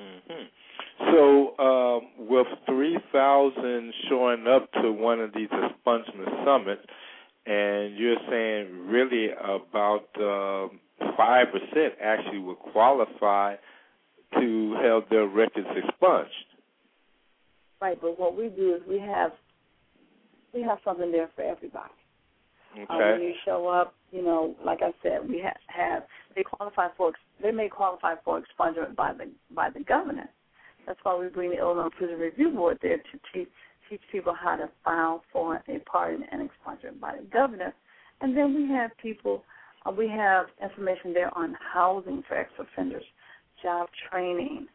Mm-hmm. 0.00 1.12
So, 1.12 1.58
um, 1.58 2.28
with 2.28 2.46
3,000 2.66 3.92
showing 4.08 4.46
up 4.46 4.70
to 4.82 4.92
one 4.92 5.20
of 5.20 5.32
these 5.34 5.48
expungement 5.48 6.44
summits, 6.44 6.82
and 7.46 7.96
you're 7.96 8.16
saying 8.28 8.88
really 8.88 9.28
about 9.30 10.08
um, 10.18 10.80
five 11.16 11.48
uh, 11.48 11.52
percent 11.52 11.94
actually 12.02 12.38
would 12.38 12.58
qualify 12.58 13.56
to 14.38 14.76
have 14.82 15.02
their 15.10 15.26
records 15.26 15.68
expunged. 15.76 16.32
Right, 17.80 18.00
but 18.00 18.18
what 18.18 18.36
we 18.36 18.48
do 18.48 18.74
is 18.74 18.82
we 18.88 18.98
have 18.98 19.32
we 20.54 20.62
have 20.62 20.78
something 20.84 21.12
there 21.12 21.28
for 21.34 21.42
everybody. 21.42 21.92
Okay. 22.72 22.86
Um, 22.88 22.98
when 22.98 23.20
you 23.20 23.34
show 23.44 23.68
up, 23.68 23.94
you 24.14 24.22
know, 24.22 24.54
like 24.64 24.78
I 24.80 24.92
said, 25.02 25.28
we 25.28 25.42
ha- 25.42 25.58
have 25.66 26.04
they 26.36 26.44
qualify 26.44 26.88
for 26.96 27.12
they 27.42 27.50
may 27.50 27.68
qualify 27.68 28.14
for 28.24 28.40
expungement 28.40 28.94
by 28.94 29.12
the 29.12 29.28
by 29.52 29.70
the 29.70 29.80
governor. 29.80 30.28
That's 30.86 31.00
why 31.02 31.18
we 31.18 31.28
bring 31.28 31.50
the 31.50 31.58
Illinois 31.58 31.88
Prison 31.98 32.18
Review 32.18 32.50
Board 32.50 32.78
there 32.80 32.98
to 32.98 33.18
teach 33.32 33.48
teach 33.90 34.00
people 34.12 34.32
how 34.32 34.54
to 34.54 34.70
file 34.84 35.24
for 35.32 35.56
a 35.68 35.78
pardon 35.80 36.24
and 36.30 36.48
expungement 36.48 37.00
by 37.00 37.16
the 37.16 37.24
governor. 37.24 37.74
And 38.20 38.36
then 38.36 38.54
we 38.54 38.72
have 38.72 38.92
people, 39.02 39.42
uh, 39.84 39.90
we 39.90 40.08
have 40.08 40.46
information 40.62 41.12
there 41.12 41.36
on 41.36 41.56
housing 41.72 42.22
for 42.28 42.36
ex 42.36 42.50
offenders, 42.58 43.04
job 43.62 43.88
training, 44.10 44.68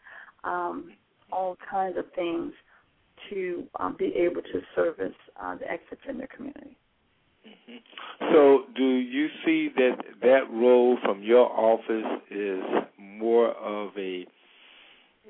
um, 0.44 0.92
all 1.32 1.58
kinds 1.72 1.98
of 1.98 2.06
things 2.14 2.52
to 3.30 3.64
um, 3.80 3.96
be 3.98 4.14
able 4.16 4.42
to 4.42 4.62
service 4.76 5.16
uh, 5.42 5.56
the 5.56 5.72
ex 5.72 5.82
offender 5.92 6.28
community. 6.36 6.78
Mm-hmm. 7.50 8.34
So, 8.34 8.64
do 8.76 8.84
you 8.84 9.28
see 9.46 9.70
that 9.76 9.98
that 10.22 10.50
role 10.52 10.98
from 11.04 11.24
your 11.24 11.50
office 11.50 12.22
is 12.30 12.62
more 13.00 13.52
of 13.52 13.92
a 13.98 14.26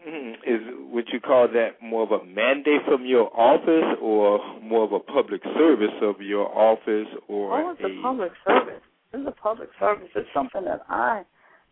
mm, 0.07 0.33
is 0.45 0.61
what 0.91 1.07
you 1.09 1.19
call 1.19 1.47
that 1.47 1.81
more 1.81 2.03
of 2.03 2.11
a 2.11 2.25
mandate 2.25 2.81
from 2.85 3.05
your 3.05 3.29
office, 3.39 3.97
or 4.01 4.59
more 4.61 4.83
of 4.83 4.91
a 4.91 4.99
public 4.99 5.41
service 5.57 5.95
of 6.01 6.21
your 6.21 6.47
office, 6.57 7.07
or 7.27 7.53
oh, 7.53 7.71
it's 7.71 7.81
a, 7.81 7.87
a 7.87 8.01
public 8.01 8.31
service. 8.45 8.81
It's 9.13 9.27
a 9.27 9.31
public 9.31 9.69
service. 9.79 10.09
It's 10.15 10.29
something 10.33 10.65
that 10.65 10.81
I 10.89 11.23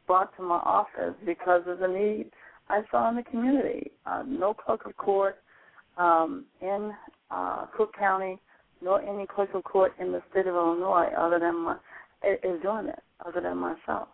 brought 0.06 0.36
to 0.38 0.44
my 0.44 0.56
office 0.56 1.14
because 1.26 1.64
of 1.68 1.80
the 1.80 1.88
need 1.88 2.32
I 2.70 2.82
saw 2.90 3.10
in 3.10 3.18
the 3.18 3.24
community. 3.24 3.92
Uh, 4.06 4.24
no 4.26 4.54
clerk 4.54 4.86
of 4.86 4.96
court 4.98 5.38
um, 5.98 6.46
in 6.62 6.94
uh, 7.32 7.66
Cook 7.76 7.94
County 7.98 8.40
nor 8.82 9.02
any 9.02 9.26
clerk 9.26 9.52
court 9.64 9.94
in 10.00 10.12
the 10.12 10.22
state 10.32 10.48
of 10.48 10.56
Illinois 10.56 11.10
other 11.18 11.40
than 11.40 11.64
my 11.64 11.76
is 12.24 12.62
doing 12.64 12.88
it 12.88 13.00
other 13.26 13.42
than 13.42 13.58
myself. 13.58 14.08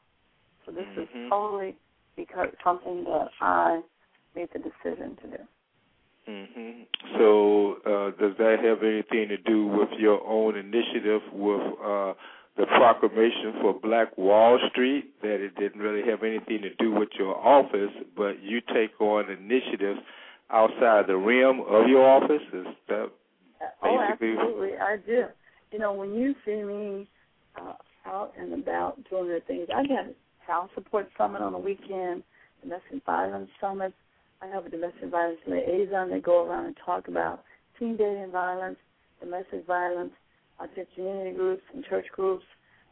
So 0.66 0.72
this 0.72 0.84
mm-hmm. 0.92 1.02
is 1.02 1.30
totally 1.30 1.76
because 2.16 2.48
something 2.64 3.04
that 3.06 3.30
I 3.42 3.82
made 4.36 4.50
the 4.54 4.60
decision 4.60 5.18
to 5.22 5.28
do. 5.28 5.44
Mm-hmm. 6.30 6.82
So 7.18 7.76
uh, 7.86 8.12
does 8.20 8.38
that 8.38 8.58
have 8.64 8.84
anything 8.84 9.30
to 9.30 9.38
do 9.38 9.68
with 9.68 9.90
your 9.98 10.26
own 10.26 10.56
initiative 10.58 11.22
with 11.34 11.62
uh, 11.84 12.14
the 12.56 12.66
proclamation 12.68 13.56
for 13.62 13.74
Black 13.74 14.18
Wall 14.18 14.60
Street? 14.72 15.14
That 15.22 15.44
it 15.44 15.56
didn't 15.56 15.82
really 15.82 16.10
have 16.10 16.24
anything 16.24 16.62
to 16.62 16.74
do 16.76 16.92
with 16.92 17.10
your 17.18 17.36
office, 17.36 17.92
but 18.16 18.42
you 18.42 18.62
take 18.74 19.00
on 19.02 19.30
initiatives 19.30 20.00
outside 20.50 21.08
the 21.08 21.18
realm 21.18 21.62
of 21.62 21.88
your 21.88 22.08
office? 22.08 22.42
Is 22.54 22.68
that 22.88 23.10
Oh, 23.82 24.00
absolutely, 24.00 24.53
I 24.94 24.98
do. 24.98 25.24
You 25.72 25.80
know, 25.80 25.94
when 25.94 26.14
you 26.14 26.36
see 26.46 26.62
me 26.62 27.08
uh, 27.60 27.74
out 28.06 28.34
and 28.40 28.54
about 28.54 28.98
doing 29.10 29.28
the 29.28 29.40
things, 29.48 29.68
I 29.74 29.82
got 29.88 30.06
a 30.06 30.14
child 30.46 30.70
support 30.76 31.10
summit 31.18 31.42
on 31.42 31.52
the 31.52 31.58
weekend, 31.58 32.22
domestic 32.62 33.04
violence 33.04 33.50
summit. 33.60 33.92
I 34.40 34.48
have 34.48 34.68
a 34.68 34.70
domestic 34.70 35.10
violence 35.10 35.40
liaison 35.48 36.12
that 36.12 36.22
go 36.22 36.46
around 36.46 36.68
and 36.68 36.78
talk 36.86 37.08
about 37.08 37.44
teen 37.80 37.98
dating 37.98 38.30
violence, 38.32 38.78
domestic 39.20 39.66
violence, 39.66 40.12
I 40.60 40.68
to 40.68 40.86
community 40.94 41.36
groups 41.36 41.64
and 41.74 41.84
church 41.86 42.06
groups, 42.16 42.46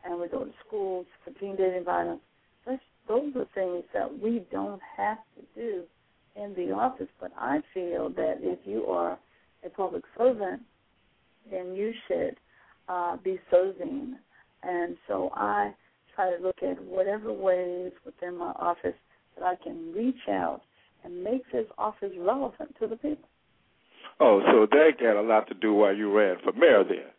and 0.04 0.20
we 0.20 0.28
go 0.28 0.46
to 0.46 0.52
schools 0.66 1.06
for 1.24 1.32
teen 1.40 1.56
dating 1.56 1.84
violence. 1.84 2.22
That's, 2.66 2.82
those 3.08 3.32
are 3.36 3.46
things 3.54 3.84
that 3.94 4.20
we 4.20 4.44
don't 4.52 4.82
have 4.98 5.20
to 5.36 5.44
do 5.54 5.84
in 6.36 6.56
the 6.56 6.74
office, 6.74 7.10
but 7.20 7.32
I 7.38 7.60
feel 7.76 8.10
that 8.10 8.38
if 8.42 8.58
you 8.66 8.86
are 8.86 9.20
a 9.64 9.70
public 9.70 10.04
servant, 10.18 10.64
then 11.52 11.76
you 11.76 11.94
should 12.08 12.38
uh, 12.90 13.18
be 13.18 13.40
serving. 13.50 14.16
And 14.64 14.96
so 15.08 15.32
I 15.34 15.74
try 16.16 16.36
to 16.36 16.42
look 16.42 16.58
at 16.64 16.82
whatever 16.84 17.32
ways 17.34 17.92
within 18.06 18.38
my 18.38 18.52
office 18.52 18.96
that 19.38 19.46
I 19.46 19.56
can 19.64 19.94
reach 19.94 20.28
out 20.30 20.62
and 21.04 21.24
make 21.24 21.50
this 21.52 21.66
office 21.78 22.12
relevant 22.18 22.76
to 22.80 22.88
the 22.88 22.96
people. 22.96 23.28
Oh, 24.20 24.42
so 24.52 24.68
that 24.70 24.92
got 25.00 25.20
a 25.20 25.22
lot 25.22 25.48
to 25.48 25.56
do 25.56 25.74
while 25.74 25.96
you 25.96 26.16
ran 26.16 26.38
for 26.44 26.54
mayor 26.54 26.84
then. 26.84 27.10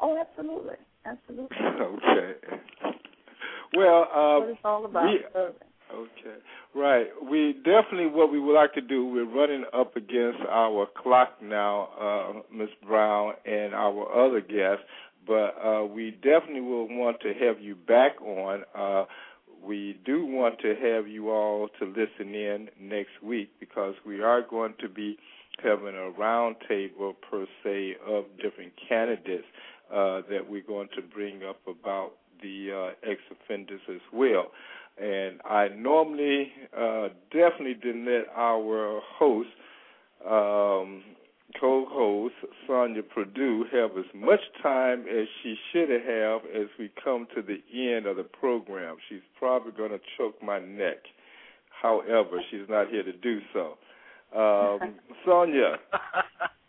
Oh, 0.00 0.16
absolutely, 0.20 0.76
absolutely. 1.04 1.56
okay. 1.80 2.34
Well, 3.76 4.06
um, 4.14 4.40
what 4.40 4.48
it's 4.50 4.60
all 4.64 4.84
about 4.84 5.04
we, 5.04 5.24
serving. 5.32 5.54
Okay, 5.94 6.38
right. 6.74 7.06
We 7.30 7.52
definitely 7.64 8.06
what 8.06 8.32
we 8.32 8.40
would 8.40 8.54
like 8.54 8.72
to 8.74 8.80
do. 8.80 9.06
We're 9.06 9.32
running 9.32 9.64
up 9.72 9.96
against 9.96 10.40
our 10.50 10.86
clock 11.00 11.40
now, 11.40 11.88
uh, 12.00 12.40
Ms. 12.52 12.70
Brown, 12.84 13.34
and 13.44 13.74
our 13.74 14.26
other 14.26 14.40
guests, 14.40 14.84
but 15.24 15.54
uh, 15.64 15.84
we 15.84 16.10
definitely 16.10 16.62
will 16.62 16.88
want 16.88 17.20
to 17.20 17.32
have 17.34 17.60
you 17.60 17.76
back 17.76 18.20
on. 18.20 18.64
Uh, 18.76 19.04
we 19.62 20.00
do 20.04 20.26
want 20.26 20.58
to 20.60 20.74
have 20.74 21.06
you 21.06 21.30
all 21.30 21.68
to 21.78 21.86
listen 21.86 22.34
in 22.34 22.68
next 22.80 23.22
week 23.22 23.50
because 23.60 23.94
we 24.04 24.20
are 24.20 24.42
going 24.42 24.74
to 24.80 24.88
be 24.88 25.16
having 25.62 25.94
a 25.94 26.10
roundtable 26.20 27.14
per 27.30 27.46
se 27.62 27.94
of 28.06 28.24
different 28.42 28.72
candidates 28.88 29.44
uh, 29.92 30.22
that 30.28 30.40
we're 30.48 30.62
going 30.62 30.88
to 30.96 31.02
bring 31.02 31.44
up 31.44 31.60
about 31.68 32.12
the 32.42 32.92
uh, 33.04 33.10
ex 33.10 33.20
offenders 33.30 33.80
as 33.88 34.00
well. 34.12 34.48
And 35.00 35.40
I 35.44 35.68
normally 35.68 36.52
uh, 36.76 37.08
definitely 37.32 37.74
didn't 37.74 38.06
let 38.06 38.26
our 38.36 39.00
host, 39.18 39.48
um, 40.24 41.02
co 41.60 41.86
host, 41.88 42.34
Sonja 42.68 43.02
Perdue 43.08 43.64
have 43.72 43.90
as 43.98 44.04
much 44.14 44.40
time 44.62 45.00
as 45.00 45.26
she 45.42 45.56
should 45.72 45.90
have 45.90 46.42
as 46.54 46.68
we 46.78 46.90
come 47.02 47.26
to 47.34 47.42
the 47.42 47.60
end 47.74 48.06
of 48.06 48.16
the 48.16 48.22
program. 48.22 48.96
She's 49.08 49.20
probably 49.38 49.72
going 49.72 49.90
to 49.90 50.00
choke 50.16 50.40
my 50.42 50.60
neck. 50.60 50.98
However, 51.82 52.40
she's 52.50 52.68
not 52.68 52.88
here 52.88 53.02
to 53.02 53.12
do 53.12 53.40
so. 53.52 53.76
Um, 54.34 54.94
Sonja. 55.26 55.76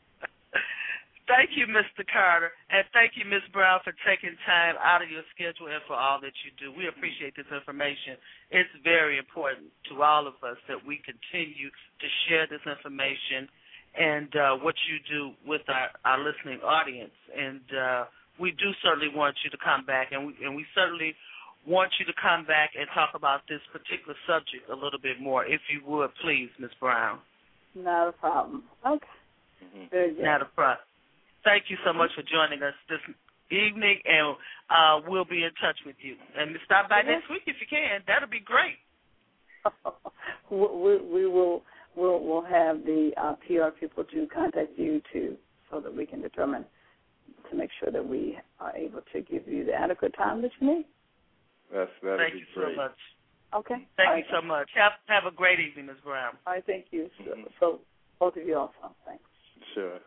Thank 1.26 1.58
you, 1.58 1.66
Mr. 1.66 2.06
Carter, 2.06 2.54
and 2.70 2.86
thank 2.94 3.18
you, 3.18 3.26
Ms. 3.26 3.42
Brown, 3.50 3.82
for 3.82 3.98
taking 4.06 4.38
time 4.46 4.78
out 4.78 5.02
of 5.02 5.10
your 5.10 5.26
schedule 5.34 5.66
and 5.74 5.82
for 5.90 5.98
all 5.98 6.22
that 6.22 6.38
you 6.46 6.54
do. 6.62 6.70
We 6.70 6.86
appreciate 6.86 7.34
this 7.34 7.50
information. 7.50 8.22
It's 8.54 8.70
very 8.86 9.18
important 9.18 9.74
to 9.90 10.06
all 10.06 10.30
of 10.30 10.38
us 10.46 10.62
that 10.70 10.78
we 10.86 11.02
continue 11.02 11.74
to 11.74 12.08
share 12.30 12.46
this 12.46 12.62
information 12.70 13.50
and 13.98 14.30
uh, 14.38 14.54
what 14.62 14.78
you 14.86 15.02
do 15.10 15.34
with 15.50 15.66
our, 15.66 15.90
our 16.06 16.22
listening 16.22 16.62
audience. 16.62 17.18
And 17.34 17.66
uh, 17.74 18.06
we 18.38 18.54
do 18.54 18.70
certainly 18.86 19.10
want 19.10 19.34
you 19.42 19.50
to 19.50 19.58
come 19.58 19.82
back, 19.82 20.14
and 20.14 20.30
we, 20.30 20.38
and 20.46 20.54
we 20.54 20.62
certainly 20.78 21.18
want 21.66 21.90
you 21.98 22.06
to 22.06 22.14
come 22.22 22.46
back 22.46 22.78
and 22.78 22.86
talk 22.94 23.18
about 23.18 23.42
this 23.50 23.66
particular 23.74 24.14
subject 24.30 24.70
a 24.70 24.78
little 24.78 25.02
bit 25.02 25.18
more, 25.18 25.42
if 25.42 25.62
you 25.74 25.82
would, 25.90 26.14
please, 26.22 26.54
Ms. 26.62 26.70
Brown. 26.78 27.18
Not 27.74 28.10
a 28.10 28.12
problem. 28.14 28.62
Okay. 28.86 29.18
Mm-hmm. 29.74 30.22
Not 30.22 30.46
a 30.46 30.50
problem. 30.54 30.86
Thank 31.46 31.66
you 31.70 31.78
so 31.86 31.94
much 31.94 32.10
for 32.16 32.24
joining 32.24 32.62
us 32.64 32.74
this 32.90 33.00
evening, 33.52 34.00
and 34.04 34.36
uh, 34.70 35.06
we'll 35.08 35.26
be 35.30 35.44
in 35.44 35.52
touch 35.62 35.78
with 35.86 35.96
you. 36.02 36.16
And 36.38 36.58
stop 36.66 36.90
by 36.90 37.02
next 37.04 37.30
week 37.30 37.44
if 37.46 37.56
you 37.62 37.68
can. 37.70 38.02
That'll 38.08 38.28
be 38.28 38.42
great. 38.42 38.82
we, 40.52 40.98
we 40.98 41.26
will 41.28 41.62
we'll 41.96 42.20
we'll 42.24 42.44
have 42.44 42.84
the 42.84 43.12
uh, 43.18 43.36
PR 43.48 43.70
people 43.80 44.04
to 44.04 44.28
contact 44.34 44.72
you 44.78 45.02
to 45.14 45.38
so 45.72 45.80
that 45.80 45.96
we 45.96 46.06
can 46.06 46.22
determine 46.22 46.66
to 47.50 47.56
make 47.56 47.70
sure 47.80 47.92
that 47.92 48.06
we 48.06 48.38
are 48.60 48.76
able 48.76 49.02
to 49.14 49.22
give 49.22 49.48
you 49.48 49.66
the 49.66 49.74
adequate 49.74 50.14
time 50.18 50.42
that 50.42 50.52
you 50.60 50.68
need. 50.78 50.86
That's 51.74 51.92
that'll 52.02 52.18
Thank 52.18 52.34
be 52.34 52.40
you 52.40 52.46
great. 52.56 52.76
so 52.76 52.82
much. 52.82 52.98
Okay. 53.56 53.88
Thank 53.98 54.10
All 54.10 54.18
you 54.18 54.24
right. 54.24 54.42
so 54.42 54.46
much. 54.46 54.70
Have 54.76 54.94
have 55.08 55.32
a 55.32 55.36
great 55.36 55.60
evening, 55.60 55.86
Ms. 55.88 55.98
Brown. 56.04 56.34
All 56.48 56.54
right. 56.54 56.64
Thank 56.66 56.86
you. 56.92 57.10
So, 57.20 57.24
Mm-hmm. 57.32 57.42
so 57.60 57.80
both 58.20 58.36
of 58.36 58.46
you 58.46 58.58
also. 58.58 58.96
Thanks. 59.06 59.24
Sure. 59.74 60.00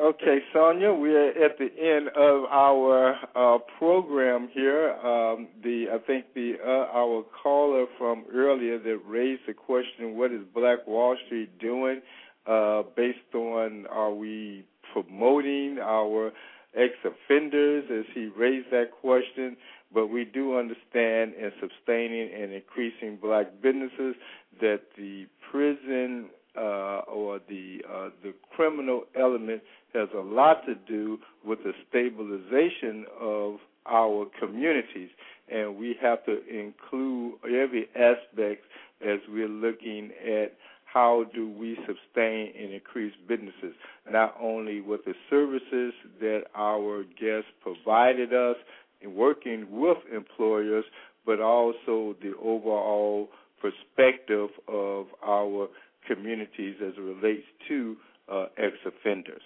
Okay, 0.00 0.38
Sonja, 0.54 0.96
we 0.96 1.12
are 1.12 1.30
at 1.30 1.58
the 1.58 1.70
end 1.76 2.06
of 2.10 2.44
our 2.52 3.16
uh, 3.34 3.58
program 3.80 4.48
here. 4.54 4.92
Um, 4.92 5.48
the 5.64 5.86
I 5.92 5.98
think 6.06 6.26
the 6.36 6.52
uh, 6.64 6.96
our 6.96 7.24
caller 7.42 7.86
from 7.98 8.24
earlier 8.32 8.78
that 8.78 9.00
raised 9.04 9.42
the 9.48 9.54
question, 9.54 10.16
"What 10.16 10.30
is 10.30 10.42
Black 10.54 10.86
Wall 10.86 11.16
Street 11.26 11.58
doing?" 11.58 12.00
Uh, 12.46 12.84
based 12.94 13.34
on 13.34 13.86
are 13.90 14.14
we 14.14 14.64
promoting 14.92 15.78
our 15.82 16.30
ex-offenders? 16.76 17.86
As 17.90 18.04
he 18.14 18.26
raised 18.26 18.70
that 18.70 18.92
question, 19.00 19.56
but 19.92 20.06
we 20.06 20.24
do 20.24 20.56
understand 20.56 21.34
in 21.34 21.50
sustaining 21.58 22.30
and 22.40 22.52
increasing 22.52 23.16
black 23.20 23.48
businesses 23.60 24.14
that 24.60 24.82
the 24.96 25.26
prison 25.50 26.30
uh, 26.56 27.02
or 27.06 27.40
the 27.48 27.80
uh, 27.88 28.10
the 28.22 28.34
criminal 28.54 29.04
element 29.18 29.62
has 29.98 30.08
a 30.14 30.20
lot 30.20 30.64
to 30.66 30.74
do 30.86 31.18
with 31.44 31.58
the 31.64 31.72
stabilization 31.88 33.04
of 33.20 33.56
our 33.86 34.26
communities, 34.38 35.08
and 35.50 35.76
we 35.76 35.96
have 36.00 36.24
to 36.26 36.38
include 36.48 37.34
every 37.44 37.88
aspect 37.96 38.62
as 39.00 39.18
we're 39.28 39.48
looking 39.48 40.10
at 40.24 40.52
how 40.84 41.24
do 41.34 41.50
we 41.50 41.76
sustain 41.86 42.52
and 42.58 42.72
increase 42.72 43.12
businesses, 43.28 43.74
not 44.10 44.34
only 44.40 44.80
with 44.80 45.04
the 45.04 45.14
services 45.28 45.92
that 46.20 46.42
our 46.54 47.04
guests 47.20 47.50
provided 47.62 48.32
us 48.32 48.56
in 49.00 49.14
working 49.14 49.66
with 49.70 49.98
employers, 50.14 50.84
but 51.26 51.40
also 51.40 52.16
the 52.22 52.32
overall 52.42 53.28
perspective 53.60 54.48
of 54.66 55.06
our 55.22 55.68
communities 56.06 56.76
as 56.84 56.94
it 56.96 57.00
relates 57.00 57.44
to 57.68 57.96
uh, 58.32 58.46
ex-offenders. 58.56 59.42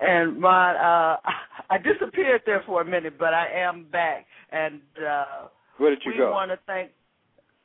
And 0.00 0.42
Ron, 0.42 0.76
uh, 0.76 1.16
I 1.70 1.78
disappeared 1.78 2.42
there 2.46 2.62
for 2.66 2.80
a 2.82 2.84
minute, 2.84 3.14
but 3.18 3.34
I 3.34 3.48
am 3.54 3.86
back. 3.90 4.26
And 4.52 4.80
uh, 4.98 5.48
Where 5.78 5.90
did 5.90 6.02
you 6.04 6.12
we 6.12 6.18
go? 6.18 6.30
want 6.30 6.50
to 6.50 6.58
thank. 6.66 6.90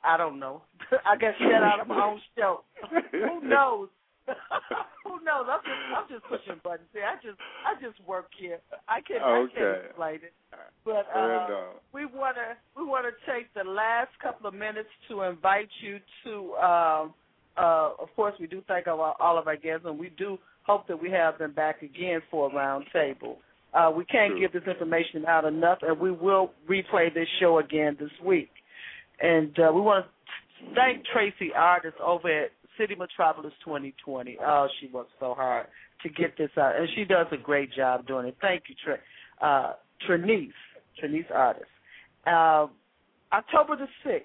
I 0.03 0.17
don't 0.17 0.39
know. 0.39 0.61
I 1.05 1.15
got 1.15 1.33
shut 1.39 1.63
out 1.63 1.79
of 1.79 1.87
my 1.87 2.03
own 2.03 2.21
show. 2.37 2.61
Who 3.11 3.47
knows? 3.47 3.89
Who 5.03 5.19
knows? 5.23 5.45
I'm 5.49 5.59
just 5.63 5.95
I'm 5.95 6.07
just 6.09 6.23
pushing 6.29 6.59
buttons 6.63 6.87
here. 6.93 7.03
I 7.05 7.15
just 7.15 7.37
I 7.65 7.73
just 7.81 7.99
work 8.07 8.27
here. 8.39 8.59
I 8.87 9.01
can 9.01 9.17
I 9.21 9.39
Okay. 9.39 9.53
can't 9.55 9.85
explain 9.85 10.15
it. 10.15 10.33
But 10.85 11.07
uh, 11.15 11.47
we 11.93 12.05
wanna 12.05 12.55
we 12.77 12.85
wanna 12.85 13.09
take 13.27 13.53
the 13.53 13.69
last 13.69 14.11
couple 14.21 14.47
of 14.47 14.53
minutes 14.53 14.87
to 15.09 15.21
invite 15.23 15.67
you 15.81 15.99
to 16.23 16.53
um 16.55 17.13
uh 17.57 17.91
of 17.99 18.07
course 18.15 18.33
we 18.39 18.47
do 18.47 18.61
thank 18.67 18.87
our, 18.87 19.13
all 19.19 19.37
of 19.37 19.47
our 19.47 19.57
guests 19.57 19.85
and 19.85 19.99
we 19.99 20.09
do 20.17 20.37
hope 20.65 20.87
that 20.87 21.01
we 21.01 21.09
have 21.11 21.37
them 21.37 21.53
back 21.53 21.81
again 21.81 22.21
for 22.31 22.49
a 22.49 22.53
round 22.53 22.85
table. 22.93 23.37
Uh 23.73 23.91
we 23.95 24.05
can't 24.05 24.39
give 24.39 24.53
this 24.53 24.63
information 24.67 25.25
out 25.25 25.45
enough 25.45 25.79
and 25.81 25.99
we 25.99 26.11
will 26.11 26.51
replay 26.69 27.13
this 27.13 27.27
show 27.39 27.59
again 27.59 27.97
this 27.99 28.11
week. 28.23 28.49
And 29.21 29.57
uh 29.59 29.71
we 29.73 29.81
want 29.81 30.05
to 30.05 30.75
thank 30.75 31.03
Tracy 31.05 31.51
Artist 31.55 31.97
over 32.03 32.45
at 32.45 32.51
City 32.77 32.95
Metropolis 32.95 33.53
2020. 33.63 34.37
Oh, 34.41 34.67
she 34.79 34.87
worked 34.87 35.11
so 35.19 35.33
hard 35.33 35.67
to 36.03 36.09
get 36.09 36.37
this 36.37 36.49
out, 36.57 36.75
and 36.75 36.87
she 36.95 37.05
does 37.05 37.27
a 37.31 37.37
great 37.37 37.71
job 37.73 38.05
doing 38.07 38.27
it. 38.27 38.35
Thank 38.41 38.63
you, 38.67 38.75
Tre- 38.83 38.97
uh, 39.41 39.73
Trinice, 40.07 40.51
Trinice 41.01 41.31
Artist. 41.33 41.65
Uh, 42.25 42.67
October 43.31 43.75
the 43.75 43.87
6th, 44.09 44.23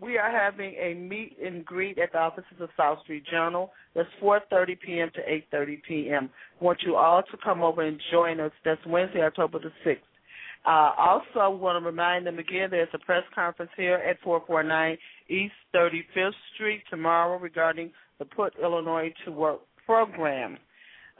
we 0.00 0.18
are 0.18 0.30
having 0.30 0.74
a 0.74 0.94
meet 0.94 1.36
and 1.42 1.64
greet 1.64 1.98
at 1.98 2.12
the 2.12 2.18
offices 2.18 2.60
of 2.60 2.68
South 2.76 3.00
Street 3.02 3.24
Journal. 3.30 3.72
That's 3.94 4.08
4:30 4.22 4.80
p.m. 4.80 5.10
to 5.14 5.56
8:30 5.56 5.82
p.m. 5.86 6.30
want 6.60 6.78
you 6.84 6.96
all 6.96 7.22
to 7.22 7.36
come 7.42 7.62
over 7.62 7.82
and 7.82 8.00
join 8.10 8.40
us. 8.40 8.52
That's 8.64 8.84
Wednesday, 8.86 9.22
October 9.22 9.58
the 9.58 9.72
6th. 9.88 9.98
Uh, 10.66 10.92
also, 10.98 11.50
we 11.50 11.60
want 11.60 11.80
to 11.80 11.86
remind 11.86 12.26
them 12.26 12.38
again 12.38 12.68
there's 12.70 12.88
a 12.92 12.98
press 12.98 13.22
conference 13.34 13.70
here 13.76 13.96
at 13.96 14.20
449 14.22 14.98
East 15.28 15.54
35th 15.74 16.32
Street 16.54 16.82
tomorrow 16.90 17.38
regarding 17.38 17.92
the 18.18 18.24
Put 18.24 18.54
Illinois 18.60 19.12
to 19.24 19.30
Work 19.30 19.60
program. 19.86 20.58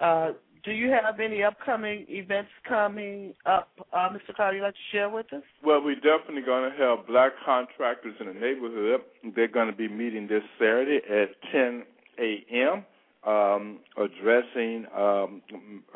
Uh, 0.00 0.32
do 0.64 0.72
you 0.72 0.90
have 0.90 1.20
any 1.20 1.42
upcoming 1.42 2.06
events 2.08 2.50
coming 2.68 3.34
up, 3.44 3.68
uh, 3.92 4.08
Mr. 4.10 4.34
Carter, 4.36 4.56
you'd 4.56 4.62
like 4.62 4.74
to 4.74 4.80
share 4.92 5.10
with 5.10 5.32
us? 5.32 5.42
Well, 5.64 5.82
we're 5.82 5.96
definitely 5.96 6.42
going 6.42 6.70
to 6.70 6.76
have 6.76 7.06
black 7.06 7.32
contractors 7.44 8.14
in 8.20 8.26
the 8.26 8.34
neighborhood. 8.34 9.00
They're 9.34 9.48
going 9.48 9.70
to 9.70 9.76
be 9.76 9.88
meeting 9.88 10.26
this 10.28 10.42
Saturday 10.58 11.00
at 11.08 11.30
10 11.52 11.84
a.m. 12.18 12.84
Um, 13.26 13.80
addressing 13.96 14.86
um, 14.96 15.42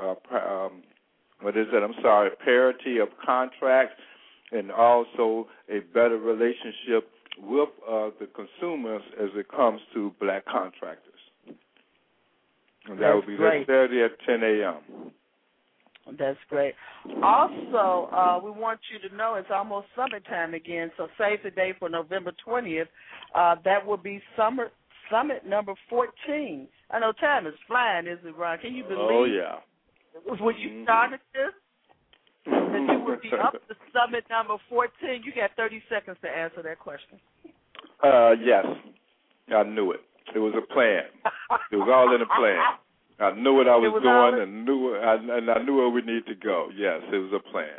uh, 0.00 0.14
um, 0.36 0.82
what 1.40 1.56
is 1.56 1.66
it? 1.72 1.82
I'm 1.82 1.94
sorry, 2.02 2.30
parity 2.44 2.98
of 2.98 3.08
contracts, 3.24 3.94
and 4.52 4.70
also 4.72 5.46
a 5.68 5.80
better 5.94 6.18
relationship 6.18 7.08
with 7.38 7.68
uh, 7.88 8.10
the 8.18 8.28
consumers 8.34 9.02
as 9.20 9.30
it 9.34 9.48
comes 9.48 9.80
to 9.94 10.12
black 10.20 10.44
contractors. 10.46 11.09
And 12.86 12.98
that 12.98 13.00
That's 13.00 13.14
will 13.14 13.26
be 13.26 13.36
great. 13.36 13.66
Saturday 13.66 14.02
at 14.02 14.12
10 14.26 14.42
a.m. 14.42 15.12
That's 16.18 16.38
great. 16.48 16.74
Also, 17.22 18.08
uh, 18.12 18.40
we 18.42 18.50
want 18.50 18.80
you 18.92 19.08
to 19.08 19.14
know 19.14 19.34
it's 19.34 19.50
almost 19.52 19.86
summertime 19.94 20.54
again, 20.54 20.90
so 20.96 21.08
save 21.18 21.42
the 21.42 21.50
date 21.50 21.76
for 21.78 21.88
November 21.88 22.32
20th. 22.46 22.88
Uh, 23.34 23.56
that 23.64 23.84
will 23.86 23.96
be 23.96 24.20
summer 24.36 24.70
summit 25.10 25.46
number 25.46 25.74
14. 25.88 26.68
I 26.90 26.98
know 26.98 27.12
time 27.12 27.46
is 27.46 27.54
flying, 27.66 28.06
isn't 28.06 28.26
it, 28.26 28.36
Ron? 28.36 28.58
Can 28.58 28.74
you 28.74 28.84
believe 28.84 28.98
Oh 29.00 29.24
yeah. 29.24 29.58
when 30.40 30.56
you 30.56 30.84
started 30.84 31.20
this 31.32 31.52
that 32.46 32.86
you 32.90 33.04
would 33.04 33.20
be 33.20 33.30
up 33.32 33.52
to 33.68 33.74
summit 33.92 34.24
number 34.30 34.56
14? 34.68 35.22
You 35.24 35.32
got 35.34 35.50
30 35.56 35.82
seconds 35.88 36.16
to 36.22 36.28
answer 36.28 36.62
that 36.62 36.78
question. 36.78 37.20
Uh, 38.02 38.32
yes, 38.42 38.64
I 39.54 39.62
knew 39.64 39.92
it. 39.92 40.00
It 40.34 40.38
was 40.38 40.54
a 40.56 40.72
plan. 40.72 41.04
It 41.72 41.76
was 41.76 41.88
all 41.90 42.14
in 42.14 42.22
a 42.22 42.26
plan. 42.26 42.58
I 43.20 43.32
knew 43.38 43.54
what 43.54 43.68
I 43.68 43.76
was, 43.76 43.92
was 43.92 44.02
doing, 44.02 44.42
and 44.42 44.64
knew 44.64 44.96
I, 44.96 45.14
and 45.14 45.50
I 45.50 45.62
knew 45.62 45.76
where 45.76 45.90
we 45.90 46.00
need 46.02 46.24
to 46.26 46.34
go. 46.34 46.70
Yes, 46.74 47.02
it 47.12 47.18
was 47.18 47.32
a 47.34 47.50
plan. 47.50 47.78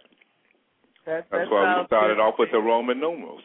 That, 1.06 1.26
That's 1.32 1.50
why 1.50 1.80
we 1.82 1.86
started 1.88 2.16
good. 2.16 2.22
off 2.22 2.36
with 2.38 2.50
the 2.52 2.60
Roman 2.60 3.00
numerals. 3.00 3.42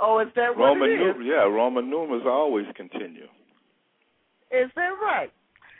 Oh, 0.00 0.20
is 0.20 0.28
that 0.36 0.56
what 0.56 0.64
Roman, 0.78 0.90
it 0.90 0.94
is? 1.02 1.16
yeah, 1.22 1.44
Roman 1.44 1.90
numerals 1.90 2.24
always 2.26 2.64
continue. 2.74 3.28
Is 4.50 4.70
that 4.74 4.94
right? 5.02 5.30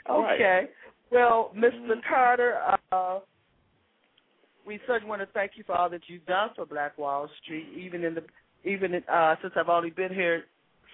Right. 0.08 0.34
Okay. 0.34 0.68
Well, 1.10 1.50
Mr. 1.56 1.88
Mhm. 1.88 2.02
Carter, 2.06 2.58
uh, 2.92 3.20
we 4.66 4.78
certainly 4.86 5.08
want 5.08 5.22
to 5.22 5.26
thank 5.32 5.52
you 5.56 5.64
for 5.64 5.74
all 5.74 5.88
that 5.88 6.02
you've 6.08 6.26
done 6.26 6.50
for 6.54 6.66
Black 6.66 6.98
Wall 6.98 7.28
Street. 7.42 7.66
Even 7.74 8.04
in 8.04 8.14
the 8.14 8.24
even 8.64 8.92
in, 8.92 9.04
uh, 9.08 9.36
since 9.40 9.54
I've 9.56 9.68
only 9.70 9.90
been 9.90 10.12
here 10.12 10.44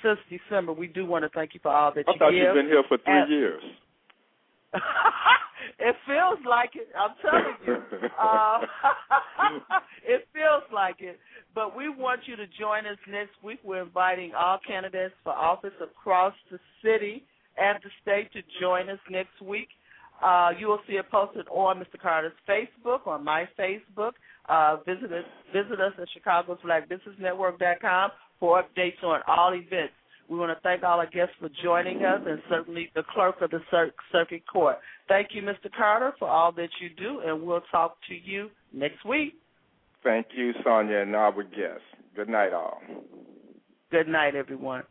since 0.02 0.18
December, 0.28 0.72
we 0.72 0.86
do 0.86 1.06
want 1.06 1.24
to 1.24 1.28
thank 1.30 1.54
you 1.54 1.60
for 1.62 1.70
all 1.70 1.92
that 1.94 2.04
I 2.06 2.12
you 2.12 2.18
give. 2.18 2.22
I 2.22 2.26
thought 2.26 2.34
you've 2.34 2.54
been 2.54 2.66
here 2.66 2.84
for 2.88 2.98
three 2.98 3.36
years. 3.36 3.62
it 5.78 5.96
feels 6.06 6.38
like 6.48 6.70
it. 6.74 6.88
I'm 6.98 7.14
telling 7.22 7.56
you. 7.66 7.98
Uh, 8.20 8.60
it 10.06 10.26
feels 10.32 10.62
like 10.72 10.96
it. 10.98 11.18
But 11.54 11.76
we 11.76 11.88
want 11.88 12.22
you 12.26 12.36
to 12.36 12.46
join 12.58 12.86
us 12.86 12.98
next 13.08 13.32
week. 13.42 13.60
We're 13.62 13.82
inviting 13.82 14.32
all 14.34 14.58
candidates 14.66 15.14
for 15.22 15.32
office 15.32 15.74
across 15.82 16.34
the 16.50 16.58
city 16.82 17.24
and 17.56 17.78
the 17.82 17.90
state 18.02 18.32
to 18.32 18.42
join 18.60 18.88
us 18.88 18.98
next 19.10 19.40
week. 19.42 19.68
Uh, 20.22 20.50
you 20.58 20.68
will 20.68 20.80
see 20.86 20.94
it 20.94 21.10
posted 21.10 21.46
on 21.48 21.78
Mr. 21.78 22.00
Carter's 22.00 22.32
Facebook, 22.48 23.06
on 23.06 23.24
my 23.24 23.48
Facebook. 23.58 24.12
Uh, 24.48 24.76
visit 24.86 25.12
us, 25.12 25.24
visit 25.52 25.80
us 25.80 25.92
at 26.00 26.08
Chicago's 26.12 26.58
Black 26.64 26.88
Business 26.88 27.16
Network.com 27.18 28.10
for 28.40 28.62
updates 28.62 29.02
on 29.02 29.20
all 29.26 29.54
events. 29.54 29.94
We 30.28 30.38
want 30.38 30.56
to 30.56 30.62
thank 30.62 30.82
all 30.82 30.98
our 30.98 31.06
guests 31.06 31.34
for 31.38 31.50
joining 31.62 32.04
us 32.04 32.20
and 32.26 32.40
certainly 32.48 32.90
the 32.94 33.02
clerk 33.12 33.42
of 33.42 33.50
the 33.50 33.60
circuit 34.10 34.42
court. 34.50 34.78
Thank 35.06 35.28
you, 35.32 35.42
Mr. 35.42 35.70
Carter, 35.76 36.12
for 36.18 36.28
all 36.28 36.50
that 36.52 36.70
you 36.80 36.88
do, 36.96 37.20
and 37.20 37.42
we'll 37.42 37.60
talk 37.70 37.96
to 38.08 38.14
you 38.14 38.50
next 38.72 39.04
week. 39.04 39.34
Thank 40.02 40.28
you, 40.34 40.52
Sonja, 40.64 41.02
and 41.02 41.14
our 41.14 41.42
guests. 41.42 41.84
Good 42.16 42.28
night, 42.28 42.52
all. 42.52 42.80
Good 43.90 44.08
night, 44.08 44.34
everyone. 44.34 44.84